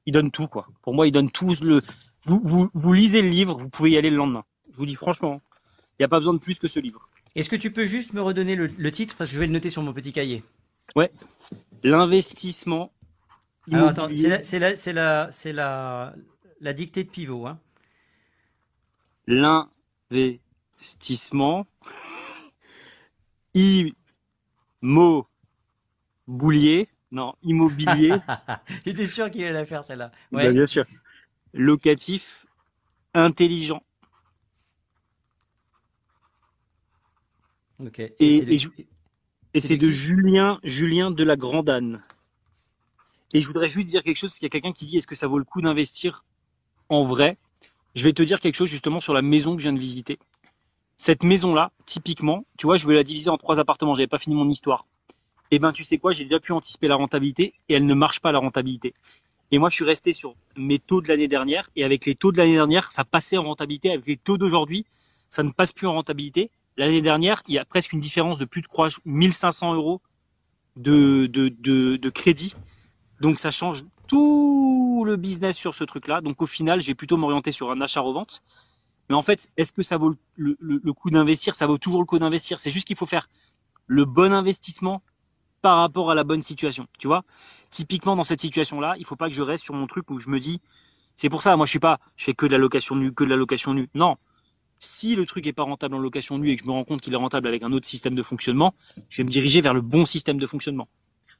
ils 0.07 0.13
donnent 0.13 0.31
tout 0.31 0.49
quoi. 0.49 0.67
Pour 0.83 0.95
moi, 0.95 1.07
ils 1.07 1.13
donnent 1.13 1.31
tout 1.31 1.55
le. 1.63 1.81
Vous, 2.25 2.41
vous, 2.43 2.71
vous 2.75 2.93
lisez 2.93 3.23
le 3.23 3.29
livre, 3.29 3.57
vous 3.57 3.69
pouvez 3.69 3.91
y 3.93 3.99
aller 3.99 4.11
le 4.11 4.17
lendemain. 4.17 4.45
Je 4.73 4.77
vous 4.77 4.87
dis 4.87 4.97
franchement, 4.97 5.41
il 5.93 6.03
n'y 6.03 6.05
a 6.05 6.09
pas 6.09 6.19
besoin 6.19 6.35
de 6.35 6.39
plus 6.39 6.59
que 6.59 6.69
ce 6.69 6.81
livre. 6.81 7.09
Est-ce 7.37 7.49
que 7.49 7.57
tu 7.57 7.71
peux 7.71 7.85
juste 7.85 8.13
me 8.13 8.21
redonner 8.21 8.57
le, 8.57 8.91
titre 8.91 9.15
parce 9.17 9.31
que 9.31 9.35
je 9.35 9.41
vais 9.41 9.47
le 9.47 9.53
noter 9.53 9.71
sur 9.71 9.83
mon 9.83 9.93
petit 9.93 10.13
cahier. 10.13 10.43
Ouais. 10.97 11.13
L'investissement. 11.83 12.93
Alors 13.71 13.91
attends, 13.91 14.09
c'est 14.17 14.59
la, 14.59 14.75
c'est 14.75 14.93
la, 14.93 15.31
c'est 15.31 15.53
la, 15.53 16.15
la, 16.61 16.73
dictée 16.73 17.05
de 17.05 17.09
pivot. 17.09 17.47
Hein. 17.47 17.61
L'investissement. 19.27 21.67
Immobilier. 24.83 25.29
Non, 27.13 27.35
immobilier. 27.43 28.17
J'étais 28.87 29.07
sûr 29.07 29.31
qu'il 29.31 29.45
allait 29.45 29.53
la 29.53 29.65
faire 29.65 29.85
celle-là. 29.85 30.11
Ouais. 30.33 30.53
bien 30.53 30.67
sûr. 30.67 30.85
Locatif 31.53 32.47
intelligent. 33.15 33.83
Et, 38.19 39.61
c'est 39.61 39.77
de, 39.77 39.91
Julien, 39.91 40.61
Julien 40.63 41.11
de 41.11 41.25
la 41.25 41.37
Grandane. 41.37 42.03
Et 43.33 43.43
je 43.43 43.47
voudrais 43.47 43.69
juste 43.69 43.89
dire 43.89 44.03
quelque 44.03 44.17
chose, 44.17 44.31
parce 44.31 44.39
qu'il 44.39 44.47
y 44.47 44.51
a 44.51 44.51
quelqu'un 44.51 44.73
qui 44.73 44.87
dit 44.87 44.97
est-ce 44.97 45.07
que 45.07 45.15
ça 45.15 45.27
vaut 45.27 45.39
le 45.39 45.45
coup 45.45 45.61
d'investir 45.61 46.25
en 46.89 47.05
vrai? 47.05 47.37
Je 47.95 48.05
vais 48.05 48.13
te 48.13 48.23
dire 48.23 48.41
quelque 48.41 48.55
chose 48.55 48.69
justement 48.69 49.01
sur 49.01 49.15
la 49.15 49.23
maison 49.23 49.57
que 49.57 49.63
je 49.63 49.69
viens 49.69 49.73
de 49.73 49.81
visiter. 49.81 50.19
Cette 50.99 51.23
maison-là, 51.23 51.73
typiquement, 51.87 52.45
tu 52.59 52.67
vois, 52.67 52.77
je 52.77 52.87
vais 52.87 52.95
la 52.95 53.05
diviser 53.05 53.31
en 53.31 53.39
trois 53.39 53.59
appartements, 53.59 53.95
j'avais 53.95 54.07
pas 54.07 54.19
fini 54.19 54.37
mon 54.37 54.49
histoire. 54.49 54.87
eh 55.51 55.59
ben 55.59 55.73
tu 55.73 55.83
sais 55.83 55.99
quoi, 55.99 56.13
j'ai 56.13 56.25
déjà 56.25 56.39
pu 56.39 56.53
anticiper 56.53 56.87
la 56.87 56.97
rentabilité 56.97 57.55
et 57.69 57.75
elle 57.75 57.87
ne 57.87 57.95
marche 57.95 58.21
pas 58.21 58.31
la 58.31 58.39
rentabilité. 58.39 58.95
Et 59.51 59.59
moi, 59.59 59.69
je 59.69 59.75
suis 59.75 59.85
resté 59.85 60.13
sur 60.13 60.35
mes 60.57 60.79
taux 60.79 61.01
de 61.01 61.09
l'année 61.09 61.27
dernière 61.27 61.69
et 61.75 61.85
avec 61.85 62.07
les 62.07 62.15
taux 62.15 62.31
de 62.31 62.37
l'année 62.37 62.55
dernière, 62.55 62.93
ça 62.93 63.05
passait 63.05 63.37
en 63.37 63.43
rentabilité. 63.43 63.91
Avec 63.91 64.07
les 64.07 64.17
taux 64.17 64.39
d'aujourd'hui, 64.39 64.87
ça 65.29 65.43
ne 65.43 65.51
passe 65.51 65.73
plus 65.73 65.87
en 65.87 65.95
rentabilité. 65.95 66.51
L'année 66.81 67.03
dernière, 67.03 67.43
il 67.47 67.53
y 67.53 67.59
a 67.59 67.67
presque 67.67 67.93
une 67.93 68.01
différence 68.01 68.39
de 68.39 68.47
plus 68.47 68.63
de 68.63 68.69
1500 69.05 69.75
euros 69.75 70.01
de, 70.77 72.09
crédit. 72.09 72.55
Donc 73.21 73.39
ça 73.39 73.51
change 73.51 73.85
tout 74.07 75.05
le 75.05 75.17
business 75.17 75.59
sur 75.59 75.75
ce 75.75 75.85
truc-là. 75.85 76.23
Donc 76.23 76.41
au 76.41 76.47
final, 76.47 76.81
je 76.81 76.87
vais 76.87 76.95
plutôt 76.95 77.19
m'orienter 77.19 77.53
sur 77.53 77.71
un 77.71 77.83
achat-revente. 77.83 78.43
Mais 79.11 79.15
en 79.15 79.21
fait, 79.21 79.51
est-ce 79.59 79.75
que 79.75 79.83
ça 79.83 79.99
vaut 79.99 80.15
le, 80.37 80.57
le, 80.59 80.81
le 80.83 80.93
coup 80.95 81.11
d'investir? 81.11 81.55
Ça 81.55 81.67
vaut 81.67 81.77
toujours 81.77 82.01
le 82.01 82.07
coup 82.07 82.19
d'investir. 82.19 82.59
C'est 82.59 82.71
juste 82.71 82.87
qu'il 82.87 82.97
faut 82.97 83.05
faire 83.05 83.29
le 83.87 84.07
bon 84.07 84.33
investissement 84.33 85.03
par 85.61 85.77
rapport 85.77 86.11
à 86.11 86.15
la 86.15 86.25
bonne 86.25 86.41
situation. 86.41 86.87
Tu 86.99 87.09
vois? 87.09 87.25
Typiquement 87.69 88.17
dans 88.17 88.25
cette 88.25 88.41
situation-là, 88.41 88.95
il 88.97 89.05
faut 89.05 89.17
pas 89.17 89.29
que 89.29 89.35
je 89.35 89.43
reste 89.43 89.65
sur 89.65 89.75
mon 89.75 89.87
truc 89.87 90.09
où 90.09 90.19
je 90.19 90.31
me 90.31 90.41
dis, 90.41 90.63
c'est 91.15 91.29
pour 91.29 91.43
ça, 91.43 91.59
moi 91.59 91.67
je 91.67 91.73
suis 91.73 91.81
je 92.17 92.25
fais 92.25 92.33
que 92.33 92.47
de 92.47 92.53
la 92.53 92.59
location 92.59 92.97
nue, 92.97 93.13
que 93.13 93.25
de 93.25 93.29
la 93.29 93.37
location 93.37 93.75
nue. 93.75 93.91
Non, 93.95 94.17
si 94.81 95.15
le 95.15 95.27
truc 95.27 95.47
est 95.47 95.53
pas 95.53 95.63
rentable 95.63 95.95
en 95.95 95.99
location 95.99 96.39
nue 96.39 96.51
et 96.51 96.57
que 96.57 96.63
je 96.63 96.67
me 96.67 96.73
rends 96.73 96.85
compte 96.85 97.03
qu'il 97.03 97.13
est 97.13 97.17
rentable 97.17 97.47
avec 97.47 97.63
un 97.63 97.71
autre 97.71 97.87
système 97.87 98.15
de 98.15 98.23
fonctionnement, 98.23 98.75
je 99.11 99.19
vais 99.19 99.25
me 99.25 99.29
diriger 99.29 99.61
vers 99.61 99.75
le 99.75 99.83
bon 99.83 100.07
système 100.07 100.39
de 100.39 100.47
fonctionnement. 100.47 100.89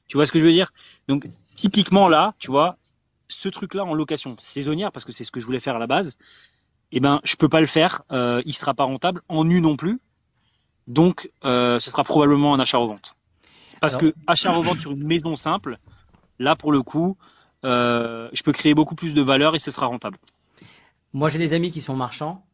Tu 0.07 0.15
vois 0.15 0.25
ce 0.25 0.31
que 0.31 0.39
je 0.39 0.45
veux 0.45 0.51
dire? 0.51 0.71
Donc 1.07 1.27
typiquement 1.55 2.07
là, 2.07 2.33
tu 2.37 2.51
vois, 2.51 2.77
ce 3.27 3.49
truc-là 3.49 3.83
en 3.83 3.95
location 3.95 4.35
saisonnière, 4.37 4.91
parce 4.91 5.05
que 5.05 5.11
c'est 5.11 5.23
ce 5.23 5.31
que 5.31 5.39
je 5.39 5.45
voulais 5.45 5.59
faire 5.59 5.75
à 5.75 5.79
la 5.79 5.87
base, 5.87 6.17
eh 6.91 6.99
ben 6.99 7.19
je 7.23 7.35
peux 7.35 7.49
pas 7.49 7.61
le 7.61 7.67
faire, 7.67 8.03
euh, 8.11 8.43
il 8.45 8.53
sera 8.53 8.75
pas 8.75 8.83
rentable 8.83 9.21
en 9.27 9.43
nu 9.43 9.59
non 9.59 9.75
plus. 9.75 9.99
Donc 10.87 11.31
euh, 11.43 11.79
ce 11.79 11.89
sera 11.89 12.03
probablement 12.03 12.53
un 12.53 12.59
achat-revente. 12.59 13.15
Parce 13.79 13.97
que 13.97 14.13
achat-revente 14.27 14.79
sur 14.79 14.91
une 14.91 15.03
maison 15.03 15.35
simple, 15.35 15.79
là 16.37 16.55
pour 16.55 16.71
le 16.71 16.83
coup, 16.83 17.17
euh, 17.65 18.29
je 18.33 18.43
peux 18.43 18.51
créer 18.51 18.75
beaucoup 18.75 18.93
plus 18.93 19.15
de 19.15 19.21
valeur 19.23 19.55
et 19.55 19.59
ce 19.59 19.71
sera 19.71 19.87
rentable. 19.87 20.19
Moi 21.13 21.29
j'ai 21.29 21.39
des 21.39 21.55
amis 21.55 21.71
qui 21.71 21.81
sont 21.81 21.95
marchands 21.95 22.45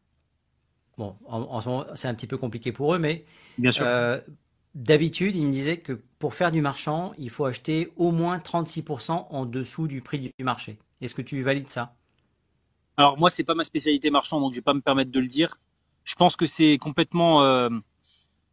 Bon, 0.98 1.14
en, 1.26 1.60
ce 1.60 1.68
moment, 1.68 1.86
c'est 1.94 2.08
un 2.08 2.14
petit 2.14 2.26
peu 2.26 2.36
compliqué 2.36 2.72
pour 2.72 2.92
eux, 2.92 2.98
mais 2.98 3.24
Bien 3.56 3.70
sûr. 3.70 3.86
Euh, 3.86 4.18
d'habitude, 4.74 5.36
ils 5.36 5.46
me 5.46 5.52
disaient 5.52 5.76
que 5.76 5.92
pour 6.18 6.34
faire 6.34 6.50
du 6.50 6.60
marchand, 6.60 7.12
il 7.18 7.30
faut 7.30 7.44
acheter 7.44 7.92
au 7.96 8.10
moins 8.10 8.38
36% 8.38 9.26
en 9.30 9.46
dessous 9.46 9.86
du 9.86 10.02
prix 10.02 10.18
du 10.18 10.44
marché. 10.44 10.76
Est-ce 11.00 11.14
que 11.14 11.22
tu 11.22 11.40
valides 11.44 11.68
ça? 11.68 11.94
Alors 12.96 13.16
moi, 13.16 13.30
c'est 13.30 13.44
pas 13.44 13.54
ma 13.54 13.62
spécialité 13.62 14.10
marchand, 14.10 14.40
donc 14.40 14.52
je 14.52 14.58
vais 14.58 14.62
pas 14.62 14.74
me 14.74 14.80
permettre 14.80 15.12
de 15.12 15.20
le 15.20 15.28
dire. 15.28 15.58
Je 16.02 16.16
pense 16.16 16.34
que 16.34 16.46
c'est 16.46 16.78
complètement. 16.78 17.44
Euh, 17.44 17.70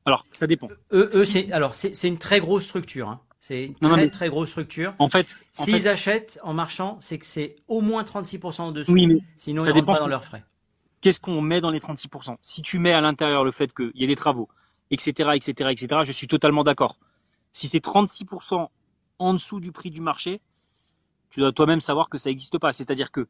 alors, 0.05 0.27
ça 0.31 0.45
dépend. 0.45 0.69
Eux, 0.91 1.09
c'est 1.25 1.51
alors 1.51 1.73
c'est 1.73 2.07
une 2.07 2.19
très 2.19 2.39
grosse 2.39 2.65
structure. 2.65 3.09
Hein. 3.09 3.21
C'est 3.39 3.65
une 3.65 3.75
très 3.75 4.09
très 4.09 4.29
grosse 4.29 4.49
structure. 4.49 4.93
En 4.99 5.09
fait, 5.09 5.43
s'ils 5.51 5.87
achètent 5.87 6.39
en 6.43 6.53
marchand, 6.53 6.97
c'est 6.99 7.17
que 7.17 7.25
c'est 7.25 7.55
au 7.67 7.81
moins 7.81 8.03
36% 8.03 8.61
en 8.61 8.71
dessous. 8.71 8.91
Oui, 8.91 9.07
mais 9.07 9.17
sinon 9.35 9.65
ils 9.65 9.73
ne 9.73 9.81
pas 9.81 9.93
dans 9.93 10.07
leurs 10.07 10.25
frais 10.25 10.43
qu'est-ce 11.05 11.19
qu'on 11.19 11.39
met 11.39 11.61
dans 11.61 11.69
les 11.69 11.77
36% 11.77 12.37
Si 12.41 12.63
tu 12.63 12.79
mets 12.79 12.91
à 12.91 12.99
l'intérieur 12.99 13.43
le 13.43 13.51
fait 13.51 13.71
qu'il 13.71 13.91
y 13.93 14.03
ait 14.03 14.07
des 14.07 14.15
travaux, 14.15 14.49
etc., 14.89 15.29
etc., 15.35 15.69
etc., 15.69 16.01
je 16.03 16.11
suis 16.11 16.25
totalement 16.25 16.63
d'accord. 16.63 16.97
Si 17.53 17.67
c'est 17.67 17.83
36% 17.85 18.69
en 19.19 19.33
dessous 19.33 19.59
du 19.59 19.71
prix 19.71 19.91
du 19.91 20.01
marché, 20.01 20.41
tu 21.29 21.41
dois 21.41 21.51
toi-même 21.51 21.79
savoir 21.79 22.09
que 22.09 22.17
ça 22.17 22.31
n'existe 22.31 22.57
pas. 22.57 22.71
C'est-à-dire 22.71 23.11
que 23.11 23.27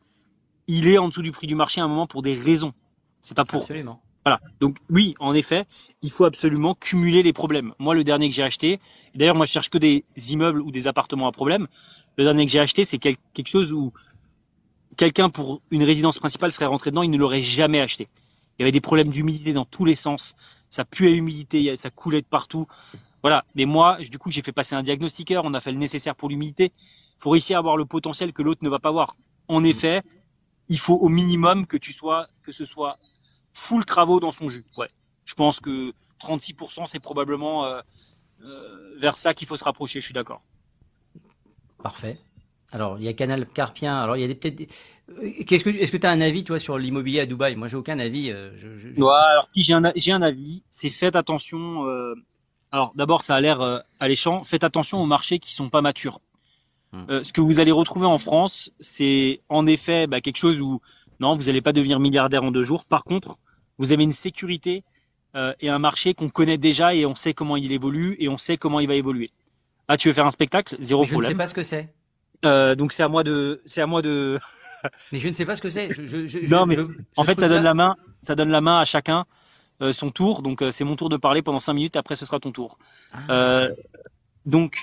il 0.68 0.88
est 0.88 0.98
en 0.98 1.10
dessous 1.10 1.22
du 1.22 1.34
prix 1.34 1.48
du 1.48 1.56
marché 1.56 1.82
à 1.82 1.84
un 1.84 1.90
moment 1.90 2.08
pour 2.08 2.22
des 2.22 2.34
raisons. 2.34 2.74
C'est 3.20 3.36
pas 3.36 3.44
pour. 3.44 3.64
Absolument. 3.64 4.02
Voilà. 4.24 4.40
Donc 4.62 4.78
oui, 4.90 5.14
en 5.20 5.36
effet, 5.36 5.66
il 6.02 6.12
faut 6.12 6.24
absolument 6.24 6.76
cumuler 6.76 7.24
les 7.24 7.34
problèmes. 7.34 7.74
Moi, 7.78 7.94
le 7.94 8.06
dernier 8.06 8.30
que 8.30 8.36
j'ai 8.36 8.44
acheté, 8.44 8.80
d'ailleurs, 9.16 9.36
moi, 9.36 9.46
je 9.46 9.52
cherche 9.52 9.70
que 9.70 9.78
des 9.78 10.06
immeubles 10.30 10.62
ou 10.62 10.72
des 10.72 10.88
appartements 10.88 11.28
à 11.28 11.34
problème. 11.34 11.68
Le 12.18 12.24
dernier 12.24 12.46
que 12.46 12.52
j'ai 12.54 12.62
acheté, 12.62 12.86
c'est 12.86 13.00
quelque 13.00 13.50
chose 13.50 13.74
où 13.74 13.92
quelqu'un 14.96 15.30
pour 15.30 15.62
une 15.72 15.84
résidence 15.84 16.20
principale 16.20 16.52
serait 16.52 16.66
rentré 16.66 16.92
dedans, 16.92 17.04
il 17.04 17.10
ne 17.10 17.18
l'aurait 17.18 17.42
jamais 17.42 17.82
acheté. 17.82 18.08
Il 18.58 18.62
y 18.62 18.64
avait 18.64 18.72
des 18.72 18.82
problèmes 18.82 19.10
d'humidité 19.10 19.54
dans 19.54 19.66
tous 19.66 19.86
les 19.86 19.96
sens. 19.96 20.36
Ça 20.70 20.86
puait 20.86 21.10
l'humidité, 21.10 21.76
ça 21.76 21.90
coulait 21.90 22.22
de 22.22 22.28
partout. 22.28 22.68
Voilà. 23.22 23.46
Mais 23.56 23.66
moi, 23.66 23.98
du 24.00 24.18
coup, 24.18 24.32
j'ai 24.32 24.42
fait 24.42 24.52
passer 24.52 24.76
un 24.76 24.84
diagnostiqueur, 24.84 25.44
on 25.46 25.54
a 25.54 25.60
fait 25.60 25.72
le 25.72 25.78
nécessaire 25.78 26.16
pour 26.16 26.30
l'humidité. 26.30 26.72
Il 26.76 27.24
faut 27.24 27.30
réussir 27.32 27.58
à 27.58 27.60
avoir 27.60 27.78
le 27.78 27.86
potentiel 27.86 28.34
que 28.34 28.42
l'autre 28.42 28.64
ne 28.64 28.70
va 28.70 28.80
pas 28.80 28.92
voir. 28.92 29.16
En 29.48 29.64
effet, 29.64 30.04
il 30.70 30.80
faut 30.80 30.96
au 30.96 31.10
minimum 31.10 31.68
que 31.68 31.78
tu 31.78 31.92
sois, 31.92 32.28
que 32.44 32.52
ce 32.52 32.66
soit 32.66 32.98
full 33.54 33.86
travaux 33.86 34.20
dans 34.20 34.32
son 34.32 34.50
jus. 34.50 34.66
Ouais. 34.78 34.90
Je 35.26 35.34
pense 35.34 35.60
que 35.60 35.94
36%, 36.22 36.86
c'est 36.88 37.00
probablement 37.00 37.66
euh, 37.66 37.82
euh, 38.44 39.00
vers 39.00 39.18
ça 39.18 39.34
qu'il 39.34 39.48
faut 39.48 39.58
se 39.58 39.64
rapprocher. 39.64 40.00
Je 40.00 40.06
suis 40.06 40.14
d'accord. 40.14 40.42
Parfait. 41.82 42.20
Alors, 42.72 42.98
il 43.00 43.06
y 43.06 43.08
a 43.08 43.14
Canal 43.14 43.46
Carpien. 43.48 43.98
Alors, 43.98 44.18
il 44.18 44.22
y 44.22 44.24
a 44.24 44.28
des 44.28 44.36
peut-être. 44.36 44.70
Qu'est-ce 45.46 45.64
que 45.64 45.70
est-ce 45.70 45.92
que 45.92 45.98
tu 45.98 46.08
as 46.08 46.10
un 46.10 46.22
avis 46.22 46.44
toi 46.44 46.58
sur 46.58 46.78
l'immobilier 46.78 47.20
à 47.22 47.26
Dubaï? 47.26 47.56
Moi, 47.56 47.68
j'ai 47.68 47.78
aucun 47.78 48.00
avis. 48.00 48.32
Euh, 48.32 48.52
je, 48.58 48.90
alors 48.96 49.48
j'ai 49.56 49.74
un 49.74 49.94
j'ai 49.96 50.12
un 50.12 50.22
avis. 50.22 50.64
C'est 50.72 50.90
faites 50.90 51.16
attention. 51.16 51.88
Euh, 51.88 52.16
alors 52.72 52.92
d'abord, 52.96 53.24
ça 53.24 53.36
a 53.36 53.42
l'air 53.42 53.62
euh, 53.62 53.80
alléchant. 54.00 54.44
Faites 54.44 54.64
attention 54.64 55.02
aux 55.02 55.06
marchés 55.06 55.40
qui 55.40 55.54
sont 55.54 55.70
pas 55.70 55.82
matures. 55.82 56.20
Hmm. 56.92 57.24
ce 57.24 57.34
que 57.34 57.42
vous 57.42 57.60
allez 57.60 57.72
retrouver 57.72 58.06
en 58.06 58.18
France, 58.18 58.72
c'est 58.80 59.42
en 59.50 59.68
effet 59.68 60.08
bah, 60.08 60.22
quelque 60.22 60.38
chose 60.38 60.62
où 60.62 60.82
non, 61.20 61.36
vous 61.36 61.44
n'allez 61.44 61.62
pas 61.62 61.74
devenir 61.74 62.00
milliardaire 62.00 62.44
en 62.44 62.52
deux 62.52 62.64
jours. 62.64 62.86
Par 62.86 63.04
contre, 63.04 63.38
vous 63.78 63.92
avez 63.92 64.04
une 64.04 64.14
sécurité 64.14 64.84
et 65.60 65.68
un 65.68 65.80
marché 65.80 66.14
qu'on 66.14 66.30
connaît 66.30 66.58
déjà 66.58 66.94
et 66.96 67.06
on 67.06 67.16
sait 67.16 67.34
comment 67.34 67.58
il 67.58 67.72
évolue 67.74 68.16
et 68.20 68.30
on 68.30 68.38
sait 68.38 68.56
comment 68.56 68.80
il 68.80 68.88
va 68.88 68.96
évoluer. 68.96 69.30
Ah, 69.88 69.98
tu 69.98 70.08
veux 70.08 70.14
faire 70.14 70.26
un 70.26 70.32
spectacle? 70.32 70.78
Zéro 70.80 71.04
problème. 71.04 71.24
Je 71.24 71.28
ne 71.28 71.32
sais 71.34 71.38
pas 71.38 71.48
ce 71.48 71.54
que 71.54 71.64
c'est. 71.64 71.94
Euh, 72.44 72.76
donc 72.76 72.92
c'est 72.92 73.04
à 73.04 73.08
moi 73.08 73.24
de, 73.24 73.62
c'est 73.66 73.82
à 73.82 73.88
moi 73.88 74.02
de. 74.02 74.40
mais 75.12 75.20
je 75.20 75.28
ne 75.28 75.34
sais 75.34 75.46
pas 75.46 75.56
ce 75.56 75.62
que 75.62 75.70
c'est. 75.70 75.90
non, 76.50 76.66
mais 76.66 76.78
en 77.16 77.24
fait, 77.24 77.40
ça 77.40 77.48
donne 77.48 77.64
la 77.64 77.74
main, 77.74 77.96
ça 78.22 78.36
donne 78.36 78.50
la 78.50 78.62
main 78.62 78.80
à 78.80 78.86
chacun 78.86 79.26
euh, 79.82 79.94
son 79.94 80.12
tour. 80.12 80.42
Donc 80.42 80.62
euh, 80.62 80.72
c'est 80.72 80.84
mon 80.84 80.96
tour 80.96 81.10
de 81.10 81.18
parler 81.18 81.42
pendant 81.42 81.60
cinq 81.60 81.74
minutes. 81.74 81.96
Après, 81.96 82.16
ce 82.16 82.26
sera 82.26 82.40
ton 82.40 82.52
tour. 82.52 82.78
Ah, 83.30 83.68
donc 84.46 84.78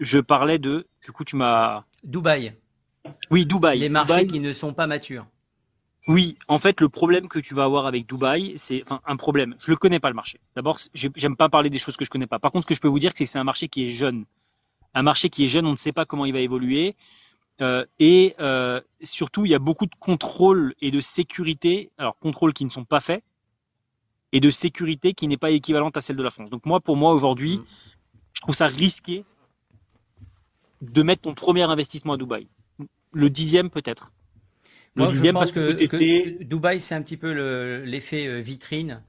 je 0.00 0.18
parlais 0.18 0.58
de. 0.58 0.86
Du 1.04 1.12
coup, 1.12 1.24
tu 1.24 1.36
m'as. 1.36 1.84
Dubaï. 2.02 2.54
Oui, 3.30 3.46
Dubaï. 3.46 3.78
Les 3.78 3.88
marchés 3.88 4.26
qui 4.26 4.40
ne 4.40 4.52
sont 4.52 4.72
pas 4.72 4.86
matures. 4.86 5.26
Oui, 6.06 6.36
en 6.48 6.58
fait, 6.58 6.80
le 6.82 6.90
problème 6.90 7.28
que 7.28 7.38
tu 7.38 7.54
vas 7.54 7.64
avoir 7.64 7.86
avec 7.86 8.06
Dubaï, 8.06 8.52
c'est 8.56 8.82
enfin 8.84 9.00
un 9.06 9.16
problème. 9.16 9.54
Je 9.58 9.70
le 9.70 9.76
connais 9.76 10.00
pas 10.00 10.10
le 10.10 10.14
marché. 10.14 10.38
D'abord, 10.54 10.78
j'aime 10.92 11.36
pas 11.36 11.48
parler 11.48 11.70
des 11.70 11.78
choses 11.78 11.96
que 11.96 12.04
je 12.04 12.10
connais 12.10 12.26
pas. 12.26 12.38
Par 12.38 12.50
contre, 12.50 12.64
ce 12.64 12.68
que 12.68 12.74
je 12.74 12.80
peux 12.80 12.88
vous 12.88 12.98
dire, 12.98 13.12
c'est 13.14 13.24
que 13.24 13.30
c'est 13.30 13.38
un 13.38 13.44
marché 13.44 13.68
qui 13.68 13.84
est 13.84 13.88
jeune 13.88 14.26
un 14.94 15.02
marché 15.02 15.28
qui 15.28 15.44
est 15.44 15.48
jeune, 15.48 15.66
on 15.66 15.72
ne 15.72 15.76
sait 15.76 15.92
pas 15.92 16.04
comment 16.04 16.24
il 16.24 16.32
va 16.32 16.40
évoluer. 16.40 16.96
Euh, 17.60 17.84
et 17.98 18.34
euh, 18.40 18.80
surtout, 19.02 19.44
il 19.44 19.50
y 19.50 19.54
a 19.54 19.58
beaucoup 19.58 19.86
de 19.86 19.94
contrôles 19.98 20.74
et 20.80 20.90
de 20.90 21.00
sécurité, 21.00 21.90
alors 21.98 22.18
contrôles 22.18 22.52
qui 22.52 22.64
ne 22.64 22.70
sont 22.70 22.84
pas 22.84 23.00
faits, 23.00 23.22
et 24.32 24.40
de 24.40 24.50
sécurité 24.50 25.14
qui 25.14 25.28
n'est 25.28 25.36
pas 25.36 25.50
équivalente 25.50 25.96
à 25.96 26.00
celle 26.00 26.16
de 26.16 26.22
la 26.22 26.30
France. 26.30 26.50
Donc 26.50 26.66
moi, 26.66 26.80
pour 26.80 26.96
moi, 26.96 27.12
aujourd'hui, 27.12 27.58
mmh. 27.58 27.64
je 28.32 28.40
trouve 28.40 28.54
ça 28.54 28.66
risqué 28.66 29.24
de 30.80 31.02
mettre 31.02 31.22
ton 31.22 31.34
premier 31.34 31.62
investissement 31.62 32.14
à 32.14 32.16
Dubaï. 32.16 32.48
Le 33.12 33.30
dixième 33.30 33.70
peut-être. 33.70 34.10
Moi, 34.96 35.12
je 35.12 35.28
pense 35.30 35.50
que, 35.50 36.42
Dubaï, 36.42 36.80
c'est 36.80 36.94
un 36.94 37.02
petit 37.02 37.16
peu 37.16 37.32
l'effet 37.84 38.26
euh, 38.26 38.40
vitrine 38.40 39.02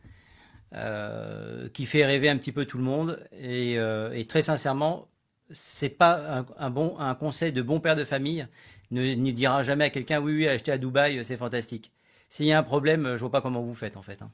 qui 1.73 1.85
fait 1.85 2.05
rêver 2.05 2.27
un 2.27 2.37
petit 2.37 2.51
peu 2.51 2.65
tout 2.65 2.77
le 2.77 2.83
monde. 2.83 3.25
Et, 3.31 3.75
et 3.75 4.27
très 4.27 4.41
sincèrement, 4.41 5.07
c'est 5.51 5.89
pas 5.89 6.45
un, 6.57 6.69
bon 6.69 6.97
un 6.99 7.15
conseil 7.15 7.51
de 7.51 7.61
bon 7.61 7.79
père 7.79 7.95
de 7.95 8.03
famille 8.03 8.47
ne, 8.91 9.15
ne 9.15 9.31
dira 9.31 9.63
jamais 9.63 9.85
à 9.85 9.89
quelqu'un 9.89 10.21
oui 10.21 10.33
oui 10.35 10.47
acheter 10.47 10.71
à 10.71 10.77
Dubaï 10.77 11.23
c'est 11.23 11.37
fantastique. 11.37 11.91
S'il 12.29 12.47
y 12.47 12.51
a 12.51 12.59
un 12.59 12.63
problème, 12.63 13.15
je 13.15 13.19
vois 13.19 13.31
pas 13.31 13.41
comment 13.41 13.61
vous 13.61 13.75
faites 13.75 13.97
en 13.97 14.01
fait. 14.01 14.21
Hein. 14.21 14.31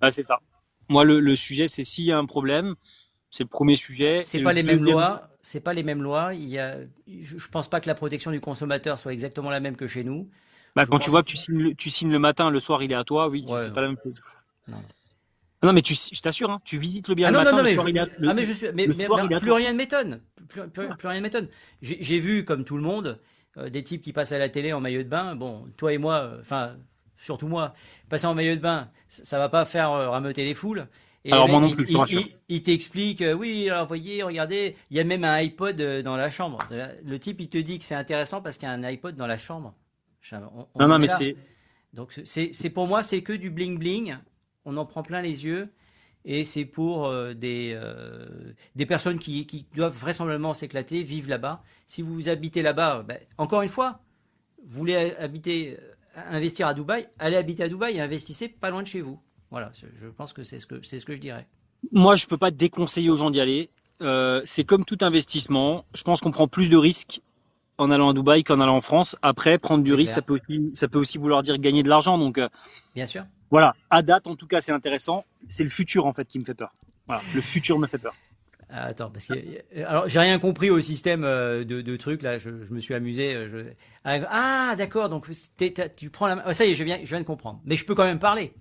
Ah, 0.00 0.10
c'est 0.10 0.22
ça. 0.22 0.40
Moi 0.88 1.04
le, 1.04 1.36
sujet 1.36 1.68
c'est 1.68 1.84
s'il 1.84 2.04
y 2.04 2.12
a 2.12 2.18
un 2.18 2.26
problème, 2.26 2.74
c'est 3.30 3.44
le 3.44 3.48
premier 3.48 3.76
sujet. 3.76 4.22
C'est 4.24 4.42
pas 4.42 4.52
les 4.52 4.62
mêmes 4.62 4.82
lois. 4.82 5.28
C'est 5.42 5.60
pas 5.60 5.72
les 5.72 5.82
mêmes 5.82 6.02
lois. 6.02 6.34
Il 6.34 6.48
y 6.48 6.58
a, 6.58 6.78
je 7.08 7.48
pense 7.48 7.68
pas 7.68 7.80
que 7.80 7.88
la 7.88 7.94
protection 7.94 8.30
du 8.30 8.40
consommateur 8.40 8.98
soit 8.98 9.12
exactement 9.12 9.50
la 9.50 9.60
même 9.60 9.76
que 9.76 9.86
chez 9.86 10.04
nous. 10.04 10.28
Bah, 10.76 10.86
quand 10.86 10.98
tu 10.98 11.10
vois 11.10 11.22
que 11.22 11.28
tu 11.28 11.36
signes, 11.36 11.74
tu 11.74 11.90
signes 11.90 12.12
le 12.12 12.18
matin, 12.18 12.48
le 12.48 12.60
soir 12.60 12.82
il 12.82 12.92
est 12.92 12.96
à 12.96 13.04
toi, 13.04 13.28
oui, 13.28 13.44
c'est 13.58 13.72
pas 13.72 13.82
la 13.82 13.88
même 13.88 13.98
chose. 14.02 14.20
Non. 14.68 14.78
Non, 15.62 15.72
mais 15.72 15.82
tu, 15.82 15.94
je 15.94 16.20
t'assure, 16.20 16.50
hein, 16.50 16.60
tu 16.64 16.76
visites 16.76 17.08
le 17.08 17.14
bien 17.14 17.28
ah 17.28 17.30
non, 17.30 17.44
soir, 17.44 17.88
il 17.88 17.98
a, 17.98 18.06
ah, 18.26 18.34
mais 18.34 18.44
je 18.44 18.52
suis, 18.52 18.66
mais, 18.74 18.88
plus 18.88 19.52
rien 19.52 19.72
ne 19.72 19.76
m'étonne. 19.76 20.20
Plus, 20.48 20.68
plus, 20.68 21.08
rien 21.08 21.18
ne 21.18 21.22
m'étonne. 21.22 21.48
J'ai 21.82 22.18
vu, 22.18 22.44
comme 22.44 22.64
tout 22.64 22.76
le 22.76 22.82
monde, 22.82 23.20
euh, 23.58 23.70
des 23.70 23.84
types 23.84 24.00
qui 24.00 24.12
passent 24.12 24.32
à 24.32 24.38
la 24.38 24.48
télé 24.48 24.72
en 24.72 24.80
maillot 24.80 25.04
de 25.04 25.08
bain. 25.08 25.36
Bon, 25.36 25.66
toi 25.76 25.92
et 25.92 25.98
moi, 25.98 26.14
euh, 26.14 26.40
enfin, 26.40 26.76
surtout 27.16 27.46
moi, 27.46 27.74
passer 28.08 28.26
en 28.26 28.34
maillot 28.34 28.56
de 28.56 28.60
bain, 28.60 28.90
ça, 29.08 29.38
va 29.38 29.48
pas 29.48 29.64
faire 29.64 29.92
euh, 29.92 30.10
rameuter 30.10 30.44
les 30.44 30.54
foules. 30.54 30.88
Et 31.24 31.32
alors, 31.32 31.48
moi 31.48 31.60
non 31.60 31.70
plus, 31.70 31.84
il, 31.88 31.96
il, 32.10 32.26
il 32.48 32.62
t'explique, 32.64 33.22
oui, 33.38 33.70
alors 33.70 33.86
voyez, 33.86 34.24
regardez, 34.24 34.74
il 34.90 34.96
y 34.96 35.00
a 35.00 35.04
même 35.04 35.22
un 35.22 35.34
iPod 35.34 35.80
dans 36.02 36.16
la 36.16 36.30
chambre. 36.30 36.58
Le 36.70 37.18
type, 37.20 37.40
il 37.40 37.48
te 37.48 37.58
dit 37.58 37.78
que 37.78 37.84
c'est 37.84 37.94
intéressant 37.94 38.42
parce 38.42 38.58
qu'il 38.58 38.66
y 38.66 38.70
a 38.70 38.74
un 38.74 38.82
iPod 38.82 39.14
dans 39.14 39.28
la 39.28 39.38
chambre. 39.38 39.74
non, 40.32 40.88
non, 40.88 40.98
mais 40.98 41.06
c'est. 41.06 41.36
Donc, 41.92 42.20
c'est 42.24 42.70
pour 42.70 42.88
moi, 42.88 43.04
c'est 43.04 43.22
que 43.22 43.32
du 43.34 43.50
bling 43.50 43.78
bling 43.78 44.16
on 44.64 44.76
en 44.76 44.86
prend 44.86 45.02
plein 45.02 45.22
les 45.22 45.44
yeux. 45.44 45.68
et 46.24 46.44
c'est 46.44 46.64
pour 46.64 47.06
euh, 47.06 47.34
des, 47.34 47.78
des 48.76 48.86
personnes 48.86 49.18
qui, 49.18 49.46
qui 49.46 49.66
doivent 49.74 49.96
vraisemblablement 49.96 50.54
s'éclater, 50.54 51.02
vivre 51.02 51.28
là-bas. 51.28 51.62
Si 51.86 52.02
vous 52.02 52.28
habitez 52.28 52.62
là-bas, 52.62 53.04
ben, 53.06 53.18
encore 53.38 53.62
une 53.62 53.68
fois, 53.68 54.00
vous 54.64 54.78
voulez 54.78 55.14
habiter, 55.18 55.76
investir 56.30 56.66
à 56.66 56.74
Dubaï, 56.74 57.08
allez 57.18 57.36
habiter 57.36 57.64
à 57.64 57.68
Dubaï 57.68 57.96
et 57.96 58.00
investissez 58.00 58.48
pas 58.48 58.70
loin 58.70 58.82
de 58.82 58.86
chez 58.86 59.00
vous. 59.00 59.18
Voilà, 59.50 59.70
je 60.00 60.06
pense 60.06 60.32
que 60.32 60.44
c'est 60.44 60.58
ce 60.58 60.66
que 60.66 60.80
c'est 60.82 60.98
ce 60.98 61.04
que 61.04 61.12
je 61.12 61.18
dirais. 61.18 61.46
Moi, 61.90 62.16
je 62.16 62.26
peux 62.26 62.38
pas 62.38 62.50
déconseiller 62.50 63.10
aux 63.10 63.16
gens 63.16 63.30
d'y 63.30 63.40
aller. 63.40 63.70
c'est 64.44 64.64
comme 64.64 64.84
tout 64.84 64.98
investissement. 65.02 65.84
Je 65.94 66.02
pense 66.02 66.20
qu'on 66.20 66.30
prend 66.30 66.48
plus 66.48 66.68
de 66.70 66.76
risques 66.76 67.20
en 67.78 67.90
allant 67.90 68.10
à 68.10 68.14
Dubaï 68.14 68.44
qu'en 68.44 68.60
allant 68.60 68.76
en 68.76 68.80
France. 68.80 69.16
Après, 69.22 69.58
prendre 69.58 69.84
du 69.84 69.94
risque, 69.94 70.14
ça 70.14 70.22
peut, 70.22 70.34
aussi, 70.34 70.70
ça 70.72 70.88
peut 70.88 70.98
aussi 70.98 71.18
vouloir 71.18 71.42
dire 71.42 71.58
gagner 71.58 71.82
de 71.82 71.88
l'argent. 71.88 72.18
Donc, 72.18 72.38
euh, 72.38 72.48
bien 72.94 73.06
sûr. 73.06 73.24
Voilà, 73.52 73.74
à 73.90 74.00
date, 74.00 74.28
en 74.28 74.34
tout 74.34 74.46
cas, 74.46 74.62
c'est 74.62 74.72
intéressant. 74.72 75.26
C'est 75.50 75.62
le 75.62 75.68
futur 75.68 76.06
en 76.06 76.12
fait 76.12 76.24
qui 76.24 76.38
me 76.38 76.44
fait 76.44 76.54
peur. 76.54 76.74
Voilà, 77.06 77.22
le 77.34 77.42
futur 77.42 77.78
me 77.78 77.86
fait 77.86 77.98
peur. 77.98 78.14
Ah, 78.70 78.86
attends, 78.86 79.10
parce 79.10 79.26
que 79.26 79.34
alors 79.84 80.08
j'ai 80.08 80.18
rien 80.18 80.38
compris 80.38 80.70
au 80.70 80.80
système 80.80 81.22
euh, 81.24 81.62
de, 81.62 81.82
de 81.82 81.96
trucs 81.96 82.22
là. 82.22 82.38
Je, 82.38 82.48
me 82.48 82.80
suis 82.80 82.94
amusé. 82.94 83.34
Euh, 83.34 83.74
ah, 84.04 84.74
d'accord. 84.78 85.10
Donc 85.10 85.26
tu 85.96 86.08
prends 86.08 86.28
la. 86.28 86.42
Oh, 86.48 86.54
ça 86.54 86.64
y 86.64 86.70
est, 86.70 86.74
je 86.74 86.82
viens, 86.82 86.98
je 87.02 87.08
viens 87.10 87.20
de 87.20 87.26
comprendre. 87.26 87.60
Mais 87.66 87.76
je 87.76 87.84
peux 87.84 87.94
quand 87.94 88.06
même 88.06 88.18
parler. 88.18 88.54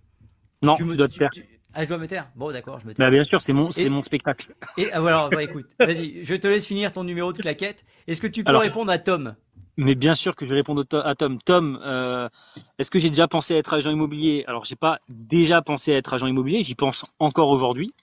Non, 0.62 0.76
tu, 0.76 0.84
me, 0.84 0.98
dois 0.98 1.08
te 1.08 1.16
faire. 1.16 1.30
Ah, 1.74 1.84
je 1.84 1.88
dois 1.88 1.98
me 1.98 2.08
taire. 2.08 2.28
Bon, 2.36 2.52
d'accord, 2.52 2.78
je 2.82 2.86
me 2.86 2.94
tais. 2.94 3.02
Bah, 3.02 3.10
bien 3.10 3.24
sûr, 3.24 3.40
c'est 3.40 3.54
mon, 3.54 3.72
c'est 3.72 3.88
mon 3.88 4.02
spectacle. 4.02 4.54
Et 4.78 4.92
alors, 4.92 5.30
bah, 5.30 5.42
écoute, 5.42 5.68
vas-y, 5.80 6.26
je 6.26 6.36
te 6.36 6.48
laisse 6.48 6.66
finir 6.66 6.92
ton 6.92 7.06
numéro 7.06 7.32
de 7.32 7.38
claquette. 7.38 7.86
Est-ce 8.08 8.20
que 8.20 8.28
tu 8.28 8.44
peux 8.44 8.58
répondre 8.58 8.92
à 8.92 8.98
Tom? 8.98 9.36
Mais 9.78 9.96
bien 9.96 10.14
sûr 10.14 10.36
que 10.36 10.46
je 10.46 10.50
vais 10.50 10.58
répondre 10.58 10.84
à 11.04 11.16
Tom. 11.16 11.40
Tom, 11.42 11.80
euh, 11.84 12.30
est-ce 12.78 12.92
que 12.92 13.00
j'ai 13.00 13.10
déjà 13.10 13.28
pensé 13.28 13.56
à 13.56 13.58
être 13.58 13.74
agent 13.74 13.90
immobilier? 13.90 14.44
Alors, 14.48 14.66
j'ai 14.66 14.76
pas 14.76 15.00
déjà 15.10 15.62
pensé 15.62 15.94
à 15.94 15.98
être 15.98 16.14
agent 16.14 16.28
immobilier. 16.28 16.64
J'y 16.64 16.76
pense 16.76 17.06
encore 17.20 17.50
aujourd'hui. 17.50 17.94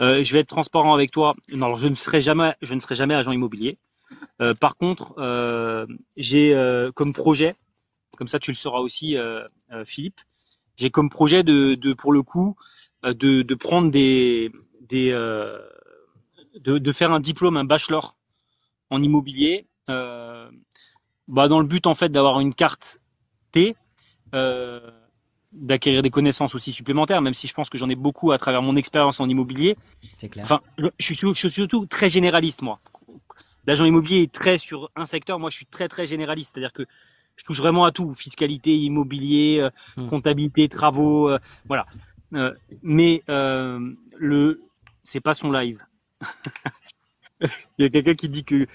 Euh, 0.00 0.22
je 0.22 0.32
vais 0.32 0.40
être 0.40 0.48
transparent 0.48 0.94
avec 0.94 1.10
toi. 1.10 1.34
Non, 1.52 1.66
alors, 1.66 1.78
je 1.78 1.88
ne 1.88 1.94
serai 1.94 2.20
jamais, 2.20 2.54
je 2.62 2.74
ne 2.74 2.80
serai 2.80 2.94
jamais 2.94 3.14
agent 3.14 3.32
immobilier. 3.32 3.78
Euh, 4.40 4.54
par 4.54 4.76
contre, 4.76 5.14
euh, 5.18 5.86
j'ai 6.16 6.54
euh, 6.54 6.92
comme 6.92 7.12
projet, 7.12 7.54
comme 8.16 8.28
ça 8.28 8.38
tu 8.38 8.50
le 8.50 8.56
sauras 8.56 8.80
aussi, 8.80 9.16
euh, 9.16 9.44
Philippe, 9.84 10.20
j'ai 10.76 10.90
comme 10.90 11.10
projet 11.10 11.42
de, 11.42 11.74
de, 11.74 11.92
pour 11.92 12.12
le 12.12 12.22
coup, 12.22 12.56
de, 13.04 13.42
de 13.42 13.54
prendre 13.54 13.90
des, 13.90 14.50
des 14.80 15.10
de, 15.10 16.78
de, 16.78 16.92
faire 16.92 17.12
un 17.12 17.20
diplôme, 17.20 17.56
un 17.56 17.64
bachelor 17.64 18.16
en 18.90 19.02
immobilier, 19.02 19.66
euh, 19.90 20.48
bah 21.28 21.48
dans 21.48 21.60
le 21.60 21.66
but 21.66 21.86
en 21.86 21.94
fait 21.94 22.08
d'avoir 22.08 22.40
une 22.40 22.54
carte 22.54 22.98
T, 23.52 23.76
euh, 24.34 24.80
d'acquérir 25.52 26.02
des 26.02 26.10
connaissances 26.10 26.54
aussi 26.54 26.72
supplémentaires, 26.72 27.22
même 27.22 27.34
si 27.34 27.46
je 27.46 27.54
pense 27.54 27.70
que 27.70 27.78
j'en 27.78 27.88
ai 27.88 27.94
beaucoup 27.94 28.32
à 28.32 28.38
travers 28.38 28.62
mon 28.62 28.76
expérience 28.76 29.20
en 29.20 29.28
immobilier. 29.28 29.76
C'est 30.18 30.28
clair. 30.28 30.44
Enfin, 30.44 30.60
je 30.78 31.04
suis, 31.04 31.16
je 31.16 31.32
suis 31.32 31.50
surtout 31.50 31.86
très 31.86 32.08
généraliste 32.08 32.62
moi. 32.62 32.80
L'agent 33.66 33.84
immobilier 33.84 34.22
est 34.22 34.32
très 34.32 34.56
sur 34.58 34.90
un 34.96 35.06
secteur, 35.06 35.38
moi 35.38 35.50
je 35.50 35.56
suis 35.56 35.66
très 35.66 35.88
très 35.88 36.06
généraliste, 36.06 36.52
c'est-à-dire 36.54 36.72
que 36.72 36.84
je 37.36 37.44
touche 37.44 37.58
vraiment 37.58 37.84
à 37.84 37.92
tout, 37.92 38.14
fiscalité, 38.14 38.76
immobilier, 38.76 39.58
euh, 39.60 39.70
hmm. 39.96 40.08
comptabilité, 40.08 40.68
travaux, 40.68 41.28
euh, 41.28 41.38
voilà. 41.66 41.86
Euh, 42.34 42.52
mais 42.82 43.22
euh, 43.28 43.94
le, 44.16 44.62
c'est 45.02 45.20
pas 45.20 45.34
son 45.34 45.50
live. 45.50 45.84
Il 47.40 47.82
y 47.82 47.84
a 47.84 47.88
quelqu'un 47.88 48.14
qui 48.14 48.28
dit 48.28 48.44
que 48.44 48.66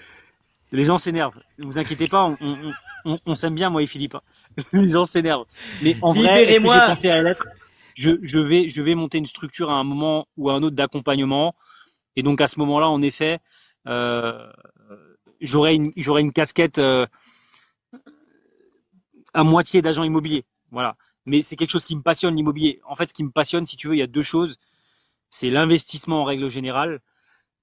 les 0.74 0.84
gens 0.84 0.98
s'énervent. 0.98 1.38
Ne 1.58 1.66
vous 1.66 1.78
inquiétez 1.78 2.08
pas, 2.08 2.24
on, 2.24 2.36
on, 2.40 2.72
on, 3.04 3.18
on 3.26 3.34
s'aime 3.34 3.54
bien 3.54 3.70
moi 3.70 3.82
et 3.82 3.86
Philippe. 3.86 4.14
Hein. 4.14 4.22
les 4.72 4.88
gens 4.88 5.06
s'énervent. 5.06 5.46
Mais 5.82 5.96
en 6.02 6.12
vrai, 6.12 6.46
j'ai 6.48 6.60
pensé 6.60 7.10
à 7.10 7.22
l'être 7.22 7.46
je, 7.96 8.10
je, 8.22 8.38
vais, 8.38 8.68
je 8.68 8.82
vais 8.82 8.96
monter 8.96 9.18
une 9.18 9.26
structure 9.26 9.70
à 9.70 9.74
un 9.74 9.84
moment 9.84 10.26
ou 10.36 10.50
à 10.50 10.54
un 10.54 10.62
autre 10.62 10.74
d'accompagnement. 10.74 11.54
Et 12.16 12.22
donc 12.22 12.40
à 12.40 12.48
ce 12.48 12.58
moment-là, 12.58 12.88
en 12.88 13.02
effet, 13.02 13.38
euh, 13.86 14.50
j'aurai 15.40 15.76
une, 15.76 15.92
une 15.96 16.32
casquette 16.32 16.78
euh, 16.78 17.06
à 19.32 19.44
moitié 19.44 19.80
d'agent 19.80 20.02
immobilier. 20.02 20.44
Voilà 20.72 20.96
mais 21.26 21.42
c'est 21.42 21.56
quelque 21.56 21.70
chose 21.70 21.84
qui 21.84 21.96
me 21.96 22.02
passionne 22.02 22.36
l'immobilier. 22.36 22.80
En 22.84 22.94
fait, 22.94 23.08
ce 23.08 23.14
qui 23.14 23.24
me 23.24 23.30
passionne, 23.30 23.66
si 23.66 23.76
tu 23.76 23.88
veux, 23.88 23.94
il 23.94 23.98
y 23.98 24.02
a 24.02 24.06
deux 24.06 24.22
choses. 24.22 24.58
C'est 25.30 25.50
l'investissement 25.50 26.22
en 26.22 26.24
règle 26.24 26.50
générale 26.50 27.00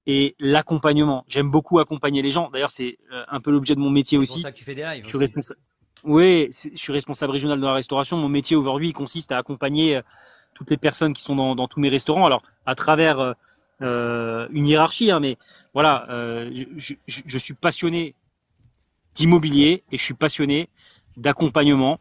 et 0.08 0.36
l'accompagnement. 0.40 1.24
J'aime 1.28 1.50
beaucoup 1.52 1.80
accompagner 1.80 2.22
les 2.22 2.32
gens. 2.32 2.50
D'ailleurs, 2.50 2.72
c'est 2.72 2.98
euh, 3.12 3.24
un 3.28 3.40
peu 3.40 3.52
l'objet 3.52 3.76
de 3.76 3.80
mon 3.80 3.90
métier 3.90 4.18
aussi. 4.18 4.34
C'est 4.34 4.40
pour 4.40 4.44
ça 4.44 4.52
que 4.52 4.58
tu 4.58 4.64
fais 4.64 4.76
des 4.76 4.84
lives. 4.84 5.04
Je 5.04 5.10
suis 5.10 5.18
responsable. 5.18 5.60
Oui, 6.04 6.50
je 6.52 6.76
suis 6.76 6.94
responsable 6.94 7.32
régional 7.32 7.60
de 7.60 7.66
la 7.66 7.74
restauration. 7.74 8.18
Mon 8.18 8.30
métier 8.30 8.56
aujourd'hui 8.56 8.92
consiste 8.92 9.32
à 9.32 9.38
accompagner 9.38 9.98
euh, 9.98 10.02
toutes 10.56 10.72
les 10.72 10.78
personnes 10.78 11.14
qui 11.14 11.22
sont 11.22 11.36
dans, 11.36 11.56
dans 11.56 11.68
tous 11.68 11.80
mes 11.80 11.90
restaurants. 11.90 12.26
Alors, 12.26 12.42
à 12.66 12.74
travers 12.76 13.36
euh, 13.82 14.48
une 14.52 14.68
hiérarchie, 14.68 15.12
hein, 15.12 15.20
mais 15.20 15.38
voilà, 15.74 16.06
euh, 16.10 16.52
je, 16.78 16.96
je, 17.08 17.22
je 17.26 17.38
suis 17.38 17.54
passionné 17.54 18.16
d'immobilier 19.16 19.84
et 19.92 19.98
je 19.98 20.04
suis 20.04 20.14
passionné 20.14 20.70
d'accompagnement 21.18 22.00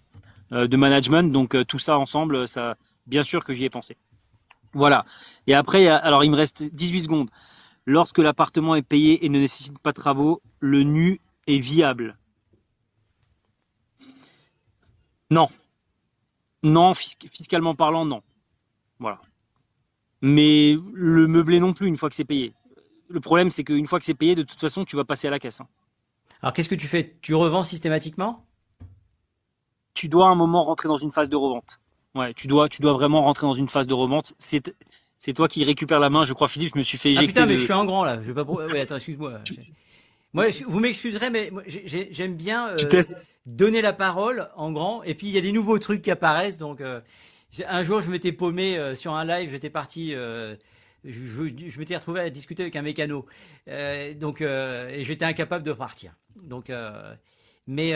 euh, 0.52 0.66
de 0.66 0.76
management. 0.76 1.32
Donc 1.32 1.54
euh, 1.54 1.64
tout 1.64 1.78
ça 1.78 1.98
ensemble, 1.98 2.46
ça, 2.46 2.76
bien 3.06 3.22
sûr 3.22 3.44
que 3.44 3.54
j'y 3.54 3.64
ai 3.64 3.70
pensé. 3.70 3.96
Voilà. 4.72 5.04
Et 5.46 5.54
après, 5.54 5.88
alors 5.88 6.22
il 6.22 6.30
me 6.30 6.36
reste 6.36 6.62
18 6.62 7.02
secondes. 7.02 7.30
Lorsque 7.86 8.18
l'appartement 8.18 8.74
est 8.74 8.82
payé 8.82 9.24
et 9.24 9.28
ne 9.28 9.38
nécessite 9.38 9.78
pas 9.78 9.92
de 9.92 10.00
travaux, 10.00 10.42
le 10.60 10.82
nu 10.82 11.20
est 11.46 11.58
viable. 11.58 12.18
Non. 15.30 15.48
Non, 16.62 16.92
fiscalement 16.94 17.74
parlant, 17.74 18.04
non. 18.04 18.22
Voilà. 18.98 19.20
Mais 20.20 20.76
le 20.92 21.26
meublé 21.26 21.60
non 21.60 21.72
plus, 21.72 21.86
une 21.86 21.96
fois 21.96 22.10
que 22.10 22.14
c'est 22.14 22.24
payé. 22.24 22.54
Le 23.08 23.20
problème, 23.20 23.50
c'est 23.50 23.64
qu'une 23.64 23.86
fois 23.86 23.98
que 23.98 24.04
c'est 24.04 24.14
payé, 24.14 24.34
de 24.34 24.42
toute 24.42 24.60
façon, 24.60 24.84
tu 24.84 24.96
vas 24.96 25.04
passer 25.04 25.28
à 25.28 25.30
la 25.30 25.38
caisse. 25.38 25.60
Hein. 25.60 25.68
Alors, 26.42 26.52
qu'est-ce 26.52 26.68
que 26.68 26.74
tu 26.74 26.86
fais? 26.86 27.16
Tu 27.22 27.34
revends 27.34 27.62
systématiquement? 27.62 28.46
Tu 29.94 30.08
dois 30.08 30.28
à 30.28 30.30
un 30.30 30.34
moment 30.34 30.64
rentrer 30.64 30.88
dans 30.88 30.96
une 30.96 31.12
phase 31.12 31.28
de 31.28 31.36
revente. 31.36 31.78
Ouais, 32.14 32.34
tu 32.34 32.46
dois, 32.46 32.68
tu 32.68 32.82
dois 32.82 32.92
vraiment 32.92 33.22
rentrer 33.22 33.46
dans 33.46 33.54
une 33.54 33.68
phase 33.68 33.86
de 33.86 33.94
revente. 33.94 34.34
C'est, 34.38 34.74
c'est 35.20 35.34
toi 35.34 35.48
qui 35.48 35.62
récupères 35.64 36.00
la 36.00 36.08
main. 36.08 36.24
Je 36.24 36.32
crois, 36.32 36.48
Philippe, 36.48 36.72
je 36.74 36.78
me 36.78 36.82
suis 36.82 36.96
fait 36.96 37.10
éjecter. 37.10 37.26
Ah 37.26 37.42
putain, 37.42 37.46
mais 37.46 37.58
je 37.58 37.64
suis 37.64 37.72
en 37.74 37.84
grand 37.84 38.04
là. 38.04 38.20
Je 38.22 38.32
vais 38.32 38.34
pas. 38.34 38.50
Oui, 38.50 38.80
attends, 38.80 38.96
excuse-moi. 38.96 39.40
Moi, 40.32 40.46
vous 40.66 40.80
m'excuserez, 40.80 41.28
mais 41.28 41.50
j'aime 41.66 42.36
bien 42.36 42.70
euh, 42.70 43.02
donner 43.46 43.82
la 43.82 43.92
parole 43.92 44.48
en 44.54 44.72
grand. 44.72 45.02
Et 45.02 45.14
puis 45.14 45.26
il 45.26 45.34
y 45.34 45.38
a 45.38 45.40
des 45.40 45.52
nouveaux 45.52 45.78
trucs 45.78 46.02
qui 46.02 46.10
apparaissent. 46.10 46.56
Donc 46.56 46.80
euh, 46.80 47.00
un 47.66 47.82
jour, 47.82 48.00
je 48.00 48.10
m'étais 48.10 48.32
paumé 48.32 48.78
euh, 48.78 48.94
sur 48.94 49.12
un 49.12 49.24
live. 49.24 49.50
J'étais 49.50 49.70
parti. 49.70 50.12
je, 50.12 50.56
je, 51.04 51.78
m'étais 51.78 51.96
retrouvé 51.96 52.20
à 52.20 52.30
discuter 52.30 52.62
avec 52.62 52.76
un 52.76 52.82
mécano. 52.82 53.26
donc 54.16 54.40
et 54.40 55.04
j'étais 55.04 55.26
incapable 55.26 55.64
de 55.64 55.72
partir. 55.72 56.14
Donc 56.44 56.72
mais 57.66 57.92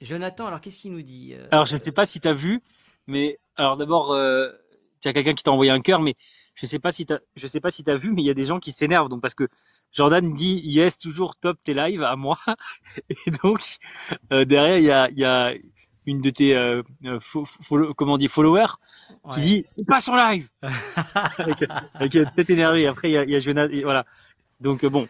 Jonathan, 0.00 0.46
alors 0.46 0.60
qu'est-ce 0.60 0.78
qu'il 0.78 0.92
nous 0.92 1.02
dit 1.02 1.34
Alors 1.50 1.66
je 1.66 1.72
ne 1.72 1.78
sais 1.78 1.92
pas 1.92 2.04
si 2.04 2.20
tu 2.20 2.28
as 2.28 2.32
vu, 2.32 2.60
mais 3.08 3.40
alors 3.56 3.76
d'abord, 3.76 4.14
euh, 4.98 5.00
tu 5.00 5.08
as 5.08 5.12
quelqu'un 5.12 5.34
qui 5.34 5.44
t'a 5.44 5.52
envoyé 5.52 5.70
un 5.70 5.80
cœur, 5.80 6.00
mais 6.00 6.14
je 6.54 6.66
sais 6.66 6.78
pas 6.78 6.92
si 6.92 7.06
tu 7.06 7.14
je 7.36 7.46
sais 7.46 7.60
pas 7.60 7.70
si 7.70 7.84
tu 7.84 7.90
as 7.90 7.96
vu, 7.96 8.12
mais 8.12 8.22
il 8.22 8.26
y 8.26 8.30
a 8.30 8.34
des 8.34 8.44
gens 8.44 8.58
qui 8.58 8.72
s'énervent. 8.72 9.08
Donc 9.08 9.22
parce 9.22 9.34
que 9.34 9.48
Jordan 9.92 10.32
dit 10.32 10.60
yes 10.64 10.98
toujours 10.98 11.36
top 11.36 11.58
tes 11.62 11.74
lives 11.74 12.02
à 12.02 12.16
moi, 12.16 12.38
et 13.10 13.30
donc 13.42 13.60
euh, 14.32 14.44
derrière 14.44 14.78
il 14.78 14.84
y 14.84 14.90
a, 14.90 15.10
y 15.10 15.24
a 15.24 15.54
une 16.06 16.20
de 16.20 16.30
tes 16.30 16.56
euh, 16.56 16.82
comment 17.96 18.14
on 18.14 18.18
dit 18.18 18.28
followers 18.28 18.78
qui 19.34 19.40
dit 19.40 19.64
c'est 19.68 19.86
pas 19.86 20.00
son 20.00 20.16
live 20.16 20.48
avec, 21.38 21.64
avec 21.94 22.12
tête 22.34 22.50
énervée. 22.50 22.86
Après 22.86 23.10
il 23.10 23.12
y 23.12 23.18
a, 23.18 23.24
y 23.24 23.36
a 23.36 23.38
Jonathan, 23.38 23.72
et 23.72 23.82
voilà. 23.82 24.04
Donc 24.60 24.84
bon, 24.84 25.06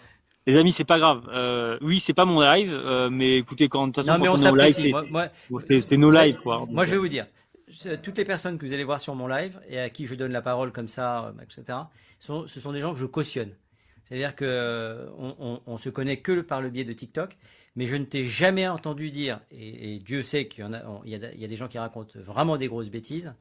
les 0.49 0.59
amis, 0.59 0.73
c'est 0.73 0.85
pas 0.85 0.99
grave. 0.99 1.29
Euh, 1.31 1.77
oui, 1.83 2.01
c'est 2.01 2.15
pas 2.15 2.25
mon 2.25 2.41
live, 2.41 2.73
euh, 2.73 3.11
mais 3.11 3.37
écoutez, 3.37 3.69
quand 3.69 3.87
de 3.87 3.93
toute 3.93 4.03
façon, 4.03 4.19
quand 4.19 4.33
on, 4.33 4.57
est 4.57 4.65
live, 4.65 5.81
c'est 5.81 5.97
nos 5.99 6.09
lives, 6.09 6.39
quoi. 6.39 6.65
Moi, 6.67 6.87
je 6.87 6.93
vais 6.93 6.97
vous 6.97 7.09
dire, 7.09 7.27
toutes 8.03 8.19
les 8.19 8.25
personnes 8.25 8.59
que 8.59 8.67
vous 8.67 8.73
allez 8.73 8.85
voir 8.85 9.01
sur 9.01 9.15
mon 9.15 9.27
live 9.27 9.61
et 9.69 9.79
à 9.79 9.91
qui 9.91 10.07
je 10.07 10.15
donne 10.15 10.33
la 10.33 10.43
parole 10.43 10.73
comme 10.73 10.89
ça, 10.89 11.27
euh, 11.27 11.43
etc., 11.43 11.79
ce 12.19 12.61
sont 12.61 12.73
des 12.73 12.81
gens 12.81 12.93
que 12.93 12.99
je 12.99 13.07
cautionne. 13.07 13.55
C'est-à-dire 14.05 14.35
que 14.35 14.45
euh, 14.45 15.11
on, 15.67 15.77
se 15.77 15.91
connaît 15.91 16.19
que 16.19 16.41
par 16.41 16.63
le 16.63 16.71
biais 16.71 16.85
de 16.85 16.93
TikTok, 16.93 17.37
mais 17.77 17.87
je 17.87 17.97
ne 17.97 18.05
t'ai 18.05 18.25
jamais 18.25 18.67
entendu 18.67 19.11
dire, 19.11 19.41
et, 19.51 19.99
Dieu 19.99 20.23
sait 20.23 20.49
qu'il 20.49 20.65
y, 21.05 21.15
a, 21.15 21.35
y 21.35 21.45
a 21.45 21.49
des 21.49 21.57
gens 21.57 21.69
qui 21.69 21.79
racontent 21.79 22.19
vraiment 22.19 22.57
des 22.57 22.69
grosses 22.69 22.89
bêtises, 22.89 23.35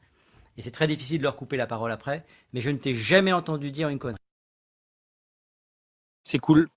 et 0.57 0.61
c'est 0.61 0.71
très 0.71 0.87
difficile 0.87 1.19
de 1.19 1.23
leur 1.23 1.35
couper 1.35 1.55
la 1.55 1.67
parole 1.67 1.91
après, 1.91 2.25
mais 2.51 2.61
je 2.61 2.69
ne 2.69 2.77
t'ai 2.77 2.95
jamais 2.95 3.31
entendu 3.31 3.71
dire 3.71 3.89
une 3.89 3.99
connerie. 3.99 4.17
C'est 6.23 6.39
cool. 6.39 6.67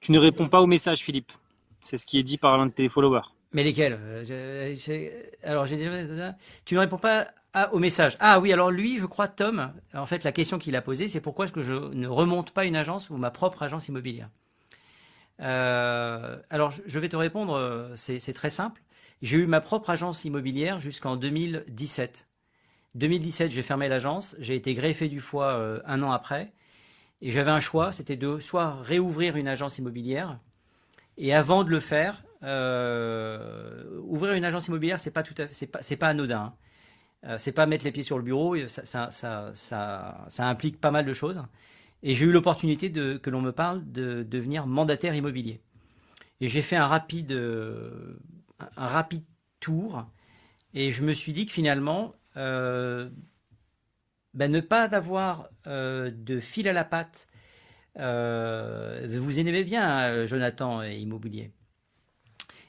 Tu 0.00 0.12
ne 0.12 0.18
réponds 0.18 0.48
pas 0.48 0.62
au 0.62 0.66
message, 0.66 1.00
Philippe. 1.00 1.32
C'est 1.80 1.98
ce 1.98 2.06
qui 2.06 2.18
est 2.18 2.22
dit 2.22 2.38
par 2.38 2.56
l'un 2.56 2.66
de 2.66 2.72
tes 2.72 2.88
followers. 2.88 3.28
Mais 3.54 3.62
lesquels 3.62 3.98
euh, 4.02 5.22
Alors, 5.44 5.64
j'ai 5.64 5.76
déjà. 5.76 6.36
Tu 6.64 6.74
ne 6.74 6.80
réponds 6.80 6.98
pas 6.98 7.28
au 7.70 7.78
message. 7.78 8.16
Ah 8.18 8.40
oui, 8.40 8.52
alors 8.52 8.72
lui, 8.72 8.98
je 8.98 9.06
crois, 9.06 9.28
Tom, 9.28 9.72
en 9.94 10.06
fait, 10.06 10.24
la 10.24 10.32
question 10.32 10.58
qu'il 10.58 10.74
a 10.74 10.82
posée, 10.82 11.06
c'est 11.06 11.20
pourquoi 11.20 11.44
est-ce 11.44 11.52
que 11.52 11.62
je 11.62 11.72
ne 11.72 12.08
remonte 12.08 12.50
pas 12.50 12.64
une 12.64 12.74
agence 12.74 13.10
ou 13.10 13.16
ma 13.16 13.30
propre 13.30 13.62
agence 13.62 13.86
immobilière 13.86 14.28
euh, 15.40 16.36
Alors, 16.50 16.72
je 16.84 16.98
vais 16.98 17.08
te 17.08 17.14
répondre, 17.14 17.54
euh, 17.54 17.94
c'est 17.94 18.32
très 18.32 18.50
simple. 18.50 18.82
J'ai 19.22 19.36
eu 19.36 19.46
ma 19.46 19.60
propre 19.60 19.90
agence 19.90 20.24
immobilière 20.24 20.80
jusqu'en 20.80 21.14
2017. 21.14 22.26
2017, 22.96 23.52
j'ai 23.52 23.62
fermé 23.62 23.88
l'agence. 23.88 24.34
J'ai 24.40 24.56
été 24.56 24.74
greffé 24.74 25.08
du 25.08 25.20
foie 25.20 25.80
un 25.86 26.02
an 26.02 26.10
après. 26.10 26.52
Et 27.22 27.30
j'avais 27.30 27.52
un 27.52 27.60
choix, 27.60 27.92
c'était 27.92 28.16
de 28.16 28.40
soit 28.40 28.82
réouvrir 28.82 29.36
une 29.36 29.48
agence 29.48 29.78
immobilière. 29.78 30.38
Et 31.16 31.32
avant 31.32 31.62
de 31.62 31.70
le 31.70 31.80
faire, 31.80 32.22
ouvrir 32.44 34.34
une 34.34 34.44
agence 34.44 34.68
immobilière, 34.68 34.98
c'est 34.98 35.10
pas 35.10 35.22
tout 35.22 35.34
à 35.38 35.46
pas, 35.66 35.82
c'est 35.82 35.96
pas 35.96 36.08
anodin. 36.08 36.54
Hein. 37.22 37.38
c'est 37.38 37.52
pas 37.52 37.66
mettre 37.66 37.84
les 37.84 37.92
pieds 37.92 38.02
sur 38.02 38.18
le 38.18 38.24
bureau. 38.24 38.56
Ça, 38.68 39.10
implique 40.38 40.80
pas 40.80 40.90
mal 40.90 41.04
de 41.06 41.14
choses. 41.14 41.42
Et 42.02 42.14
j'ai 42.14 42.26
eu 42.26 42.32
l'opportunité 42.32 42.92
que 42.92 43.30
l'on 43.30 43.40
me 43.40 43.52
parle 43.52 43.90
de 43.90 44.22
devenir 44.22 44.66
mandataire 44.66 45.14
immobilier. 45.14 45.60
Et 46.40 46.48
j'ai 46.48 46.60
fait 46.60 46.76
un 46.76 46.86
rapide, 46.86 47.32
euh, 47.32 48.18
tour. 49.60 50.06
Et 50.74 50.92
je 50.92 51.02
me 51.02 51.14
suis 51.14 51.32
dit 51.32 51.46
que 51.46 51.52
finalement, 51.52 52.14
euh, 52.36 53.08
ben 54.34 54.52
ne 54.52 54.60
pas 54.60 54.82
avoir 54.82 55.48
euh, 55.66 56.10
de 56.14 56.40
fil 56.40 56.68
à 56.68 56.74
la 56.74 56.84
patte. 56.84 57.28
vous 57.96 59.38
aimez 59.38 59.64
bien 59.64 60.26
Jonathan 60.26 60.82
et 60.82 60.96
immobilier. 60.98 61.52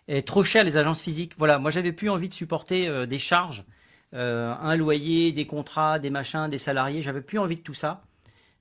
Et 0.08 0.22
trop 0.24 0.44
cher 0.44 0.64
les 0.64 0.78
agences 0.78 1.02
physiques. 1.02 1.34
Voilà, 1.38 1.58
moi 1.58 1.72
j'avais 1.72 1.94
plus 1.94 2.10
envie 2.10 2.28
de 2.28 2.34
supporter 2.34 3.08
des 3.08 3.20
charges, 3.20 3.66
un 4.14 4.76
loyer, 4.76 5.32
des 5.32 5.48
contrats, 5.48 5.98
des 5.98 6.12
machins, 6.12 6.48
des 6.48 6.60
salariés. 6.60 7.02
J'avais 7.02 7.22
plus 7.22 7.40
envie 7.40 7.56
de 7.56 7.62
tout 7.62 7.74
ça. 7.74 8.04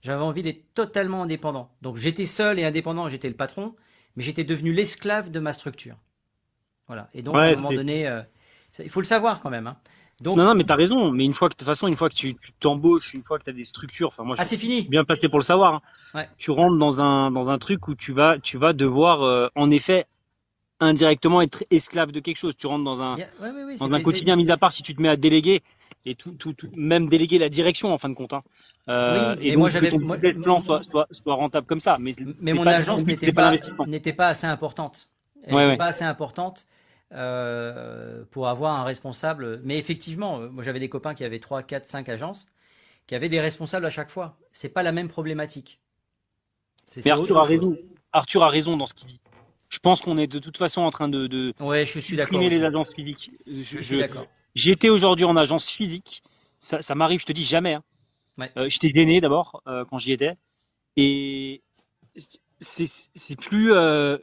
J'avais 0.05 0.23
envie 0.23 0.43
d'être 0.43 0.75
totalement 0.75 1.23
indépendant. 1.23 1.71
Donc 1.81 1.97
j'étais 1.97 2.27
seul 2.27 2.59
et 2.59 2.65
indépendant, 2.65 3.09
j'étais 3.09 3.29
le 3.29 3.35
patron, 3.35 3.75
mais 4.17 4.23
j'étais 4.23 4.45
devenu 4.45 4.73
l'esclave 4.73 5.31
de 5.31 5.41
ma 5.41 5.55
structure. 5.55 5.97
Voilà. 6.87 7.09
Et 7.15 7.23
donc 7.23 7.37
à 7.37 7.41
un 7.41 7.53
moment 7.53 7.73
donné, 7.73 8.07
euh, 8.07 8.21
il 8.79 8.91
faut 8.91 9.01
le 9.01 9.07
savoir 9.07 9.41
quand 9.41 9.49
même. 9.49 9.67
Hein. 9.67 9.79
Donc, 10.21 10.37
non, 10.37 10.45
non, 10.45 10.55
mais 10.55 10.65
t'as 10.65 10.77
raison. 10.77 11.11
Mais 11.11 11.25
une 11.25 11.33
fois 11.33 11.49
que 11.49 11.55
de 11.55 11.59
toute 11.59 11.67
façon, 11.67 11.89
une 11.89 11.97
fois 11.97 12.11
que 12.11 12.15
tu 12.15 12.37
t'embauches, 12.61 13.15
une 13.15 13.25
fois 13.25 13.39
que 13.39 13.45
tu 13.45 13.51
as 13.51 13.55
des 13.55 13.65
structures, 13.65 14.09
enfin 14.09 14.25
moi, 14.25 14.37
ah, 14.39 14.45
c'est 14.45 14.59
fini. 14.59 14.83
Bien 14.83 15.05
passé 15.05 15.31
pour 15.31 15.39
le 15.39 15.45
savoir. 15.45 15.83
Hein. 16.15 16.27
Tu 16.37 16.51
rentres 16.51 16.77
dans 16.77 17.01
un 17.01 17.31
dans 17.31 17.49
un 17.49 17.59
truc 17.59 17.89
où 17.89 17.95
tu 17.95 18.13
vas 18.13 18.39
tu 18.39 18.59
vas 18.59 18.75
devoir 18.75 19.23
euh, 19.23 19.49
en 19.55 19.71
effet 19.71 20.07
indirectement 20.81 21.43
être 21.43 21.65
esclave 21.71 22.13
de 22.13 22.21
quelque 22.21 22.39
chose. 22.39 22.57
Tu 22.57 22.67
rentres 22.67 22.85
dans 22.85 23.03
un 23.03 23.17
dans 23.79 23.93
un 23.93 24.01
quotidien 24.01 24.37
mis 24.37 24.51
à 24.51 24.57
part 24.57 24.73
si 24.73 24.83
tu 24.83 24.95
te 24.95 25.03
mets 25.03 25.09
à 25.09 25.17
déléguer 25.17 25.63
et 26.07 26.15
tout, 26.15 26.33
tout, 26.33 26.53
tout, 26.53 26.69
même 26.77 27.09
déléguer 27.09 27.39
la 27.39 27.49
direction 27.49 27.93
en 27.93 27.99
fin 27.99 28.09
de 28.09 28.15
compte. 28.15 28.33
Hein. 28.33 28.43
Euh, 28.89 29.37
et 29.41 29.57
moi 29.57 29.71
j'avais 29.71 29.89
que 29.89 29.97
ton 29.97 30.43
plan 30.43 30.61
soit, 30.61 30.83
soit, 30.83 31.07
soit 31.11 31.35
rentable 31.35 31.67
comme 31.67 31.81
ça. 31.81 31.97
Mais, 31.99 32.13
mais 32.43 32.53
mon 32.53 32.67
agence 32.67 33.07
n'était 33.07 33.33
pas, 33.33 33.55
n'était 33.87 34.13
pas 34.13 34.29
assez 34.29 34.47
importante. 34.47 35.09
Elle 35.47 35.57
n'était 35.57 35.77
pas 35.77 35.87
assez 35.87 36.05
importante 36.05 36.67
euh, 37.13 38.25
pour 38.31 38.49
avoir 38.49 38.79
un 38.79 38.85
responsable. 38.85 39.61
Mais 39.65 39.79
effectivement, 39.79 40.41
euh, 40.41 40.49
moi 40.49 40.63
j'avais 40.63 40.81
des 40.81 40.89
copains 40.89 41.15
qui 41.15 41.25
avaient 41.25 41.39
3, 41.39 41.63
4, 41.63 41.87
5 41.87 42.09
agences, 42.09 42.47
qui 43.07 43.15
avaient 43.15 43.29
des 43.29 43.41
responsables 43.41 43.87
à 43.87 43.91
chaque 43.91 44.11
fois. 44.11 44.37
C'est 44.53 44.69
pas 44.69 44.83
la 44.83 44.93
même 44.93 45.09
problématique. 45.09 45.81
Mais 47.05 47.11
Arthur 47.11 47.39
a 47.39 47.45
raison. 47.45 47.77
Arthur 48.13 48.43
a 48.43 48.49
raison 48.49 48.77
dans 48.77 48.87
ce 48.87 48.95
qu'il 48.95 49.09
dit. 49.09 49.21
Je 49.75 49.81
pense 49.81 50.03
qu'on 50.03 50.17
est 50.19 50.29
de 50.29 50.39
toute 50.39 50.57
façon 50.57 50.83
en 50.83 50.91
train 50.91 51.09
de, 51.09 51.27
de 51.27 51.53
ouais, 51.59 51.85
je 51.85 51.99
suis 51.99 52.15
d'accord. 52.15 52.41
les 52.41 52.63
agences 52.63 52.95
physiques. 52.95 53.33
Je, 53.45 53.63
je 53.63 53.81
suis 53.81 53.99
d'accord. 53.99 54.29
J'étais 54.55 54.89
aujourd'hui 54.89 55.25
en 55.25 55.37
agence 55.37 55.69
physique. 55.69 56.23
Ça, 56.61 56.81
ça 56.81 56.95
m'arrive, 56.95 57.19
je 57.19 57.27
te 57.27 57.33
dis 57.33 57.43
jamais. 57.43 57.75
Hein. 57.75 57.83
Ouais. 58.39 58.53
Euh, 58.57 58.69
J'étais 58.69 58.93
gêné 58.95 59.21
d'abord 59.21 59.63
euh, 59.67 59.85
quand 59.91 59.99
j'y 59.99 60.13
étais. 60.13 60.37
Et 60.97 61.61
c'est 62.61 63.37
plus, 63.41 63.73
euh, 63.73 64.17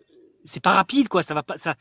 c'est 0.46 0.64
pas 0.64 0.72
rapide 0.72 1.10
quoi. 1.10 1.22
Ça 1.22 1.34
va 1.34 1.44
pas, 1.44 1.58
ça, 1.58 1.76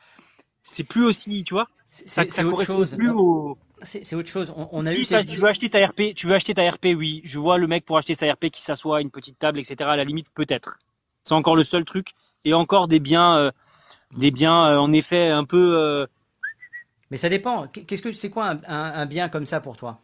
c'est 0.64 0.82
plus 0.82 1.04
aussi, 1.04 1.44
tu 1.44 1.54
vois. 1.54 1.68
C'est 1.84 2.42
autre 2.42 2.64
chose. 2.64 2.96
Plus 2.96 3.10
au... 3.10 3.56
C'est 3.84 4.16
autre 4.16 4.30
chose. 4.30 4.52
On, 4.56 4.68
on 4.72 4.84
a 4.84 4.92
eu. 4.92 5.06
tu 5.06 5.36
veux 5.38 5.48
acheter 5.48 5.70
ta 5.70 5.86
RP, 5.86 6.12
tu 6.16 6.26
veux 6.26 6.34
acheter 6.34 6.54
ta 6.54 6.68
RP, 6.68 6.86
oui. 6.96 7.20
Je 7.22 7.38
vois 7.38 7.56
le 7.56 7.68
mec 7.68 7.84
pour 7.84 7.98
acheter 7.98 8.16
sa 8.16 8.32
RP 8.32 8.46
qui 8.50 8.62
s'assoit 8.62 8.98
à 8.98 9.00
une 9.00 9.12
petite 9.12 9.38
table, 9.38 9.60
etc. 9.60 9.76
À 9.88 9.94
la 9.94 10.02
limite, 10.02 10.26
peut-être. 10.34 10.76
C'est 11.22 11.34
encore 11.34 11.54
le 11.54 11.62
seul 11.62 11.84
truc. 11.84 12.08
Et 12.44 12.54
encore 12.54 12.88
des 12.88 13.00
biens, 13.00 13.36
euh, 13.36 13.50
des 14.16 14.30
biens 14.30 14.78
en 14.78 14.92
effet 14.92 15.28
un 15.28 15.44
peu 15.44 16.06
mais 17.10 17.16
ça 17.16 17.28
dépend. 17.28 17.66
Qu'est-ce 17.66 18.02
que 18.02 18.12
c'est 18.12 18.30
quoi 18.30 18.56
un, 18.66 19.06
bien 19.06 19.28
comme 19.28 19.46
ça 19.46 19.60
pour 19.60 19.76
toi? 19.76 20.00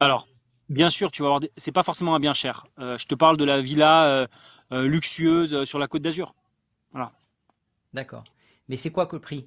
Alors, 0.00 0.26
bien 0.68 0.90
sûr, 0.90 1.10
tu 1.12 1.22
vas 1.22 1.28
avoir. 1.28 1.40
C'est 1.56 1.72
pas 1.72 1.84
forcément 1.84 2.14
un 2.14 2.20
bien 2.20 2.34
cher. 2.34 2.66
Euh, 2.80 2.98
je 2.98 3.06
te 3.06 3.14
parle 3.14 3.36
de 3.36 3.44
la 3.44 3.60
villa 3.60 4.04
euh, 4.06 4.26
euh, 4.72 4.88
luxueuse 4.88 5.64
sur 5.64 5.78
la 5.78 5.86
Côte 5.86 6.02
d'Azur. 6.02 6.34
Voilà. 6.90 7.12
D'accord. 7.92 8.24
Mais 8.68 8.76
c'est 8.76 8.90
quoi 8.90 9.06
que 9.06 9.16
le 9.16 9.22
prix? 9.22 9.46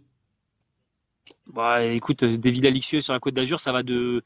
Bah, 1.48 1.84
écoute, 1.84 2.24
des 2.24 2.52
villas 2.52 2.72
luxueuses 2.72 3.04
sur 3.04 3.14
la 3.14 3.20
Côte 3.20 3.34
d'Azur, 3.34 3.60
ça 3.60 3.74
va 3.74 3.84
de 3.84 4.24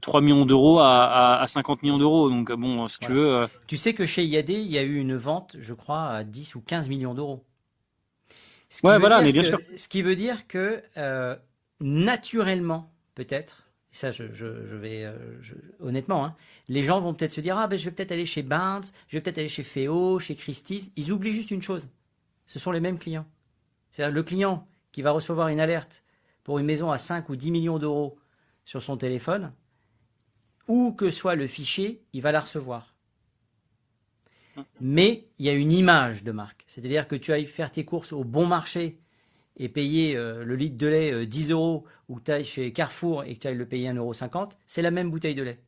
3 0.00 0.20
millions 0.20 0.44
d'euros 0.44 0.80
à, 0.80 1.44
50 1.46 1.82
millions 1.82 1.98
d'euros. 1.98 2.28
Donc 2.28 2.52
bon, 2.52 2.88
si 2.88 2.98
tu 2.98 3.12
veux. 3.12 3.46
Tu 3.66 3.76
sais 3.76 3.94
que 3.94 4.06
chez 4.06 4.24
IAD, 4.24 4.50
il 4.50 4.70
y 4.70 4.78
a 4.78 4.82
eu 4.82 4.96
une 4.96 5.16
vente, 5.16 5.56
je 5.58 5.74
crois, 5.74 6.08
à 6.08 6.24
10 6.24 6.54
ou 6.54 6.60
15 6.60 6.88
millions 6.88 7.14
d'euros. 7.14 7.44
Ouais, 8.84 8.98
voilà, 8.98 9.22
mais 9.22 9.32
bien 9.32 9.42
sûr. 9.42 9.58
Ce 9.76 9.88
qui 9.88 10.02
veut 10.02 10.16
dire 10.16 10.46
que 10.46 10.82
naturellement, 11.80 12.92
peut-être, 13.14 13.68
ça 13.90 14.12
je, 14.12 14.24
vais 14.24 15.04
euh, 15.04 15.16
honnêtement, 15.80 16.24
hein, 16.24 16.36
les 16.68 16.84
gens 16.84 17.00
vont 17.00 17.14
peut-être 17.14 17.32
se 17.32 17.40
dire 17.40 17.56
ah 17.58 17.66
ben 17.66 17.78
je 17.78 17.84
vais 17.84 17.90
peut-être 17.90 18.12
aller 18.12 18.26
chez 18.26 18.42
Barnes, 18.42 18.84
je 19.08 19.16
vais 19.16 19.20
peut-être 19.20 19.38
aller 19.38 19.48
chez 19.48 19.62
Féo, 19.62 20.18
chez 20.18 20.34
Christie's. 20.34 20.92
Ils 20.96 21.12
oublient 21.12 21.32
juste 21.32 21.50
une 21.50 21.62
chose, 21.62 21.90
ce 22.46 22.58
sont 22.58 22.70
les 22.70 22.80
mêmes 22.80 22.98
clients. 22.98 23.26
C'est-à-dire 23.90 24.14
le 24.14 24.22
client 24.22 24.66
qui 24.92 25.02
va 25.02 25.10
recevoir 25.10 25.48
une 25.48 25.60
alerte 25.60 26.04
pour 26.44 26.58
une 26.58 26.66
maison 26.66 26.90
à 26.90 26.98
5 26.98 27.28
ou 27.28 27.36
10 27.36 27.50
millions 27.50 27.78
d'euros 27.78 28.18
sur 28.64 28.82
son 28.82 28.96
téléphone, 28.96 29.52
où 30.68 30.92
que 30.92 31.10
soit 31.10 31.34
le 31.34 31.48
fichier, 31.48 32.04
il 32.12 32.22
va 32.22 32.32
la 32.32 32.40
recevoir. 32.40 32.94
Mais 34.80 35.28
il 35.38 35.46
y 35.46 35.48
a 35.48 35.52
une 35.52 35.72
image 35.72 36.24
de 36.24 36.32
marque, 36.32 36.64
c'est-à-dire 36.66 37.08
que 37.08 37.16
tu 37.16 37.32
ailles 37.32 37.46
faire 37.46 37.70
tes 37.70 37.84
courses 37.84 38.12
au 38.12 38.24
bon 38.24 38.46
marché 38.46 39.00
et 39.56 39.68
payer 39.68 40.16
euh, 40.16 40.44
le 40.44 40.56
litre 40.56 40.76
de 40.76 40.86
lait 40.86 41.26
10 41.26 41.50
euh, 41.50 41.54
euros 41.54 41.84
ou 42.08 42.16
que 42.16 42.24
tu 42.24 42.30
ailles 42.30 42.44
chez 42.44 42.72
Carrefour 42.72 43.24
et 43.24 43.34
que 43.34 43.40
tu 43.40 43.48
ailles 43.48 43.56
le 43.56 43.66
payer 43.66 43.88
1,50 43.88 43.96
euro, 43.96 44.12
c'est 44.66 44.82
la 44.82 44.90
même 44.90 45.10
bouteille 45.10 45.34
de 45.34 45.42
lait. 45.42 45.60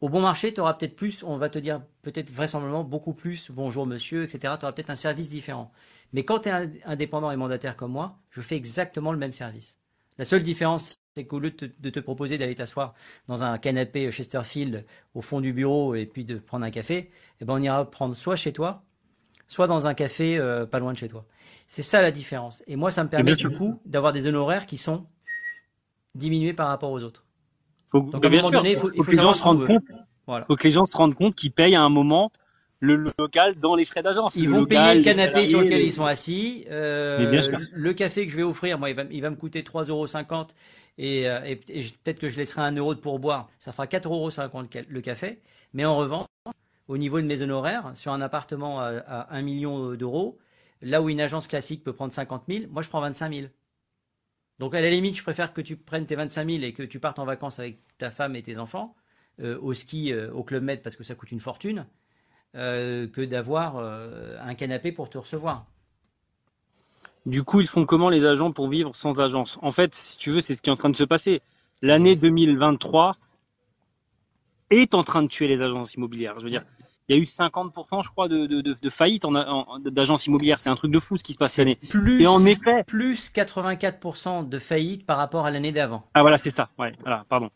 Au 0.00 0.08
bon 0.08 0.20
marché, 0.20 0.52
tu 0.52 0.60
auras 0.60 0.74
peut-être 0.74 0.96
plus, 0.96 1.22
on 1.22 1.36
va 1.36 1.48
te 1.48 1.58
dire 1.58 1.82
peut-être 2.02 2.30
vraisemblablement 2.30 2.84
beaucoup 2.84 3.14
plus, 3.14 3.50
bonjour 3.50 3.86
monsieur, 3.86 4.24
etc. 4.24 4.54
Tu 4.58 4.64
auras 4.64 4.72
peut-être 4.72 4.90
un 4.90 4.96
service 4.96 5.28
différent. 5.28 5.72
Mais 6.12 6.24
quand 6.24 6.40
tu 6.40 6.48
es 6.48 6.82
indépendant 6.84 7.30
et 7.30 7.36
mandataire 7.36 7.76
comme 7.76 7.92
moi, 7.92 8.18
je 8.30 8.42
fais 8.42 8.56
exactement 8.56 9.12
le 9.12 9.18
même 9.18 9.32
service. 9.32 9.78
La 10.18 10.24
seule 10.24 10.42
différence, 10.42 10.94
c'est 11.16 11.24
qu'au 11.26 11.38
lieu 11.38 11.52
de 11.52 11.90
te, 11.90 12.00
proposer 12.00 12.38
d'aller 12.38 12.56
t'asseoir 12.56 12.92
dans 13.28 13.44
un 13.44 13.56
canapé 13.58 14.10
Chesterfield 14.10 14.84
au 15.14 15.22
fond 15.22 15.40
du 15.40 15.52
bureau 15.52 15.94
et 15.94 16.06
puis 16.06 16.24
de 16.24 16.38
prendre 16.38 16.64
un 16.64 16.70
café, 16.70 17.10
eh 17.40 17.44
ben 17.44 17.54
on 17.54 17.62
ira 17.62 17.88
prendre 17.88 18.16
soit 18.16 18.34
chez 18.34 18.52
toi, 18.52 18.82
soit 19.46 19.68
dans 19.68 19.86
un 19.86 19.94
café 19.94 20.36
euh, 20.38 20.66
pas 20.66 20.80
loin 20.80 20.92
de 20.92 20.98
chez 20.98 21.08
toi. 21.08 21.24
C'est 21.68 21.82
ça 21.82 22.02
la 22.02 22.10
différence. 22.10 22.64
Et 22.66 22.74
moi, 22.74 22.90
ça 22.90 23.04
me 23.04 23.08
permet 23.08 23.34
du 23.34 23.48
coup 23.48 23.80
d'avoir 23.86 24.12
des 24.12 24.26
honoraires 24.26 24.66
qui 24.66 24.76
sont 24.76 25.06
diminués 26.16 26.52
par 26.52 26.66
rapport 26.66 26.90
aux 26.90 27.04
autres. 27.04 27.24
Donc 27.92 28.12
à 28.24 28.26
un 28.26 28.30
moment 28.30 28.50
donné, 28.50 28.72
il 28.72 28.78
faut, 28.78 28.88
que 28.88 29.10
les 29.12 29.18
gens 29.18 29.34
se 29.34 29.42
rendent 29.44 29.66
compte. 29.68 29.84
Voilà. 30.26 30.46
Faut 30.46 30.56
que 30.56 30.64
les 30.64 30.72
gens 30.72 30.84
se 30.84 30.96
rendent 30.96 31.14
compte 31.14 31.36
qu'ils 31.36 31.52
payent 31.52 31.76
à 31.76 31.82
un 31.82 31.90
moment 31.90 32.32
le 32.80 33.12
local 33.18 33.54
dans 33.60 33.76
les 33.76 33.84
frais 33.84 34.02
d'agence. 34.02 34.34
Ils 34.34 34.50
vont 34.50 34.66
payer 34.66 34.96
le 34.96 35.02
canapé 35.02 35.46
sur 35.46 35.60
lequel 35.60 35.80
ils 35.80 35.92
sont 35.92 36.06
assis. 36.06 36.66
Euh, 36.72 37.40
le 37.72 37.92
café 37.92 38.26
que 38.26 38.32
je 38.32 38.36
vais 38.36 38.42
offrir, 38.42 38.80
moi, 38.80 38.90
il 38.90 38.96
va, 38.96 39.04
il 39.12 39.22
va 39.22 39.30
me 39.30 39.36
coûter 39.36 39.62
3,50 39.62 39.90
euros 39.90 40.06
et, 40.98 41.28
euh, 41.28 41.40
peut-être 42.04 42.20
que 42.20 42.28
je 42.28 42.36
laisserai 42.36 42.62
un 42.62 42.72
euro 42.72 42.94
de 42.94 43.00
pourboire. 43.00 43.48
Ça 43.58 43.72
fera 43.72 43.86
4,50 43.86 44.06
euros 44.06 44.30
le 44.88 45.00
café. 45.00 45.40
Mais 45.72 45.84
en 45.84 45.96
revanche, 45.96 46.28
au 46.88 46.98
niveau 46.98 47.20
de 47.20 47.26
mes 47.26 47.42
honoraires, 47.42 47.96
sur 47.96 48.12
un 48.12 48.20
appartement 48.20 48.80
à, 48.80 48.88
à 48.88 49.36
1 49.36 49.42
million 49.42 49.94
d'euros, 49.94 50.38
là 50.82 51.02
où 51.02 51.08
une 51.08 51.20
agence 51.20 51.48
classique 51.48 51.82
peut 51.82 51.92
prendre 51.92 52.12
50 52.12 52.44
000, 52.48 52.64
moi 52.70 52.82
je 52.82 52.88
prends 52.88 53.00
25 53.00 53.34
000. 53.34 53.48
Donc 54.58 54.74
à 54.74 54.80
la 54.80 54.90
limite, 54.90 55.16
je 55.16 55.22
préfère 55.22 55.52
que 55.52 55.60
tu 55.60 55.76
prennes 55.76 56.06
tes 56.06 56.14
25 56.14 56.48
000 56.48 56.62
et 56.62 56.72
que 56.72 56.82
tu 56.82 57.00
partes 57.00 57.18
en 57.18 57.24
vacances 57.24 57.58
avec 57.58 57.78
ta 57.98 58.10
femme 58.10 58.36
et 58.36 58.42
tes 58.42 58.58
enfants, 58.58 58.94
euh, 59.40 59.58
au 59.60 59.74
ski, 59.74 60.12
euh, 60.12 60.30
au 60.32 60.44
Club 60.44 60.62
Med, 60.62 60.82
parce 60.82 60.96
que 60.96 61.02
ça 61.04 61.14
coûte 61.14 61.32
une 61.32 61.40
fortune, 61.40 61.86
euh, 62.54 63.08
que 63.08 63.20
d'avoir 63.20 63.78
un 63.78 64.54
canapé 64.54 64.92
pour 64.92 65.10
te 65.10 65.18
recevoir. 65.18 65.66
Du 67.26 67.42
coup, 67.42 67.60
ils 67.60 67.66
font 67.66 67.86
comment 67.86 68.10
les 68.10 68.26
agents 68.26 68.52
pour 68.52 68.68
vivre 68.68 68.94
sans 68.94 69.20
agence? 69.20 69.58
En 69.62 69.70
fait, 69.70 69.94
si 69.94 70.16
tu 70.18 70.30
veux, 70.30 70.40
c'est 70.40 70.54
ce 70.54 70.62
qui 70.62 70.68
est 70.68 70.72
en 70.72 70.76
train 70.76 70.90
de 70.90 70.96
se 70.96 71.04
passer. 71.04 71.40
L'année 71.80 72.16
2023 72.16 73.16
est 74.70 74.94
en 74.94 75.02
train 75.02 75.22
de 75.22 75.28
tuer 75.28 75.48
les 75.48 75.62
agences 75.62 75.94
immobilières. 75.94 76.34
Je 76.38 76.44
veux 76.44 76.50
dire, 76.50 76.64
il 77.08 77.16
y 77.16 77.18
a 77.18 77.22
eu 77.22 77.24
50%, 77.24 78.02
je 78.02 78.10
crois, 78.10 78.28
de, 78.28 78.46
de, 78.46 78.60
de, 78.60 78.90
faillites 78.90 79.24
en, 79.24 79.78
d'agences 79.80 80.26
immobilières. 80.26 80.58
C'est 80.58 80.70
un 80.70 80.74
truc 80.74 80.90
de 80.90 81.00
fou 81.00 81.16
ce 81.16 81.24
qui 81.24 81.32
se 81.32 81.38
passe 81.38 81.52
cette 81.52 81.62
année. 81.62 81.78
Plus, 81.90 82.22
et 82.22 82.26
en 82.26 82.44
effet, 82.44 82.82
plus 82.86 83.30
84% 83.30 84.48
de 84.48 84.58
faillites 84.58 85.04
par 85.04 85.18
rapport 85.18 85.46
à 85.46 85.50
l'année 85.50 85.72
d'avant. 85.72 86.04
Ah 86.14 86.22
voilà, 86.22 86.38
c'est 86.38 86.50
ça. 86.50 86.70
Ouais, 86.78 86.94
voilà, 87.00 87.24
pardon. 87.28 87.50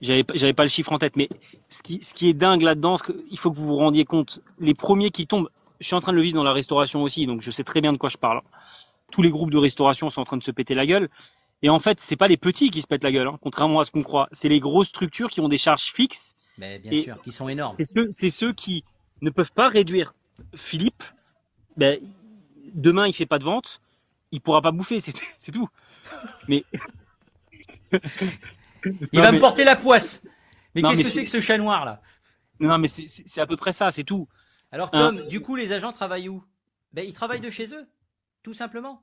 J'avais, 0.00 0.24
j'avais 0.34 0.52
pas 0.52 0.64
le 0.64 0.68
chiffre 0.68 0.92
en 0.92 0.98
tête, 0.98 1.16
mais 1.16 1.28
ce 1.70 1.82
qui, 1.82 2.02
ce 2.02 2.14
qui 2.14 2.28
est 2.28 2.34
dingue 2.34 2.62
là-dedans, 2.62 2.96
il 3.30 3.38
faut 3.38 3.50
que 3.50 3.56
vous 3.56 3.66
vous 3.66 3.76
rendiez 3.76 4.04
compte. 4.04 4.40
Les 4.58 4.74
premiers 4.74 5.10
qui 5.10 5.26
tombent, 5.26 5.48
je 5.80 5.86
suis 5.86 5.96
en 5.96 6.00
train 6.00 6.12
de 6.12 6.16
le 6.16 6.22
vivre 6.22 6.36
dans 6.36 6.44
la 6.44 6.52
restauration 6.52 7.02
aussi, 7.02 7.26
donc 7.26 7.40
je 7.40 7.50
sais 7.50 7.64
très 7.64 7.80
bien 7.80 7.92
de 7.92 7.98
quoi 7.98 8.08
je 8.08 8.18
parle. 8.18 8.42
Tous 9.14 9.22
les 9.22 9.30
groupes 9.30 9.52
de 9.52 9.58
restauration 9.58 10.10
sont 10.10 10.22
en 10.22 10.24
train 10.24 10.36
de 10.36 10.42
se 10.42 10.50
péter 10.50 10.74
la 10.74 10.86
gueule. 10.86 11.08
Et 11.62 11.70
en 11.70 11.78
fait, 11.78 12.00
c'est 12.00 12.16
pas 12.16 12.26
les 12.26 12.36
petits 12.36 12.72
qui 12.72 12.82
se 12.82 12.88
pètent 12.88 13.04
la 13.04 13.12
gueule, 13.12 13.28
hein, 13.28 13.38
contrairement 13.40 13.78
à 13.78 13.84
ce 13.84 13.92
qu'on 13.92 14.02
croit. 14.02 14.28
C'est 14.32 14.48
les 14.48 14.58
grosses 14.58 14.88
structures 14.88 15.30
qui 15.30 15.40
ont 15.40 15.46
des 15.46 15.56
charges 15.56 15.92
fixes. 15.92 16.34
Mais 16.58 16.80
bien 16.80 17.00
sûr, 17.00 17.22
qui 17.22 17.30
sont 17.30 17.48
énormes. 17.48 17.72
C'est 17.76 17.84
ceux, 17.84 18.08
c'est 18.10 18.28
ceux 18.28 18.52
qui 18.52 18.82
ne 19.20 19.30
peuvent 19.30 19.52
pas 19.52 19.68
réduire. 19.68 20.14
Philippe, 20.56 21.04
ben, 21.76 22.00
demain 22.74 23.06
il 23.06 23.12
fait 23.12 23.24
pas 23.24 23.38
de 23.38 23.44
vente, 23.44 23.80
il 24.32 24.40
pourra 24.40 24.60
pas 24.62 24.72
bouffer, 24.72 24.98
c'est, 24.98 25.12
tout. 25.52 25.68
Mais 26.48 26.64
il 29.12 29.20
va 29.20 29.30
me 29.30 29.38
porter 29.38 29.62
la 29.62 29.76
poisse. 29.76 30.26
Mais 30.74 30.82
qu'est-ce 30.82 31.02
que 31.04 31.08
c'est 31.08 31.22
que 31.22 31.30
ce 31.30 31.40
chat 31.40 31.56
noir 31.56 31.84
là? 31.84 32.02
Non, 32.58 32.78
mais 32.78 32.88
c'est 32.88 33.40
à 33.40 33.46
peu 33.46 33.56
près 33.56 33.72
ça, 33.72 33.92
c'est 33.92 34.02
tout. 34.02 34.26
Alors 34.72 34.90
Tom, 34.90 35.28
du 35.28 35.40
coup, 35.40 35.54
les 35.54 35.72
agents 35.72 35.92
travaillent 35.92 36.28
où? 36.28 36.42
Ben, 36.92 37.06
ils 37.06 37.14
travaillent 37.14 37.40
de 37.40 37.50
chez 37.50 37.72
eux, 37.72 37.86
tout 38.44 38.54
simplement. 38.54 39.02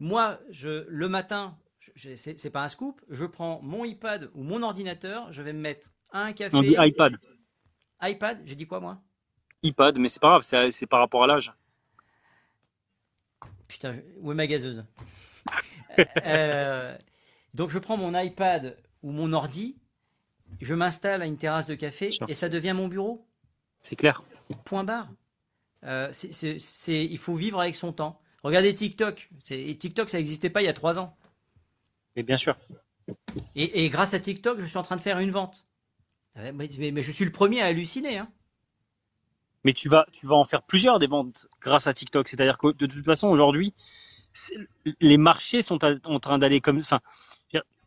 Moi, 0.00 0.40
je, 0.48 0.86
le 0.88 1.08
matin, 1.08 1.58
c'est 1.96 2.50
pas 2.50 2.62
un 2.62 2.68
scoop, 2.68 3.02
je 3.10 3.26
prends 3.26 3.60
mon 3.62 3.84
iPad 3.84 4.30
ou 4.34 4.42
mon 4.42 4.62
ordinateur, 4.62 5.30
je 5.32 5.42
vais 5.42 5.52
me 5.52 5.60
mettre 5.60 5.90
un 6.12 6.32
café. 6.32 6.56
On 6.56 6.62
dit 6.62 6.76
iPad. 6.78 7.18
iPad, 8.00 8.40
j'ai 8.46 8.54
dit 8.54 8.66
quoi 8.66 8.80
moi? 8.80 9.02
iPad, 9.62 9.98
mais 9.98 10.08
c'est 10.08 10.20
pas 10.20 10.38
grave, 10.38 10.70
c'est 10.70 10.86
par 10.86 11.00
rapport 11.00 11.24
à 11.24 11.26
l'âge. 11.26 11.52
Putain, 13.68 13.96
où 14.20 14.32
est 14.32 14.34
ma 14.34 14.46
gazeuse? 14.46 14.84
Euh, 16.26 16.94
Donc 17.54 17.70
je 17.70 17.78
prends 17.78 17.96
mon 17.96 18.18
iPad 18.20 18.76
ou 19.02 19.12
mon 19.12 19.32
ordi, 19.32 19.78
je 20.60 20.74
m'installe 20.74 21.22
à 21.22 21.24
une 21.24 21.38
terrasse 21.38 21.64
de 21.64 21.74
café 21.74 22.10
et 22.28 22.34
ça 22.34 22.50
devient 22.50 22.74
mon 22.74 22.86
bureau. 22.86 23.26
C'est 23.80 23.96
clair. 23.96 24.22
Point 24.66 24.84
barre. 24.84 25.08
Euh, 25.84 26.12
il 26.42 27.18
faut 27.18 27.34
vivre 27.34 27.60
avec 27.60 27.76
son 27.76 27.94
temps. 27.94 28.20
Regardez 28.42 28.74
TikTok. 28.74 29.28
TikTok, 29.44 30.08
ça 30.08 30.18
n'existait 30.18 30.50
pas 30.50 30.62
il 30.62 30.66
y 30.66 30.68
a 30.68 30.72
trois 30.72 30.98
ans. 30.98 31.16
Mais 32.14 32.22
bien 32.22 32.36
sûr. 32.36 32.56
Et, 33.54 33.88
grâce 33.90 34.14
à 34.14 34.20
TikTok, 34.20 34.60
je 34.60 34.66
suis 34.66 34.78
en 34.78 34.82
train 34.82 34.96
de 34.96 35.00
faire 35.00 35.18
une 35.18 35.30
vente. 35.30 35.66
Mais, 36.54 36.68
je 37.02 37.10
suis 37.10 37.24
le 37.24 37.32
premier 37.32 37.62
à 37.62 37.66
halluciner. 37.66 38.18
Hein. 38.18 38.28
Mais 39.64 39.72
tu 39.72 39.88
vas, 39.88 40.06
tu 40.12 40.26
vas 40.26 40.36
en 40.36 40.44
faire 40.44 40.62
plusieurs 40.62 40.98
des 40.98 41.06
ventes 41.06 41.48
grâce 41.60 41.86
à 41.86 41.94
TikTok. 41.94 42.28
C'est-à-dire 42.28 42.58
que 42.58 42.72
de 42.72 42.86
toute 42.86 43.04
façon, 43.04 43.28
aujourd'hui, 43.28 43.74
les 45.00 45.18
marchés 45.18 45.62
sont 45.62 45.78
en 45.84 46.20
train 46.20 46.38
d'aller 46.38 46.60
comme. 46.60 46.78
Enfin, 46.78 47.00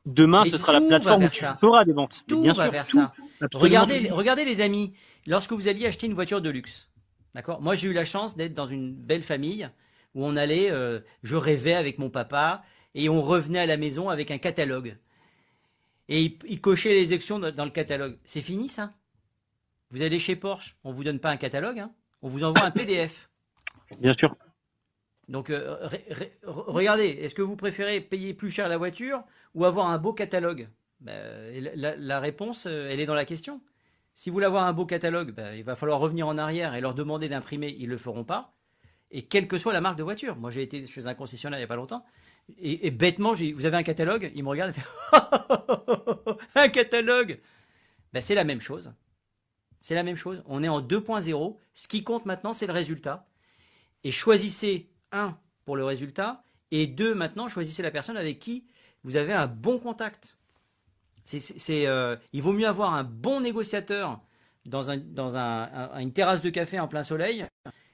demain, 0.06 0.46
ce 0.46 0.58
sera 0.58 0.74
la 0.74 0.82
plateforme 0.82 1.24
où 1.24 1.30
tu 1.30 1.46
feras 1.60 1.86
des 1.86 1.94
ventes. 1.94 2.24
Tout 2.28 2.42
bien 2.42 2.54
va 2.54 2.64
sûr, 2.64 2.72
vers 2.72 2.88
ça. 2.88 3.14
Regardez, 3.54 4.10
regardez, 4.10 4.46
les 4.46 4.62
amis, 4.62 4.94
lorsque 5.26 5.52
vous 5.54 5.68
alliez 5.68 5.86
acheter 5.86 6.08
une 6.08 6.14
voiture 6.14 6.42
de 6.42 6.50
luxe, 6.50 6.90
d'accord? 7.34 7.62
Moi, 7.62 7.76
j'ai 7.76 7.88
eu 7.88 7.94
la 7.94 8.06
chance 8.06 8.36
d'être 8.36 8.54
dans 8.54 8.68
une 8.68 8.94
belle 8.94 9.24
famille 9.24 9.70
où 10.16 10.26
on 10.26 10.36
allait, 10.36 10.72
euh, 10.72 11.00
je 11.24 11.36
rêvais 11.36 11.74
avec 11.74 12.00
mon 12.00 12.10
papa, 12.10 12.64
et 12.96 13.10
on 13.10 13.22
revenait 13.22 13.60
à 13.60 13.66
la 13.66 13.78
maison 13.78 14.10
avec 14.10 14.32
un 14.32 14.38
catalogue. 14.38 14.98
Et 16.08 16.38
il, 16.48 16.60
cochait 16.60 16.94
les 16.94 17.14
actions 17.14 17.38
dans, 17.40 17.66
le 17.66 17.72
catalogue. 17.72 18.18
C'est 18.24 18.42
fini 18.42 18.68
ça? 18.68 18.94
Vous 19.92 20.02
allez 20.02 20.20
chez 20.20 20.36
Porsche, 20.36 20.76
on 20.84 20.92
vous 20.92 21.04
donne 21.04 21.20
pas 21.20 21.30
un 21.30 21.38
catalogue, 21.38 21.80
hein? 21.80 21.92
On 22.22 22.30
vous 22.30 22.44
envoie 22.44 22.64
un 22.64 22.72
PDF. 22.72 23.30
Bien 24.00 24.14
sûr. 24.14 24.36
Donc 25.28 25.52
euh, 25.52 25.88
regardez, 26.44 27.08
est-ce 27.10 27.36
que 27.36 27.44
vous 27.44 27.56
préférez 27.56 28.02
payer 28.02 28.34
plus 28.34 28.50
cher 28.50 28.68
la 28.68 28.78
voiture 28.78 29.24
ou 29.54 29.66
avoir 29.66 29.88
un 29.88 30.00
beau 30.00 30.14
catalogue? 30.14 30.68
Ben, 31.00 31.64
la, 31.76 32.20
réponse, 32.20 32.66
euh, 32.66 32.90
elle 32.92 33.00
est 33.00 33.06
dans 33.06 33.14
la 33.14 33.26
question. 33.26 33.62
Si 34.14 34.30
vous 34.30 34.34
voulez 34.34 34.48
avoir 34.48 34.66
un 34.66 34.74
beau 34.74 34.86
catalogue, 34.86 35.32
ben, 35.32 35.54
il 35.54 35.64
va 35.64 35.76
falloir 35.76 36.00
revenir 36.00 36.28
en 36.28 36.38
arrière 36.38 36.76
et 36.76 36.82
leur 36.82 36.94
demander 36.94 37.30
d'imprimer, 37.30 37.74
ils 37.78 37.86
ne 37.86 37.92
le 37.92 37.98
feront 37.98 38.26
pas. 38.26 38.54
Et 39.12 39.24
quelle 39.24 39.48
que 39.48 39.58
soit 39.58 39.74
la 39.74 39.82
marque 39.82 39.98
de 39.98 40.04
voiture. 40.04 40.36
Moi, 40.36 40.52
j'ai 40.52 40.62
été 40.62 40.86
chez 40.86 41.08
un 41.08 41.16
concessionnaire 41.16 41.58
il 41.58 41.62
n'y 41.62 41.66
a 41.66 41.68
pas 41.68 41.76
longtemps. 41.76 42.06
Et, 42.60 42.92
bêtement, 42.92 43.34
vous 43.34 43.66
avez 43.66 43.78
un 43.78 43.84
catalogue? 43.84 44.32
Ils 44.36 44.44
me 44.44 44.50
regardent 44.50 44.76
et 44.76 44.80
font 44.80 46.38
Un 46.56 46.70
catalogue 46.70 47.40
ben, 48.14 48.22
C'est 48.22 48.36
la 48.36 48.44
même 48.44 48.62
chose. 48.62 48.94
C'est 49.80 49.96
la 49.96 50.04
même 50.04 50.16
chose. 50.16 50.44
On 50.46 50.64
est 50.64 50.68
en 50.68 50.82
2.0. 50.82 51.58
Ce 51.74 51.88
qui 51.88 52.04
compte 52.04 52.26
maintenant, 52.26 52.54
c'est 52.54 52.68
le 52.68 52.74
résultat. 52.74 53.28
Et 54.04 54.12
choisissez, 54.12 54.90
un, 55.12 55.38
pour 55.66 55.76
le 55.76 55.86
résultat, 55.86 56.44
et 56.72 56.88
deux, 56.88 57.16
maintenant, 57.16 57.48
choisissez 57.48 57.82
la 57.82 57.92
personne 57.92 58.18
avec 58.18 58.40
qui 58.40 58.66
vous 59.04 59.16
avez 59.16 59.34
un 59.34 59.48
bon 59.48 59.80
contact. 59.80 60.38
C'est, 61.26 61.88
euh, 61.88 62.16
il 62.34 62.42
vaut 62.42 62.54
mieux 62.54 62.68
avoir 62.68 62.94
un 62.94 63.04
bon 63.04 63.42
négociateur 63.42 64.20
dans 64.66 64.90
une 64.90 66.14
terrasse 66.14 66.42
de 66.42 66.50
café 66.50 66.80
en 66.80 66.88
plein 66.88 67.04
soleil 67.04 67.46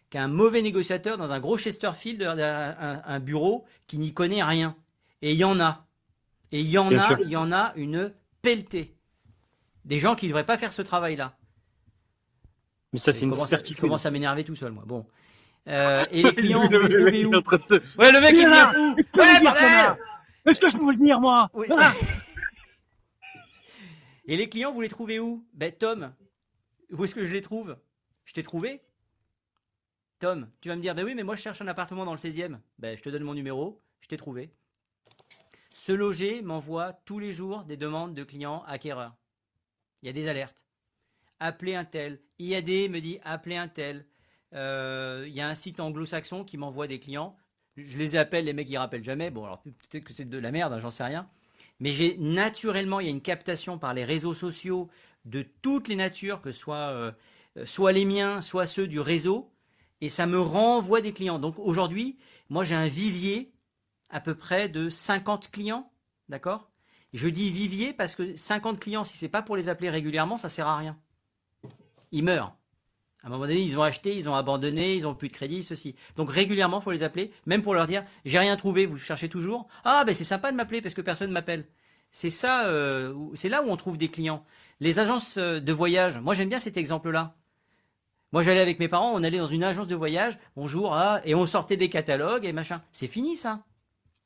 qu'un 0.10 0.27
mauvais 0.27 0.61
négociateur 0.61 1.18
dans 1.18 1.32
un 1.32 1.40
gros 1.40 1.57
Chesterfield, 1.57 2.22
un, 2.23 3.02
un 3.06 3.19
bureau 3.19 3.65
qui 3.88 3.98
n'y 3.98 4.14
connaît 4.14 4.44
rien. 4.44 4.76
Et 5.22 5.32
il 5.32 5.38
y 5.38 5.44
en 5.44 5.60
a. 5.60 5.86
Et 6.52 6.60
il 6.61 6.69
y 6.69 6.77
en 6.77 6.95
a, 6.98 7.18
il 7.22 7.30
y 7.30 7.36
en 7.36 7.52
a 7.52 7.73
une 7.76 8.14
pelletée. 8.41 8.95
Des 9.84 9.99
gens 9.99 10.15
qui 10.15 10.26
ne 10.26 10.30
devraient 10.30 10.45
pas 10.45 10.57
faire 10.57 10.72
ce 10.72 10.82
travail-là. 10.82 11.38
Mais 12.94 12.99
ça, 12.99 13.11
c'est 13.11 13.26
une 13.26 13.34
certitude. 13.34 13.77
Je 13.77 13.82
commence 13.82 14.06
à 14.06 14.11
m'énerver 14.11 14.44
tout 14.44 14.56
seul, 14.56 14.72
moi. 14.72 14.84
Bon. 14.86 15.06
Euh, 15.68 16.06
et 16.11 16.23
les 16.23 16.34
clients, 16.34 16.68
vous 16.69 16.80
les 16.80 16.90
trouvez 16.90 17.26
où 17.26 17.32
Ouais, 17.99 18.11
le 18.11 18.22
mec, 18.22 18.36
il 18.36 18.48
vient 18.48 18.72
fou 18.72 18.95
Ouais, 19.19 19.41
bordel 19.41 19.98
Est-ce 20.45 20.61
que 20.61 20.69
je 20.69 20.77
peux 20.77 20.91
le 20.91 20.98
dire, 20.98 21.19
moi 21.19 21.49
ah. 21.77 21.94
Et 24.27 24.38
les 24.38 24.48
clients, 24.49 24.72
vous 24.72 24.82
les 24.82 24.90
trouvez 24.90 25.19
où? 25.19 25.45
Ben, 25.53 25.72
Tom, 25.72 26.14
où 26.91 27.03
est-ce 27.03 27.14
que 27.14 27.26
je 27.26 27.34
les 27.34 27.41
trouve? 27.41 27.76
Je 28.23 28.34
t'ai 28.34 28.44
trouvé? 28.44 28.82
Tom, 30.19 30.49
tu 30.61 30.69
vas 30.69 30.75
me 30.75 30.81
dire, 30.81 30.95
ben 30.95 31.05
oui, 31.05 31.15
mais 31.15 31.23
moi 31.23 31.35
je 31.35 31.41
cherche 31.41 31.61
un 31.61 31.67
appartement 31.67 32.05
dans 32.05 32.13
le 32.13 32.17
16e. 32.17 32.59
Ben, 32.79 32.97
je 32.97 33.03
te 33.03 33.09
donne 33.09 33.23
mon 33.23 33.33
numéro, 33.33 33.81
je 34.01 34.07
t'ai 34.07 34.17
trouvé. 34.17 34.51
Ce 35.73 35.91
loger 35.91 36.41
m'envoie 36.41 36.93
tous 37.05 37.19
les 37.19 37.33
jours 37.33 37.63
des 37.63 37.77
demandes 37.77 38.13
de 38.13 38.23
clients 38.23 38.63
acquéreurs. 38.67 39.15
Il 40.01 40.07
y 40.07 40.09
a 40.09 40.13
des 40.13 40.27
alertes. 40.27 40.65
Appelez 41.39 41.75
un 41.75 41.85
tel. 41.85 42.21
IAD 42.39 42.89
me 42.89 42.99
dit 42.99 43.19
appelez 43.23 43.57
un 43.57 43.67
tel. 43.67 44.05
Euh, 44.53 45.25
il 45.27 45.33
y 45.33 45.41
a 45.41 45.47
un 45.49 45.55
site 45.55 45.79
anglo-saxon 45.79 46.45
qui 46.45 46.57
m'envoie 46.57 46.87
des 46.87 46.99
clients. 46.99 47.35
Je 47.75 47.97
les 47.97 48.15
appelle, 48.15 48.45
les 48.45 48.53
mecs 48.53 48.69
ils 48.69 48.77
rappellent 48.77 49.03
jamais. 49.03 49.29
Bon, 49.31 49.43
alors 49.43 49.61
peut-être 49.61 50.05
que 50.05 50.13
c'est 50.13 50.29
de 50.29 50.37
la 50.37 50.51
merde, 50.51 50.71
hein, 50.71 50.79
j'en 50.79 50.91
sais 50.91 51.03
rien. 51.03 51.29
Mais 51.79 51.91
j'ai 51.91 52.17
naturellement, 52.17 53.01
il 53.01 53.05
y 53.05 53.09
a 53.09 53.11
une 53.11 53.21
captation 53.21 53.77
par 53.77 53.93
les 53.93 54.05
réseaux 54.05 54.33
sociaux 54.33 54.89
de 55.25 55.45
toutes 55.61 55.89
les 55.89 55.97
natures, 55.97 56.41
que 56.41 56.51
ce 56.51 56.59
soit, 56.59 56.89
euh, 56.91 57.11
soit 57.65 57.91
les 57.91 58.05
miens, 58.05 58.41
soit 58.41 58.65
ceux 58.65 58.87
du 58.87 58.99
réseau, 58.99 59.51
et 60.01 60.09
ça 60.09 60.26
me 60.26 60.39
renvoie 60.39 61.01
des 61.01 61.13
clients. 61.13 61.39
Donc 61.39 61.59
aujourd'hui, 61.59 62.17
moi 62.49 62.63
j'ai 62.63 62.76
un 62.76 62.88
vivier 62.88 63.53
à 64.09 64.19
peu 64.19 64.35
près 64.35 64.69
de 64.69 64.89
50 64.89 65.51
clients, 65.51 65.91
d'accord? 66.30 66.69
Je 67.13 67.27
dis 67.30 67.49
vivier 67.49 67.93
parce 67.93 68.15
que 68.15 68.35
50 68.35 68.80
clients, 68.80 69.03
si 69.03 69.17
c'est 69.17 69.30
pas 69.30 69.41
pour 69.41 69.55
les 69.55 69.69
appeler 69.69 69.89
régulièrement, 69.89 70.38
ça 70.38 70.49
sert 70.49 70.67
à 70.67 70.77
rien. 70.77 70.97
Ils 72.11 72.23
meurent. 72.23 72.55
À 73.23 73.27
un 73.27 73.31
moment 73.31 73.45
donné, 73.45 73.59
ils 73.59 73.80
ont 73.80 73.84
acheté, 73.84 74.15
ils 74.15 74.30
ont 74.30 74.35
abandonné, 74.35 74.95
ils 74.95 75.07
ont 75.07 75.15
plus 75.15 75.30
de 75.30 75.34
crédit, 75.34 75.63
ceci. 75.63 75.95
Donc 76.15 76.31
régulièrement, 76.31 76.80
faut 76.80 76.91
les 76.91 77.01
appeler, 77.01 77.31
même 77.47 77.63
pour 77.63 77.73
leur 77.73 77.88
dire, 77.88 78.03
j'ai 78.23 78.38
rien 78.38 78.55
trouvé, 78.55 78.85
vous 78.85 78.99
cherchez 78.99 79.30
toujours. 79.30 79.67
Ah, 79.84 80.03
ben 80.05 80.13
c'est 80.13 80.23
sympa 80.23 80.51
de 80.51 80.57
m'appeler 80.57 80.81
parce 80.81 80.93
que 80.93 81.01
personne 81.01 81.31
m'appelle. 81.31 81.65
C'est 82.11 82.30
ça, 82.30 82.67
euh, 82.67 83.15
c'est 83.34 83.49
là 83.49 83.63
où 83.63 83.69
on 83.69 83.77
trouve 83.77 83.97
des 83.97 84.09
clients. 84.09 84.45
Les 84.80 84.99
agences 84.99 85.38
euh, 85.38 85.59
de 85.59 85.73
voyage, 85.73 86.19
moi 86.19 86.35
j'aime 86.35 86.49
bien 86.49 86.59
cet 86.59 86.77
exemple-là. 86.77 87.35
Moi 88.35 88.41
j'allais 88.41 88.59
avec 88.59 88.79
mes 88.79 88.89
parents, 88.89 89.13
on 89.13 89.23
allait 89.23 89.37
dans 89.37 89.45
une 89.45 89.63
agence 89.63 89.87
de 89.87 89.95
voyage, 89.95 90.37
bonjour, 90.57 90.93
ah, 90.93 91.21
et 91.23 91.33
on 91.35 91.45
sortait 91.45 91.77
des 91.77 91.87
catalogues 91.87 92.43
et 92.43 92.51
machin. 92.51 92.81
C'est 92.91 93.07
fini 93.07 93.37
ça. 93.37 93.63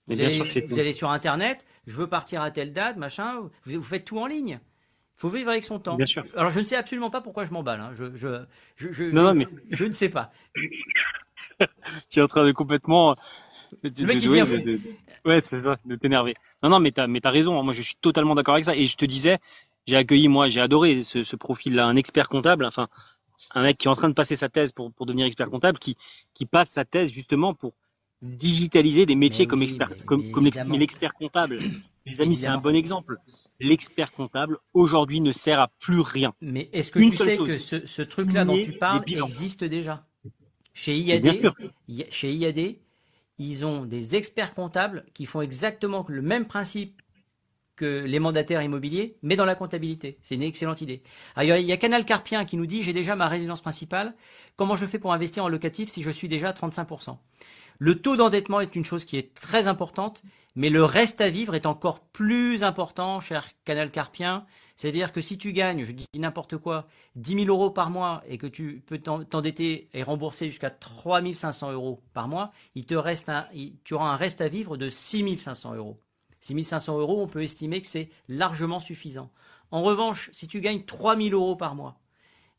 Vous, 0.07 0.19
allez, 0.19 0.93
sur 0.93 1.11
Internet, 1.11 1.67
je 1.85 1.95
veux 1.95 2.07
partir 2.07 2.41
à 2.41 2.49
telle 2.49 2.73
date, 2.73 2.97
machin, 2.97 3.35
vous 3.67 3.83
faites 3.83 4.05
tout 4.05 4.17
en 4.17 4.25
ligne. 4.25 4.59
Il 5.17 5.19
faut 5.21 5.29
vivre 5.29 5.51
avec 5.51 5.63
son 5.63 5.77
temps. 5.77 5.95
Bien 5.95 6.07
sûr. 6.07 6.23
Alors 6.35 6.49
je 6.49 6.59
ne 6.59 6.65
sais 6.65 6.75
absolument 6.75 7.11
pas 7.11 7.21
pourquoi 7.21 7.45
je 7.45 7.51
m'emballe. 7.51 7.81
Hein. 7.81 7.91
Je, 7.93 8.05
je, 8.15 8.91
je, 8.91 9.03
non, 9.03 9.35
mais... 9.35 9.45
je 9.69 9.85
ne 9.85 9.93
sais 9.93 10.09
pas. 10.09 10.31
tu 12.09 12.17
es 12.17 12.21
en 12.23 12.27
train 12.27 12.47
de 12.47 12.51
complètement. 12.51 13.15
Le 13.83 14.05
mec, 14.07 14.23
il 14.23 14.31
vient 14.31 14.45
de, 14.45 14.79
Ouais, 15.23 15.39
c'est 15.39 15.61
ça, 15.61 15.77
de 15.85 15.95
t'énerver. 15.97 16.33
Non, 16.63 16.69
non, 16.69 16.79
mais 16.79 16.91
tu 16.91 16.99
as, 16.99 17.29
raison. 17.29 17.59
Hein. 17.59 17.63
Moi, 17.63 17.75
je 17.75 17.83
suis 17.83 17.95
totalement 18.01 18.33
d'accord 18.33 18.55
avec 18.55 18.65
ça. 18.65 18.75
Et 18.75 18.87
je 18.87 18.97
te 18.97 19.05
disais, 19.05 19.37
j'ai 19.85 19.97
accueilli, 19.97 20.29
moi, 20.29 20.49
j'ai 20.49 20.61
adoré 20.61 21.03
ce, 21.03 21.21
ce 21.21 21.35
profil-là, 21.35 21.85
un 21.85 21.95
expert 21.95 22.27
comptable. 22.27 22.65
Enfin, 22.65 22.87
un 23.53 23.63
mec 23.63 23.77
qui 23.77 23.87
est 23.87 23.91
en 23.91 23.95
train 23.95 24.09
de 24.09 24.13
passer 24.13 24.35
sa 24.35 24.49
thèse 24.49 24.71
pour, 24.71 24.91
pour 24.91 25.05
devenir 25.05 25.25
expert 25.25 25.49
comptable, 25.49 25.79
qui, 25.79 25.97
qui 26.33 26.45
passe 26.45 26.69
sa 26.69 26.85
thèse 26.85 27.11
justement 27.11 27.53
pour 27.53 27.73
digitaliser 28.21 29.05
des 29.05 29.15
métiers 29.15 29.47
comme, 29.47 29.61
expert, 29.61 29.89
comme, 30.05 30.31
comme 30.31 30.45
l'expert 30.45 31.13
comptable. 31.13 31.59
Les 32.05 32.21
amis, 32.21 32.35
c'est 32.35 32.47
un 32.47 32.57
bon 32.57 32.75
exemple. 32.75 33.17
L'expert 33.59 34.11
comptable, 34.11 34.57
aujourd'hui, 34.73 35.21
ne 35.21 35.31
sert 35.31 35.59
à 35.59 35.67
plus 35.79 35.99
rien. 35.99 36.33
Mais 36.41 36.69
est-ce 36.73 36.91
que 36.91 36.99
tu 36.99 37.11
sais 37.11 37.37
que 37.37 37.59
ce, 37.59 37.85
ce 37.85 38.01
truc-là 38.01 38.45
dont 38.45 38.59
tu 38.59 38.73
parles 38.73 39.03
existe 39.07 39.63
déjà? 39.63 40.05
Chez 40.73 40.97
IAD, 40.97 41.51
chez 42.09 42.33
IAD, 42.33 42.77
ils 43.37 43.65
ont 43.65 43.85
des 43.85 44.15
experts 44.15 44.53
comptables 44.53 45.05
qui 45.13 45.25
font 45.25 45.41
exactement 45.41 46.05
le 46.07 46.21
même 46.21 46.45
principe 46.45 47.01
les 47.85 48.19
mandataires 48.19 48.61
immobiliers, 48.61 49.17
mais 49.21 49.35
dans 49.35 49.45
la 49.45 49.55
comptabilité. 49.55 50.17
C'est 50.21 50.35
une 50.35 50.43
excellente 50.43 50.81
idée. 50.81 51.03
il 51.37 51.47
y 51.47 51.71
a 51.71 51.77
Canal 51.77 52.05
Carpien 52.05 52.45
qui 52.45 52.57
nous 52.57 52.65
dit 52.65 52.83
j'ai 52.83 52.93
déjà 52.93 53.15
ma 53.15 53.27
résidence 53.27 53.61
principale. 53.61 54.15
Comment 54.55 54.75
je 54.75 54.85
fais 54.85 54.99
pour 54.99 55.13
investir 55.13 55.45
en 55.45 55.47
locatif 55.47 55.89
si 55.89 56.03
je 56.03 56.11
suis 56.11 56.27
déjà 56.27 56.49
à 56.49 56.53
35% 56.53 57.17
Le 57.77 58.01
taux 58.01 58.17
d'endettement 58.17 58.61
est 58.61 58.75
une 58.75 58.85
chose 58.85 59.05
qui 59.05 59.17
est 59.17 59.33
très 59.33 59.67
importante, 59.67 60.23
mais 60.55 60.69
le 60.69 60.83
reste 60.83 61.21
à 61.21 61.29
vivre 61.29 61.55
est 61.55 61.65
encore 61.65 62.01
plus 62.01 62.63
important, 62.63 63.19
cher 63.19 63.47
Canal 63.65 63.91
Carpien. 63.91 64.45
C'est-à-dire 64.75 65.11
que 65.11 65.21
si 65.21 65.37
tu 65.37 65.53
gagnes, 65.53 65.85
je 65.85 65.91
dis 65.91 66.05
n'importe 66.15 66.57
quoi, 66.57 66.87
10 67.15 67.45
000 67.45 67.47
euros 67.47 67.69
par 67.69 67.89
mois 67.89 68.23
et 68.27 68.37
que 68.37 68.47
tu 68.47 68.83
peux 68.85 68.97
t'endetter 68.97 69.89
et 69.93 70.03
rembourser 70.03 70.47
jusqu'à 70.47 70.69
3 70.69 71.21
500 71.33 71.71
euros 71.71 72.01
par 72.13 72.27
mois, 72.27 72.51
il 72.75 72.85
te 72.85 72.95
reste 72.95 73.29
un, 73.29 73.45
tu 73.83 73.93
auras 73.93 74.09
un 74.09 74.15
reste 74.15 74.41
à 74.41 74.47
vivre 74.47 74.77
de 74.77 74.89
6 74.89 75.37
500 75.37 75.75
euros. 75.75 76.01
6 76.39 76.63
500 76.63 76.99
euros, 76.99 77.21
on 77.21 77.27
peut 77.27 77.43
estimer 77.43 77.81
que 77.81 77.87
c'est 77.87 78.09
largement 78.27 78.79
suffisant. 78.79 79.31
En 79.71 79.83
revanche, 79.83 80.29
si 80.33 80.47
tu 80.47 80.61
gagnes 80.61 80.83
3 80.83 81.17
000 81.17 81.29
euros 81.29 81.55
par 81.55 81.75
mois 81.75 81.99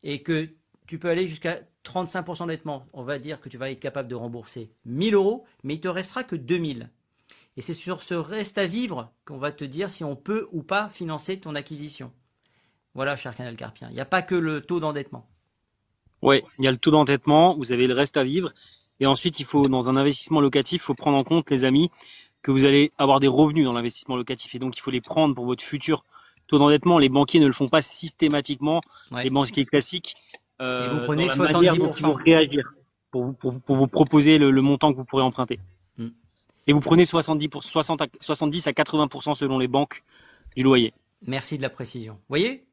et 0.03 0.21
que 0.21 0.49
tu 0.87 0.99
peux 0.99 1.09
aller 1.09 1.27
jusqu'à 1.27 1.61
35% 1.85 2.39
d'endettement, 2.39 2.85
on 2.93 3.03
va 3.03 3.19
dire 3.19 3.41
que 3.41 3.49
tu 3.49 3.57
vas 3.57 3.71
être 3.71 3.79
capable 3.79 4.07
de 4.07 4.15
rembourser 4.15 4.71
1000 4.85 5.15
euros, 5.15 5.45
mais 5.63 5.75
il 5.75 5.79
te 5.79 5.87
restera 5.87 6.23
que 6.23 6.35
2000. 6.35 6.89
Et 7.57 7.61
c'est 7.61 7.73
sur 7.73 8.01
ce 8.01 8.13
reste 8.13 8.57
à 8.57 8.65
vivre 8.65 9.11
qu'on 9.25 9.37
va 9.37 9.51
te 9.51 9.65
dire 9.65 9.89
si 9.89 10.03
on 10.03 10.15
peut 10.15 10.47
ou 10.51 10.63
pas 10.63 10.89
financer 10.89 11.39
ton 11.39 11.55
acquisition. 11.55 12.11
Voilà, 12.93 13.15
cher 13.15 13.35
Canal 13.35 13.55
Carpien. 13.55 13.89
Il 13.89 13.95
n'y 13.95 14.01
a 14.01 14.05
pas 14.05 14.21
que 14.21 14.35
le 14.35 14.61
taux 14.61 14.79
d'endettement. 14.79 15.27
Oui, 16.21 16.41
il 16.59 16.65
y 16.65 16.67
a 16.67 16.71
le 16.71 16.77
taux 16.77 16.91
d'endettement, 16.91 17.55
vous 17.57 17.71
avez 17.71 17.87
le 17.87 17.93
reste 17.93 18.17
à 18.17 18.23
vivre. 18.23 18.53
Et 18.99 19.07
ensuite, 19.07 19.39
il 19.39 19.45
faut, 19.45 19.67
dans 19.67 19.89
un 19.89 19.97
investissement 19.97 20.39
locatif, 20.39 20.81
il 20.81 20.85
faut 20.85 20.93
prendre 20.93 21.17
en 21.17 21.23
compte, 21.23 21.49
les 21.49 21.65
amis, 21.65 21.89
que 22.41 22.51
vous 22.51 22.65
allez 22.65 22.91
avoir 22.97 23.19
des 23.19 23.27
revenus 23.27 23.65
dans 23.65 23.73
l'investissement 23.73 24.15
locatif. 24.15 24.55
Et 24.55 24.59
donc, 24.59 24.77
il 24.77 24.81
faut 24.81 24.91
les 24.91 25.01
prendre 25.01 25.35
pour 25.35 25.45
votre 25.45 25.63
futur 25.63 26.03
taux 26.47 26.59
d'endettement. 26.59 26.97
Les 26.97 27.09
banquiers 27.09 27.39
ne 27.39 27.47
le 27.47 27.53
font 27.53 27.67
pas 27.67 27.81
systématiquement. 27.81 28.81
Les 29.11 29.29
banquiers 29.29 29.65
classiques. 29.65 30.15
Euh, 30.61 30.85
et 30.85 30.89
vous 30.89 31.05
prenez 31.05 31.27
70% 31.27 32.01
pour 32.01 32.17
réagir, 32.19 32.73
pour, 33.09 33.35
pour, 33.35 33.75
vous 33.75 33.87
proposer 33.87 34.37
le, 34.37 34.61
montant 34.61 34.91
que 34.91 34.97
vous 34.97 35.05
pourrez 35.05 35.23
emprunter. 35.23 35.59
Hmm. 35.97 36.09
Et 36.67 36.73
vous 36.73 36.81
prenez 36.81 37.05
70, 37.05 37.47
pour, 37.47 37.63
60 37.63 38.01
à, 38.01 38.07
70 38.19 38.67
à 38.67 38.71
80% 38.71 39.35
selon 39.35 39.57
les 39.57 39.67
banques 39.67 40.03
du 40.55 40.63
loyer. 40.63 40.93
Merci 41.25 41.57
de 41.57 41.63
la 41.63 41.69
précision. 41.69 42.13
Vous 42.13 42.29
voyez 42.29 42.65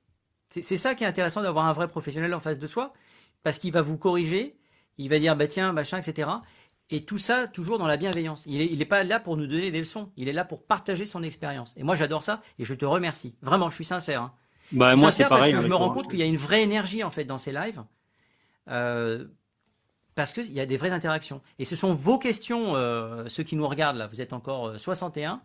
C'est 0.51 0.77
ça 0.77 0.95
qui 0.95 1.05
est 1.05 1.07
intéressant 1.07 1.43
d'avoir 1.43 1.67
un 1.67 1.73
vrai 1.73 1.89
professionnel 1.89 2.35
en 2.35 2.41
face 2.41 2.59
de 2.59 2.67
soi, 2.67 2.93
parce 3.43 3.59
qu'il 3.59 3.73
va 3.73 3.81
vous 3.81 3.97
corriger, 3.97 4.57
il 4.99 5.09
va 5.09 5.19
dire, 5.19 5.37
bah 5.37 5.47
tiens, 5.47 5.73
machin, 5.73 5.99
etc. 5.99 6.29
Et 6.91 7.03
tout 7.03 7.19
ça, 7.19 7.47
toujours 7.47 7.79
dans 7.79 7.87
la 7.87 7.99
bienveillance. 7.99 8.45
Il 8.47 8.79
n'est 8.79 8.85
pas 8.87 9.05
là 9.05 9.21
pour 9.21 9.37
nous 9.37 9.47
donner 9.47 9.71
des 9.71 9.79
leçons. 9.79 10.11
Il 10.17 10.29
est 10.29 10.33
là 10.33 10.45
pour 10.45 10.63
partager 10.63 11.05
son 11.05 11.23
expérience. 11.23 11.75
Et 11.77 11.83
moi, 11.83 11.97
j'adore 11.97 12.23
ça. 12.23 12.43
Et 12.59 12.65
je 12.65 12.73
te 12.73 12.87
remercie. 12.87 13.35
Vraiment, 13.43 13.69
je 13.69 13.75
suis 13.75 13.85
sincère. 13.85 14.23
Hein. 14.23 14.33
Bah, 14.73 14.97
moi, 14.97 15.11
c'est 15.11 15.25
pareil. 15.25 15.53
Parce 15.53 15.63
que 15.63 15.69
je 15.69 15.71
me 15.71 15.77
rends 15.77 15.91
compte 15.91 16.09
qu'il 16.09 16.19
y 16.19 16.23
a 16.23 16.27
une 16.27 16.39
vraie 16.39 16.63
énergie, 16.63 17.05
en 17.05 17.11
fait, 17.11 17.25
dans 17.25 17.37
ces 17.37 17.53
lives. 17.53 17.83
Euh, 18.69 19.27
parce 20.15 20.33
qu'il 20.33 20.53
y 20.53 20.61
a 20.61 20.67
des 20.67 20.77
vraies 20.77 20.91
interactions. 20.91 21.43
Et 21.59 21.65
ce 21.65 21.77
sont 21.77 21.95
vos 21.95 22.19
questions, 22.19 22.75
euh, 22.75 23.29
ceux 23.29 23.43
qui 23.43 23.55
nous 23.55 23.69
regardent 23.69 23.99
là, 23.99 24.09
vous 24.09 24.21
êtes 24.21 24.33
encore 24.33 24.79
61, 24.79 25.41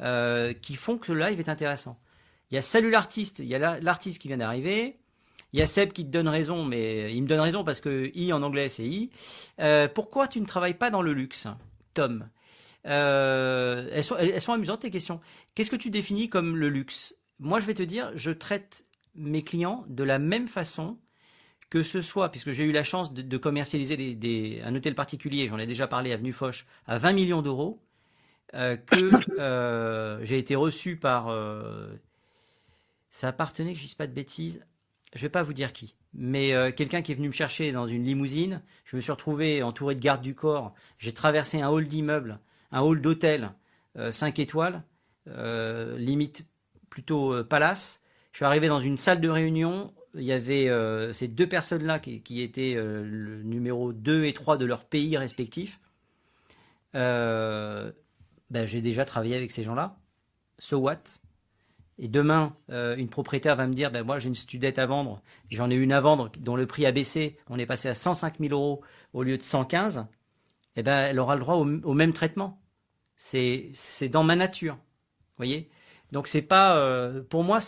euh, 0.00 0.52
qui 0.52 0.74
font 0.74 0.98
que 0.98 1.12
le 1.12 1.20
live 1.20 1.38
est 1.38 1.48
intéressant. 1.48 1.98
Il 2.50 2.56
y 2.56 2.58
a 2.58 2.62
Salut 2.62 2.90
l'artiste, 2.90 3.38
il 3.38 3.46
y 3.46 3.54
a 3.54 3.80
l'artiste 3.80 4.20
qui 4.20 4.28
vient 4.28 4.36
d'arriver. 4.36 4.98
Il 5.52 5.58
y 5.58 5.62
a 5.62 5.66
Seb 5.66 5.92
qui 5.92 6.04
te 6.04 6.10
donne 6.10 6.28
raison, 6.28 6.64
mais 6.64 7.14
il 7.14 7.22
me 7.22 7.28
donne 7.28 7.40
raison 7.40 7.62
parce 7.62 7.80
que 7.80 8.10
I 8.14 8.32
en 8.32 8.42
anglais 8.42 8.68
c'est 8.68 8.86
I. 8.86 9.10
Euh, 9.60 9.86
pourquoi 9.86 10.26
tu 10.26 10.40
ne 10.40 10.46
travailles 10.46 10.78
pas 10.78 10.90
dans 10.90 11.02
le 11.02 11.12
luxe, 11.12 11.46
Tom 11.94 12.28
euh, 12.84 13.88
elles, 13.92 14.40
sont, 14.40 14.52
amusantes 14.52 14.80
tes 14.80 14.90
questions. 14.90 15.20
Qu'est-ce 15.54 15.70
que 15.70 15.76
tu 15.76 15.90
définis 15.90 16.28
comme 16.28 16.56
le 16.56 16.68
luxe? 16.68 17.14
Moi 17.38 17.60
je 17.60 17.66
vais 17.66 17.74
te 17.74 17.82
dire, 17.82 18.10
je 18.14 18.30
traite 18.30 18.86
mes 19.14 19.42
clients 19.42 19.84
de 19.88 20.02
la 20.04 20.18
même 20.18 20.48
façon 20.48 20.96
que 21.68 21.82
ce 21.82 22.02
soit, 22.02 22.30
puisque 22.30 22.50
j'ai 22.50 22.64
eu 22.64 22.72
la 22.72 22.82
chance 22.82 23.14
de, 23.14 23.36
commercialiser 23.36 23.96
des, 23.96 24.60
un 24.64 24.74
hôtel 24.74 24.94
particulier, 24.94 25.48
j'en 25.48 25.58
ai 25.58 25.66
déjà 25.66 25.86
parlé, 25.86 26.12
Avenue 26.12 26.32
Foch, 26.32 26.66
à 26.86 26.98
20 26.98 27.12
millions 27.12 27.40
d'euros, 27.40 27.80
euh, 28.54 28.76
que 28.76 30.20
j'ai 30.24 30.38
été 30.38 30.54
reçu 30.54 30.96
par... 30.96 31.34
ça 33.08 33.28
appartenait, 33.28 33.72
que 33.72 33.78
je 33.78 33.84
ne 33.84 33.86
dise 33.86 33.94
pas 33.94 34.06
de 34.06 34.12
bêtises, 34.12 34.62
je 35.14 35.22
vais 35.22 35.28
pas 35.28 35.42
vous 35.42 35.52
dire 35.52 35.72
qui, 35.72 35.94
mais 36.14 36.52
euh, 36.52 36.72
quelqu'un 36.72 37.02
qui 37.02 37.12
est 37.12 37.14
venu 37.14 37.28
me 37.28 37.32
chercher 37.32 37.72
dans 37.72 37.86
une 37.86 38.04
limousine. 38.04 38.62
Je 38.84 38.96
me 38.96 39.00
suis 39.00 39.12
retrouvé 39.12 39.62
entouré 39.62 39.94
de 39.94 40.00
gardes 40.00 40.22
du 40.22 40.34
corps. 40.34 40.74
J'ai 40.98 41.12
traversé 41.12 41.60
un 41.60 41.68
hall 41.68 41.86
d'immeuble, 41.86 42.38
un 42.70 42.80
hall 42.80 43.00
d'hôtel, 43.00 43.52
5 44.10 44.38
euh, 44.38 44.42
étoiles, 44.42 44.82
euh, 45.28 45.96
limite 45.98 46.46
plutôt 46.90 47.42
palace. 47.44 48.02
Je 48.32 48.38
suis 48.38 48.44
arrivé 48.44 48.68
dans 48.68 48.80
une 48.80 48.98
salle 48.98 49.20
de 49.20 49.28
réunion. 49.28 49.94
Il 50.14 50.24
y 50.24 50.32
avait 50.32 50.68
ces 51.14 51.26
deux 51.26 51.48
personnes-là 51.48 51.98
qui, 51.98 52.42
étaient 52.42 52.74
le 52.74 53.42
numéro 53.42 53.94
2 53.94 54.24
et 54.24 54.34
3 54.34 54.58
de 54.58 54.66
leur 54.66 54.84
pays 54.84 55.16
respectif. 55.16 55.80
Ben, 56.92 57.92
j'ai 58.66 58.82
déjà 58.82 59.06
travaillé 59.06 59.36
avec 59.36 59.50
ces 59.50 59.64
gens-là. 59.64 59.96
So 60.58 60.76
what? 60.76 61.21
Et 62.02 62.08
demain, 62.08 62.56
euh, 62.70 62.96
une 62.96 63.08
propriétaire 63.08 63.54
va 63.54 63.68
me 63.68 63.74
dire, 63.74 63.92
ben 63.92 64.02
moi 64.02 64.18
j'ai 64.18 64.26
une 64.26 64.34
studette 64.34 64.80
à 64.80 64.86
vendre, 64.86 65.22
j'en 65.52 65.70
ai 65.70 65.76
une 65.76 65.92
à 65.92 66.00
vendre 66.00 66.32
dont 66.40 66.56
le 66.56 66.66
prix 66.66 66.84
a 66.84 66.90
baissé, 66.90 67.38
on 67.48 67.60
est 67.60 67.64
passé 67.64 67.88
à 67.88 67.94
105 67.94 68.40
000 68.40 68.52
euros 68.52 68.82
au 69.12 69.22
lieu 69.22 69.38
de 69.38 69.42
115, 69.44 70.04
eh 70.74 70.82
ben 70.82 71.06
elle 71.06 71.20
aura 71.20 71.36
le 71.36 71.40
droit 71.40 71.54
au, 71.54 71.94
même 71.94 72.12
traitement. 72.12 72.60
C'est 73.14 73.72
dans 74.10 74.24
ma 74.24 74.34
nature, 74.34 74.78
voyez? 75.36 75.70
Donc 76.10 76.26
c'est 76.26 76.42
pas 76.42 76.76
euh, 76.76 77.22
pour 77.22 77.44
moi 77.44 77.60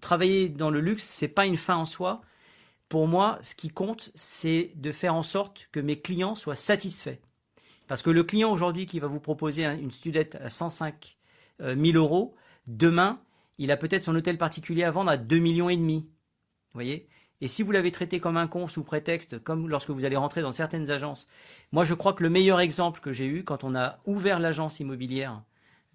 travailler 0.00 0.48
dans 0.48 0.70
le 0.70 0.80
luxe, 0.80 1.02
c'est 1.02 1.26
pas 1.26 1.44
une 1.44 1.56
fin 1.56 1.76
en 1.76 1.86
soi. 1.86 2.22
Pour 2.88 3.08
moi, 3.08 3.40
ce 3.42 3.56
qui 3.56 3.70
compte, 3.70 4.12
c'est 4.14 4.70
de 4.76 4.92
faire 4.92 5.16
en 5.16 5.24
sorte 5.24 5.68
que 5.72 5.80
mes 5.80 6.00
clients 6.00 6.36
soient 6.36 6.54
satisfaits. 6.54 7.18
Parce 7.88 8.02
que 8.02 8.10
le 8.10 8.22
client 8.22 8.52
aujourd'hui 8.52 8.86
qui 8.86 9.00
va 9.00 9.08
vous 9.08 9.18
proposer 9.18 9.64
une 9.64 9.90
studette 9.90 10.36
à 10.36 10.50
105 10.50 11.18
000 11.58 11.72
euh, 11.72 11.92
euros, 11.94 12.36
demain, 12.68 13.20
il 13.58 13.70
a 13.70 13.76
peut-être 13.76 14.02
son 14.02 14.14
hôtel 14.14 14.38
particulier 14.38 14.84
à 14.84 14.90
vendre 14.90 15.10
à 15.10 15.16
2 15.16 15.38
millions 15.38 15.68
et 15.68 15.76
demi. 15.76 16.08
Voyez? 16.74 17.08
Et 17.40 17.48
si 17.48 17.62
vous 17.62 17.72
l'avez 17.72 17.92
traité 17.92 18.18
comme 18.18 18.36
un 18.36 18.46
con 18.46 18.68
sous 18.68 18.82
prétexte, 18.82 19.38
comme 19.42 19.68
lorsque 19.68 19.90
vous 19.90 20.04
allez 20.04 20.16
rentrer 20.16 20.40
dans 20.40 20.52
certaines 20.52 20.90
agences, 20.90 21.28
moi 21.72 21.84
je 21.84 21.94
crois 21.94 22.14
que 22.14 22.22
le 22.22 22.30
meilleur 22.30 22.60
exemple 22.60 23.00
que 23.00 23.12
j'ai 23.12 23.26
eu 23.26 23.44
quand 23.44 23.62
on 23.64 23.74
a 23.74 23.98
ouvert 24.06 24.40
l'agence 24.40 24.80
immobilière, 24.80 25.42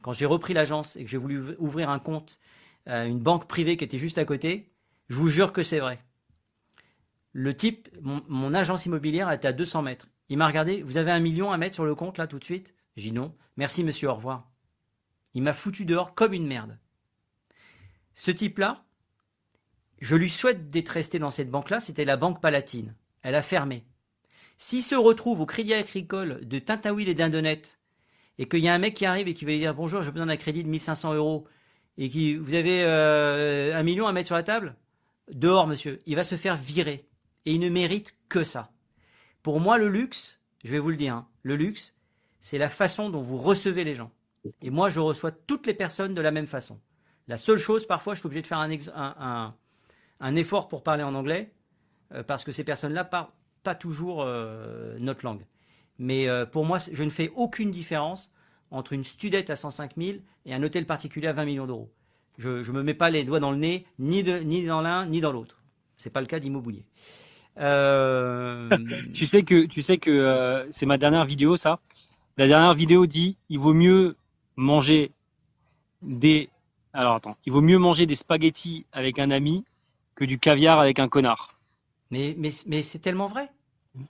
quand 0.01 0.13
j'ai 0.13 0.25
repris 0.25 0.53
l'agence 0.53 0.95
et 0.95 1.03
que 1.03 1.09
j'ai 1.09 1.17
voulu 1.17 1.55
ouvrir 1.57 1.89
un 1.89 1.99
compte 1.99 2.39
à 2.85 3.05
une 3.05 3.19
banque 3.19 3.47
privée 3.47 3.77
qui 3.77 3.83
était 3.83 3.97
juste 3.97 4.17
à 4.17 4.25
côté, 4.25 4.71
je 5.09 5.15
vous 5.15 5.29
jure 5.29 5.51
que 5.51 5.63
c'est 5.63 5.79
vrai. 5.79 5.99
Le 7.33 7.55
type, 7.55 7.89
mon, 8.01 8.53
agence 8.53 8.85
immobilière 8.85 9.31
était 9.31 9.47
à 9.47 9.53
200 9.53 9.83
mètres. 9.83 10.07
Il 10.29 10.37
m'a 10.37 10.47
regardé, 10.47 10.81
vous 10.83 10.97
avez 10.97 11.11
un 11.11 11.19
million 11.19 11.51
à 11.51 11.57
mettre 11.57 11.75
sur 11.75 11.85
le 11.85 11.95
compte 11.95 12.17
là 12.17 12.27
tout 12.27 12.39
de 12.39 12.43
suite? 12.43 12.75
J'ai 12.97 13.09
dit 13.09 13.11
non. 13.11 13.33
Merci 13.57 13.83
monsieur, 13.83 14.09
au 14.09 14.15
revoir. 14.15 14.49
Il 15.33 15.43
m'a 15.43 15.53
foutu 15.53 15.85
dehors 15.85 16.13
comme 16.13 16.33
une 16.33 16.47
merde. 16.47 16.77
Ce 18.13 18.31
type-là, 18.31 18.83
je 19.99 20.15
lui 20.15 20.29
souhaite 20.29 20.69
d'être 20.69 20.89
resté 20.89 21.19
dans 21.19 21.31
cette 21.31 21.49
banque-là, 21.49 21.79
c'était 21.79 22.05
la 22.05 22.17
Banque 22.17 22.41
Palatine. 22.41 22.95
Elle 23.21 23.35
a 23.35 23.41
fermé. 23.41 23.85
S'il 24.57 24.83
se 24.83 24.95
retrouve 24.95 25.41
au 25.41 25.45
Crédit 25.45 25.73
Agricole 25.73 26.45
de 26.47 26.59
Tintaouil 26.59 27.09
et 27.09 27.13
d'Indonette, 27.13 27.79
et 28.37 28.47
qu'il 28.47 28.59
y 28.59 28.67
a 28.67 28.73
un 28.73 28.79
mec 28.79 28.95
qui 28.95 29.05
arrive 29.05 29.27
et 29.27 29.33
qui 29.33 29.45
va 29.45 29.51
lui 29.51 29.59
dire 29.59 29.75
bonjour, 29.75 30.01
j'ai 30.01 30.11
besoin 30.11 30.27
d'un 30.27 30.37
crédit 30.37 30.63
de 30.63 30.69
1500 30.69 31.13
euros, 31.13 31.47
et 31.97 32.09
qui, 32.09 32.35
vous 32.35 32.55
avez 32.55 32.83
euh, 32.83 33.75
un 33.75 33.83
million 33.83 34.07
à 34.07 34.13
mettre 34.13 34.27
sur 34.27 34.35
la 34.35 34.43
table, 34.43 34.75
dehors 35.31 35.67
monsieur, 35.67 35.99
il 36.05 36.15
va 36.15 36.23
se 36.23 36.35
faire 36.35 36.57
virer. 36.57 37.07
Et 37.45 37.53
il 37.53 37.59
ne 37.59 37.69
mérite 37.69 38.15
que 38.29 38.43
ça. 38.43 38.71
Pour 39.41 39.59
moi, 39.59 39.77
le 39.77 39.87
luxe, 39.87 40.39
je 40.63 40.71
vais 40.71 40.79
vous 40.79 40.89
le 40.89 40.95
dire, 40.95 41.15
hein, 41.15 41.27
le 41.43 41.55
luxe, 41.55 41.95
c'est 42.39 42.57
la 42.57 42.69
façon 42.69 43.09
dont 43.09 43.21
vous 43.21 43.37
recevez 43.37 43.83
les 43.83 43.95
gens. 43.95 44.11
Et 44.61 44.69
moi, 44.69 44.89
je 44.89 44.99
reçois 44.99 45.31
toutes 45.31 45.67
les 45.67 45.73
personnes 45.73 46.13
de 46.13 46.21
la 46.21 46.31
même 46.31 46.47
façon. 46.47 46.79
La 47.31 47.37
seule 47.37 47.59
chose, 47.59 47.85
parfois, 47.85 48.13
je 48.13 48.19
suis 48.19 48.27
obligé 48.27 48.41
de 48.41 48.47
faire 48.47 48.59
un, 48.59 50.35
effort 50.35 50.67
pour 50.67 50.83
parler 50.83 51.01
en 51.01 51.15
anglais, 51.15 51.53
euh, 52.13 52.23
parce 52.23 52.43
que 52.43 52.51
ces 52.51 52.65
personnes-là 52.65 53.05
parlent 53.05 53.29
pas 53.63 53.73
toujours 53.73 54.21
euh, 54.21 54.97
notre 54.99 55.23
langue. 55.23 55.45
Mais 55.97 56.27
euh, 56.27 56.45
pour 56.45 56.65
moi, 56.65 56.77
je 56.91 57.03
ne 57.03 57.09
fais 57.09 57.31
aucune 57.37 57.71
différence 57.71 58.33
entre 58.69 58.91
une 58.91 59.05
studette 59.05 59.49
à 59.49 59.55
105 59.55 59.93
000 59.95 60.17
et 60.45 60.53
un 60.53 60.61
hôtel 60.61 60.85
particulier 60.85 61.27
à 61.27 61.31
20 61.31 61.45
millions 61.45 61.65
d'euros. 61.67 61.89
Je 62.37 62.49
ne 62.49 62.71
me 62.71 62.83
mets 62.83 62.93
pas 62.93 63.09
les 63.09 63.23
doigts 63.23 63.39
dans 63.39 63.51
le 63.51 63.57
nez, 63.57 63.85
ni, 63.97 64.23
dans 64.65 64.81
l'un, 64.81 65.05
ni 65.05 65.21
dans 65.21 65.31
l'autre. 65.31 65.61
C'est 65.95 66.09
pas 66.09 66.19
le 66.19 66.27
cas 66.27 66.41
d'Immobilier. 66.41 66.83
tu 67.55 69.25
sais 69.25 69.43
que, 69.43 69.67
tu 69.67 69.81
sais 69.81 69.99
que 69.99 70.67
c'est 70.69 70.85
ma 70.85 70.97
dernière 70.97 71.23
vidéo, 71.23 71.55
ça. 71.55 71.79
La 72.35 72.47
dernière 72.47 72.73
vidéo 72.73 73.05
dit 73.05 73.37
il 73.47 73.59
vaut 73.59 73.73
mieux 73.73 74.17
manger 74.57 75.13
des 76.01 76.49
alors 76.93 77.15
attends, 77.15 77.37
il 77.45 77.53
vaut 77.53 77.61
mieux 77.61 77.77
manger 77.77 78.05
des 78.05 78.15
spaghettis 78.15 78.85
avec 78.91 79.19
un 79.19 79.31
ami 79.31 79.65
que 80.15 80.25
du 80.25 80.39
caviar 80.39 80.79
avec 80.79 80.99
un 80.99 81.07
connard. 81.07 81.59
Mais, 82.09 82.35
mais, 82.37 82.51
mais 82.67 82.83
c'est 82.83 82.99
tellement 82.99 83.27
vrai. 83.27 83.49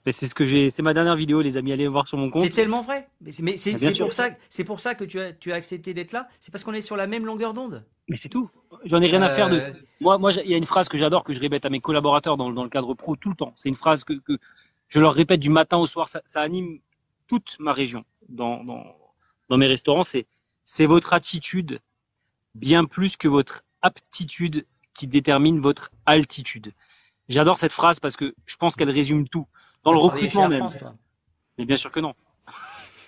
C'est 0.06 0.28
ce 0.28 0.34
que 0.34 0.46
j'ai, 0.46 0.70
c'est 0.70 0.82
ma 0.82 0.94
dernière 0.94 1.16
vidéo, 1.16 1.40
les 1.40 1.56
amis, 1.56 1.72
allez 1.72 1.88
voir 1.88 2.06
sur 2.06 2.16
mon 2.16 2.30
compte. 2.30 2.42
C'est 2.42 2.50
tellement 2.50 2.82
vrai. 2.82 3.08
Mais 3.20 3.56
c'est 3.56 3.74
ah, 3.74 3.90
pour 3.98 4.12
ça, 4.12 4.30
c'est 4.48 4.62
pour 4.62 4.80
ça 4.80 4.94
que 4.94 5.04
tu 5.04 5.18
as, 5.18 5.32
tu 5.32 5.50
as 5.50 5.56
accepté 5.56 5.92
d'être 5.92 6.12
là. 6.12 6.28
C'est 6.38 6.52
parce 6.52 6.62
qu'on 6.62 6.72
est 6.72 6.82
sur 6.82 6.96
la 6.96 7.08
même 7.08 7.26
longueur 7.26 7.52
d'onde. 7.52 7.84
Mais 8.08 8.14
c'est 8.14 8.28
tout. 8.28 8.48
J'en 8.84 9.00
ai 9.02 9.08
rien 9.08 9.22
à 9.22 9.28
faire 9.28 9.50
de. 9.50 9.56
Euh, 9.56 9.72
moi, 10.00 10.18
moi, 10.18 10.30
il 10.32 10.50
y 10.50 10.54
a 10.54 10.56
une 10.56 10.66
phrase 10.66 10.88
que 10.88 10.98
j'adore 10.98 11.24
que 11.24 11.34
je 11.34 11.40
répète 11.40 11.64
à 11.64 11.70
mes 11.70 11.80
collaborateurs 11.80 12.36
dans, 12.36 12.52
dans 12.52 12.62
le 12.62 12.70
cadre 12.70 12.94
pro 12.94 13.16
tout 13.16 13.30
le 13.30 13.34
temps. 13.34 13.52
C'est 13.56 13.68
une 13.68 13.74
phrase 13.74 14.04
que, 14.04 14.12
que, 14.12 14.38
je 14.86 15.00
leur 15.00 15.14
répète 15.14 15.40
du 15.40 15.50
matin 15.50 15.78
au 15.78 15.86
soir. 15.86 16.08
Ça, 16.08 16.22
ça 16.26 16.42
anime 16.42 16.78
toute 17.26 17.56
ma 17.58 17.72
région, 17.72 18.04
dans, 18.28 18.62
dans 19.48 19.56
mes 19.56 19.66
restaurants, 19.66 20.04
c'est 20.04 20.26
c'est 20.64 20.86
votre 20.86 21.12
attitude 21.12 21.80
bien 22.54 22.84
plus 22.84 23.16
que 23.16 23.28
votre 23.28 23.62
aptitude 23.82 24.66
qui 24.94 25.06
détermine 25.06 25.60
votre 25.60 25.90
altitude. 26.06 26.72
J'adore 27.28 27.58
cette 27.58 27.72
phrase 27.72 28.00
parce 28.00 28.16
que 28.16 28.34
je 28.46 28.56
pense 28.56 28.76
qu'elle 28.76 28.90
résume 28.90 29.28
tout. 29.28 29.46
Dans 29.84 29.92
le 29.92 29.98
recrutement 29.98 30.48
même. 30.48 30.68
Mais 31.58 31.64
bien 31.64 31.76
sûr 31.76 31.90
que 31.90 32.00
non. 32.00 32.14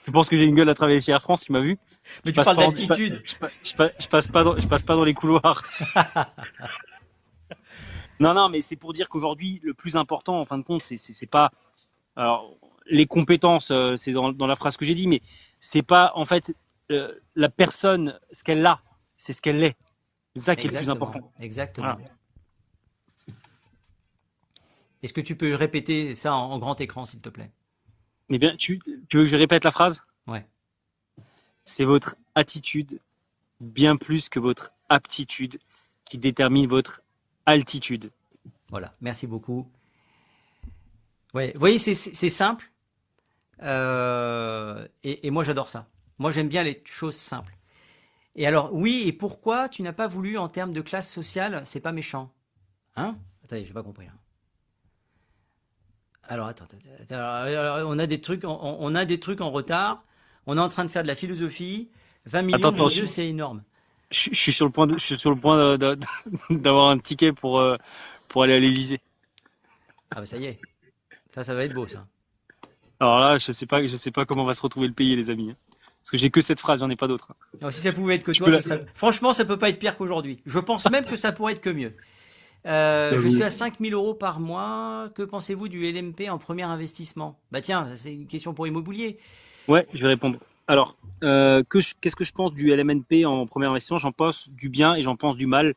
Tu 0.05 0.12
penses 0.12 0.29
que 0.29 0.37
j'ai 0.37 0.45
une 0.45 0.55
gueule 0.55 0.69
à 0.69 0.75
travailler 0.75 1.01
chez 1.01 1.12
Air 1.12 1.23
France, 1.23 1.45
tu 1.45 1.53
m'as 1.53 1.61
vu? 1.61 1.79
Mais 2.25 2.33
tu 2.33 2.43
parles 2.43 2.59
d'altitude. 2.59 3.23
Je, 3.25 4.09
passe 4.09 4.29
pas 4.29 4.45
dans, 4.45 4.57
je 4.57 4.66
passe 4.66 4.85
pas 4.85 4.97
dans 4.97 5.05
les 5.05 5.15
couloirs. 5.15 5.62
non, 8.21 8.35
non, 8.35 8.51
mais 8.51 8.61
c'est 8.61 8.77
pour 8.77 8.93
dire 8.93 9.09
qu'aujourd'hui, 9.09 9.61
le 9.62 9.73
plus 9.73 9.97
important, 9.97 10.39
en 10.39 10.45
fin 10.45 10.59
de 10.59 10.62
compte, 10.62 10.83
c'est, 10.83 11.27
pas, 11.27 11.53
alors, 12.16 12.55
les 12.87 13.07
compétences, 13.07 13.71
euh, 13.71 13.97
c'est 13.97 14.12
dans, 14.12 14.33
dans 14.33 14.47
la 14.47 14.57
phrase 14.57 14.77
que 14.77 14.85
j'ai 14.85 14.95
dit, 14.95 15.07
mais 15.07 15.23
c'est 15.59 15.83
pas, 15.83 16.12
en 16.15 16.27
fait, 16.27 16.55
euh, 16.91 17.15
la 17.35 17.49
personne, 17.49 18.19
ce 18.31 18.45
qu'elle 18.45 18.65
a, 18.66 18.81
c'est 19.16 19.32
ce 19.32 19.43
qu'elle 19.43 19.62
est. 19.62 19.77
C'est 20.36 20.43
ça 20.43 20.57
qui 20.57 20.66
est 20.66 20.70
le 20.70 20.78
plus 20.78 20.91
important. 20.91 21.32
Exactement. 21.39 21.97
Est-ce 25.03 25.12
que 25.12 25.20
tu 25.20 25.36
peux 25.36 25.55
répéter 25.55 26.15
ça 26.15 26.35
en, 26.35 26.59
grand 26.59 26.81
écran, 26.81 27.05
s'il 27.05 27.20
te 27.20 27.28
plaît? 27.28 27.51
Mais 28.31 28.39
bien, 28.39 28.57
tu, 28.57 28.78
tu, 28.78 29.19
veux 29.19 29.24
que 29.24 29.31
je 29.31 29.36
répète 29.36 29.65
la 29.65 29.70
phrase? 29.70 30.03
Ouais. 30.27 30.47
C'est 31.66 31.85
votre 31.85 32.16
attitude 32.35 32.99
bien 33.61 33.97
plus 33.97 34.28
que 34.28 34.39
votre 34.39 34.73
aptitude 34.89 35.59
qui 36.05 36.19
détermine 36.19 36.66
votre 36.66 37.03
altitude. 37.47 38.11
Voilà, 38.70 38.95
merci 39.01 39.27
beaucoup. 39.27 39.69
Ouais, 41.35 41.53
vous 41.55 41.61
voyez, 41.61 41.78
c'est 41.78 41.95
simple. 42.31 42.70
Euh, 43.62 44.86
et, 45.03 45.31
moi, 45.31 45.45
j'adore 45.45 45.69
ça. 45.69 45.86
Moi, 46.19 46.31
j'aime 46.31 46.49
bien 46.49 46.62
les 46.62 46.82
choses 46.85 47.16
simples. 47.16 47.57
Et 48.36 48.47
alors, 48.47 48.70
oui, 48.73 49.05
et 49.06 49.12
pourquoi 49.12 49.69
tu 49.69 49.82
n'as 49.82 49.93
pas 49.93 50.09
voulu, 50.09 50.39
en 50.39 50.48
termes 50.48 50.73
de 50.73 50.81
classe 50.81 51.12
sociale, 51.12 51.62
c'est 51.65 51.81
pas 51.81 51.93
méchant? 51.93 52.32
Hein? 52.97 53.16
Attendez, 53.44 53.65
j'ai 53.65 53.73
pas 53.73 53.82
compris. 53.82 54.06
Hein. 54.06 54.19
Alors, 56.28 56.48
attends, 56.48 56.66
on 57.11 57.98
a 57.98 58.06
des 58.06 58.20
trucs, 58.20 58.43
on, 58.44 58.94
a 58.94 59.05
des 59.05 59.20
trucs 59.20 59.40
en 59.40 59.51
retard. 59.51 60.05
On 60.47 60.56
est 60.56 60.61
en 60.61 60.69
train 60.69 60.85
de 60.85 60.90
faire 60.90 61.02
de 61.02 61.09
la 61.09 61.15
philosophie. 61.15 61.90
20 62.27 62.43
millions, 62.43 62.73
de 62.73 63.01
yeux, 63.01 63.06
c'est 63.06 63.28
énorme. 63.28 63.62
Je, 64.11 64.31
suis 64.32 64.52
sur 64.52 64.65
le 64.65 64.73
point, 64.73 64.89
je 64.90 64.98
suis 64.98 65.19
sur 65.19 65.31
le 65.31 65.36
point 65.36 65.77
d'avoir 66.51 66.90
un 66.90 66.98
ticket 66.98 67.32
pour 67.32 67.59
euh, 67.59 67.77
pour 68.28 68.43
aller 68.43 68.55
à 68.55 68.61
l'Élysée. 68.61 69.01
Ah 70.11 70.16
bah 70.16 70.27
ça 70.27 70.36
y 70.36 70.47
est, 70.47 70.61
ça, 71.35 71.44
ça 71.44 71.55
va 71.55 71.65
être 71.65 71.74
beau, 71.74 71.86
ça. 71.86 72.06
Alors 73.01 73.19
là, 73.19 73.39
je 73.39 73.52
sais 73.52 73.66
pas, 73.66 73.86
je 73.86 73.97
sais 73.97 74.11
pas 74.11 74.24
comment 74.24 74.44
va 74.44 74.55
se 74.55 74.62
retrouver 74.62 74.86
le 74.86 74.94
pays, 74.94 75.16
les 75.16 75.31
amis. 75.31 75.55
Parce 76.05 76.10
que 76.10 76.18
j'ai 76.18 76.28
que 76.28 76.43
cette 76.43 76.60
phrase, 76.60 76.81
j'en 76.81 76.90
ai 76.90 76.97
pas 76.97 77.09
d'autres. 77.09 77.32
Si 77.70 77.81
ça 77.81 77.90
pouvait 77.90 78.16
être 78.16 78.24
que 78.24 78.32
toi, 78.32 78.51
franchement, 78.94 79.32
ça 79.32 79.47
peut 79.47 79.59
pas 79.59 79.70
être 79.70 79.78
pire 79.78 79.97
qu'aujourd'hui. 79.97 80.43
Je 80.44 80.59
pense 80.59 80.89
même 80.90 81.06
que 81.06 81.16
ça 81.16 81.32
pourrait 81.32 81.55
être 81.55 81.62
que 81.62 81.70
mieux. 81.70 81.94
Euh, 82.66 83.18
je 83.18 83.28
suis 83.28 83.43
à 83.43 83.48
5000 83.48 83.94
euros 83.94 84.12
par 84.12 84.39
mois. 84.39 85.09
Que 85.14 85.22
pensez-vous 85.22 85.68
du 85.68 85.90
LMP 85.90 86.28
en 86.28 86.36
premier 86.36 86.64
investissement? 86.64 87.40
Bah 87.51 87.62
tiens, 87.62 87.89
c'est 87.97 88.12
une 88.12 88.26
question 88.26 88.52
pour 88.52 88.66
immobilier. 88.66 89.18
Ouais, 89.66 89.86
je 89.94 90.02
vais 90.02 90.09
répondre. 90.09 90.39
Alors, 90.66 90.98
euh, 91.22 91.62
qu'est-ce 91.70 92.16
que 92.16 92.24
je 92.24 92.32
pense 92.32 92.52
du 92.52 92.74
LMNP 92.74 93.24
en 93.24 93.47
premier 93.47 93.64
investissement? 93.64 93.97
J'en 93.97 94.12
pense 94.12 94.51
du 94.51 94.68
bien 94.68 94.94
et 94.94 95.01
j'en 95.01 95.16
pense 95.16 95.36
du 95.36 95.47
mal. 95.47 95.74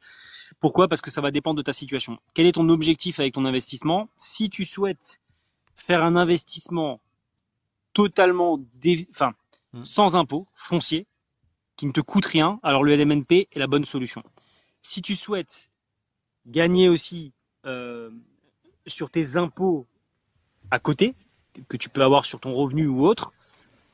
Pourquoi? 0.59 0.89
Parce 0.89 1.01
que 1.01 1.11
ça 1.11 1.21
va 1.21 1.31
dépendre 1.31 1.55
de 1.55 1.61
ta 1.61 1.71
situation. 1.71 2.17
Quel 2.33 2.47
est 2.47 2.53
ton 2.53 2.67
objectif 2.67 3.21
avec 3.21 3.33
ton 3.33 3.45
investissement? 3.45 4.09
Si 4.17 4.49
tu 4.49 4.65
souhaites 4.65 5.21
faire 5.77 6.03
un 6.03 6.17
investissement 6.17 6.99
totalement, 7.93 8.59
enfin, 9.09 9.33
Mmh. 9.73 9.83
sans 9.83 10.15
impôt 10.15 10.47
foncier 10.55 11.05
qui 11.75 11.85
ne 11.85 11.91
te 11.91 11.99
coûte 11.99 12.25
rien, 12.25 12.59
alors 12.63 12.83
le 12.83 12.95
LMNP 12.95 13.49
est 13.51 13.59
la 13.59 13.67
bonne 13.67 13.85
solution. 13.85 14.23
Si 14.81 15.01
tu 15.01 15.13
souhaites 15.13 15.69
gagner 16.45 16.89
aussi 16.89 17.33
euh, 17.65 18.09
sur 18.87 19.11
tes 19.11 19.37
impôts 19.37 19.85
à 20.71 20.79
côté, 20.79 21.13
que 21.67 21.77
tu 21.77 21.89
peux 21.89 22.01
avoir 22.01 22.25
sur 22.25 22.39
ton 22.39 22.53
revenu 22.53 22.87
ou 22.87 23.05
autre, 23.05 23.33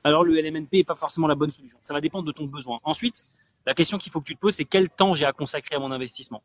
alors 0.04 0.24
le 0.24 0.40
LMNP 0.40 0.74
n'est 0.74 0.84
pas 0.84 0.96
forcément 0.96 1.28
la 1.28 1.36
bonne 1.36 1.52
solution. 1.52 1.78
Ça 1.82 1.94
va 1.94 2.02
dépendre 2.02 2.26
de 2.26 2.32
ton 2.32 2.46
besoin. 2.46 2.80
Ensuite, 2.84 3.24
la 3.66 3.74
question 3.74 3.98
qu'il 3.98 4.12
faut 4.12 4.22
que 4.22 4.28
tu 4.28 4.36
te 4.36 4.40
poses, 4.40 4.56
c'est 4.56 4.66
quel 4.66 4.90
temps 4.90 5.14
j'ai 5.16 5.26
à 5.26 5.34
consacrer 5.34 5.76
à 5.76 5.80
mon 5.80 5.92
investissement? 5.92 6.44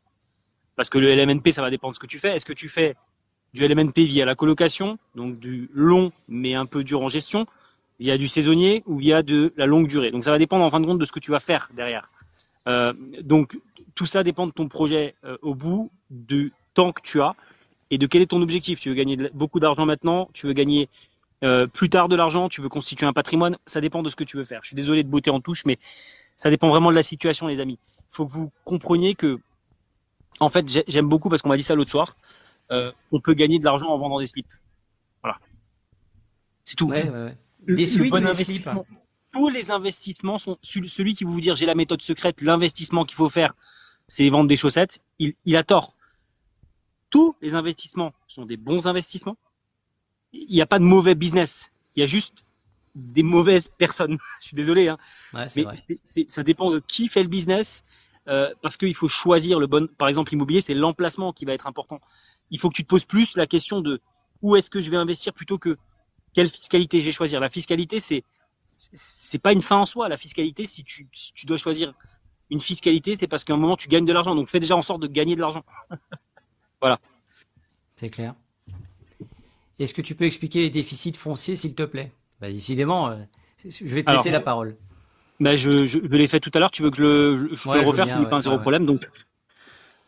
Parce 0.75 0.89
que 0.89 0.97
le 0.97 1.13
LMNP, 1.13 1.51
ça 1.51 1.61
va 1.61 1.69
dépendre 1.69 1.91
de 1.91 1.95
ce 1.95 1.99
que 1.99 2.07
tu 2.07 2.19
fais. 2.19 2.35
Est-ce 2.35 2.45
que 2.45 2.53
tu 2.53 2.69
fais 2.69 2.95
du 3.53 3.65
LMNP 3.67 3.99
via 4.05 4.25
la 4.25 4.35
colocation, 4.35 4.97
donc 5.15 5.39
du 5.39 5.69
long 5.73 6.11
mais 6.27 6.53
un 6.53 6.65
peu 6.65 6.83
dur 6.83 7.01
en 7.01 7.07
gestion, 7.07 7.45
il 7.99 8.07
y 8.07 8.11
a 8.11 8.17
du 8.17 8.27
saisonnier 8.27 8.83
ou 8.85 8.99
il 9.01 9.07
y 9.07 9.13
a 9.13 9.23
de 9.23 9.53
la 9.57 9.65
longue 9.65 9.87
durée. 9.87 10.11
Donc 10.11 10.23
ça 10.23 10.31
va 10.31 10.37
dépendre 10.37 10.63
en 10.63 10.69
fin 10.69 10.79
de 10.79 10.85
compte 10.85 10.99
de 10.99 11.05
ce 11.05 11.11
que 11.11 11.19
tu 11.19 11.31
vas 11.31 11.39
faire 11.39 11.69
derrière. 11.73 12.11
Euh, 12.67 12.93
donc 13.21 13.59
tout 13.95 14.05
ça 14.05 14.23
dépend 14.23 14.47
de 14.47 14.51
ton 14.51 14.67
projet 14.67 15.15
euh, 15.25 15.37
au 15.41 15.53
bout, 15.53 15.91
du 16.09 16.53
temps 16.73 16.91
que 16.91 17.01
tu 17.01 17.21
as 17.21 17.35
et 17.91 17.97
de 17.97 18.07
quel 18.07 18.21
est 18.21 18.27
ton 18.27 18.41
objectif. 18.41 18.79
Tu 18.79 18.89
veux 18.89 18.95
gagner 18.95 19.17
beaucoup 19.33 19.59
d'argent 19.59 19.85
maintenant, 19.85 20.29
tu 20.33 20.47
veux 20.47 20.53
gagner 20.53 20.89
euh, 21.43 21.67
plus 21.67 21.89
tard 21.89 22.07
de 22.07 22.15
l'argent, 22.15 22.47
tu 22.47 22.61
veux 22.61 22.69
constituer 22.69 23.05
un 23.05 23.13
patrimoine, 23.13 23.57
ça 23.65 23.81
dépend 23.81 24.01
de 24.01 24.09
ce 24.09 24.15
que 24.15 24.23
tu 24.23 24.37
veux 24.37 24.43
faire. 24.43 24.61
Je 24.63 24.67
suis 24.67 24.75
désolé 24.75 25.03
de 25.03 25.09
beauté 25.09 25.29
en 25.29 25.41
touche, 25.41 25.65
mais 25.65 25.77
ça 26.35 26.49
dépend 26.49 26.69
vraiment 26.69 26.89
de 26.89 26.95
la 26.95 27.03
situation, 27.03 27.47
les 27.47 27.59
amis. 27.59 27.79
Il 27.97 28.15
faut 28.15 28.25
que 28.25 28.31
vous 28.31 28.51
compreniez 28.63 29.15
que, 29.15 29.39
en 30.39 30.49
fait, 30.49 30.65
j'aime 30.87 31.09
beaucoup 31.09 31.29
parce 31.29 31.41
qu'on 31.41 31.49
m'a 31.49 31.57
dit 31.57 31.63
ça 31.63 31.75
l'autre 31.75 31.91
soir. 31.91 32.15
on 32.69 33.19
peut 33.19 33.33
gagner 33.33 33.59
de 33.59 33.65
l'argent 33.65 33.87
en 33.87 33.97
vendant 33.97 34.19
des 34.19 34.25
slips. 34.25 34.47
Voilà. 35.21 35.37
C'est 36.63 36.75
tout. 36.75 36.93
Des 37.67 37.85
suites 37.85 38.13
investissement. 38.13 38.85
Tous 39.31 39.49
les 39.49 39.69
investissements 39.69 40.37
sont 40.37 40.57
celui 40.63 41.13
qui 41.13 41.23
vous 41.23 41.39
dire 41.39 41.55
j'ai 41.55 41.67
la 41.67 41.75
méthode 41.75 42.01
secrète, 42.01 42.41
l'investissement 42.41 43.05
qu'il 43.05 43.15
faut 43.15 43.29
faire, 43.29 43.53
c'est 44.07 44.27
vendre 44.29 44.47
des 44.47 44.57
chaussettes. 44.57 45.01
Il, 45.19 45.33
il 45.45 45.55
a 45.55 45.63
tort. 45.63 45.93
Tous 47.09 47.35
les 47.41 47.55
investissements 47.55 48.13
sont 48.27 48.45
des 48.45 48.57
bons 48.57 48.87
investissements. 48.87 49.37
Il 50.33 50.53
n'y 50.53 50.61
a 50.61 50.65
pas 50.65 50.79
de 50.79 50.83
mauvais 50.83 51.15
business. 51.15 51.71
Il 51.95 51.99
y 51.99 52.03
a 52.03 52.07
juste 52.07 52.43
des 52.95 53.23
mauvaises 53.23 53.69
personnes. 53.77 54.17
Je 54.41 54.47
suis 54.47 54.55
désolé, 54.55 54.87
hein. 54.87 54.97
mais 55.33 55.47
ça 56.03 56.43
dépend 56.43 56.71
de 56.71 56.79
qui 56.79 57.07
fait 57.07 57.23
le 57.23 57.29
business, 57.29 57.83
euh, 58.27 58.53
parce 58.61 58.77
qu'il 58.77 58.95
faut 58.95 59.07
choisir 59.07 59.59
le 59.59 59.67
bon. 59.67 59.87
Par 59.97 60.07
exemple, 60.07 60.31
l'immobilier, 60.31 60.61
c'est 60.61 60.73
l'emplacement 60.73 61.33
qui 61.33 61.45
va 61.45 61.53
être 61.53 61.67
important. 61.67 61.99
Il 62.51 62.59
faut 62.59 62.69
que 62.69 62.75
tu 62.75 62.83
te 62.83 62.87
poses 62.87 63.05
plus 63.05 63.37
la 63.37 63.47
question 63.47 63.81
de 63.81 64.01
où 64.41 64.55
est-ce 64.55 64.69
que 64.69 64.81
je 64.81 64.89
vais 64.89 64.97
investir 64.97 65.33
plutôt 65.33 65.57
que 65.57 65.77
quelle 66.39 66.49
fiscalité 66.49 67.01
je 67.01 67.05
vais 67.05 67.11
choisir 67.11 67.41
La 67.41 67.49
fiscalité, 67.49 67.99
c'est 67.99 68.23
c'est 68.75 69.39
pas 69.39 69.51
une 69.51 69.61
fin 69.61 69.75
en 69.75 69.85
soi. 69.85 70.07
La 70.07 70.15
fiscalité, 70.15 70.65
si 70.65 70.85
tu, 70.85 71.05
tu 71.11 71.45
dois 71.45 71.57
choisir 71.57 71.93
une 72.49 72.61
fiscalité, 72.61 73.15
c'est 73.15 73.27
parce 73.27 73.43
qu'à 73.43 73.53
un 73.53 73.57
moment 73.57 73.75
tu 73.75 73.89
gagnes 73.89 74.05
de 74.05 74.13
l'argent. 74.13 74.35
Donc 74.35 74.47
fais 74.47 74.61
déjà 74.61 74.77
en 74.77 74.81
sorte 74.81 75.01
de 75.01 75.07
gagner 75.07 75.35
de 75.35 75.41
l'argent. 75.41 75.65
voilà. 76.81 76.97
C'est 77.97 78.09
clair. 78.09 78.35
Est-ce 79.79 79.93
que 79.93 80.01
tu 80.01 80.15
peux 80.15 80.23
expliquer 80.23 80.61
les 80.61 80.69
déficits 80.69 81.11
fonciers, 81.11 81.57
s'il 81.57 81.75
te 81.75 81.83
plaît? 81.83 82.13
Bah, 82.39 82.49
Décidément, 82.49 83.09
euh, 83.09 83.17
je 83.65 83.93
vais 83.93 84.03
te 84.03 84.11
laisser 84.11 84.31
la 84.31 84.39
parole. 84.39 84.77
Bah, 85.41 85.57
je, 85.57 85.85
je, 85.85 85.99
l'ai 85.99 86.27
fait 86.27 86.39
tout 86.39 86.51
à 86.53 86.59
l'heure. 86.59 86.71
Tu 86.71 86.83
veux 86.83 86.91
que 86.91 86.97
je 86.97 87.03
le, 87.03 87.49
je, 87.53 87.69
le 87.69 87.81
refaire 87.81 88.07
Ce 88.07 88.15
n'est 88.15 88.29
pas 88.29 88.37
un 88.37 88.41
zéro 88.41 88.59
problème? 88.59 88.85
Donc, 88.85 89.01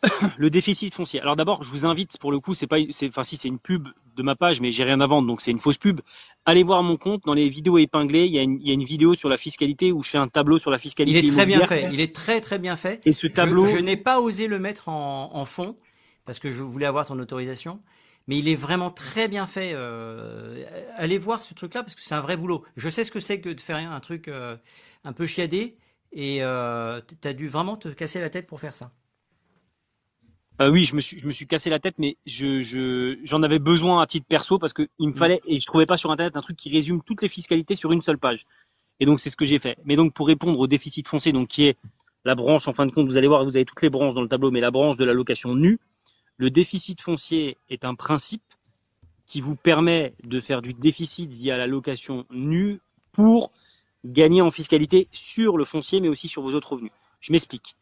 le 0.36 0.50
déficit 0.50 0.94
foncier. 0.94 1.20
Alors 1.20 1.36
d'abord, 1.36 1.62
je 1.62 1.70
vous 1.70 1.86
invite, 1.86 2.18
pour 2.18 2.32
le 2.32 2.40
coup, 2.40 2.54
c'est 2.54 2.66
pas, 2.66 2.78
enfin 3.06 3.22
si 3.22 3.36
c'est 3.36 3.48
une 3.48 3.58
pub 3.58 3.88
de 4.16 4.22
ma 4.22 4.34
page, 4.34 4.60
mais 4.60 4.72
j'ai 4.72 4.84
rien 4.84 5.00
à 5.00 5.06
vendre, 5.06 5.28
donc 5.28 5.40
c'est 5.40 5.50
une 5.50 5.58
fausse 5.58 5.78
pub. 5.78 6.00
Allez 6.44 6.62
voir 6.62 6.82
mon 6.82 6.96
compte 6.96 7.24
dans 7.24 7.34
les 7.34 7.48
vidéos 7.48 7.78
épinglées. 7.78 8.26
Il 8.26 8.32
y, 8.32 8.38
a 8.38 8.42
une, 8.42 8.60
il 8.60 8.66
y 8.66 8.70
a 8.70 8.74
une 8.74 8.84
vidéo 8.84 9.14
sur 9.14 9.28
la 9.28 9.36
fiscalité 9.36 9.92
où 9.92 10.02
je 10.02 10.10
fais 10.10 10.18
un 10.18 10.28
tableau 10.28 10.58
sur 10.58 10.70
la 10.70 10.78
fiscalité. 10.78 11.20
Il 11.20 11.28
est 11.28 11.32
très 11.32 11.46
bien 11.46 11.66
fait. 11.66 11.88
Il 11.92 12.00
est 12.00 12.14
très 12.14 12.40
très 12.40 12.58
bien 12.58 12.76
fait. 12.76 13.00
Et 13.06 13.12
ce 13.12 13.26
tableau, 13.26 13.64
je, 13.66 13.78
n'ai 13.78 13.96
pas 13.96 14.20
osé 14.20 14.48
le 14.48 14.58
mettre 14.58 14.88
en, 14.88 15.30
en, 15.34 15.44
fond 15.46 15.76
parce 16.24 16.38
que 16.38 16.50
je 16.50 16.62
voulais 16.62 16.86
avoir 16.86 17.06
ton 17.06 17.18
autorisation. 17.18 17.80
Mais 18.28 18.38
il 18.38 18.48
est 18.48 18.56
vraiment 18.56 18.90
très 18.90 19.28
bien 19.28 19.46
fait. 19.46 19.72
Euh, 19.74 20.64
allez 20.96 21.18
voir 21.18 21.42
ce 21.42 21.54
truc-là 21.54 21.82
parce 21.82 21.94
que 21.94 22.02
c'est 22.02 22.14
un 22.14 22.20
vrai 22.20 22.36
boulot. 22.36 22.64
Je 22.76 22.88
sais 22.88 23.04
ce 23.04 23.10
que 23.10 23.20
c'est 23.20 23.40
que 23.40 23.48
de 23.48 23.60
faire 23.60 23.76
un 23.76 24.00
truc 24.00 24.28
euh, 24.28 24.56
un 25.04 25.12
peu 25.12 25.26
chiadé 25.26 25.76
et 26.12 26.42
euh, 26.42 27.00
tu 27.20 27.26
as 27.26 27.32
dû 27.32 27.48
vraiment 27.48 27.76
te 27.76 27.88
casser 27.88 28.20
la 28.20 28.30
tête 28.30 28.46
pour 28.46 28.60
faire 28.60 28.74
ça. 28.74 28.92
Euh, 30.62 30.70
oui, 30.70 30.84
je 30.84 30.94
me 30.94 31.00
suis, 31.00 31.18
je 31.18 31.26
me 31.26 31.32
suis 31.32 31.48
cassé 31.48 31.70
la 31.70 31.80
tête, 31.80 31.96
mais 31.98 32.16
je, 32.24 33.18
j'en 33.24 33.42
avais 33.42 33.58
besoin 33.58 34.00
à 34.00 34.06
titre 34.06 34.26
perso 34.28 34.60
parce 34.60 34.72
que 34.72 34.86
il 35.00 35.08
me 35.08 35.12
mm. 35.12 35.16
fallait 35.16 35.40
et 35.44 35.58
je 35.58 35.66
trouvais 35.66 35.86
pas 35.86 35.96
sur 35.96 36.12
internet 36.12 36.36
un 36.36 36.40
truc 36.40 36.56
qui 36.56 36.70
résume 36.70 37.02
toutes 37.02 37.20
les 37.22 37.28
fiscalités 37.28 37.74
sur 37.74 37.90
une 37.90 38.00
seule 38.00 38.18
page. 38.18 38.44
Et 39.00 39.06
donc 39.06 39.18
c'est 39.18 39.30
ce 39.30 39.36
que 39.36 39.44
j'ai 39.44 39.58
fait. 39.58 39.76
Mais 39.84 39.96
donc 39.96 40.14
pour 40.14 40.28
répondre 40.28 40.56
au 40.60 40.68
déficit 40.68 41.08
foncier, 41.08 41.32
donc 41.32 41.48
qui 41.48 41.64
est 41.64 41.76
la 42.24 42.36
branche, 42.36 42.68
en 42.68 42.74
fin 42.74 42.86
de 42.86 42.92
compte, 42.92 43.08
vous 43.08 43.18
allez 43.18 43.26
voir, 43.26 43.44
vous 43.44 43.56
avez 43.56 43.64
toutes 43.64 43.82
les 43.82 43.90
branches 43.90 44.14
dans 44.14 44.22
le 44.22 44.28
tableau, 44.28 44.52
mais 44.52 44.60
la 44.60 44.70
branche 44.70 44.96
de 44.96 45.04
la 45.04 45.12
location 45.12 45.56
nue, 45.56 45.80
le 46.36 46.48
déficit 46.48 47.00
foncier 47.02 47.56
est 47.68 47.84
un 47.84 47.96
principe 47.96 48.44
qui 49.26 49.40
vous 49.40 49.56
permet 49.56 50.14
de 50.22 50.38
faire 50.38 50.62
du 50.62 50.74
déficit 50.74 51.32
via 51.32 51.58
la 51.58 51.66
location 51.66 52.24
nue 52.30 52.78
pour 53.10 53.50
gagner 54.04 54.42
en 54.42 54.52
fiscalité 54.52 55.08
sur 55.10 55.56
le 55.56 55.64
foncier, 55.64 56.00
mais 56.00 56.08
aussi 56.08 56.28
sur 56.28 56.42
vos 56.42 56.54
autres 56.54 56.74
revenus. 56.74 56.92
Je 57.20 57.32
m'explique. 57.32 57.74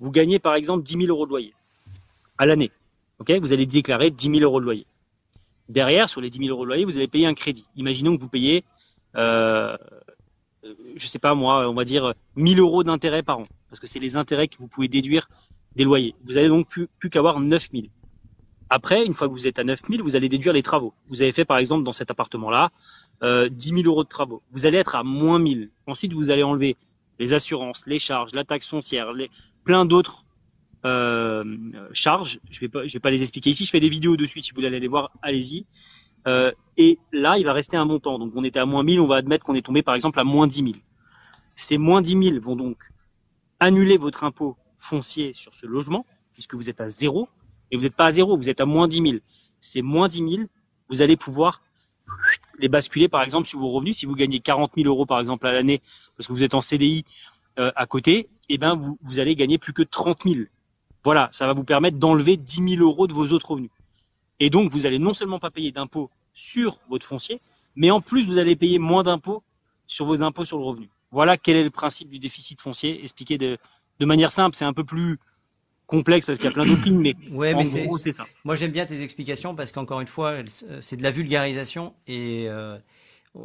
Vous 0.00 0.10
gagnez 0.10 0.40
par 0.40 0.56
exemple 0.56 0.82
10 0.82 0.94
000 0.94 1.06
euros 1.06 1.26
de 1.26 1.30
loyer 1.30 1.54
à 2.38 2.46
l'année. 2.46 2.70
Ok, 3.18 3.30
vous 3.32 3.52
allez 3.52 3.66
déclarer 3.66 4.10
10 4.10 4.38
000 4.38 4.40
euros 4.40 4.60
de 4.60 4.64
loyer. 4.64 4.86
Derrière, 5.68 6.08
sur 6.08 6.20
les 6.20 6.30
10 6.30 6.38
000 6.38 6.50
euros 6.50 6.64
de 6.64 6.68
loyer, 6.68 6.84
vous 6.84 6.96
allez 6.96 7.08
payer 7.08 7.26
un 7.26 7.34
crédit. 7.34 7.66
Imaginons 7.76 8.16
que 8.16 8.20
vous 8.20 8.28
payez 8.28 8.64
euh, 9.16 9.76
je 10.96 11.06
sais 11.06 11.18
pas 11.18 11.34
moi, 11.34 11.68
on 11.68 11.74
va 11.74 11.84
dire 11.84 12.14
1000 12.36 12.58
euros 12.60 12.84
d'intérêt 12.84 13.22
par 13.22 13.40
an, 13.40 13.46
parce 13.68 13.80
que 13.80 13.86
c'est 13.86 13.98
les 13.98 14.16
intérêts 14.16 14.48
que 14.48 14.56
vous 14.58 14.68
pouvez 14.68 14.88
déduire 14.88 15.28
des 15.76 15.84
loyers. 15.84 16.14
Vous 16.24 16.38
allez 16.38 16.48
donc 16.48 16.68
plus, 16.68 16.88
qu'avoir 17.10 17.40
9000. 17.40 17.90
Après, 18.70 19.04
une 19.04 19.12
fois 19.12 19.28
que 19.28 19.32
vous 19.32 19.46
êtes 19.46 19.58
à 19.58 19.64
9000, 19.64 20.02
vous 20.02 20.16
allez 20.16 20.28
déduire 20.28 20.52
les 20.52 20.62
travaux. 20.62 20.94
Vous 21.08 21.22
avez 21.22 21.32
fait 21.32 21.44
par 21.44 21.58
exemple 21.58 21.84
dans 21.84 21.92
cet 21.92 22.10
appartement-là 22.10 22.70
euh, 23.22 23.48
10 23.48 23.68
000 23.68 23.82
euros 23.84 24.04
de 24.04 24.08
travaux. 24.08 24.42
Vous 24.52 24.66
allez 24.66 24.78
être 24.78 24.96
à 24.96 25.02
moins 25.02 25.38
1000. 25.38 25.70
Ensuite, 25.86 26.12
vous 26.12 26.30
allez 26.30 26.42
enlever 26.42 26.76
les 27.18 27.34
assurances, 27.34 27.86
les 27.86 27.98
charges, 27.98 28.32
la 28.32 28.44
taxe 28.44 28.66
foncière, 28.66 29.12
les, 29.12 29.30
plein 29.64 29.84
d'autres 29.84 30.23
euh, 30.84 31.44
charges. 31.92 32.40
Je 32.50 32.60
vais 32.60 32.68
pas, 32.68 32.86
je 32.86 32.92
vais 32.92 33.00
pas 33.00 33.10
les 33.10 33.22
expliquer 33.22 33.50
ici. 33.50 33.64
Je 33.64 33.70
fais 33.70 33.80
des 33.80 33.88
vidéos 33.88 34.16
dessus. 34.16 34.40
Si 34.40 34.50
vous 34.50 34.56
voulez 34.56 34.68
aller 34.68 34.80
les 34.80 34.88
voir, 34.88 35.10
allez-y. 35.22 35.66
Euh, 36.26 36.52
et 36.76 36.98
là, 37.12 37.38
il 37.38 37.44
va 37.44 37.52
rester 37.52 37.76
un 37.76 37.84
montant. 37.84 38.18
Donc, 38.18 38.32
on 38.34 38.44
était 38.44 38.58
à 38.58 38.66
moins 38.66 38.82
1000. 38.82 39.00
On 39.00 39.06
va 39.06 39.16
admettre 39.16 39.44
qu'on 39.44 39.54
est 39.54 39.64
tombé, 39.64 39.82
par 39.82 39.94
exemple, 39.94 40.18
à 40.20 40.24
moins 40.24 40.46
10 40.46 40.56
000. 40.56 40.70
Ces 41.56 41.78
moins 41.78 42.02
10 42.02 42.30
000 42.30 42.40
vont 42.40 42.56
donc 42.56 42.90
annuler 43.60 43.96
votre 43.96 44.24
impôt 44.24 44.56
foncier 44.78 45.32
sur 45.34 45.54
ce 45.54 45.66
logement, 45.66 46.04
puisque 46.32 46.54
vous 46.54 46.68
êtes 46.68 46.80
à 46.80 46.88
zéro. 46.88 47.28
Et 47.70 47.76
vous 47.76 47.82
n'êtes 47.82 47.96
pas 47.96 48.06
à 48.06 48.10
zéro, 48.10 48.36
vous 48.36 48.50
êtes 48.50 48.60
à 48.60 48.66
moins 48.66 48.88
10 48.88 48.96
000. 48.96 49.16
Ces 49.60 49.82
moins 49.82 50.08
10 50.08 50.18
000, 50.18 50.42
vous 50.90 51.02
allez 51.02 51.16
pouvoir 51.16 51.62
les 52.58 52.68
basculer, 52.68 53.08
par 53.08 53.22
exemple, 53.22 53.48
sur 53.48 53.58
vos 53.58 53.70
revenus. 53.70 53.96
Si 53.96 54.06
vous 54.06 54.14
gagnez 54.14 54.40
40 54.40 54.72
000 54.76 54.88
euros, 54.88 55.06
par 55.06 55.20
exemple, 55.20 55.46
à 55.46 55.52
l'année, 55.52 55.80
parce 56.16 56.26
que 56.26 56.32
vous 56.32 56.42
êtes 56.42 56.54
en 56.54 56.60
CDI 56.60 57.04
euh, 57.58 57.72
à 57.74 57.86
côté, 57.86 58.28
eh 58.48 58.58
ben, 58.58 58.74
vous, 58.74 58.98
vous 59.02 59.20
allez 59.20 59.34
gagner 59.34 59.58
plus 59.58 59.72
que 59.72 59.82
30 59.82 60.24
000. 60.24 60.46
Voilà, 61.04 61.28
ça 61.32 61.46
va 61.46 61.52
vous 61.52 61.64
permettre 61.64 61.98
d'enlever 61.98 62.36
10 62.36 62.76
000 62.76 62.82
euros 62.82 63.06
de 63.06 63.12
vos 63.12 63.32
autres 63.32 63.50
revenus. 63.50 63.70
Et 64.40 64.50
donc, 64.50 64.70
vous 64.70 64.86
allez 64.86 64.98
non 64.98 65.12
seulement 65.12 65.38
pas 65.38 65.50
payer 65.50 65.70
d'impôts 65.70 66.10
sur 66.32 66.78
votre 66.88 67.06
foncier, 67.06 67.40
mais 67.76 67.90
en 67.90 68.00
plus, 68.00 68.26
vous 68.26 68.38
allez 68.38 68.56
payer 68.56 68.78
moins 68.78 69.02
d'impôts 69.02 69.42
sur 69.86 70.06
vos 70.06 70.22
impôts 70.22 70.44
sur 70.44 70.58
le 70.58 70.64
revenu. 70.64 70.88
Voilà 71.10 71.36
quel 71.36 71.56
est 71.56 71.62
le 71.62 71.70
principe 71.70 72.08
du 72.08 72.18
déficit 72.18 72.60
foncier, 72.60 73.02
expliqué 73.02 73.38
de, 73.38 73.58
de 74.00 74.06
manière 74.06 74.30
simple. 74.30 74.56
C'est 74.56 74.64
un 74.64 74.72
peu 74.72 74.82
plus 74.82 75.18
complexe 75.86 76.26
parce 76.26 76.38
qu'il 76.38 76.46
y 76.46 76.48
a 76.48 76.52
plein 76.52 76.64
lignes, 76.64 76.98
mais, 76.98 77.14
ouais, 77.30 77.54
mais 77.54 77.64
gros, 77.86 77.98
c'est 77.98 78.12
ça. 78.12 78.26
Moi, 78.44 78.54
j'aime 78.54 78.72
bien 78.72 78.86
tes 78.86 79.02
explications 79.02 79.54
parce 79.54 79.70
qu'encore 79.70 80.00
une 80.00 80.06
fois, 80.06 80.38
c'est 80.80 80.96
de 80.96 81.02
la 81.02 81.10
vulgarisation 81.10 81.94
et 82.06 82.46
euh, 82.48 82.78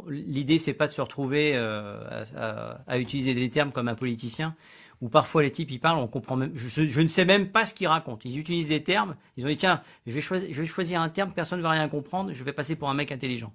l'idée, 0.08 0.58
c'est 0.58 0.74
pas 0.74 0.86
de 0.86 0.92
se 0.92 1.00
retrouver 1.00 1.52
euh, 1.54 2.24
à, 2.36 2.78
à, 2.86 2.98
utiliser 2.98 3.34
des 3.34 3.50
termes 3.50 3.72
comme 3.72 3.88
un 3.88 3.94
politicien 3.94 4.54
où 5.00 5.08
parfois 5.08 5.42
les 5.42 5.50
types 5.50 5.70
ils 5.70 5.80
parlent, 5.80 5.98
on 5.98 6.08
comprend 6.08 6.36
même, 6.36 6.52
je, 6.54 6.86
je 6.86 7.00
ne 7.00 7.08
sais 7.08 7.24
même 7.24 7.48
pas 7.48 7.64
ce 7.64 7.72
qu'ils 7.72 7.88
racontent. 7.88 8.20
Ils 8.24 8.38
utilisent 8.38 8.68
des 8.68 8.82
termes, 8.82 9.16
ils 9.36 9.44
ont 9.44 9.48
dit 9.48 9.56
tiens, 9.56 9.82
je 10.06 10.12
vais 10.12 10.20
choisir, 10.20 10.48
je 10.52 10.60
vais 10.60 10.66
choisir 10.66 11.00
un 11.00 11.08
terme, 11.08 11.32
personne 11.32 11.58
ne 11.58 11.62
va 11.62 11.70
rien 11.70 11.88
comprendre, 11.88 12.32
je 12.32 12.44
vais 12.44 12.52
passer 12.52 12.76
pour 12.76 12.90
un 12.90 12.94
mec 12.94 13.10
intelligent. 13.10 13.52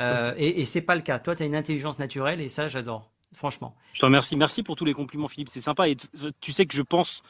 Euh, 0.00 0.34
et, 0.36 0.60
et 0.60 0.64
c'est 0.66 0.80
pas 0.80 0.94
le 0.94 1.00
cas. 1.02 1.18
Toi, 1.18 1.34
tu 1.34 1.42
as 1.42 1.46
une 1.46 1.54
intelligence 1.54 1.98
naturelle 1.98 2.40
et 2.40 2.48
ça, 2.48 2.68
j'adore. 2.68 3.10
Franchement. 3.34 3.74
Je 3.92 4.00
te 4.00 4.04
remercie. 4.04 4.36
Merci 4.36 4.62
pour 4.62 4.76
tous 4.76 4.84
les 4.84 4.94
compliments, 4.94 5.28
Philippe. 5.28 5.48
C'est 5.48 5.60
sympa. 5.60 5.88
Et 5.88 5.96
tu 6.40 6.52
sais 6.52 6.66
que 6.66 6.74
je 6.74 6.82
pense 6.82 7.22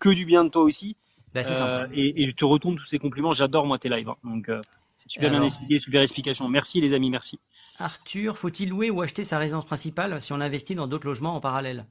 que 0.00 0.08
du 0.08 0.24
bien 0.24 0.44
de 0.44 0.50
toi 0.50 0.62
aussi. 0.62 0.96
Bah, 1.32 1.42
euh, 1.48 1.86
et, 1.92 2.26
je 2.28 2.32
te 2.32 2.44
retourne 2.44 2.76
tous 2.76 2.84
ces 2.84 2.98
compliments. 2.98 3.32
J'adore 3.32 3.66
moi 3.66 3.78
tes 3.78 3.88
lives. 3.88 4.08
Hein. 4.08 4.16
Donc 4.24 4.48
euh, 4.48 4.60
super 5.06 5.30
bien 5.30 5.42
expliqué, 5.42 5.78
super 5.78 6.02
explication. 6.02 6.48
Merci 6.48 6.80
les 6.80 6.94
amis, 6.94 7.10
merci. 7.10 7.38
Arthur, 7.78 8.38
faut-il 8.38 8.68
louer 8.70 8.90
ou 8.90 9.02
acheter 9.02 9.24
sa 9.24 9.38
résidence 9.38 9.64
principale 9.64 10.20
si 10.20 10.32
on 10.32 10.40
investit 10.40 10.74
dans 10.74 10.86
d'autres 10.86 11.06
logements 11.06 11.36
en 11.36 11.40
parallèle? 11.40 11.86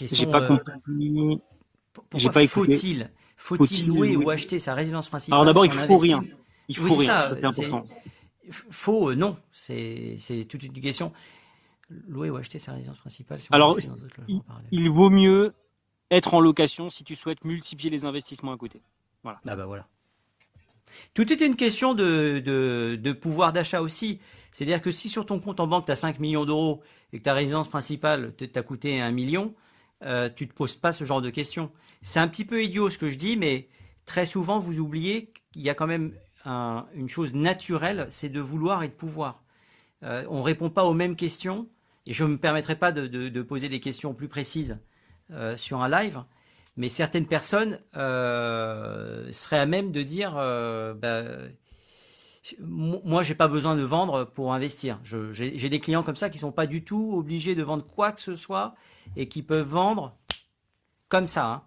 J'ai 0.00 0.26
pas 0.26 0.42
euh, 0.42 0.48
compris. 0.48 1.40
J'ai 2.16 2.30
pas 2.30 2.46
Faut-il 2.46 3.10
faut-il 3.36 3.86
louer, 3.86 4.16
ou 4.16 4.30
acheter 4.30 4.60
sa 4.60 4.74
résidence 4.74 5.08
principale 5.08 5.34
Alors 5.34 5.44
d'abord, 5.44 5.66
il 5.66 5.72
faut 5.72 5.98
rien. 5.98 6.22
Il 6.68 6.76
faut 6.76 6.94
rien. 6.94 7.34
C'est 7.34 7.44
important. 7.44 7.84
Faux, 8.70 9.14
non. 9.14 9.36
C'est 9.52 10.46
toute 10.48 10.62
une 10.62 10.72
question. 10.72 11.12
Louer 12.08 12.30
ou 12.30 12.36
acheter 12.36 12.58
sa 12.58 12.72
résidence 12.72 12.98
principale 12.98 13.40
si 13.40 13.48
on 13.50 13.54
Alors, 13.54 13.76
il 14.70 14.90
vaut 14.90 15.10
mieux 15.10 15.52
être 16.10 16.34
en 16.34 16.40
location 16.40 16.88
si 16.88 17.04
tu 17.04 17.14
souhaites 17.14 17.44
multiplier 17.44 17.90
les 17.90 18.04
investissements 18.04 18.52
à 18.52 18.56
côté. 18.56 18.80
Voilà. 19.22 19.40
Ah 19.46 19.56
bah 19.56 19.66
voilà. 19.66 19.86
Tout 21.14 21.32
est 21.32 21.40
une 21.40 21.56
question 21.56 21.94
de, 21.94 23.12
pouvoir 23.20 23.52
d'achat 23.52 23.80
aussi. 23.80 24.20
C'est-à-dire 24.50 24.82
que 24.82 24.90
si 24.90 25.08
sur 25.08 25.26
ton 25.26 25.40
compte 25.40 25.60
en 25.60 25.66
banque, 25.66 25.86
tu 25.86 25.92
as 25.92 25.96
5 25.96 26.18
millions 26.18 26.44
d'euros 26.44 26.82
et 27.12 27.18
que 27.18 27.22
ta 27.22 27.34
résidence 27.34 27.68
principale 27.68 28.34
t'a 28.34 28.62
coûté 28.62 29.00
1 29.00 29.10
million, 29.10 29.54
euh, 30.04 30.28
tu 30.34 30.48
te 30.48 30.54
poses 30.54 30.74
pas 30.74 30.92
ce 30.92 31.04
genre 31.04 31.22
de 31.22 31.30
questions. 31.30 31.70
C'est 32.02 32.20
un 32.20 32.28
petit 32.28 32.44
peu 32.44 32.62
idiot 32.62 32.90
ce 32.90 32.98
que 32.98 33.10
je 33.10 33.16
dis, 33.16 33.36
mais 33.36 33.68
très 34.04 34.26
souvent, 34.26 34.58
vous 34.58 34.80
oubliez 34.80 35.32
qu'il 35.52 35.62
y 35.62 35.70
a 35.70 35.74
quand 35.74 35.86
même 35.86 36.12
une 36.44 37.08
chose 37.08 37.34
naturelle, 37.34 38.06
c'est 38.10 38.28
de 38.28 38.40
vouloir 38.40 38.82
et 38.82 38.88
de 38.88 38.92
pouvoir. 38.92 39.44
Euh, 40.02 40.24
on 40.28 40.38
ne 40.38 40.42
répond 40.42 40.70
pas 40.70 40.84
aux 40.84 40.94
mêmes 40.94 41.14
questions, 41.14 41.68
et 42.06 42.12
je 42.12 42.24
ne 42.24 42.30
me 42.30 42.38
permettrai 42.38 42.74
pas 42.74 42.90
de, 42.90 43.06
de, 43.06 43.42
poser 43.42 43.68
des 43.68 43.80
questions 43.80 44.12
plus 44.14 44.28
précises 44.28 44.78
euh, 45.30 45.56
sur 45.56 45.82
un 45.82 45.88
live, 45.88 46.24
mais 46.76 46.88
certaines 46.88 47.26
personnes 47.26 47.80
euh, 47.96 49.30
seraient 49.32 49.58
à 49.58 49.66
même 49.66 49.92
de 49.92 50.02
dire 50.02 50.34
euh, 50.36 50.94
bah, 50.94 51.24
moi 52.60 53.22
j'ai 53.22 53.34
pas 53.34 53.48
besoin 53.48 53.76
de 53.76 53.82
vendre 53.82 54.24
pour 54.24 54.52
investir. 54.52 55.00
J'ai 55.04 55.68
des 55.68 55.80
clients 55.80 56.02
comme 56.02 56.16
ça 56.16 56.30
qui 56.30 56.38
sont 56.38 56.52
pas 56.52 56.66
du 56.66 56.84
tout 56.84 57.12
obligés 57.14 57.54
de 57.54 57.62
vendre 57.62 57.84
quoi 57.84 58.12
que 58.12 58.20
ce 58.20 58.36
soit 58.36 58.74
et 59.16 59.28
qui 59.28 59.42
peuvent 59.42 59.68
vendre 59.68 60.16
comme 61.08 61.28
ça, 61.28 61.64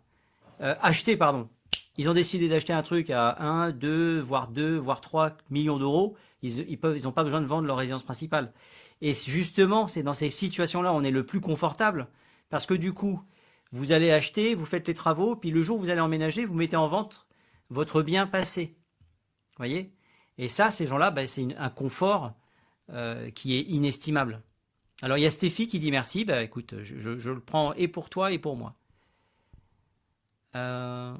hein. 0.59 0.75
acheter 0.81 1.17
pardon. 1.17 1.49
Ils 1.97 2.09
ont 2.09 2.13
décidé 2.13 2.49
d'acheter 2.49 2.73
un 2.73 2.83
truc 2.83 3.09
à 3.09 3.41
1, 3.41 3.71
2, 3.71 4.19
voire 4.19 4.49
2, 4.49 4.77
voire 4.77 4.99
3 4.99 5.37
millions 5.49 5.77
d'euros. 5.77 6.17
Ils 6.41 6.77
n'ont 7.03 7.11
pas 7.11 7.23
besoin 7.23 7.41
de 7.41 7.45
vendre 7.45 7.65
leur 7.67 7.77
résidence 7.77 8.03
principale. 8.03 8.51
Et 9.01 9.13
justement, 9.13 9.87
c'est 9.87 10.03
dans 10.03 10.13
ces 10.13 10.29
situations-là 10.29 10.93
on 10.93 11.03
est 11.03 11.11
le 11.11 11.25
plus 11.25 11.41
confortable, 11.41 12.07
parce 12.49 12.65
que 12.65 12.73
du 12.73 12.93
coup, 12.93 13.21
vous 13.75 13.91
allez 13.91 14.11
acheter, 14.11 14.55
vous 14.55 14.65
faites 14.65 14.87
les 14.87 14.93
travaux, 14.93 15.35
puis 15.35 15.51
le 15.51 15.61
jour 15.61 15.77
où 15.77 15.81
vous 15.81 15.89
allez 15.89 15.99
emménager, 15.99 16.45
vous 16.45 16.53
mettez 16.53 16.77
en 16.77 16.87
vente 16.87 17.27
votre 17.69 18.01
bien 18.01 18.25
passé. 18.25 18.77
voyez? 19.57 19.93
Et 20.37 20.47
ça, 20.47 20.71
ces 20.71 20.87
gens-là, 20.87 21.11
ben, 21.11 21.27
c'est 21.27 21.45
un 21.57 21.69
confort 21.69 22.33
euh, 22.89 23.29
qui 23.31 23.57
est 23.57 23.61
inestimable. 23.63 24.41
Alors 25.01 25.17
il 25.17 25.21
y 25.21 25.25
a 25.25 25.31
Stéphie 25.31 25.67
qui 25.67 25.79
dit 25.79 25.91
merci, 25.91 26.23
bah 26.23 26.41
écoute, 26.41 26.75
je, 26.83 27.29
le 27.29 27.39
prends 27.41 27.73
et 27.73 27.89
pour 27.89 28.09
toi 28.09 28.31
et 28.31 28.39
pour 28.39 28.55
moi. 28.55 28.75
Euh, 30.55 31.13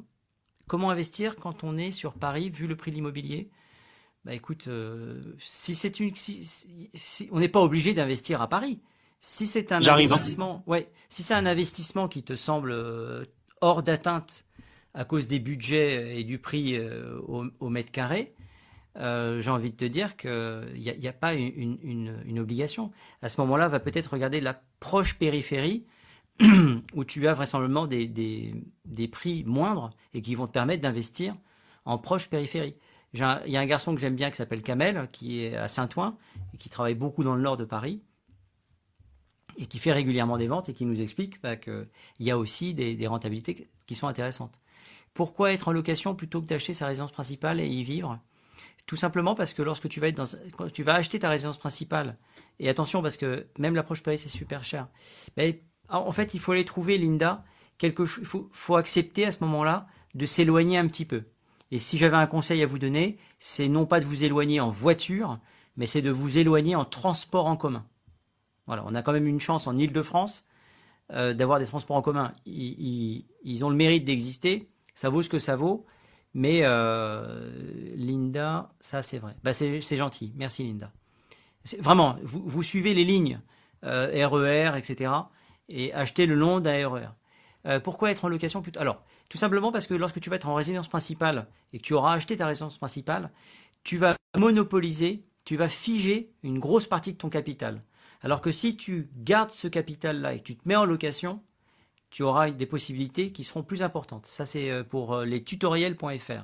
comment 0.66 0.92
investir 0.92 1.36
quand 1.36 1.66
on 1.66 1.78
est 1.78 1.92
sur 1.92 2.14
Paris 2.14 2.50
vu 2.50 2.68
le 2.68 2.78
prix 2.78 2.92
de 2.92 2.96
l'immobilier? 2.96 3.50
Bah 4.24 4.34
écoute, 4.34 4.70
euh, 4.70 5.36
si 5.40 5.76
c'est 5.76 6.00
une, 6.00 6.14
on 7.32 7.40
n'est 7.40 7.50
pas 7.50 7.62
obligé 7.62 7.94
d'investir 7.94 8.42
à 8.42 8.48
Paris. 8.48 8.80
Si 9.20 9.48
c'est 9.48 9.72
un 9.72 9.84
hein. 9.84 9.94
investissement, 9.94 10.64
ouais, 10.68 10.90
si 11.10 11.24
c'est 11.24 11.34
un 11.34 11.46
investissement 11.46 12.08
qui 12.08 12.24
te 12.24 12.36
semble 12.36 12.72
euh, 12.72 13.26
hors 13.62 13.84
d'atteinte 13.84 14.46
à 14.94 15.04
cause 15.06 15.28
des 15.28 15.40
budgets 15.40 16.20
et 16.20 16.24
du 16.24 16.40
prix 16.40 16.78
euh, 16.78 17.20
au, 17.28 17.70
mètre 17.70 17.92
carré, 17.92 18.34
j'ai 18.96 19.50
envie 19.50 19.72
de 19.72 19.76
te 19.76 19.86
dire 19.86 20.16
qu'il 20.16 20.30
n'y 20.78 20.90
a, 20.90 21.10
a, 21.10 21.14
pas 21.14 21.34
une, 21.34 21.78
une, 21.84 22.24
une, 22.26 22.40
obligation. 22.40 22.92
À 23.22 23.28
ce 23.28 23.42
moment-là, 23.42 23.68
va 23.68 23.82
peut-être 23.82 24.14
regarder 24.14 24.40
la 24.40 24.62
proche 24.80 25.16
périphérie 25.16 25.86
où 26.94 27.04
tu 27.04 27.28
as 27.28 27.34
vraisemblablement 27.34 27.88
des, 27.88 28.08
des, 28.08 28.56
des 28.86 29.08
prix 29.10 29.44
moindres 29.44 29.90
et 30.14 30.22
qui 30.22 30.36
vont 30.36 30.48
te 30.48 30.54
permettre 30.54 30.82
d'investir 30.82 31.36
en 31.84 31.98
proche 31.98 32.30
périphérie 32.30 32.78
il 33.16 33.52
y 33.52 33.58
a 33.58 33.60
un 33.60 33.66
garçon 33.66 33.96
que 33.96 34.02
j'aime 34.02 34.16
bien 34.16 34.30
qui 34.30 34.38
s'appelle 34.38 34.62
Kamel, 34.62 35.08
qui 35.12 35.44
est 35.44 35.56
à 35.56 35.68
Saint-Ouen 35.68 36.18
et 36.54 36.58
qui 36.58 36.70
travaille 36.70 36.96
beaucoup 36.96 37.24
dans 37.24 37.36
le 37.36 37.42
nord 37.42 37.58
de 37.58 37.66
Paris 37.66 38.02
et 39.58 39.66
qui 39.68 39.80
fait 39.80 39.92
régulièrement 39.92 40.38
des 40.38 40.48
ventes 40.48 40.70
et 40.70 40.74
qui 40.74 40.86
nous 40.86 41.02
explique 41.02 41.42
bah, 41.42 41.56
qu'il 41.56 41.88
y 42.20 42.32
a 42.32 42.38
aussi 42.38 42.74
des, 42.74 43.08
rentabilités 43.08 43.70
qui 43.86 43.96
sont 43.96 44.08
intéressantes. 44.08 44.60
Pourquoi 45.14 45.54
être 45.54 45.70
en 45.70 45.72
location 45.72 46.16
plutôt 46.16 46.42
que 46.42 46.48
d'acheter 46.48 46.74
sa 46.74 46.88
résidence 46.88 47.12
principale 47.12 47.60
et 47.60 47.68
y 47.68 47.84
vivre? 47.84 48.20
Tout 48.86 48.96
simplement 48.98 49.34
parce 49.34 49.54
que 49.54 49.62
lorsque 49.62 49.90
tu 49.90 50.00
vas 50.00 50.10
être 50.10 50.18
dans, 50.18 50.70
tu 50.70 50.84
vas 50.84 50.96
acheter 50.96 51.20
ta 51.20 51.30
résidence 51.30 51.58
principale, 51.58 52.18
et 52.60 52.70
attention 52.70 53.02
parce 53.02 53.18
que 53.18 53.48
même 53.58 53.76
l'approche 53.76 54.04
Paris 54.04 54.20
c'est 54.20 54.30
super 54.30 54.64
cher. 54.64 54.88
En 55.90 56.12
fait, 56.12 56.34
il 56.34 56.40
faut 56.40 56.52
aller 56.52 56.66
trouver 56.66 56.98
Linda 56.98 57.44
quelque 57.78 58.06
chose. 58.06 58.24
Il 58.24 58.50
faut 58.52 58.76
accepter 58.76 59.26
à 59.26 59.32
ce 59.32 59.44
moment-là 59.44 59.88
de 60.14 60.26
s'éloigner 60.26 60.78
un 60.78 60.88
petit 60.88 61.06
peu. 61.06 61.24
Et 61.72 61.80
si 61.80 61.98
j'avais 61.98 62.18
un 62.18 62.28
conseil 62.28 62.62
à 62.62 62.68
vous 62.68 62.80
donner, 62.80 63.18
c'est 63.40 63.68
non 63.68 63.86
pas 63.86 64.00
de 64.00 64.06
vous 64.06 64.24
éloigner 64.24 64.60
en 64.60 64.70
voiture, 64.70 65.40
mais 65.78 65.88
c'est 65.88 66.02
de 66.02 66.12
vous 66.12 66.38
éloigner 66.38 66.76
en 66.76 66.86
transport 66.86 67.48
en 67.48 67.58
commun. 67.58 67.86
On 68.68 68.96
a 68.96 69.02
quand 69.02 69.14
même 69.14 69.28
une 69.28 69.40
chance 69.40 69.68
en 69.68 69.78
Ile-de-France 69.78 70.46
euh, 71.12 71.34
d'avoir 71.34 71.60
des 71.60 71.66
transports 71.66 71.96
en 71.96 72.02
commun. 72.02 72.34
Ils, 72.46 73.26
ont 73.64 73.70
le 73.70 73.76
mérite 73.76 74.06
d'exister, 74.06 74.70
ça 74.94 75.10
vaut 75.10 75.22
ce 75.22 75.30
que 75.30 75.40
ça 75.40 75.56
vaut. 75.56 75.86
Mais 76.34 76.62
euh, 76.64 77.50
Linda, 77.96 78.74
ça 78.80 79.02
c'est 79.02 79.20
vrai. 79.20 79.36
Bah, 79.44 79.54
c'est 79.54 79.98
gentil, 79.98 80.34
merci 80.36 80.64
Linda. 80.64 80.92
Vraiment, 81.80 82.18
vous, 82.24 82.62
suivez 82.62 82.94
les 82.94 83.06
lignes 83.06 83.40
euh, 83.86 84.28
RER, 84.28 84.78
etc. 84.78 85.12
et 85.70 85.94
achetez 85.94 86.26
le 86.26 86.36
long 86.36 86.60
d'un 86.60 86.88
RER. 86.88 87.08
Euh, 87.66 87.80
pourquoi 87.80 88.12
être 88.12 88.26
en 88.26 88.28
location 88.28 88.62
plutôt 88.62 88.80
Alors, 88.80 89.02
tout 89.30 89.38
simplement 89.38 89.72
parce 89.72 89.88
que 89.88 89.96
lorsque 89.96 90.20
tu 90.20 90.30
vas 90.30 90.36
être 90.36 90.48
en 90.48 90.54
résidence 90.54 90.88
principale 90.88 91.48
et 91.74 91.80
que 91.80 91.84
tu 91.84 91.94
auras 91.94 92.14
acheté 92.14 92.38
ta 92.38 92.46
résidence 92.46 92.78
principale, 92.78 93.32
tu 93.84 93.98
vas 93.98 94.16
monopoliser 94.38 95.24
tu 95.46 95.56
vas 95.56 95.70
figer 95.70 96.32
une 96.44 96.60
grosse 96.60 96.88
partie 96.88 97.14
de 97.14 97.18
ton 97.18 97.30
capital. 97.30 97.82
Alors 98.26 98.42
que 98.42 98.52
si 98.52 98.76
tu 98.76 99.08
gardes 99.18 99.52
ce 99.52 99.68
capital-là 99.68 100.34
et 100.34 100.40
que 100.40 100.46
tu 100.46 100.56
te 100.56 100.68
mets 100.68 100.76
en 100.76 100.86
location, 100.86 101.44
tu 102.10 102.24
auras 102.24 102.50
des 102.50 102.66
possibilités 102.66 103.32
qui 103.32 103.44
seront 103.44 103.62
plus 103.62 103.84
importantes. 103.84 104.26
Ça, 104.26 104.48
c'est 104.48 104.72
euh, 104.72 104.84
pour 104.84 105.14
euh, 105.14 105.26
les 105.26 105.44
tutoriels.fr. 105.44 106.44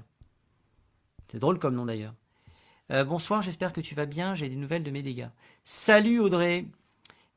C'est 1.28 1.40
drôle 1.40 1.58
comme 1.58 1.74
nom 1.74 1.88
d'ailleurs. 1.88 2.14
Euh, 2.92 3.04
bonsoir, 3.04 3.42
j'espère 3.42 3.74
que 3.74 3.82
tu 3.82 3.96
vas 3.96 4.06
bien. 4.06 4.36
J'ai 4.36 4.48
des 4.48 4.58
nouvelles 4.58 4.84
de 4.84 4.92
mes 4.92 5.02
dégâts. 5.02 5.30
Salut 5.64 6.20
Audrey. 6.20 6.68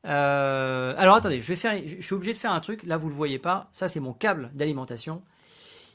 alors 0.03 1.15
attendez, 1.15 1.41
je 1.41 1.53
suis 1.99 2.13
obligé 2.13 2.33
de 2.33 2.37
faire 2.37 2.53
un 2.53 2.59
truc. 2.59 2.83
Là, 2.83 2.97
vous 2.97 3.09
le 3.09 3.15
voyez 3.15 3.39
pas. 3.39 3.67
Ça, 3.71 3.87
c'est 3.87 3.99
mon 3.99 4.13
câble 4.13 4.51
d'alimentation. 4.53 5.23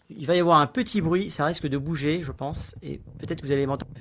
Il 0.08 0.26
va 0.26 0.34
y 0.34 0.40
avoir 0.40 0.58
un 0.58 0.66
petit 0.66 1.00
bruit. 1.00 1.30
Ça 1.30 1.44
risque 1.44 1.68
de 1.68 1.78
bouger, 1.78 2.24
je 2.24 2.32
pense. 2.32 2.74
Et 2.82 2.98
peut-être 3.20 3.42
que 3.42 3.46
vous 3.46 3.52
allez 3.52 3.66
m'entendre. 3.66 3.92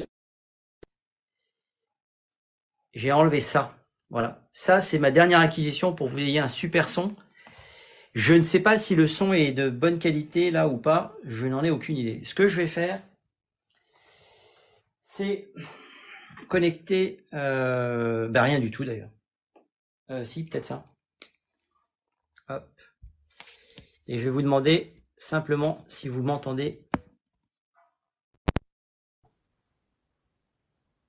J'ai 2.96 3.12
enlevé 3.12 3.42
ça. 3.42 3.79
Voilà. 4.10 4.48
Ça, 4.52 4.82
c'est 4.82 5.00
ma 5.00 5.12
dernière 5.12 5.40
acquisition 5.40 5.94
pour 5.94 6.08
que 6.08 6.14
vous 6.14 6.20
ayez 6.20 6.40
un 6.40 6.48
super 6.48 6.88
son. 6.88 7.16
Je 8.14 8.34
ne 8.34 8.42
sais 8.42 8.60
pas 8.60 8.78
si 8.78 8.96
le 8.96 9.08
son 9.08 9.34
est 9.34 9.52
de 9.52 9.70
bonne 9.70 10.00
qualité 10.00 10.52
là 10.52 10.68
ou 10.68 10.78
pas. 10.78 11.16
Je 11.24 11.48
n'en 11.48 11.64
ai 11.64 11.70
aucune 11.70 11.98
idée. 11.98 12.22
Ce 12.26 12.34
que 12.34 12.48
je 12.48 12.58
vais 12.58 12.68
faire, 12.68 13.02
c'est 15.06 15.52
connecter. 16.50 17.26
Bah, 17.32 18.44
rien 18.44 18.60
du 18.60 18.72
tout 18.72 18.84
d'ailleurs. 18.84 19.12
Euh, 20.12 20.24
si, 20.24 20.46
peut-être 20.46 20.66
ça. 20.66 20.86
Hop. 22.48 22.68
Et 24.08 24.18
je 24.18 24.24
vais 24.24 24.32
vous 24.32 24.42
demander 24.42 24.96
simplement 25.18 25.86
si 25.88 26.10
vous 26.10 26.24
m'entendez. 26.24 26.88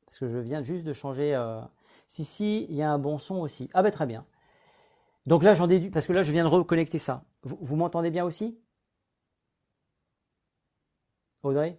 Parce 0.05 0.18
que 0.18 0.28
je 0.28 0.39
viens 0.39 0.62
juste 0.62 0.85
de 0.85 0.93
changer. 0.93 1.35
Euh, 1.35 1.62
si, 2.10 2.24
si, 2.24 2.66
il 2.68 2.74
y 2.74 2.82
a 2.82 2.90
un 2.90 2.98
bon 2.98 3.18
son 3.20 3.36
aussi. 3.36 3.70
Ah 3.72 3.84
ben 3.84 3.92
très 3.92 4.04
bien. 4.04 4.26
Donc 5.26 5.44
là, 5.44 5.54
j'en 5.54 5.68
déduis, 5.68 5.90
parce 5.90 6.06
que 6.08 6.12
là, 6.12 6.24
je 6.24 6.32
viens 6.32 6.42
de 6.42 6.48
reconnecter 6.48 6.98
ça. 6.98 7.22
Vous, 7.44 7.76
m'entendez 7.76 8.10
bien 8.10 8.24
aussi? 8.24 8.58
Audrey? 11.44 11.78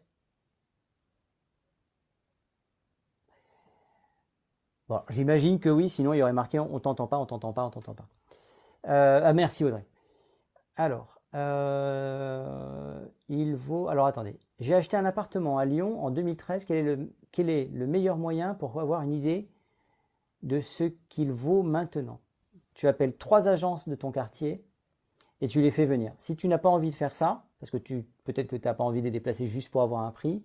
Bon, 4.87 5.01
j'imagine 5.09 5.59
que 5.59 5.67
oui, 5.67 5.89
sinon 5.89 6.13
il 6.13 6.19
y 6.19 6.21
aurait 6.21 6.31
marqué 6.31 6.59
on 6.59 6.79
t'entend 6.79 7.07
pas, 7.07 7.17
on 7.17 7.25
t'entend 7.25 7.51
pas, 7.51 7.65
on 7.65 7.69
t'entend 7.69 7.93
pas. 7.93 8.07
Euh, 8.87 9.21
ah, 9.25 9.33
merci 9.33 9.65
Audrey. 9.65 9.85
Alors, 10.77 11.19
euh, 11.35 13.05
il 13.27 13.55
vaut. 13.55 13.89
Alors 13.89 14.05
attendez, 14.05 14.39
j'ai 14.59 14.75
acheté 14.75 14.95
un 14.95 15.03
appartement 15.03 15.57
à 15.57 15.65
Lyon 15.65 16.01
en 16.01 16.09
2013. 16.09 16.63
Quel 16.65 16.77
est 16.77 16.95
le, 16.95 17.13
quel 17.33 17.49
est 17.49 17.65
le 17.65 17.85
meilleur 17.85 18.17
moyen 18.17 18.53
pour 18.53 18.79
avoir 18.79 19.01
une 19.01 19.11
idée 19.11 19.49
de 20.43 20.61
ce 20.61 20.85
qu'il 21.09 21.31
vaut 21.31 21.63
maintenant. 21.63 22.19
Tu 22.73 22.87
appelles 22.87 23.15
trois 23.15 23.47
agences 23.47 23.87
de 23.87 23.95
ton 23.95 24.11
quartier 24.11 24.63
et 25.41 25.47
tu 25.47 25.61
les 25.61 25.71
fais 25.71 25.85
venir. 25.85 26.13
Si 26.17 26.35
tu 26.35 26.47
n'as 26.47 26.57
pas 26.57 26.69
envie 26.69 26.89
de 26.89 26.95
faire 26.95 27.15
ça, 27.15 27.45
parce 27.59 27.69
que 27.69 27.77
tu 27.77 28.05
peut-être 28.23 28.47
que 28.47 28.55
tu 28.55 28.67
n'as 28.67 28.73
pas 28.73 28.83
envie 28.83 28.99
de 28.99 29.05
les 29.05 29.11
déplacer 29.11 29.47
juste 29.47 29.69
pour 29.69 29.81
avoir 29.81 30.01
un 30.01 30.11
prix, 30.11 30.43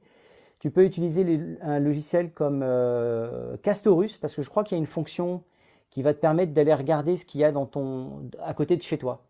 tu 0.58 0.70
peux 0.70 0.84
utiliser 0.84 1.56
un 1.60 1.78
logiciel 1.78 2.32
comme 2.32 2.62
euh, 2.62 3.56
Castorus, 3.58 4.16
parce 4.16 4.34
que 4.34 4.42
je 4.42 4.48
crois 4.48 4.64
qu'il 4.64 4.76
y 4.76 4.78
a 4.78 4.80
une 4.80 4.86
fonction 4.86 5.42
qui 5.90 6.02
va 6.02 6.14
te 6.14 6.18
permettre 6.18 6.52
d'aller 6.52 6.74
regarder 6.74 7.16
ce 7.16 7.24
qu'il 7.24 7.40
y 7.40 7.44
a 7.44 7.52
dans 7.52 7.66
ton, 7.66 8.30
à 8.42 8.54
côté 8.54 8.76
de 8.76 8.82
chez 8.82 8.98
toi. 8.98 9.26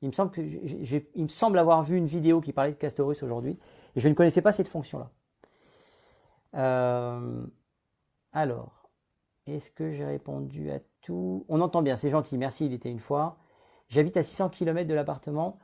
Il 0.00 0.08
me, 0.08 0.12
semble 0.12 0.32
me 0.36 1.28
semble 1.28 1.58
avoir 1.58 1.82
vu 1.84 1.96
une 1.96 2.06
vidéo 2.06 2.40
qui 2.40 2.52
parlait 2.52 2.72
de 2.72 2.76
Castorus 2.76 3.22
aujourd'hui, 3.22 3.58
et 3.94 4.00
je 4.00 4.08
ne 4.08 4.14
connaissais 4.14 4.42
pas 4.42 4.52
cette 4.52 4.68
fonction-là. 4.68 5.10
Euh, 6.54 7.46
alors, 8.32 8.81
est-ce 9.46 9.70
que 9.70 9.90
j'ai 9.90 10.04
répondu 10.04 10.70
à 10.70 10.80
tout? 11.00 11.44
On 11.48 11.60
entend 11.60 11.82
bien, 11.82 11.96
c'est 11.96 12.10
gentil, 12.10 12.38
merci, 12.38 12.66
il 12.66 12.72
était 12.72 12.90
une 12.90 13.00
fois. 13.00 13.38
J'habite 13.88 14.16
à 14.16 14.22
600 14.22 14.50
km 14.50 14.88
de 14.88 14.94
l'appartement. 14.94 15.58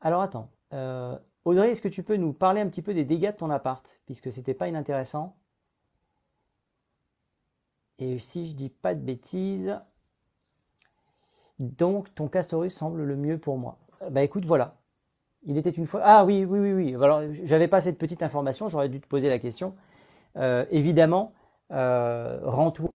Alors 0.00 0.22
attends, 0.22 0.50
euh, 0.72 1.18
Audrey, 1.44 1.70
est-ce 1.72 1.82
que 1.82 1.88
tu 1.88 2.02
peux 2.02 2.16
nous 2.16 2.32
parler 2.32 2.60
un 2.60 2.68
petit 2.68 2.82
peu 2.82 2.94
des 2.94 3.04
dégâts 3.04 3.32
de 3.32 3.36
ton 3.36 3.50
appart? 3.50 4.00
Puisque 4.06 4.32
c'était 4.32 4.54
pas 4.54 4.68
inintéressant. 4.68 5.36
Et 7.98 8.18
si 8.18 8.48
je 8.48 8.54
dis 8.54 8.70
pas 8.70 8.94
de 8.94 9.00
bêtises, 9.00 9.78
donc 11.58 12.14
ton 12.14 12.28
Castorus 12.28 12.74
semble 12.74 13.02
le 13.02 13.16
mieux 13.16 13.38
pour 13.38 13.58
moi. 13.58 13.78
Bah 14.10 14.22
écoute, 14.22 14.44
voilà. 14.46 14.76
Il 15.44 15.56
était 15.58 15.70
une 15.70 15.86
fois. 15.86 16.00
Ah 16.04 16.24
oui, 16.24 16.44
oui, 16.44 16.58
oui, 16.58 16.72
oui. 16.72 16.94
Alors, 16.94 17.22
j'avais 17.44 17.68
pas 17.68 17.80
cette 17.80 17.98
petite 17.98 18.22
information, 18.22 18.68
j'aurais 18.68 18.88
dû 18.88 19.00
te 19.00 19.06
poser 19.06 19.28
la 19.28 19.38
question. 19.38 19.74
Euh, 20.36 20.64
évidemment, 20.70 21.32
euh, 21.72 22.40
rends-toi 22.44 22.89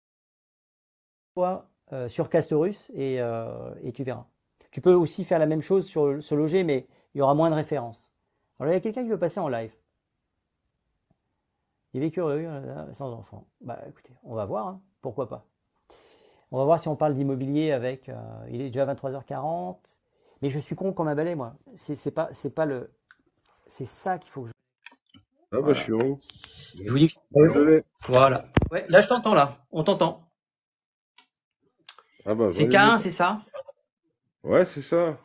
euh, 1.94 2.08
sur 2.08 2.30
Castorus 2.30 2.92
euh, 2.98 3.74
et, 3.84 3.92
tu 3.92 4.04
verras. 4.04 4.26
Tu 4.72 4.80
peux 4.80 4.94
aussi 4.94 5.26
faire 5.26 5.40
la 5.40 5.46
même 5.46 5.62
chose 5.62 5.86
sur 5.86 6.24
ce 6.24 6.36
loger, 6.36 6.64
mais 6.64 6.88
il 7.14 7.18
y 7.18 7.22
aura 7.22 7.34
moins 7.34 7.50
de 7.50 7.56
références. 7.56 8.14
Alors 8.60 8.72
il 8.72 8.76
y 8.76 8.78
a 8.78 8.80
quelqu'un 8.80 9.04
qui 9.04 9.10
veut 9.10 9.20
passer 9.20 9.42
en 9.42 9.50
live. 9.50 9.74
Il 11.94 12.04
est 12.04 12.12
curieux, 12.12 12.48
euh, 12.48 12.94
sans 12.94 13.12
enfant. 13.12 13.46
Bah 13.60 13.78
écoutez, 13.90 14.14
on 14.24 14.36
va 14.36 14.46
voir, 14.46 14.68
hein. 14.68 14.82
pourquoi 15.02 15.28
pas. 15.28 15.46
On 16.52 16.58
va 16.58 16.64
voir 16.64 16.80
si 16.80 16.88
on 16.88 16.96
parle 16.96 17.14
d'immobilier 17.14 17.72
avec. 17.72 18.10
il 18.50 18.62
est 18.62 18.70
déjà 18.70 18.86
23h40. 18.86 19.78
Mais 20.42 20.50
je 20.50 20.60
suis 20.60 20.76
con 20.76 20.94
comme 20.94 21.08
un 21.08 21.16
balai, 21.16 21.36
moi. 21.36 21.56
C'est 21.76 22.12
pas, 22.12 22.30
c'est 22.32 22.56
pas 22.56 22.66
le. 22.66 22.92
C'est 23.68 23.86
ça 23.86 24.18
qu'il 24.18 24.32
faut 24.32 24.44
que 24.44 24.48
je. 24.48 24.54
Ah 25.54 25.62
bah 25.62 25.74
je 25.74 25.82
suis 25.82 25.92
bon. 25.92 26.18
Je 26.84 26.90
vous 26.90 26.98
dis. 26.98 27.14
Voilà. 28.08 28.46
Ouais, 28.72 28.86
là 28.88 29.02
je 29.02 29.08
t'entends 29.10 29.34
là. 29.34 29.58
On 29.72 29.84
t'entend. 29.84 30.31
Ah 32.26 32.36
bah, 32.36 32.50
c'est 32.50 32.68
K1, 32.68 33.00
c'est 33.00 33.12
ça? 33.12 33.42
Ouais, 34.44 34.66
c'est 34.66 34.82
ça. 34.82 35.20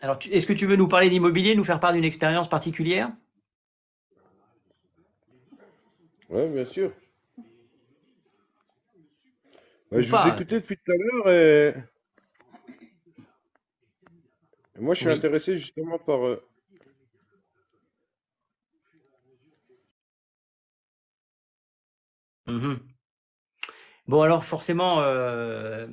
Alors, 0.00 0.18
est-ce 0.30 0.46
que 0.46 0.52
tu 0.52 0.66
veux 0.66 0.76
nous 0.76 0.88
parler 0.88 1.08
d'immobilier, 1.08 1.54
nous 1.54 1.64
faire 1.64 1.80
part 1.80 1.92
d'une 1.92 2.04
expérience 2.04 2.48
particulière? 2.48 3.10
Ouais, 6.28 6.48
bien 6.48 6.64
sûr. 6.64 6.92
je 9.92 10.10
vous 10.10 10.28
écoutais 10.28 10.60
depuis 10.60 10.76
tout 10.76 10.92
à 10.92 10.96
l'heure 10.96 11.30
et... 11.30 11.74
moi 14.80 14.94
je 14.94 15.00
suis 15.00 15.10
intéressé 15.10 15.56
justement 15.56 15.98
par... 15.98 16.26
Euh, 16.26 16.42
mhm. 22.46 22.93
Bon, 24.06 24.20
alors 24.20 24.44
forcément, 24.44 25.00
euh, 25.00 25.86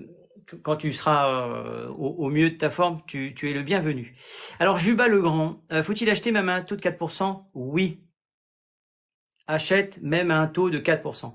quand 0.64 0.76
tu 0.76 0.92
seras 0.92 1.30
euh, 1.30 1.88
au, 1.90 2.30
mieux 2.30 2.52
de 2.52 2.58
ta 2.58 2.70
forme, 2.70 3.02
tu, 3.08 3.34
es 3.44 3.54
le 3.54 3.64
bienvenu. 3.64 4.16
Alors, 4.60 4.78
Juba 4.78 5.08
Legrand, 5.08 5.62
euh, 5.72 5.82
faut-il 5.84 6.10
acheter 6.10 6.32
même 6.32 6.50
à 6.50 6.56
un 6.56 6.62
taux 6.62 6.76
de 6.76 6.82
4% 6.82 7.46
Oui. 7.54 8.04
Achète 9.48 10.02
même 10.02 10.30
à 10.32 10.40
un 10.40 10.48
taux 10.48 10.70
de 10.70 10.80
4%. 10.80 11.34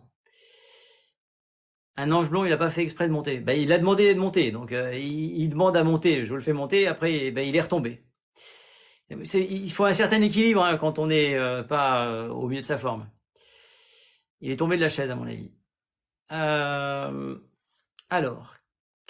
Un 1.99 2.13
ange 2.13 2.29
blond, 2.29 2.45
il 2.45 2.51
n'a 2.51 2.59
pas 2.59 2.71
fait 2.71 2.83
exprès 2.83 3.07
de 3.09 3.13
monter. 3.13 3.39
Ben, 3.39 3.59
il 3.59 3.73
a 3.73 3.79
demandé 3.79 4.15
de 4.15 4.21
monter, 4.21 4.53
donc 4.53 4.71
il, 4.71 5.49
demande 5.49 5.77
à 5.79 5.85
monter. 5.85 6.27
Je 6.27 6.35
le 6.35 6.43
fais 6.43 6.53
monter, 6.53 6.87
après, 6.87 7.31
ben, 7.31 7.47
il 7.47 7.57
est 7.57 7.61
retombé. 7.61 8.05
il 9.11 9.73
faut 9.73 9.85
un 9.85 9.95
certain 9.95 10.21
équilibre 10.21 10.63
hein, 10.63 10.77
quand 10.77 10.99
on 10.99 11.07
n'est 11.07 11.39
pas 11.69 12.29
au 12.29 12.49
mieux 12.49 12.61
de 12.61 12.67
sa 12.67 12.77
forme. 12.79 13.09
Il 14.41 14.51
est 14.51 14.57
tombé 14.57 14.77
de 14.77 14.83
la 14.83 14.91
chaise, 14.91 15.11
à 15.11 15.15
mon 15.15 15.27
avis. 15.27 15.56
Euh, 16.33 17.39
alors, 18.11 18.55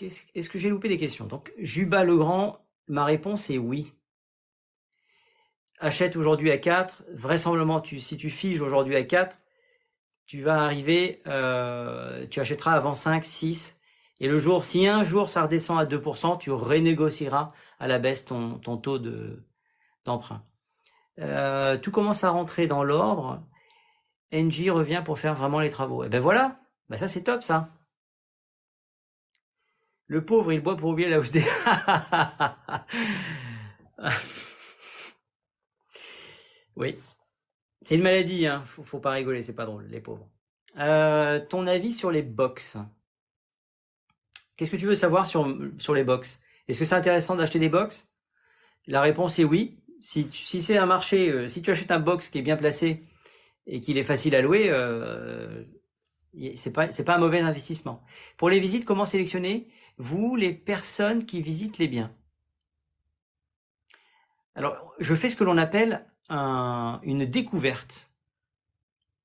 est-ce 0.01 0.49
que 0.49 0.59
j'ai 0.59 0.69
loupé 0.69 0.89
des 0.89 0.97
questions? 0.97 1.27
Donc, 1.27 1.53
Juba 1.59 2.05
Legrand, 2.05 2.59
ma 2.89 3.05
réponse 3.05 3.51
est 3.51 3.59
oui. 3.59 3.93
Achète 5.79 6.17
aujourd'hui 6.17 6.51
à 6.51 6.59
4, 6.59 7.05
vraisemblablement, 7.13 7.83
si 7.85 8.17
tu 8.17 8.31
figes 8.31 8.63
aujourd'hui 8.63 8.97
à 8.97 9.05
4, 9.05 9.39
tu 10.27 10.43
vas 10.43 10.63
arriver, 10.63 11.23
euh, 11.27 12.27
tu 12.29 12.41
achèteras 12.41 12.73
avant 12.73 12.95
5, 12.95 13.25
6, 13.25 13.79
et 14.21 14.29
le 14.29 14.39
jour, 14.39 14.65
si 14.65 14.87
un 14.87 15.05
jour 15.05 15.29
ça 15.29 15.43
redescend 15.43 15.79
à 15.79 15.85
2%, 15.85 16.39
tu 16.39 16.51
renégocieras 16.51 17.53
à 17.79 17.87
la 17.87 17.99
baisse 17.99 18.25
ton, 18.25 18.59
taux 18.59 18.99
de, 18.99 19.45
d'emprunt. 20.05 20.43
Euh, 21.19 21.77
tout 21.77 21.91
commence 21.91 22.25
à 22.25 22.31
rentrer 22.31 22.67
dans 22.67 22.83
l'ordre. 22.83 23.43
NJ 24.33 24.71
revient 24.71 25.03
pour 25.05 25.19
faire 25.19 25.35
vraiment 25.35 25.61
les 25.61 25.71
travaux. 25.71 26.05
Et 26.05 26.09
ben 26.09 26.21
voilà, 26.21 26.59
bah 26.89 26.97
ça 26.99 27.09
c'est 27.09 27.25
top 27.25 27.43
ça. 27.43 27.71
Le 30.09 30.25
pauvre, 30.25 30.53
il 30.53 30.61
boit 30.61 30.77
pour 30.77 30.91
oublier 30.91 31.09
la 31.09 31.19
hausse 31.19 31.33
des... 31.33 31.43
oui. 36.77 36.97
C'est 37.83 37.97
une 37.97 38.03
maladie, 38.03 38.47
hein. 38.47 38.65
Faut, 38.67 39.01
pas 39.01 39.11
rigoler, 39.11 39.43
c'est 39.43 39.55
pas 39.55 39.67
drôle, 39.67 39.87
les 39.89 40.01
pauvres. 40.01 40.29
Euh, 40.79 41.41
ton 41.45 41.67
avis 41.67 41.93
sur 41.93 42.13
les 42.13 42.23
box? 42.23 42.79
Qu'est-ce 44.57 44.71
que 44.71 44.77
tu 44.77 44.87
veux 44.87 44.95
savoir 44.95 45.27
sur, 45.27 45.45
les 45.95 46.05
box? 46.05 46.41
Est-ce 46.69 46.79
que 46.79 46.85
c'est 46.85 46.95
intéressant 46.95 47.35
d'acheter 47.35 47.59
des 47.59 47.69
box? 47.69 48.13
La 48.87 49.01
réponse 49.01 49.39
est 49.41 49.45
oui. 49.45 49.81
Si, 50.01 50.29
si 50.33 50.63
c'est 50.63 50.79
un 50.79 50.87
marché, 50.87 51.31
euh, 51.31 51.49
si 51.49 51.63
tu 51.63 51.71
achètes 51.73 51.91
un 51.91 51.99
box 51.99 52.29
qui 52.29 52.39
est 52.39 52.43
bien 52.43 52.57
placé 52.57 53.03
et 53.67 53.81
qu'il 53.81 53.99
est 53.99 54.05
facile 54.05 54.37
à 54.37 54.43
louer, 54.43 54.69
euh, 54.71 55.65
c'est 56.57 56.73
pas 56.73 56.93
c'est 56.93 57.05
pas 57.05 57.17
un 57.17 57.19
mauvais 57.19 57.41
investissement. 57.41 58.03
Pour 58.37 58.51
les 58.51 58.61
visites, 58.61 58.85
comment 58.85 59.05
sélectionner? 59.05 59.69
Vous 59.99 60.37
les 60.37 60.53
personnes 60.53 61.25
qui 61.25 61.41
visitent 61.41 61.79
les 61.79 61.89
biens 61.89 62.13
Alors, 64.55 64.95
je 64.99 65.15
fais 65.15 65.31
ce 65.31 65.37
que 65.37 65.45
l'on 65.45 65.57
appelle 65.57 66.05
une 66.31 67.25
découverte. 67.27 68.11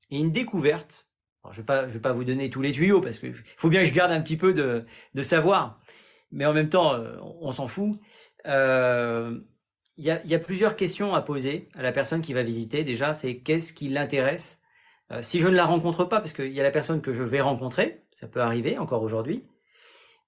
Et 0.10 0.20
une 0.20 0.32
découverte, 0.32 1.10
je 1.52 1.58
vais 1.58 1.66
pas 1.66 1.88
je 1.88 1.94
vais 1.94 2.00
pas 2.00 2.14
vous 2.14 2.24
donner 2.24 2.50
tous 2.50 2.62
les 2.62 2.72
tuyaux 2.72 3.02
parce 3.02 3.20
qu'il 3.20 3.34
faut 3.58 3.70
bien 3.70 3.82
que 3.82 3.88
je 3.88 3.94
garde 3.94 4.12
un 4.12 4.22
petit 4.22 4.38
peu 4.38 4.54
de, 4.54 4.86
de 5.14 5.22
savoir, 5.22 5.80
mais 6.32 6.46
en 6.46 6.54
même 6.54 6.70
temps, 6.70 6.94
euh, 6.94 7.18
on 7.22 7.52
s'en 7.52 7.68
fout. 7.68 8.00
Euh, 8.46 9.40
il 9.98 10.06
y, 10.06 10.12
a, 10.12 10.26
y, 10.26 10.34
a, 10.34 10.40
plusieurs 10.40 10.76
questions 10.76 11.14
à 11.14 11.22
poser 11.22 11.70
à 11.76 11.82
la 11.82 11.92
personne 11.92 12.22
qui 12.22 12.34
va 12.34 12.44
visiter. 12.44 12.84
Déjà, 12.84 13.14
c'est 13.14 13.38
qu'est-ce 13.40 13.72
qui 13.74 13.88
l'intéresse? 13.90 14.61
Euh, 15.12 15.22
si 15.22 15.40
je 15.40 15.48
ne 15.48 15.56
la 15.56 15.66
rencontre 15.66 16.06
pas, 16.06 16.20
parce 16.20 16.34
qu'il 16.34 16.52
y 16.52 16.60
a 16.60 16.64
la 16.64 16.72
personne 16.72 17.02
que 17.02 17.14
je 17.14 17.24
vais 17.24 17.42
rencontrer, 17.42 18.04
ça 18.14 18.28
peut 18.28 18.42
arriver 18.42 18.78
encore 18.78 19.04
aujourd'hui, 19.04 19.44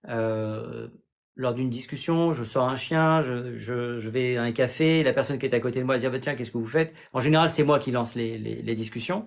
euh, 0.09 0.87
lors 1.35 1.53
d'une 1.53 1.69
discussion, 1.69 2.33
je 2.33 2.43
sors 2.43 2.67
un 2.67 2.75
chien, 2.75 3.21
je, 3.23 4.07
vais 4.09 4.37
à 4.37 4.43
un 4.43 4.51
café, 4.51 5.03
la 5.03 5.13
personne 5.13 5.39
qui 5.39 5.45
est 5.45 5.55
à 5.55 5.59
côté 5.59 5.79
de 5.79 5.85
moi 5.85 5.97
dit 5.97 6.05
ah, 6.05 6.09
bah, 6.09 6.19
tiens 6.19 6.35
qu'est-ce 6.35 6.51
que 6.51 6.57
vous 6.57 6.67
faites? 6.67 6.93
En 7.13 7.21
général 7.21 7.49
c'est 7.49 7.63
moi 7.63 7.79
qui 7.79 7.91
lance 7.91 8.15
les, 8.15 8.75
discussions. 8.75 9.25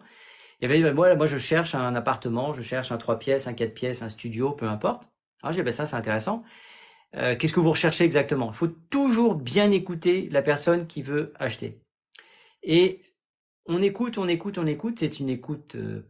Et 0.61 0.69
ben, 0.69 0.95
moi, 0.95 1.15
moi 1.17 1.27
je 1.27 1.39
cherche 1.39 1.75
un 1.75 1.95
appartement, 1.95 2.53
je 2.53 2.63
cherche 2.63 2.93
un 2.93 2.99
trois 2.99 3.19
pièces, 3.19 3.47
un 3.49 3.55
quatre 3.55 3.75
pièces, 3.75 4.03
un 4.03 4.09
studio, 4.09 4.53
peu 4.53 4.67
importe. 4.69 5.09
Alors 5.43 5.53
je 5.53 5.59
dis 5.59 5.65
ben 5.65 5.73
ça 5.73 5.87
c'est 5.87 5.97
intéressant. 5.97 6.45
Euh, 7.17 7.37
qu'est-ce 7.37 7.53
que 7.53 7.61
vous 7.61 7.71
recherchez 7.71 8.05
exactement? 8.05 8.51
Il 8.53 8.57
faut 8.57 8.69
toujours 8.69 9.35
bien 9.35 9.71
écouter 9.71 10.29
la 10.31 10.43
personne 10.43 10.87
qui 10.87 11.03
veut 11.03 11.33
acheter. 11.39 11.81
Et 12.63 13.03
on 13.69 13.83
écoute, 13.83 14.19
on 14.19 14.29
écoute, 14.29 14.59
on 14.59 14.67
écoute. 14.67 14.99
C'est 14.99 15.21
une 15.21 15.29
écoute, 15.29 15.75
euh, 15.77 16.03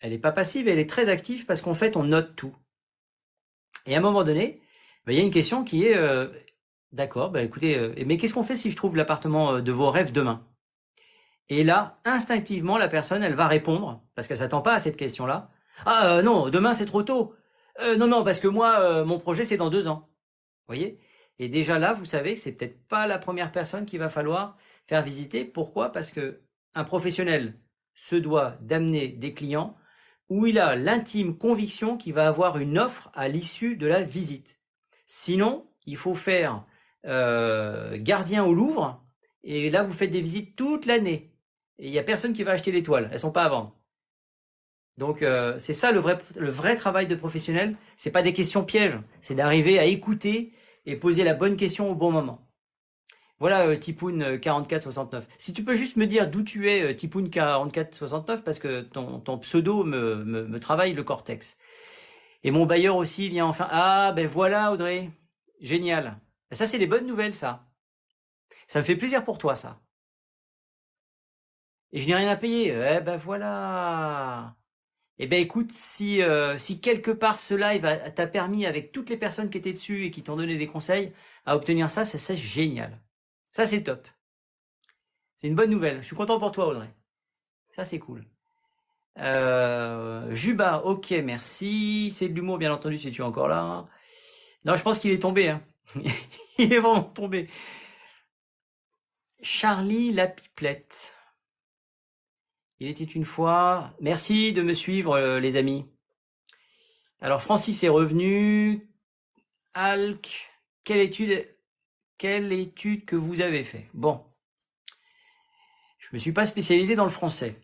elle 0.00 0.10
n'est 0.12 0.18
pas 0.18 0.32
passive, 0.32 0.68
elle 0.68 0.78
est 0.78 0.88
très 0.88 1.08
active 1.08 1.46
parce 1.46 1.60
qu'en 1.60 1.74
fait, 1.74 1.96
on 1.96 2.04
note 2.04 2.36
tout. 2.36 2.54
Et 3.86 3.94
à 3.94 3.98
un 3.98 4.02
moment 4.02 4.24
donné, 4.24 4.60
bah, 5.06 5.12
il 5.12 5.18
y 5.18 5.20
a 5.20 5.24
une 5.24 5.30
question 5.30 5.64
qui 5.64 5.86
est, 5.86 5.96
euh, 5.96 6.28
d'accord, 6.92 7.30
bah, 7.30 7.42
écoutez, 7.42 7.76
euh, 7.76 7.94
mais 8.06 8.16
qu'est-ce 8.16 8.34
qu'on 8.34 8.44
fait 8.44 8.56
si 8.56 8.70
je 8.70 8.76
trouve 8.76 8.96
l'appartement 8.96 9.60
de 9.60 9.72
vos 9.72 9.90
rêves 9.90 10.12
demain? 10.12 10.46
Et 11.48 11.64
là, 11.64 12.00
instinctivement, 12.04 12.78
la 12.78 12.88
personne, 12.88 13.22
elle 13.22 13.34
va 13.34 13.48
répondre, 13.48 14.02
parce 14.14 14.28
qu'elle 14.28 14.38
s'attend 14.38 14.62
pas 14.62 14.74
à 14.74 14.80
cette 14.80 14.96
question-là. 14.96 15.50
Ah 15.86 16.22
non, 16.22 16.48
demain 16.48 16.74
c'est 16.74 16.86
trop 16.86 17.02
tôt. 17.02 17.34
non, 17.98 18.06
non, 18.06 18.24
parce 18.24 18.40
que 18.40 18.48
moi, 18.48 19.04
mon 19.04 19.18
projet 19.18 19.44
c'est 19.44 19.56
dans 19.56 19.70
deux 19.70 19.88
ans. 19.88 20.08
Vous 20.68 20.74
voyez? 20.74 21.00
Et 21.38 21.48
déjà 21.48 21.78
là, 21.78 21.92
vous 21.94 22.04
savez 22.06 22.34
que 22.34 22.40
c'est 22.40 22.52
peut-être 22.52 22.86
pas 22.88 23.06
la 23.06 23.18
première 23.18 23.52
personne 23.52 23.86
qu'il 23.86 23.98
va 23.98 24.08
falloir 24.08 24.56
faire 24.86 25.02
visiter. 25.02 25.44
Pourquoi? 25.44 25.90
Parce 25.92 26.10
que 26.12 26.40
un 26.74 26.84
professionnel 26.84 27.58
se 27.94 28.16
doit 28.16 28.56
d'amener 28.60 29.08
des 29.08 29.34
clients 29.34 29.76
où 30.28 30.46
il 30.46 30.58
a 30.58 30.76
l'intime 30.76 31.36
conviction 31.36 31.96
qu'il 31.96 32.14
va 32.14 32.26
avoir 32.26 32.58
une 32.58 32.78
offre 32.78 33.10
à 33.14 33.28
l'issue 33.28 33.76
de 33.76 33.86
la 33.86 34.02
visite. 34.02 34.60
Sinon, 35.06 35.66
il 35.84 35.96
faut 35.96 36.14
faire 36.14 36.64
euh, 37.06 37.98
gardien 37.98 38.44
au 38.44 38.54
Louvre 38.54 39.04
et 39.44 39.70
là 39.70 39.82
vous 39.82 39.92
faites 39.92 40.10
des 40.10 40.20
visites 40.20 40.56
toute 40.56 40.86
l'année 40.86 41.34
et 41.78 41.88
il 41.88 41.90
n'y 41.90 41.98
a 41.98 42.02
personne 42.02 42.32
qui 42.32 42.44
va 42.44 42.52
acheter 42.52 42.72
l'étoile, 42.72 43.10
elles 43.12 43.18
sont 43.18 43.32
pas 43.32 43.44
à 43.44 43.48
vendre. 43.48 43.76
Donc 44.98 45.22
euh, 45.22 45.58
c'est 45.58 45.72
ça 45.72 45.90
le 45.90 46.50
vrai 46.50 46.76
travail 46.76 47.06
de 47.06 47.14
professionnel, 47.14 47.76
c'est 47.96 48.10
pas 48.10 48.22
des 48.22 48.32
questions 48.32 48.64
pièges, 48.64 48.98
c'est 49.20 49.34
d'arriver 49.34 49.78
à 49.78 49.84
écouter 49.84 50.52
et 50.86 50.96
poser 50.96 51.24
la 51.24 51.34
bonne 51.34 51.56
question 51.56 51.90
au 51.90 51.94
bon 51.94 52.10
moment. 52.10 52.51
Voilà 53.42 53.66
euh, 53.66 53.76
Tipoun 53.76 54.38
4469. 54.38 55.24
Euh, 55.24 55.26
si 55.36 55.52
tu 55.52 55.64
peux 55.64 55.74
juste 55.74 55.96
me 55.96 56.06
dire 56.06 56.30
d'où 56.30 56.44
tu 56.44 56.70
es 56.70 56.84
euh, 56.84 56.94
Tipoun 56.94 57.28
4469 57.28 58.44
parce 58.44 58.60
que 58.60 58.82
ton, 58.82 59.38
pseudo 59.38 59.82
me, 59.82 60.58
travaille 60.60 60.92
le 60.94 61.02
cortex. 61.02 61.58
Et 62.44 62.52
mon 62.52 62.66
bailleur 62.66 62.94
aussi 62.94 63.28
vient 63.28 63.46
enfin. 63.46 63.66
Ah 63.72 64.12
ben 64.14 64.28
voilà 64.28 64.72
Audrey, 64.72 65.10
génial. 65.60 66.20
Ça 66.52 66.68
c'est 66.68 66.78
des 66.78 66.86
bonnes 66.86 67.06
nouvelles 67.06 67.34
ça. 67.34 67.66
Ça 68.68 68.78
me 68.78 68.84
fait 68.84 68.96
plaisir 68.96 69.24
pour 69.24 69.38
toi 69.38 69.56
ça. 69.56 69.80
Et 71.90 72.00
je 72.00 72.06
n'ai 72.06 72.14
rien 72.14 72.28
à 72.28 72.36
payer. 72.36 72.68
Eh 72.68 73.00
ben 73.00 73.16
voilà. 73.16 74.54
Eh 75.18 75.26
ben 75.26 75.40
écoute, 75.40 75.72
si, 75.72 76.20
si 76.58 76.80
quelque 76.80 77.10
part 77.10 77.40
ce 77.40 77.54
live 77.54 77.82
t'a 78.14 78.26
permis 78.28 78.66
avec 78.66 78.92
toutes 78.92 79.10
les 79.10 79.16
personnes 79.16 79.50
qui 79.50 79.58
étaient 79.58 79.72
dessus 79.72 80.06
et 80.06 80.10
qui 80.12 80.22
t'ont 80.22 80.36
donné 80.36 80.56
des 80.56 80.68
conseils 80.68 81.12
à 81.44 81.56
obtenir 81.56 81.90
ça, 81.90 82.04
c'est 82.04 82.36
génial. 82.36 83.00
Ça, 83.52 83.66
c'est 83.66 83.82
top. 83.82 84.08
C'est 85.36 85.48
une 85.48 85.54
bonne 85.54 85.70
nouvelle. 85.70 85.98
Je 86.02 86.06
suis 86.06 86.16
content 86.16 86.38
pour 86.38 86.52
toi, 86.52 86.68
Audrey. 86.68 86.90
Ça, 87.76 87.84
c'est 87.84 87.98
cool. 87.98 88.24
Euh, 89.18 90.34
Juba, 90.34 90.82
ok, 90.84 91.10
merci. 91.22 92.10
C'est 92.10 92.28
de 92.28 92.34
l'humour, 92.34 92.58
bien 92.58 92.72
entendu, 92.72 92.98
si 92.98 93.12
tu 93.12 93.20
es 93.20 93.24
encore 93.24 93.48
là. 93.48 93.86
Non, 94.64 94.76
je 94.76 94.82
pense 94.82 94.98
qu'il 94.98 95.10
est 95.10 95.20
tombé. 95.22 95.48
Hein. 95.50 95.62
il 96.58 96.72
est 96.72 96.78
vraiment 96.78 97.02
tombé. 97.02 97.48
Charlie 99.42 100.12
la 100.12 100.28
pipelette. 100.28 101.16
Il 102.80 102.88
était 102.88 103.04
une 103.04 103.24
fois. 103.24 103.94
Merci 104.00 104.52
de 104.52 104.62
me 104.62 104.74
suivre, 104.74 105.12
euh, 105.12 105.40
les 105.40 105.56
amis. 105.56 105.86
Alors, 107.20 107.42
Francis 107.42 107.82
est 107.84 107.88
revenu. 107.88 108.88
Alc, 109.74 110.50
quelle 110.84 111.00
étude 111.00 111.51
quelle 112.18 112.52
étude 112.52 113.04
que 113.04 113.16
vous 113.16 113.40
avez 113.40 113.64
fait? 113.64 113.86
Bon, 113.94 114.22
je 115.98 116.08
me 116.12 116.18
suis 116.18 116.32
pas 116.32 116.46
spécialisé 116.46 116.96
dans 116.96 117.04
le 117.04 117.10
français, 117.10 117.56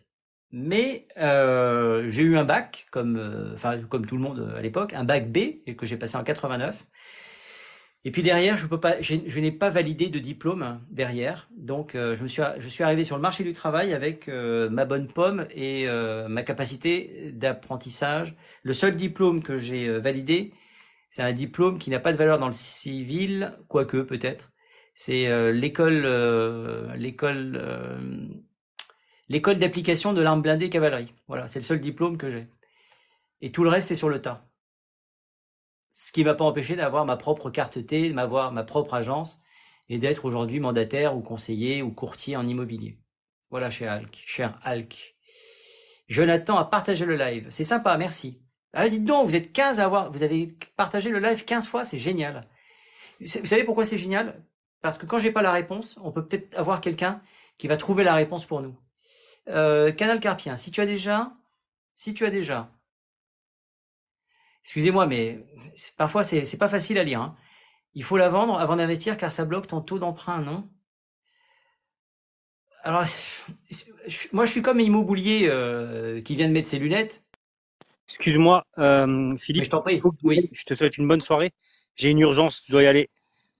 mais 0.51 1.07
euh, 1.17 2.09
j'ai 2.09 2.23
eu 2.23 2.37
un 2.37 2.43
bac, 2.43 2.87
comme, 2.91 3.17
euh, 3.17 3.81
comme 3.89 4.05
tout 4.05 4.15
le 4.15 4.21
monde 4.21 4.53
à 4.57 4.61
l'époque, 4.61 4.93
un 4.93 5.03
bac 5.03 5.31
B 5.31 5.63
que 5.77 5.85
j'ai 5.85 5.97
passé 5.97 6.17
en 6.17 6.23
89. 6.23 6.85
Et 8.05 8.11
puis 8.11 8.23
derrière, 8.23 8.55
je 8.55 8.65
peux 8.65 8.79
pas, 8.79 9.01
je 9.01 9.39
n'ai 9.39 9.51
pas 9.51 9.69
validé 9.69 10.07
de 10.07 10.19
diplôme 10.19 10.79
derrière, 10.89 11.49
donc 11.55 11.95
euh, 11.95 12.15
je 12.15 12.23
me 12.23 12.29
suis, 12.29 12.41
je 12.57 12.69
suis 12.69 12.83
arrivé 12.83 13.03
sur 13.03 13.17
le 13.17 13.21
marché 13.21 13.43
du 13.43 13.51
travail 13.51 13.93
avec 13.93 14.29
ma 14.29 14.85
bonne 14.85 15.07
pomme 15.07 15.45
et 15.51 15.85
ma 16.27 16.43
capacité 16.43 17.31
d'apprentissage. 17.33 18.35
Le 18.63 18.73
seul 18.73 18.95
diplôme 18.95 19.43
que 19.43 19.57
j'ai 19.57 19.99
validé, 19.99 20.53
c'est 21.09 21.23
un 21.23 21.33
diplôme 21.33 21.79
qui 21.79 21.89
n'a 21.89 21.99
pas 21.99 22.11
de 22.11 22.17
valeur 22.17 22.39
dans 22.39 22.47
le 22.47 22.53
civil, 22.53 23.57
quoique 23.67 23.97
peut-être. 23.97 24.51
C'est 24.93 25.27
euh, 25.27 25.51
l'école, 25.51 26.03
euh, 26.05 26.95
l'école, 26.95 27.57
euh, 27.59 28.27
l'école 29.27 29.57
d'application 29.57 30.13
de 30.13 30.21
l'arme 30.21 30.41
blindée 30.41 30.69
cavalerie. 30.69 31.13
Voilà, 31.27 31.47
c'est 31.47 31.59
le 31.59 31.65
seul 31.65 31.79
diplôme 31.79 32.17
que 32.17 32.29
j'ai. 32.29 32.47
Et 33.41 33.51
tout 33.51 33.63
le 33.63 33.69
reste, 33.69 33.87
c'est 33.87 33.95
sur 33.95 34.09
le 34.09 34.21
tas. 34.21 34.45
Ce 35.93 36.11
qui 36.11 36.21
ne 36.21 36.25
m'a 36.25 36.35
pas 36.35 36.45
empêché 36.45 36.75
d'avoir 36.75 37.05
ma 37.05 37.17
propre 37.17 37.49
carte 37.49 37.85
T, 37.85 38.13
d'avoir 38.13 38.51
ma 38.51 38.63
propre 38.63 38.93
agence 38.93 39.39
et 39.89 39.97
d'être 39.97 40.25
aujourd'hui 40.25 40.59
mandataire 40.59 41.15
ou 41.15 41.21
conseiller 41.21 41.81
ou 41.81 41.91
courtier 41.91 42.35
en 42.35 42.47
immobilier. 42.47 42.99
Voilà, 43.49 43.71
cher 43.71 43.91
Alc. 43.91 44.21
Cher 44.25 44.59
Alc. 44.63 45.15
Jonathan 46.07 46.57
a 46.57 46.65
partagé 46.65 47.05
le 47.05 47.15
live. 47.15 47.47
C'est 47.49 47.63
sympa, 47.63 47.97
merci. 47.97 48.41
Ah, 48.73 48.87
dites 48.87 49.03
donc, 49.03 49.27
vous 49.27 49.35
êtes 49.35 49.51
15 49.51 49.79
à 49.79 49.85
avoir, 49.85 50.11
vous 50.11 50.23
avez 50.23 50.55
partagé 50.75 51.09
le 51.09 51.19
live 51.19 51.43
15 51.43 51.67
fois, 51.67 51.85
c'est 51.85 51.97
génial. 51.97 52.47
Vous 53.19 53.27
savez 53.27 53.63
pourquoi 53.63 53.85
c'est 53.85 53.97
génial? 53.97 54.43
Parce 54.81 54.97
que 54.97 55.05
quand 55.05 55.19
j'ai 55.19 55.31
pas 55.31 55.41
la 55.41 55.51
réponse, 55.51 55.97
on 56.03 56.11
peut 56.11 56.25
peut-être 56.25 56.57
avoir 56.57 56.79
quelqu'un 56.81 57.21
qui 57.57 57.67
va 57.67 57.77
trouver 57.77 58.03
la 58.03 58.13
réponse 58.13 58.45
pour 58.45 58.61
nous. 58.61 58.75
Euh, 59.49 59.91
Canal 59.91 60.19
Carpien, 60.19 60.55
si 60.55 60.71
tu 60.71 60.81
as 60.81 60.85
déjà, 60.85 61.33
si 61.95 62.13
tu 62.13 62.25
as 62.25 62.29
déjà, 62.29 62.71
excusez-moi, 64.63 65.07
mais 65.07 65.43
parfois 65.97 66.23
c'est 66.23 66.57
pas 66.57 66.69
facile 66.69 66.97
à 66.99 67.03
lire. 67.03 67.21
Hein. 67.21 67.35
Il 67.93 68.03
faut 68.03 68.17
la 68.17 68.29
vendre 68.29 68.59
avant 68.59 68.75
d'investir 68.75 69.17
car 69.17 69.31
ça 69.31 69.45
bloque 69.45 69.67
ton 69.67 69.81
taux 69.81 69.99
d'emprunt, 69.99 70.41
non? 70.41 70.69
Alors, 72.83 73.03
moi 74.31 74.45
je 74.45 74.51
suis 74.51 74.61
comme 74.61 74.79
Immobilier 74.79 75.47
euh, 75.49 76.21
qui 76.21 76.35
vient 76.35 76.47
de 76.47 76.53
mettre 76.53 76.69
ses 76.69 76.79
lunettes. 76.79 77.23
Excuse-moi, 78.09 78.65
euh, 78.79 79.37
Philippe. 79.37 79.65
je 79.65 79.69
t'en 79.69 79.81
prie. 79.81 80.01
oui. 80.23 80.49
Je 80.51 80.63
te 80.63 80.73
souhaite 80.73 80.97
une 80.97 81.07
bonne 81.07 81.21
soirée. 81.21 81.51
J'ai 81.95 82.09
une 82.09 82.17
urgence, 82.17 82.63
je 82.65 82.71
dois 82.71 82.81
y 82.81 82.87
aller. 82.87 83.07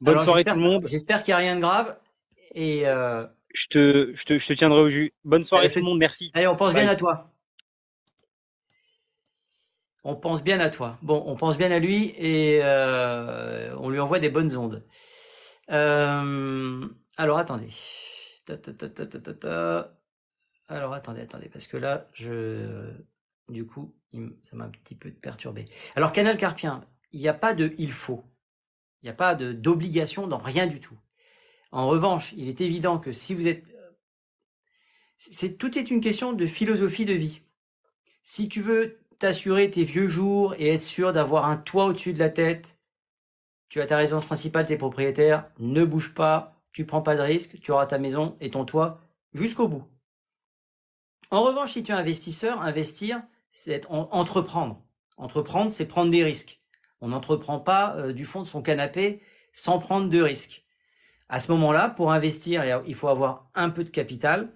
Bonne 0.01 0.17
soirée 0.17 0.43
tout 0.43 0.55
le 0.55 0.61
monde. 0.61 0.87
J'espère 0.87 1.21
qu'il 1.21 1.33
n'y 1.33 1.35
a 1.35 1.37
rien 1.37 1.55
de 1.55 1.61
grave. 1.61 1.95
Et 2.55 2.87
euh... 2.87 3.27
je, 3.53 3.67
te, 3.67 4.11
je, 4.15 4.25
te, 4.25 4.37
je 4.39 4.47
te 4.47 4.53
tiendrai 4.53 4.79
au 4.79 4.89
jus. 4.89 5.13
Bonne 5.23 5.43
soirée 5.43 5.71
tout 5.71 5.77
le 5.77 5.85
monde, 5.85 5.99
merci. 5.99 6.31
Allez, 6.33 6.47
on 6.47 6.55
pense 6.55 6.73
bien 6.73 6.87
à 6.87 6.95
toi. 6.95 7.31
On 10.03 10.15
pense 10.15 10.41
bien 10.41 10.59
à 10.59 10.71
toi. 10.71 10.97
Bon, 11.03 11.21
on 11.27 11.35
pense 11.35 11.55
bien 11.55 11.69
à 11.71 11.77
lui 11.77 12.15
et 12.17 12.61
euh, 12.63 13.75
on 13.77 13.89
lui 13.89 13.99
envoie 13.99 14.17
des 14.17 14.29
bonnes 14.29 14.55
ondes. 14.57 14.83
Euh, 15.69 16.87
alors 17.17 17.37
attendez. 17.37 17.69
alors 20.67 20.93
attendez, 20.93 21.21
attendez, 21.21 21.49
parce 21.49 21.67
que 21.67 21.77
là, 21.77 22.07
je, 22.13 22.89
du 23.49 23.65
coup, 23.65 23.93
ça 24.43 24.55
m'a 24.55 24.65
un 24.65 24.69
petit 24.69 24.95
peu 24.95 25.11
perturbé. 25.11 25.65
Alors, 25.95 26.11
Canal 26.11 26.37
Carpien, 26.37 26.85
il 27.11 27.19
n'y 27.19 27.27
a 27.27 27.33
pas 27.33 27.53
de 27.53 27.73
il 27.77 27.91
faut. 27.91 28.23
Il 29.01 29.05
n'y 29.05 29.09
a 29.09 29.13
pas 29.13 29.35
d'obligation 29.35 30.27
dans 30.27 30.37
rien 30.37 30.67
du 30.67 30.79
tout. 30.79 30.97
En 31.71 31.87
revanche, 31.87 32.33
il 32.35 32.47
est 32.47 32.61
évident 32.61 32.99
que 32.99 33.11
si 33.11 33.33
vous 33.33 33.47
êtes 33.47 33.63
c'est 35.19 35.57
tout 35.57 35.77
est 35.77 35.91
une 35.91 35.99
question 35.99 36.31
de 36.31 36.47
philosophie 36.47 37.05
de 37.05 37.13
vie. 37.13 37.41
Si 38.23 38.47
tu 38.47 38.61
veux 38.61 38.99
t'assurer 39.19 39.69
tes 39.69 39.83
vieux 39.83 40.07
jours 40.07 40.55
et 40.57 40.73
être 40.73 40.81
sûr 40.81 41.11
d'avoir 41.11 41.45
un 41.45 41.57
toit 41.57 41.85
au-dessus 41.85 42.13
de 42.13 42.19
la 42.19 42.29
tête, 42.29 42.77
tu 43.67 43.81
as 43.81 43.87
ta 43.87 43.97
résidence 43.97 44.25
principale, 44.25 44.65
tes 44.65 44.77
propriétaires, 44.77 45.49
ne 45.59 45.83
bouge 45.83 46.13
pas, 46.13 46.55
tu 46.71 46.85
prends 46.85 47.01
pas 47.01 47.15
de 47.15 47.21
risque, 47.21 47.59
tu 47.59 47.71
auras 47.71 47.85
ta 47.85 47.99
maison 47.99 48.37
et 48.39 48.49
ton 48.49 48.63
toit 48.63 49.01
jusqu'au 49.33 49.67
bout. 49.67 49.83
En 51.31 51.43
revanche, 51.43 51.73
si 51.73 51.83
tu 51.83 51.91
es 51.91 51.95
investisseur, 51.95 52.61
investir, 52.61 53.21
c'est 53.51 53.85
entreprendre. 53.89 54.81
Entreprendre, 55.17 55.71
c'est 55.71 55.85
prendre 55.85 56.11
des 56.11 56.23
risques. 56.23 56.61
On 57.01 57.09
n'entreprend 57.09 57.59
pas 57.59 57.95
euh, 57.97 58.13
du 58.13 58.25
fond 58.25 58.41
de 58.41 58.47
son 58.47 58.61
canapé 58.61 59.21
sans 59.53 59.79
prendre 59.79 60.09
de 60.09 60.21
risques. 60.21 60.63
À 61.27 61.39
ce 61.39 61.51
moment-là, 61.51 61.89
pour 61.89 62.11
investir, 62.11 62.63
il 62.87 62.95
faut 62.95 63.07
avoir 63.07 63.49
un 63.53 63.69
peu 63.69 63.83
de 63.83 63.89
capital. 63.89 64.49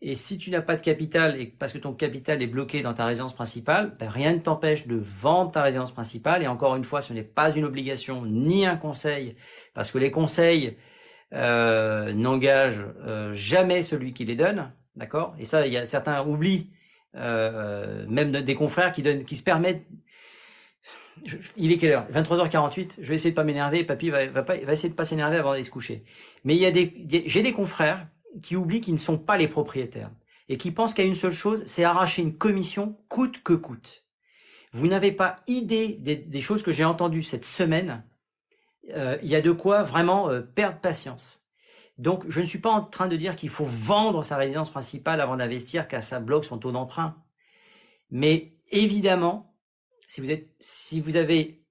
Et 0.00 0.14
si 0.14 0.38
tu 0.38 0.50
n'as 0.50 0.62
pas 0.62 0.76
de 0.76 0.80
capital 0.80 1.40
et 1.40 1.46
parce 1.46 1.72
que 1.72 1.78
ton 1.78 1.94
capital 1.94 2.42
est 2.42 2.46
bloqué 2.46 2.82
dans 2.82 2.94
ta 2.94 3.06
résidence 3.06 3.34
principale, 3.34 3.96
ben, 3.98 4.08
rien 4.08 4.32
ne 4.32 4.38
t'empêche 4.38 4.86
de 4.86 4.96
vendre 4.96 5.50
ta 5.52 5.62
résidence 5.62 5.92
principale. 5.92 6.42
Et 6.42 6.48
encore 6.48 6.76
une 6.76 6.84
fois, 6.84 7.00
ce 7.02 7.12
n'est 7.12 7.22
pas 7.22 7.54
une 7.54 7.64
obligation 7.64 8.24
ni 8.24 8.66
un 8.66 8.76
conseil, 8.76 9.36
parce 9.74 9.90
que 9.90 9.98
les 9.98 10.10
conseils 10.10 10.76
euh, 11.32 12.12
n'engagent 12.12 12.86
euh, 13.04 13.32
jamais 13.34 13.82
celui 13.82 14.12
qui 14.12 14.24
les 14.24 14.36
donne, 14.36 14.72
d'accord? 14.96 15.34
Et 15.38 15.44
ça, 15.44 15.66
il 15.66 15.72
y 15.72 15.76
a 15.76 15.86
certains 15.86 16.24
oublient, 16.26 16.70
euh, 17.16 18.06
même 18.08 18.32
des 18.32 18.54
confrères 18.54 18.92
qui 18.92 19.02
donnent, 19.02 19.24
qui 19.24 19.36
se 19.36 19.42
permettent. 19.42 19.84
il 21.56 21.72
est 21.72 21.78
quelle 21.78 21.92
heure? 21.92 22.06
23h48. 22.12 22.94
Je 23.00 23.08
vais 23.08 23.14
essayer 23.14 23.30
de 23.30 23.36
pas 23.36 23.44
m'énerver. 23.44 23.84
Papy 23.84 24.10
va, 24.10 24.26
pas, 24.42 24.56
essayer 24.56 24.88
de 24.88 24.94
pas 24.94 25.04
s'énerver 25.04 25.36
avant 25.36 25.52
d'aller 25.52 25.64
se 25.64 25.70
coucher. 25.70 26.04
Mais 26.44 26.54
il 26.54 26.60
y 26.60 26.66
a 26.66 26.70
des, 26.70 27.24
j'ai 27.26 27.42
des 27.42 27.52
confrères 27.52 28.06
qui 28.42 28.56
oublient 28.56 28.80
qu'ils 28.80 28.94
ne 28.94 28.98
sont 28.98 29.18
pas 29.18 29.36
les 29.36 29.48
propriétaires 29.48 30.10
et 30.48 30.56
qui 30.56 30.70
pensent 30.70 30.94
qu'il 30.94 31.04
y 31.04 31.06
a 31.06 31.10
une 31.10 31.16
seule 31.16 31.32
chose, 31.32 31.64
c'est 31.66 31.84
arracher 31.84 32.22
une 32.22 32.36
commission 32.36 32.96
coûte 33.08 33.42
que 33.42 33.52
coûte. 33.52 34.04
Vous 34.72 34.86
n'avez 34.86 35.12
pas 35.12 35.36
idée 35.46 35.98
des, 35.98 36.40
choses 36.40 36.62
que 36.62 36.72
j'ai 36.72 36.84
entendues 36.84 37.22
cette 37.22 37.44
semaine. 37.44 38.02
Euh, 38.90 39.18
il 39.22 39.28
y 39.28 39.36
a 39.36 39.42
de 39.42 39.52
quoi 39.52 39.82
vraiment 39.82 40.30
euh, 40.30 40.40
perdre 40.40 40.78
patience. 40.78 41.41
Donc, 41.98 42.24
je 42.28 42.40
ne 42.40 42.46
suis 42.46 42.58
pas 42.58 42.70
en 42.70 42.82
train 42.82 43.08
de 43.08 43.16
dire 43.16 43.36
qu'il 43.36 43.50
faut 43.50 43.66
vendre 43.66 44.24
sa 44.24 44.36
résidence 44.36 44.70
principale 44.70 45.20
avant 45.20 45.36
d'investir, 45.36 45.88
car 45.88 46.02
ça 46.02 46.20
bloque 46.20 46.44
son 46.44 46.58
taux 46.58 46.72
d'emprunt. 46.72 47.16
Mais 48.10 48.54
évidemment, 48.70 49.54
si 50.08 51.00
vous, 51.00 51.16
avez 51.16 51.64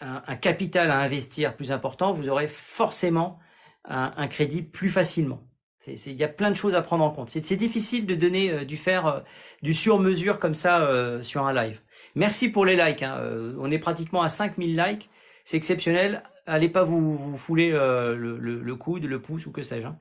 un, 0.00 0.36
capital 0.36 0.90
à 0.90 0.98
investir 0.98 1.56
plus 1.56 1.72
important, 1.72 2.12
vous 2.12 2.28
aurez 2.28 2.48
forcément 2.48 3.38
un, 3.84 4.12
un 4.16 4.28
crédit 4.28 4.62
plus 4.62 4.90
facilement. 4.90 5.42
Il 5.86 6.12
y 6.12 6.24
a 6.24 6.28
plein 6.28 6.50
de 6.50 6.56
choses 6.56 6.74
à 6.74 6.82
prendre 6.82 7.04
en 7.04 7.10
compte. 7.10 7.30
C'est 7.30 7.56
difficile 7.56 8.06
de 8.06 8.14
donner, 8.14 8.50
euh, 8.50 8.64
du 8.64 8.76
faire 8.76 9.06
euh, 9.06 9.20
du 9.62 9.74
sur-mesure 9.74 10.38
comme 10.38 10.54
ça 10.54 10.82
euh, 10.82 11.22
sur 11.22 11.46
un 11.46 11.52
live. 11.52 11.80
Merci 12.14 12.48
pour 12.48 12.64
les 12.64 12.76
likes. 12.76 13.02
Hein. 13.02 13.20
on 13.58 13.70
est 13.70 13.78
pratiquement 13.78 14.22
à 14.22 14.28
5000 14.28 14.76
likes. 14.76 15.10
C'est 15.44 15.56
exceptionnel. 15.56 16.22
Allez 16.46 16.68
pas 16.68 16.84
vous, 16.84 17.36
fouler 17.36 17.70
le, 17.70 18.38
le, 18.38 18.76
coude, 18.76 19.04
le 19.04 19.22
pouce 19.22 19.46
ou 19.46 19.52
que 19.52 19.62
sais-je. 19.62 19.86
Hein. 19.86 19.98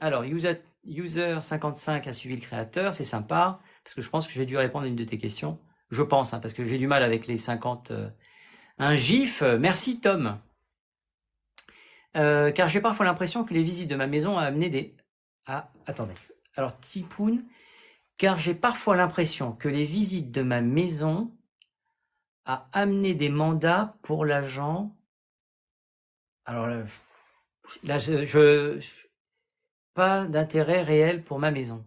alors, 0.00 0.24
user, 0.24 0.54
user 0.84 1.38
55 1.40 2.06
a 2.06 2.12
suivi 2.12 2.36
le 2.36 2.40
créateur. 2.40 2.94
C'est 2.94 3.04
sympa. 3.04 3.60
Parce 3.84 3.94
que 3.94 4.02
je 4.02 4.08
pense 4.08 4.26
que 4.26 4.32
j'ai 4.32 4.46
dû 4.46 4.56
répondre 4.56 4.84
à 4.84 4.88
une 4.88 4.96
de 4.96 5.04
tes 5.04 5.18
questions. 5.18 5.58
Je 5.90 6.02
pense, 6.02 6.34
hein, 6.34 6.40
parce 6.40 6.54
que 6.54 6.64
j'ai 6.64 6.78
du 6.78 6.86
mal 6.86 7.02
avec 7.02 7.26
les 7.26 7.38
50. 7.38 7.92
un 8.78 8.96
gif. 8.96 9.42
Merci 9.42 10.00
Tom. 10.00 10.38
Euh, 12.16 12.50
car 12.50 12.68
j'ai 12.68 12.80
parfois 12.80 13.04
l'impression 13.04 13.44
que 13.44 13.52
les 13.52 13.62
visites 13.62 13.88
de 13.88 13.96
ma 13.96 14.06
maison 14.06 14.36
ont 14.36 14.38
amené 14.38 14.70
des... 14.70 14.96
Ah, 15.46 15.70
attendez. 15.86 16.14
Alors, 16.56 16.78
Tipoun, 16.80 17.44
car 18.16 18.38
j'ai 18.38 18.54
parfois 18.54 18.96
l'impression 18.96 19.52
que 19.52 19.68
les 19.68 19.84
visites 19.84 20.30
de 20.30 20.42
ma 20.42 20.62
maison 20.62 21.35
a 22.46 22.68
amené 22.72 23.14
des 23.14 23.28
mandats 23.28 23.96
pour 24.02 24.24
l'agent. 24.24 24.96
Alors 26.46 26.68
là, 27.84 27.98
je, 27.98 28.78
pas 29.94 30.24
d'intérêt 30.24 30.82
réel 30.82 31.22
pour 31.22 31.38
ma 31.38 31.50
maison. 31.50 31.84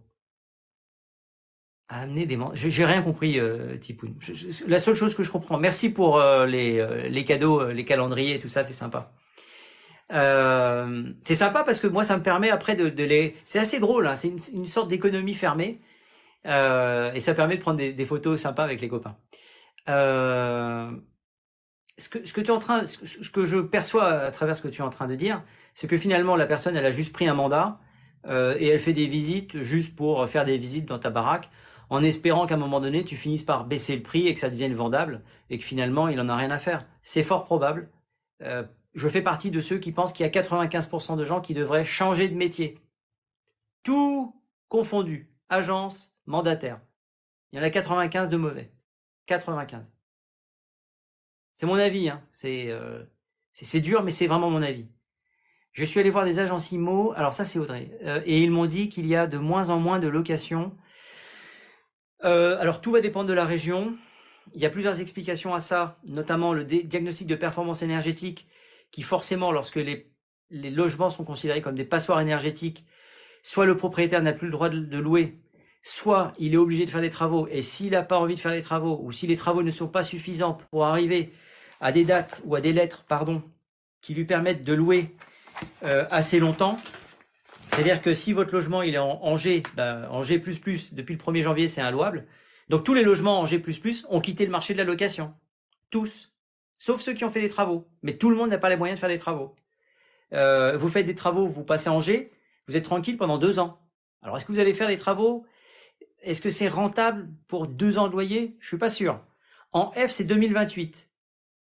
A 1.88 2.02
amené 2.02 2.26
des 2.26 2.36
mandats. 2.36 2.54
J'ai 2.54 2.84
rien 2.84 3.02
compris, 3.02 3.40
euh, 3.40 3.76
la 4.68 4.78
seule 4.78 4.94
chose 4.94 5.14
que 5.16 5.24
je 5.24 5.30
comprends. 5.30 5.58
Merci 5.58 5.92
pour 5.92 6.18
euh, 6.18 6.46
les, 6.46 6.78
euh, 6.78 7.08
les 7.08 7.24
cadeaux, 7.24 7.70
les 7.70 7.84
calendriers, 7.84 8.38
tout 8.38 8.48
ça, 8.48 8.62
c'est 8.62 8.72
sympa. 8.74 9.12
Euh, 10.12 11.12
c'est 11.24 11.34
sympa 11.34 11.62
parce 11.64 11.78
que 11.80 11.86
moi, 11.86 12.04
ça 12.04 12.16
me 12.16 12.22
permet 12.22 12.50
après 12.50 12.76
de, 12.76 12.84
les. 13.04 13.36
C'est 13.44 13.58
assez 13.58 13.80
drôle, 13.80 14.06
hein, 14.06 14.16
c'est 14.16 14.28
une, 14.28 14.66
sorte 14.66 14.88
d'économie 14.88 15.34
fermée 15.34 15.80
euh, 16.46 17.12
et 17.12 17.20
ça 17.20 17.34
permet 17.34 17.56
de 17.56 17.62
prendre 17.62 17.78
des, 17.78 18.04
photos 18.04 18.40
sympas 18.40 18.64
avec 18.64 18.80
les 18.80 18.88
copains. 18.88 19.16
Euh, 19.88 20.90
ce 21.98 22.08
que, 22.08 22.18
tu 22.40 22.46
es 22.46 22.50
en 22.50 22.58
train, 22.58 22.86
ce, 22.86 23.30
que 23.30 23.44
je 23.44 23.58
perçois 23.58 24.08
à 24.08 24.30
travers 24.30 24.56
ce 24.56 24.62
que 24.62 24.68
tu 24.68 24.80
es 24.80 24.84
en 24.84 24.90
train 24.90 25.06
de 25.06 25.14
dire, 25.14 25.42
c'est 25.74 25.86
que 25.86 25.98
finalement 25.98 26.36
la 26.36 26.46
personne, 26.46 26.76
elle 26.76 26.86
a 26.86 26.90
juste 26.90 27.12
pris 27.12 27.28
un 27.28 27.34
mandat 27.34 27.78
euh, 28.26 28.56
et 28.58 28.68
elle 28.68 28.80
fait 28.80 28.92
des 28.92 29.06
visites 29.06 29.62
juste 29.62 29.94
pour 29.96 30.28
faire 30.28 30.44
des 30.44 30.58
visites 30.58 30.86
dans 30.86 30.98
ta 30.98 31.10
baraque, 31.10 31.50
en 31.90 32.02
espérant 32.02 32.46
qu'à 32.46 32.54
un 32.54 32.58
moment 32.58 32.80
donné, 32.80 33.04
tu 33.04 33.16
finisses 33.16 33.42
par 33.42 33.64
baisser 33.66 33.96
le 33.96 34.02
prix 34.02 34.28
et 34.28 34.34
que 34.34 34.40
ça 34.40 34.48
devienne 34.48 34.74
vendable 34.74 35.22
et 35.50 35.58
que 35.58 35.64
finalement, 35.64 36.08
il 36.08 36.20
en 36.20 36.28
a 36.28 36.36
rien 36.36 36.50
à 36.50 36.58
faire. 36.58 36.86
C'est 37.02 37.24
fort 37.24 37.44
probable. 37.44 37.90
Euh, 38.42 38.64
je 38.94 39.08
fais 39.08 39.22
partie 39.22 39.50
de 39.50 39.60
ceux 39.60 39.78
qui 39.78 39.92
pensent 39.92 40.12
qu'il 40.12 40.24
y 40.24 40.28
a 40.28 40.32
95% 40.32 41.16
de 41.16 41.24
gens 41.24 41.40
qui 41.40 41.54
devraient 41.54 41.84
changer 41.84 42.28
de 42.28 42.36
métier. 42.36 42.78
Tout 43.82 44.34
confondu, 44.68 45.30
agence, 45.48 46.14
mandataire. 46.26 46.80
Il 47.52 47.58
y 47.58 47.60
en 47.60 47.64
a 47.64 47.70
95 47.70 48.28
de 48.30 48.36
mauvais. 48.36 48.72
95. 49.30 49.92
C'est 51.54 51.66
mon 51.66 51.76
avis, 51.76 52.08
hein. 52.08 52.22
Euh, 52.44 53.04
c'est 53.52 53.80
dur, 53.80 54.02
mais 54.02 54.10
c'est 54.10 54.26
vraiment 54.26 54.50
mon 54.50 54.62
avis. 54.62 54.86
Je 55.72 55.84
suis 55.84 56.00
allé 56.00 56.10
voir 56.10 56.24
des 56.24 56.40
agences 56.40 56.72
IMO, 56.72 57.12
alors 57.14 57.32
ça 57.32 57.44
c'est 57.44 57.60
Audrey, 57.60 57.96
euh, 58.02 58.20
et 58.26 58.42
ils 58.42 58.50
m'ont 58.50 58.66
dit 58.66 58.88
qu'il 58.88 59.06
y 59.06 59.14
a 59.14 59.28
de 59.28 59.38
moins 59.38 59.68
en 59.68 59.78
moins 59.78 60.00
de 60.00 60.08
locations. 60.08 60.76
Euh, 62.24 62.58
alors 62.58 62.80
tout 62.80 62.90
va 62.90 63.00
dépendre 63.00 63.28
de 63.28 63.34
la 63.34 63.44
région. 63.44 63.96
Il 64.52 64.60
y 64.60 64.66
a 64.66 64.70
plusieurs 64.70 65.00
explications 65.00 65.54
à 65.54 65.60
ça, 65.60 65.98
notamment 66.04 66.52
le 66.52 66.64
diagnostic 66.64 67.28
de 67.28 67.36
performance 67.36 67.82
énergétique 67.82 68.48
qui 68.90 69.02
forcément, 69.02 69.52
lorsque 69.52 69.76
les 69.76 70.70
logements 70.70 71.10
sont 71.10 71.24
considérés 71.24 71.62
comme 71.62 71.76
des 71.76 71.84
passoires 71.84 72.20
énergétiques, 72.20 72.84
soit 73.42 73.66
le 73.66 73.76
propriétaire 73.76 74.22
n'a 74.22 74.32
plus 74.32 74.46
le 74.46 74.52
droit 74.52 74.68
de, 74.68 74.98
louer, 74.98 75.38
soit 75.82 76.32
il 76.38 76.54
est 76.54 76.58
obligé 76.58 76.84
de 76.84 76.90
faire 76.90 77.00
des 77.00 77.10
travaux, 77.10 77.48
et 77.50 77.62
s'il 77.62 77.92
n'a 77.92 78.02
pas 78.02 78.18
envie 78.18 78.34
de 78.34 78.40
faire 78.40 78.52
les 78.52 78.62
travaux, 78.62 79.00
ou 79.02 79.12
si 79.12 79.26
les 79.26 79.36
travaux 79.36 79.62
ne 79.62 79.70
sont 79.70 79.88
pas 79.88 80.04
suffisants 80.04 80.58
pour 80.70 80.84
arriver 80.84 81.32
à 81.80 81.92
des 81.92 82.04
dates 82.04 82.42
ou 82.44 82.54
à 82.54 82.60
des 82.60 82.72
lettres, 82.72 83.04
pardon, 83.08 83.42
qui 84.00 84.14
lui 84.14 84.24
permettent 84.24 84.64
de 84.64 84.72
louer 84.72 85.14
euh, 85.84 86.06
assez 86.10 86.38
longtemps, 86.38 86.76
c'est-à-dire 87.70 88.02
que 88.02 88.14
si 88.14 88.32
votre 88.32 88.52
logement 88.52 88.82
il 88.82 88.94
est 88.94 88.98
en, 88.98 89.36
G, 89.36 89.62
ben, 89.76 90.06
en 90.10 90.22
G++, 90.22 90.38
depuis 90.38 91.14
le 91.14 91.20
1er 91.20 91.42
janvier, 91.42 91.68
c'est 91.68 91.80
inlouable. 91.80 92.26
Donc 92.68 92.84
tous 92.84 92.94
les 92.94 93.02
logements 93.02 93.40
en 93.40 93.46
G++ 93.46 93.62
ont 94.08 94.20
quitté 94.20 94.44
le 94.44 94.50
marché 94.50 94.74
de 94.74 94.78
la 94.78 94.84
location. 94.84 95.32
Tous 95.90 96.30
sauf 96.80 97.00
ceux 97.00 97.12
qui 97.12 97.24
ont 97.24 97.30
fait 97.30 97.40
des 97.40 97.48
travaux. 97.48 97.86
Mais 98.02 98.16
tout 98.16 98.30
le 98.30 98.36
monde 98.36 98.50
n'a 98.50 98.58
pas 98.58 98.68
les 98.68 98.76
moyens 98.76 98.96
de 98.96 99.00
faire 99.00 99.08
des 99.08 99.18
travaux. 99.18 99.54
Euh, 100.32 100.76
vous 100.76 100.90
faites 100.90 101.06
des 101.06 101.14
travaux, 101.14 101.46
vous 101.46 101.64
passez 101.64 101.88
en 101.88 102.00
G, 102.00 102.32
vous 102.66 102.76
êtes 102.76 102.84
tranquille 102.84 103.16
pendant 103.16 103.38
deux 103.38 103.58
ans. 103.58 103.78
Alors 104.22 104.36
est-ce 104.36 104.44
que 104.44 104.52
vous 104.52 104.58
allez 104.58 104.74
faire 104.74 104.88
des 104.88 104.96
travaux 104.96 105.46
Est-ce 106.22 106.40
que 106.40 106.50
c'est 106.50 106.68
rentable 106.68 107.28
pour 107.48 107.66
deux 107.66 107.98
ans 107.98 108.08
de 108.08 108.12
loyer? 108.12 108.56
Je 108.60 108.68
suis 108.68 108.78
pas 108.78 108.90
sûr. 108.90 109.20
En 109.72 109.92
F, 109.92 110.08
c'est 110.08 110.24
2028. 110.24 111.08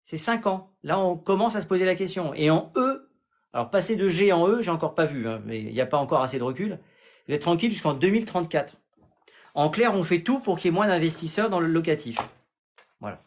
C'est 0.02 0.18
cinq 0.18 0.46
ans. 0.46 0.70
Là, 0.82 0.98
on 0.98 1.16
commence 1.16 1.56
à 1.56 1.60
se 1.60 1.66
poser 1.66 1.84
la 1.84 1.94
question. 1.94 2.32
Et 2.34 2.50
en 2.50 2.72
E, 2.76 3.10
alors 3.52 3.70
passer 3.70 3.96
de 3.96 4.08
G 4.08 4.32
en 4.32 4.48
E, 4.48 4.62
j'ai 4.62 4.70
encore 4.70 4.94
pas 4.94 5.04
vu, 5.04 5.28
hein, 5.28 5.40
mais 5.44 5.60
il 5.60 5.72
n'y 5.72 5.80
a 5.80 5.86
pas 5.86 5.98
encore 5.98 6.22
assez 6.22 6.38
de 6.38 6.44
recul. 6.44 6.78
Vous 7.26 7.34
êtes 7.34 7.42
tranquille 7.42 7.72
jusqu'en 7.72 7.94
2034. 7.94 8.76
En 9.54 9.70
clair, 9.70 9.94
on 9.94 10.04
fait 10.04 10.20
tout 10.20 10.38
pour 10.38 10.58
qu'il 10.58 10.66
y 10.66 10.68
ait 10.68 10.74
moins 10.74 10.86
d'investisseurs 10.86 11.50
dans 11.50 11.60
le 11.60 11.66
locatif. 11.66 12.18
Voilà. 13.00 13.20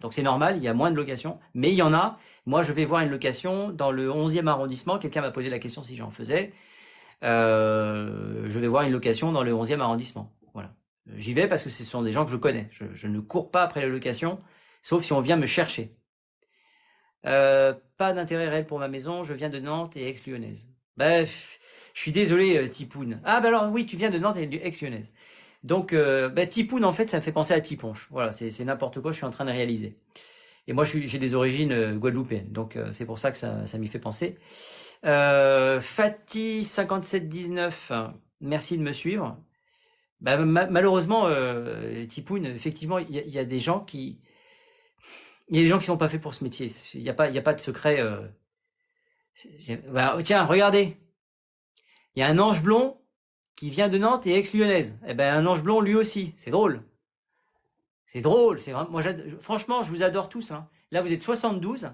Donc 0.00 0.12
c'est 0.12 0.22
normal, 0.22 0.58
il 0.58 0.62
y 0.62 0.68
a 0.68 0.74
moins 0.74 0.90
de 0.90 0.96
locations, 0.96 1.38
mais 1.54 1.70
il 1.70 1.74
y 1.76 1.82
en 1.82 1.94
a. 1.94 2.18
Moi, 2.44 2.62
je 2.62 2.72
vais 2.72 2.84
voir 2.84 3.00
une 3.00 3.10
location 3.10 3.70
dans 3.70 3.90
le 3.90 4.08
11e 4.10 4.46
arrondissement. 4.46 4.98
Quelqu'un 4.98 5.22
m'a 5.22 5.30
posé 5.30 5.48
la 5.48 5.58
question 5.58 5.82
si 5.82 5.96
j'en 5.96 6.10
faisais. 6.10 6.52
Euh, 7.22 8.46
je 8.48 8.58
vais 8.58 8.66
voir 8.66 8.82
une 8.82 8.92
location 8.92 9.32
dans 9.32 9.42
le 9.42 9.52
11e 9.52 9.80
arrondissement. 9.80 10.30
Voilà. 11.06 11.20
J'y 11.20 11.34
vais 11.34 11.48
parce 11.48 11.64
que 11.64 11.70
ce 11.70 11.84
sont 11.84 12.02
des 12.02 12.12
gens 12.12 12.24
que 12.24 12.30
je 12.30 12.36
connais. 12.36 12.68
Je, 12.70 13.06
ne 13.06 13.20
cours 13.20 13.50
pas 13.50 13.62
après 13.62 13.80
la 13.80 13.88
location, 13.88 14.38
sauf 14.82 15.04
si 15.04 15.12
on 15.12 15.20
vient 15.20 15.36
me 15.36 15.46
chercher. 15.46 15.96
Euh, 17.26 17.74
pas 17.96 18.12
d'intérêt 18.12 18.48
réel 18.48 18.66
pour 18.66 18.78
ma 18.78 18.88
maison. 18.88 19.24
Je 19.24 19.34
viens 19.34 19.48
de 19.48 19.60
Nantes 19.60 19.96
et 19.96 20.08
ex-lyonnaise. 20.08 20.68
Bref, 20.96 21.58
je 21.94 22.00
suis 22.00 22.12
désolé, 22.12 22.56
euh, 22.56 22.68
Tipoun. 22.68 23.20
Ah 23.24 23.40
bah 23.40 23.48
alors 23.48 23.70
oui, 23.70 23.86
tu 23.86 23.96
viens 23.96 24.10
de 24.10 24.18
Nantes 24.18 24.36
et 24.36 24.66
ex-lyonnaise. 24.66 25.12
Donc, 25.64 25.92
euh, 25.92 26.28
bah, 26.28 26.46
Tipoun, 26.46 26.84
en 26.84 26.92
fait, 26.92 27.08
ça 27.10 27.18
me 27.18 27.22
fait 27.22 27.32
penser 27.32 27.54
à 27.54 27.60
Tiponche. 27.60 28.08
Voilà, 28.10 28.32
c'est 28.32 28.64
n'importe 28.64 29.00
quoi, 29.00 29.12
je 29.12 29.16
suis 29.18 29.26
en 29.26 29.30
train 29.30 29.44
de 29.44 29.52
réaliser. 29.52 29.96
Et 30.68 30.72
moi, 30.72 30.84
j'ai 30.84 31.18
des 31.18 31.34
origines 31.34 31.72
euh, 31.72 31.96
guadeloupéennes, 31.96 32.52
donc 32.52 32.76
euh, 32.76 32.92
c'est 32.92 33.06
pour 33.06 33.18
ça 33.18 33.32
que 33.32 33.36
ça, 33.36 33.66
ça 33.66 33.78
m'y 33.78 33.88
fait 33.88 33.98
penser. 33.98 34.38
Euh, 35.04 35.80
Fatih5719, 35.80 38.12
merci 38.40 38.78
de 38.78 38.82
me 38.82 38.92
suivre. 38.92 39.36
Bah, 40.22 40.36
malheureusement, 40.36 41.26
euh, 41.26 42.06
effectivement, 42.44 42.98
il 42.98 43.10
y, 43.10 43.38
a 43.40 43.44
des 43.44 43.58
gens 43.58 43.80
qui, 43.80 44.20
il 45.48 45.56
y 45.56 45.58
a 45.58 45.62
des 45.64 45.68
gens 45.68 45.80
qui 45.80 45.86
sont 45.86 45.96
pas 45.96 46.08
faits 46.08 46.20
pour 46.20 46.32
ce 46.32 46.44
métier. 46.44 46.68
Il 46.94 47.02
n'y 47.02 47.08
a 47.08 47.14
pas, 47.14 47.28
il 47.28 47.36
a 47.36 47.42
pas 47.42 47.54
de 47.54 47.60
secret. 47.60 48.00
Euh... 48.00 48.28
Bah, 49.88 50.16
tiens, 50.22 50.44
regardez, 50.44 50.96
il 52.14 52.20
y 52.20 52.22
a 52.22 52.28
un 52.28 52.38
ange 52.38 52.62
blond 52.62 53.00
qui 53.56 53.68
vient 53.70 53.88
de 53.88 53.98
Nantes 53.98 54.24
et 54.28 54.34
ex-lyonnaise. 54.36 54.96
Eh 55.08 55.14
ben, 55.14 55.34
un 55.34 55.44
ange 55.44 55.64
blond 55.64 55.80
lui 55.80 55.96
aussi. 55.96 56.34
C'est 56.36 56.52
drôle. 56.52 56.84
C'est 58.06 58.20
drôle. 58.20 58.60
C'est 58.60 58.70
vraiment, 58.70 58.90
moi, 58.90 59.02
franchement, 59.40 59.82
je 59.82 59.90
vous 59.90 60.04
adore 60.04 60.28
tous. 60.28 60.52
Hein. 60.52 60.68
Là, 60.92 61.02
vous 61.02 61.12
êtes 61.12 61.22
72. 61.22 61.90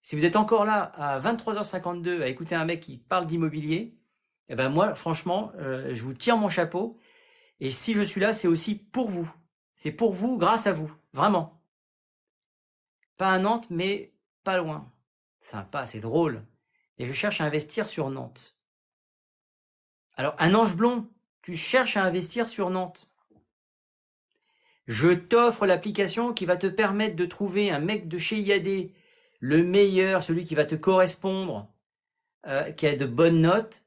Si 0.00 0.16
vous 0.16 0.24
êtes 0.24 0.36
encore 0.36 0.64
là 0.64 0.80
à 0.96 1.20
23h52 1.20 2.22
à 2.22 2.28
écouter 2.28 2.54
un 2.54 2.64
mec 2.64 2.80
qui 2.80 2.96
parle 2.96 3.26
d'immobilier, 3.26 3.94
eh 4.48 4.54
ben 4.54 4.70
moi, 4.70 4.94
franchement, 4.94 5.52
euh, 5.58 5.94
je 5.94 6.02
vous 6.02 6.14
tire 6.14 6.38
mon 6.38 6.48
chapeau. 6.48 6.98
Et 7.60 7.70
si 7.70 7.94
je 7.94 8.02
suis 8.02 8.20
là, 8.20 8.32
c'est 8.32 8.48
aussi 8.48 8.74
pour 8.76 9.10
vous. 9.10 9.30
C'est 9.76 9.92
pour 9.92 10.12
vous, 10.12 10.36
grâce 10.36 10.66
à 10.66 10.72
vous. 10.72 10.92
Vraiment. 11.12 11.60
Pas 13.16 13.32
à 13.32 13.38
Nantes, 13.38 13.66
mais 13.70 14.12
pas 14.44 14.56
loin. 14.56 14.92
Sympa, 15.40 15.86
c'est 15.86 16.00
drôle. 16.00 16.44
Et 16.98 17.06
je 17.06 17.12
cherche 17.12 17.40
à 17.40 17.44
investir 17.44 17.88
sur 17.88 18.10
Nantes. 18.10 18.56
Alors, 20.16 20.34
un 20.38 20.54
ange 20.54 20.74
blond, 20.74 21.08
tu 21.42 21.56
cherches 21.56 21.96
à 21.96 22.04
investir 22.04 22.48
sur 22.48 22.70
Nantes. 22.70 23.10
Je 24.86 25.10
t'offre 25.10 25.66
l'application 25.66 26.32
qui 26.32 26.46
va 26.46 26.56
te 26.56 26.66
permettre 26.66 27.14
de 27.14 27.26
trouver 27.26 27.70
un 27.70 27.78
mec 27.78 28.08
de 28.08 28.18
chez 28.18 28.40
IAD, 28.40 28.90
le 29.40 29.62
meilleur, 29.62 30.22
celui 30.22 30.44
qui 30.44 30.54
va 30.54 30.64
te 30.64 30.74
correspondre, 30.74 31.72
euh, 32.46 32.72
qui 32.72 32.86
a 32.86 32.96
de 32.96 33.06
bonnes 33.06 33.42
notes, 33.42 33.84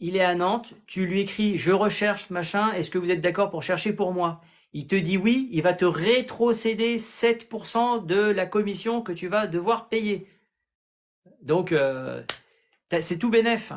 il 0.00 0.16
est 0.16 0.24
à 0.24 0.34
Nantes, 0.34 0.74
tu 0.86 1.06
lui 1.06 1.20
écris 1.20 1.56
je 1.58 1.72
recherche 1.72 2.30
machin, 2.30 2.72
est-ce 2.72 2.90
que 2.90 2.98
vous 2.98 3.10
êtes 3.10 3.20
d'accord 3.20 3.50
pour 3.50 3.62
chercher 3.62 3.92
pour 3.92 4.12
moi? 4.12 4.40
Il 4.72 4.86
te 4.86 4.94
dit 4.96 5.16
oui, 5.16 5.48
il 5.52 5.62
va 5.62 5.74
te 5.74 5.84
rétrocéder 5.84 6.98
7% 6.98 8.06
de 8.06 8.20
la 8.20 8.46
commission 8.46 9.02
que 9.02 9.12
tu 9.12 9.28
vas 9.28 9.46
devoir 9.46 9.88
payer. 9.88 10.28
Donc 11.42 11.72
euh, 11.72 12.22
c'est 13.00 13.18
tout 13.18 13.30
bénef. 13.30 13.72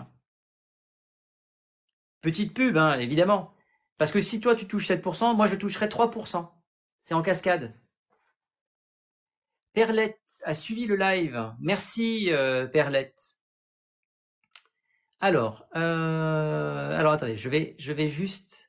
Petite 2.22 2.54
pub, 2.54 2.78
hein, 2.78 3.00
évidemment. 3.00 3.54
Parce 3.98 4.12
que 4.12 4.22
si 4.22 4.40
toi 4.40 4.56
tu 4.56 4.68
touches 4.68 4.88
7%, 4.90 5.36
moi 5.36 5.48
je 5.48 5.56
toucherai 5.56 5.88
3%. 5.88 6.50
C'est 7.02 7.14
en 7.14 7.22
cascade. 7.22 7.74
Perlette 9.74 10.22
a 10.44 10.54
suivi 10.54 10.86
le 10.86 10.96
live. 10.96 11.54
Merci 11.60 12.32
euh, 12.32 12.68
Perlette. 12.68 13.36
Alors, 15.24 15.66
euh, 15.78 17.00
alors 17.00 17.14
attendez, 17.14 17.38
je 17.38 17.48
vais, 17.48 17.78
juste, 18.10 18.68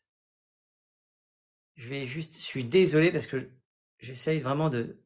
je 1.75 2.21
suis 2.31 2.63
désolé 2.63 3.11
parce 3.11 3.27
que 3.27 3.51
j'essaye 3.99 4.39
vraiment 4.39 4.71
de, 4.71 4.97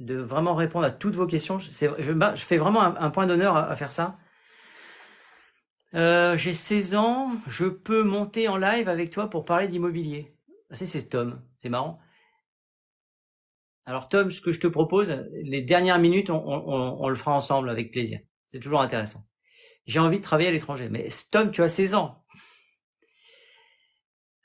vraiment 0.00 0.56
répondre 0.56 0.84
à 0.84 0.90
toutes 0.90 1.14
vos 1.14 1.28
questions. 1.28 1.60
Je, 1.60 1.70
je, 1.70 2.44
fais 2.44 2.56
vraiment 2.56 2.82
un, 2.82 3.10
point 3.10 3.28
d'honneur 3.28 3.56
à, 3.56 3.76
faire 3.76 3.92
ça. 3.92 4.18
Euh, 5.94 6.36
j'ai 6.36 6.54
16 6.54 6.96
ans, 6.96 7.36
je 7.46 7.66
peux 7.66 8.02
monter 8.02 8.48
en 8.48 8.56
live 8.56 8.88
avec 8.88 9.12
toi 9.12 9.30
pour 9.30 9.44
parler 9.44 9.68
d'immobilier. 9.68 10.34
Ah, 10.70 10.74
c'est 10.74 11.08
Tom, 11.08 11.40
c'est 11.60 11.68
marrant. 11.68 12.00
Alors 13.84 14.08
Tom, 14.08 14.32
ce 14.32 14.40
que 14.40 14.50
je 14.50 14.58
te 14.58 14.66
propose, 14.66 15.24
les 15.34 15.62
dernières 15.62 16.00
minutes, 16.00 16.30
on 16.30 17.08
le 17.08 17.14
fera 17.14 17.32
ensemble 17.32 17.70
avec 17.70 17.92
plaisir. 17.92 18.18
C'est 18.50 18.58
toujours 18.58 18.80
intéressant 18.80 19.24
j'ai 19.86 20.00
envie 20.00 20.18
de 20.18 20.22
travailler 20.22 20.48
à 20.48 20.52
l'étranger. 20.52 20.88
Mais 20.90 21.08
Tom, 21.30 21.50
tu 21.50 21.62
as 21.62 21.68
16 21.68 21.94
ans. 21.94 22.24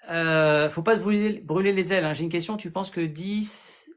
Euh, 0.09 0.69
faut 0.69 0.81
pas 0.81 0.97
te 0.97 1.01
brûler, 1.01 1.73
les 1.73 1.93
ailes. 1.93 2.05
Hein. 2.05 2.13
J'ai 2.13 2.23
une 2.23 2.29
question. 2.29 2.57
Tu 2.57 2.71
penses 2.71 2.89
que 2.89 3.01
10, 3.01 3.91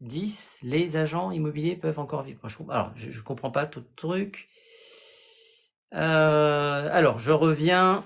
10, 0.00 0.60
les 0.62 0.96
agents 0.96 1.30
immobiliers 1.30 1.76
peuvent 1.76 1.98
encore 1.98 2.22
vivre? 2.22 2.40
Alors, 2.70 2.92
je, 2.96 3.20
comprends 3.20 3.50
pas 3.50 3.66
tout 3.66 3.80
le 3.80 3.94
truc. 3.96 4.48
Euh, 5.94 6.88
alors, 6.92 7.18
je 7.18 7.32
reviens. 7.32 8.04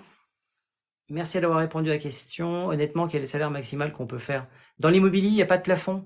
Merci 1.09 1.41
d'avoir 1.41 1.59
répondu 1.59 1.91
à 1.91 1.95
la 1.95 1.99
question. 1.99 2.69
Honnêtement, 2.69 3.07
quel 3.07 3.19
est 3.19 3.25
le 3.25 3.29
salaire 3.29 3.51
maximal 3.51 3.93
qu'on 3.93 4.07
peut 4.07 4.19
faire? 4.19 4.47
Dans 4.79 4.89
l'immobilier, 4.89 5.29
il 5.29 5.35
n'y 5.35 5.43
a 5.43 5.47
pas 5.47 5.59
de 5.59 5.63
plafond. 5.63 6.05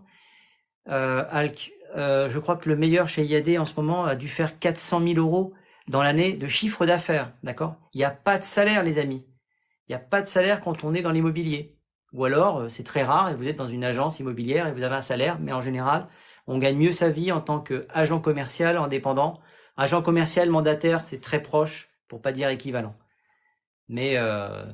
Euh, 0.88 1.24
Alc, 1.30 1.72
euh, 1.96 2.28
je 2.28 2.38
crois 2.38 2.56
que 2.56 2.68
le 2.68 2.76
meilleur 2.76 3.08
chez 3.08 3.24
IAD 3.24 3.58
en 3.58 3.64
ce 3.64 3.74
moment 3.76 4.04
a 4.04 4.16
dû 4.16 4.28
faire 4.28 4.58
400 4.58 5.00
000 5.00 5.14
euros 5.14 5.54
dans 5.88 6.02
l'année 6.02 6.34
de 6.34 6.48
chiffre 6.48 6.86
d'affaires, 6.86 7.32
d'accord? 7.42 7.76
Il 7.94 7.98
n'y 7.98 8.04
a 8.04 8.10
pas 8.10 8.38
de 8.38 8.44
salaire, 8.44 8.82
les 8.82 8.98
amis. 8.98 9.24
Il 9.88 9.92
n'y 9.92 9.96
a 9.96 10.00
pas 10.00 10.22
de 10.22 10.26
salaire 10.26 10.60
quand 10.60 10.84
on 10.84 10.94
est 10.94 11.02
dans 11.02 11.12
l'immobilier. 11.12 11.76
Ou 12.12 12.24
alors, 12.24 12.58
euh, 12.58 12.68
c'est 12.68 12.82
très 12.82 13.04
rare 13.04 13.30
et 13.30 13.34
vous 13.34 13.46
êtes 13.46 13.56
dans 13.56 13.68
une 13.68 13.84
agence 13.84 14.18
immobilière 14.18 14.66
et 14.66 14.72
vous 14.72 14.82
avez 14.82 14.96
un 14.96 15.00
salaire, 15.00 15.38
mais 15.38 15.52
en 15.52 15.60
général, 15.60 16.08
on 16.46 16.58
gagne 16.58 16.78
mieux 16.78 16.92
sa 16.92 17.10
vie 17.10 17.32
en 17.32 17.40
tant 17.40 17.60
qu'agent 17.60 18.20
commercial 18.20 18.76
indépendant. 18.76 19.40
Agent 19.76 20.02
commercial 20.02 20.48
mandataire, 20.50 21.04
c'est 21.04 21.20
très 21.20 21.42
proche, 21.42 21.88
pour 22.08 22.22
pas 22.22 22.32
dire 22.32 22.48
équivalent. 22.48 22.94
Mais 23.88 24.16
euh, 24.16 24.64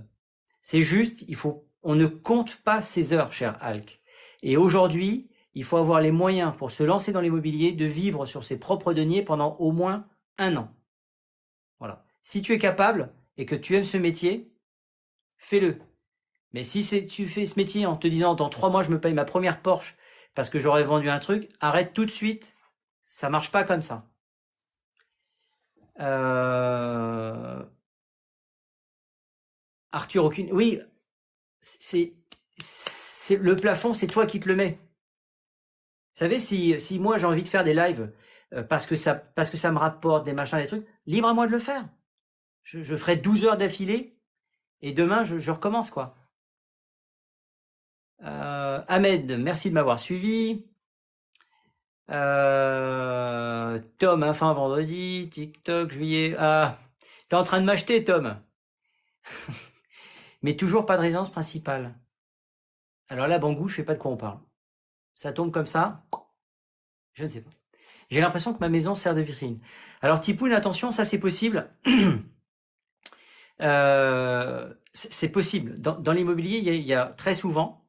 c'est 0.60 0.82
juste, 0.82 1.24
il 1.28 1.34
faut, 1.34 1.66
on 1.82 1.94
ne 1.94 2.06
compte 2.06 2.56
pas 2.62 2.80
ses 2.80 3.12
heures, 3.12 3.32
cher 3.32 3.56
Alc. 3.60 4.00
Et 4.42 4.56
aujourd'hui, 4.56 5.30
il 5.54 5.64
faut 5.64 5.76
avoir 5.76 6.00
les 6.00 6.12
moyens 6.12 6.54
pour 6.56 6.70
se 6.70 6.82
lancer 6.82 7.12
dans 7.12 7.20
l'immobilier, 7.20 7.72
de 7.72 7.84
vivre 7.84 8.26
sur 8.26 8.44
ses 8.44 8.58
propres 8.58 8.94
deniers 8.94 9.22
pendant 9.22 9.54
au 9.54 9.72
moins 9.72 10.06
un 10.38 10.56
an. 10.56 10.68
Voilà. 11.82 12.04
Si 12.22 12.42
tu 12.42 12.52
es 12.52 12.58
capable 12.58 13.12
et 13.36 13.44
que 13.44 13.56
tu 13.56 13.74
aimes 13.74 13.84
ce 13.84 13.96
métier, 13.96 14.52
fais-le. 15.36 15.80
Mais 16.52 16.62
si 16.62 17.08
tu 17.08 17.26
fais 17.26 17.44
ce 17.44 17.58
métier 17.58 17.86
en 17.86 17.96
te 17.96 18.06
disant 18.06 18.36
dans 18.36 18.48
trois 18.48 18.70
mois 18.70 18.84
je 18.84 18.90
me 18.90 19.00
paye 19.00 19.14
ma 19.14 19.24
première 19.24 19.60
Porsche 19.60 19.96
parce 20.36 20.48
que 20.48 20.60
j'aurais 20.60 20.84
vendu 20.84 21.10
un 21.10 21.18
truc, 21.18 21.48
arrête 21.58 21.92
tout 21.92 22.04
de 22.04 22.10
suite. 22.12 22.54
Ça 23.02 23.30
marche 23.30 23.50
pas 23.50 23.64
comme 23.64 23.82
ça. 23.82 24.06
Euh, 25.98 27.64
Arthur, 29.90 30.26
aucune. 30.26 30.52
Oui, 30.52 30.80
c'est 31.58 32.14
le 33.30 33.56
plafond, 33.56 33.92
c'est 33.92 34.06
toi 34.06 34.24
qui 34.24 34.38
te 34.38 34.48
le 34.48 34.54
mets. 34.54 34.78
Vous 36.14 36.18
savez, 36.20 36.38
si, 36.38 37.00
moi 37.00 37.18
j'ai 37.18 37.26
envie 37.26 37.42
de 37.42 37.48
faire 37.48 37.64
des 37.64 37.74
lives 37.74 38.12
parce 38.68 38.86
que 38.86 38.96
ça 38.96 39.14
parce 39.14 39.50
que 39.50 39.56
ça 39.56 39.72
me 39.72 39.78
rapporte 39.78 40.24
des 40.24 40.32
machins, 40.32 40.58
des 40.58 40.66
trucs, 40.66 40.86
libre 41.06 41.28
à 41.28 41.34
moi 41.34 41.46
de 41.46 41.52
le 41.52 41.58
faire. 41.58 41.88
Je, 42.64 42.96
ferai 42.96 43.16
12 43.16 43.44
heures 43.44 43.56
d'affilée 43.56 44.18
et 44.80 44.92
demain 44.92 45.24
je, 45.24 45.50
recommence 45.50 45.90
quoi. 45.90 46.16
Euh, 48.22 48.82
Ahmed, 48.88 49.38
merci 49.38 49.68
de 49.70 49.74
m'avoir 49.74 49.98
suivi. 49.98 50.64
Euh, 52.10 53.80
Tom, 53.98 54.22
hein, 54.22 54.32
vendredi, 54.32 55.28
TikTok, 55.30 55.90
juillet. 55.90 56.36
Ah, 56.38 56.78
t'es 57.28 57.36
en 57.36 57.42
train 57.42 57.60
de 57.60 57.66
m'acheter, 57.66 58.04
Tom. 58.04 58.40
Mais 60.42 60.56
toujours 60.56 60.86
pas 60.86 60.96
de 60.96 61.02
résidence 61.02 61.30
principale. 61.30 61.94
Alors 63.08 63.28
là, 63.28 63.38
Bangou, 63.38 63.68
je 63.68 63.76
sais 63.76 63.84
pas 63.84 63.94
de 63.94 63.98
quoi 63.98 64.10
on 64.10 64.16
parle. 64.16 64.40
Ça 65.14 65.32
tombe 65.32 65.52
comme 65.52 65.66
ça. 65.66 66.04
Je 67.14 67.24
ne 67.24 67.28
sais 67.28 67.42
pas. 67.42 67.50
J'ai 68.10 68.20
l'impression 68.20 68.52
que 68.52 68.60
ma 68.60 68.68
maison 68.68 68.94
sert 68.94 69.14
de 69.14 69.20
vitrine. 69.20 69.58
Alors 70.00 70.20
Tipoun, 70.20 70.52
attention, 70.52 70.92
ça 70.92 71.04
c'est 71.04 71.20
possible. 71.20 71.70
Euh, 73.60 74.74
c'est 74.92 75.28
possible. 75.28 75.80
Dans, 75.80 76.12
l'immobilier, 76.12 76.58
il, 76.58 76.82
y, 76.82 76.94
a, 76.94 77.06
très 77.06 77.36
souvent, 77.36 77.86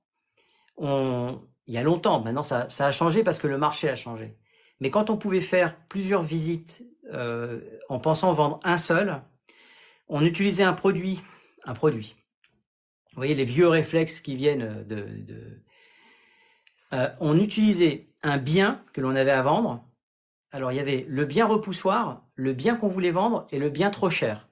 il 0.80 1.40
y 1.68 1.78
a 1.78 1.84
longtemps, 1.84 2.22
maintenant 2.22 2.44
ça, 2.44 2.68
a 2.78 2.92
changé 2.92 3.24
parce 3.24 3.40
que 3.40 3.48
le 3.48 3.58
marché 3.58 3.90
a 3.90 3.96
changé. 3.96 4.38
Mais 4.80 4.92
quand 4.92 5.10
on 5.10 5.18
pouvait 5.18 5.42
faire 5.42 5.76
plusieurs 5.88 6.22
visites 6.22 6.84
euh, 7.12 7.62
en 7.90 8.00
pensant 8.00 8.34
vendre 8.34 8.60
un 8.64 8.78
seul, 8.78 9.22
on 10.08 10.22
utilisait 10.22 10.64
un 10.64 10.74
produit, 10.74 11.22
un 11.66 11.74
produit. 11.74 12.16
Vous 13.12 13.18
voyez 13.18 13.36
les 13.36 13.46
vieux 13.46 13.68
réflexes 13.68 14.20
qui 14.20 14.36
viennent 14.36 14.86
de. 14.88 15.08
Euh, 16.94 17.10
on 17.20 17.40
utilisait 17.40 18.10
un 18.22 18.38
bien 18.38 18.84
que 18.94 19.02
l'on 19.02 19.16
avait 19.16 19.32
à 19.32 19.42
vendre 19.42 19.84
alors 20.54 20.72
il 20.72 20.76
y 20.76 20.80
avait 20.80 21.06
le 21.10 21.26
bien 21.26 21.48
repoussoir, 21.48 22.22
le 22.36 22.54
bien 22.54 22.76
qu'on 22.76 22.88
voulait 22.88 23.12
vendre 23.12 23.48
et 23.52 23.58
le 23.58 23.70
bien 23.70 23.90
trop 23.90 24.12
cher. 24.12 24.48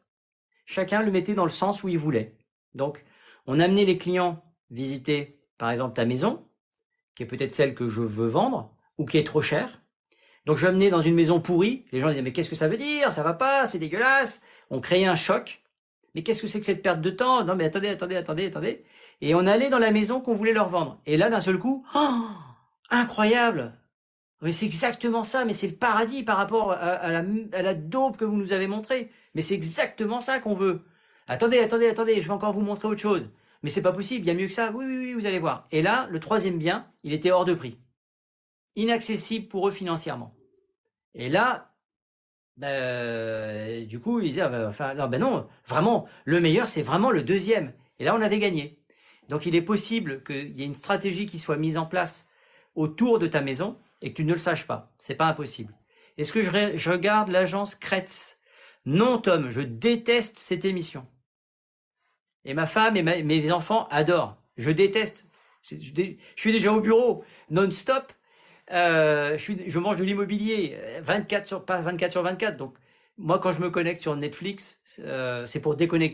Chacun 0.65 1.03
le 1.03 1.11
mettait 1.11 1.35
dans 1.35 1.45
le 1.45 1.51
sens 1.51 1.83
où 1.83 1.89
il 1.89 1.99
voulait. 1.99 2.35
Donc 2.73 3.05
on 3.45 3.59
amenait 3.59 3.85
les 3.85 3.99
clients 3.99 4.43
visiter 4.71 5.39
par 5.59 5.69
exemple 5.69 5.93
ta 5.93 6.05
maison, 6.05 6.43
qui 7.15 7.23
est 7.23 7.27
peut-être 7.27 7.53
celle 7.53 7.75
que 7.75 7.87
je 7.87 8.01
veux 8.01 8.27
vendre, 8.27 8.75
ou 8.97 9.05
qui 9.05 9.19
est 9.19 9.23
trop 9.23 9.43
chère. 9.43 9.83
Donc 10.45 10.57
je 10.57 10.65
amenais 10.65 10.89
dans 10.89 11.01
une 11.01 11.13
maison 11.13 11.39
pourrie, 11.39 11.85
les 11.91 11.99
gens 11.99 12.09
disaient 12.09 12.23
mais 12.23 12.33
qu'est-ce 12.33 12.49
que 12.49 12.55
ça 12.55 12.67
veut 12.67 12.77
dire? 12.77 13.13
Ça 13.13 13.21
va 13.21 13.33
pas, 13.33 13.67
c'est 13.67 13.77
dégueulasse. 13.77 14.41
On 14.71 14.81
créait 14.81 15.05
un 15.05 15.15
choc. 15.15 15.61
Mais 16.15 16.23
qu'est-ce 16.23 16.41
que 16.41 16.47
c'est 16.47 16.59
que 16.59 16.65
cette 16.65 16.81
perte 16.81 16.99
de 16.99 17.11
temps? 17.11 17.43
Non 17.45 17.55
mais 17.55 17.65
attendez, 17.65 17.89
attendez, 17.89 18.15
attendez, 18.15 18.47
attendez. 18.47 18.83
Et 19.21 19.35
on 19.35 19.45
allait 19.45 19.69
dans 19.69 19.77
la 19.77 19.91
maison 19.91 20.19
qu'on 20.19 20.33
voulait 20.33 20.51
leur 20.51 20.69
vendre. 20.69 20.99
Et 21.05 21.15
là 21.15 21.29
d'un 21.29 21.41
seul 21.41 21.59
coup, 21.59 21.85
oh, 21.93 22.25
incroyable 22.89 23.77
mais 24.41 24.51
c'est 24.51 24.65
exactement 24.65 25.23
ça, 25.23 25.45
mais 25.45 25.53
c'est 25.53 25.67
le 25.67 25.75
paradis 25.75 26.23
par 26.23 26.37
rapport 26.37 26.71
à, 26.71 27.11
la, 27.11 27.23
à, 27.53 27.61
la, 27.61 27.73
dope 27.75 28.17
que 28.17 28.25
vous 28.25 28.37
nous 28.37 28.53
avez 28.53 28.67
montré. 28.67 29.11
Mais 29.35 29.41
c'est 29.43 29.53
exactement 29.53 30.19
ça 30.19 30.39
qu'on 30.39 30.55
veut. 30.55 30.81
Attendez, 31.27 31.59
attendez, 31.59 31.87
attendez, 31.87 32.21
je 32.21 32.27
vais 32.27 32.33
encore 32.33 32.53
vous 32.53 32.61
montrer 32.61 32.87
autre 32.87 33.01
chose. 33.01 33.29
Mais 33.61 33.69
c'est 33.69 33.83
pas 33.83 33.93
possible, 33.93 34.25
il 34.25 34.27
y 34.27 34.31
a 34.31 34.33
mieux 34.33 34.47
que 34.47 34.53
ça. 34.53 34.71
Oui, 34.73 34.85
oui, 34.85 34.97
oui, 34.97 35.13
vous 35.13 35.27
allez 35.27 35.37
voir. 35.37 35.67
Et 35.71 35.83
là, 35.83 36.07
le 36.09 36.19
troisième 36.19 36.57
bien, 36.57 36.87
il 37.03 37.13
était 37.13 37.29
hors 37.29 37.45
de 37.45 37.53
prix. 37.53 37.77
Inaccessible 38.75 39.47
pour 39.47 39.67
eux 39.67 39.71
financièrement. 39.71 40.35
Et 41.13 41.29
là, 41.29 41.75
ben, 42.57 43.85
du 43.87 43.99
coup, 43.99 44.19
ils 44.19 44.29
disaient, 44.29 44.41
ah 44.41 44.67
enfin, 44.67 44.95
non, 44.95 45.07
ben 45.07 45.19
non, 45.19 45.47
vraiment, 45.67 46.07
le 46.25 46.39
meilleur, 46.41 46.67
c'est 46.67 46.81
vraiment 46.81 47.11
le 47.11 47.21
deuxième. 47.21 47.73
Et 47.99 48.05
là, 48.05 48.15
on 48.15 48.21
avait 48.21 48.39
gagné. 48.39 48.79
Donc, 49.29 49.45
il 49.45 49.55
est 49.55 49.61
possible 49.61 50.23
qu'il 50.23 50.57
y 50.57 50.63
ait 50.63 50.65
une 50.65 50.75
stratégie 50.75 51.27
qui 51.27 51.37
soit 51.37 51.57
mise 51.57 51.77
en 51.77 51.85
place 51.85 52.27
autour 52.73 53.19
de 53.19 53.27
ta 53.27 53.41
maison 53.41 53.77
et 54.01 54.11
que 54.11 54.17
tu 54.17 54.25
ne 54.25 54.33
le 54.33 54.39
saches 54.39 54.67
pas. 54.67 54.91
C'est 54.97 55.15
pas 55.15 55.25
impossible. 55.25 55.73
Est-ce 56.17 56.31
que 56.31 56.43
je, 56.43 56.89
regarde 56.89 57.29
l'agence 57.29 57.75
Kretz? 57.75 58.39
Non, 58.85 59.17
Tom, 59.17 59.49
je 59.49 59.61
déteste 59.61 60.39
cette 60.39 60.65
émission. 60.65 61.07
Et 62.45 62.53
ma 62.53 62.65
femme 62.65 62.97
et 62.97 63.23
mes 63.23 63.51
enfants 63.51 63.87
adorent. 63.89 64.37
Je 64.57 64.71
déteste. 64.71 65.27
Je, 65.63 65.75
suis 66.35 66.51
déjà 66.51 66.73
au 66.73 66.81
bureau 66.81 67.23
non-stop. 67.49 68.11
Euh, 68.71 69.37
je, 69.37 69.79
mange 69.79 69.97
de 69.97 70.03
l'immobilier 70.03 70.77
24 71.01 71.45
sur 71.45 71.65
pas 71.65 71.81
24 71.81 72.11
sur 72.11 72.23
24. 72.23 72.57
Donc 72.57 72.75
moi, 73.17 73.39
quand 73.39 73.51
je 73.51 73.61
me 73.61 73.69
connecte 73.69 74.01
sur 74.01 74.15
Netflix, 74.15 74.81
euh, 74.99 75.45
c'est 75.45 75.61
pour 75.61 75.75
déconnecter 75.75 76.09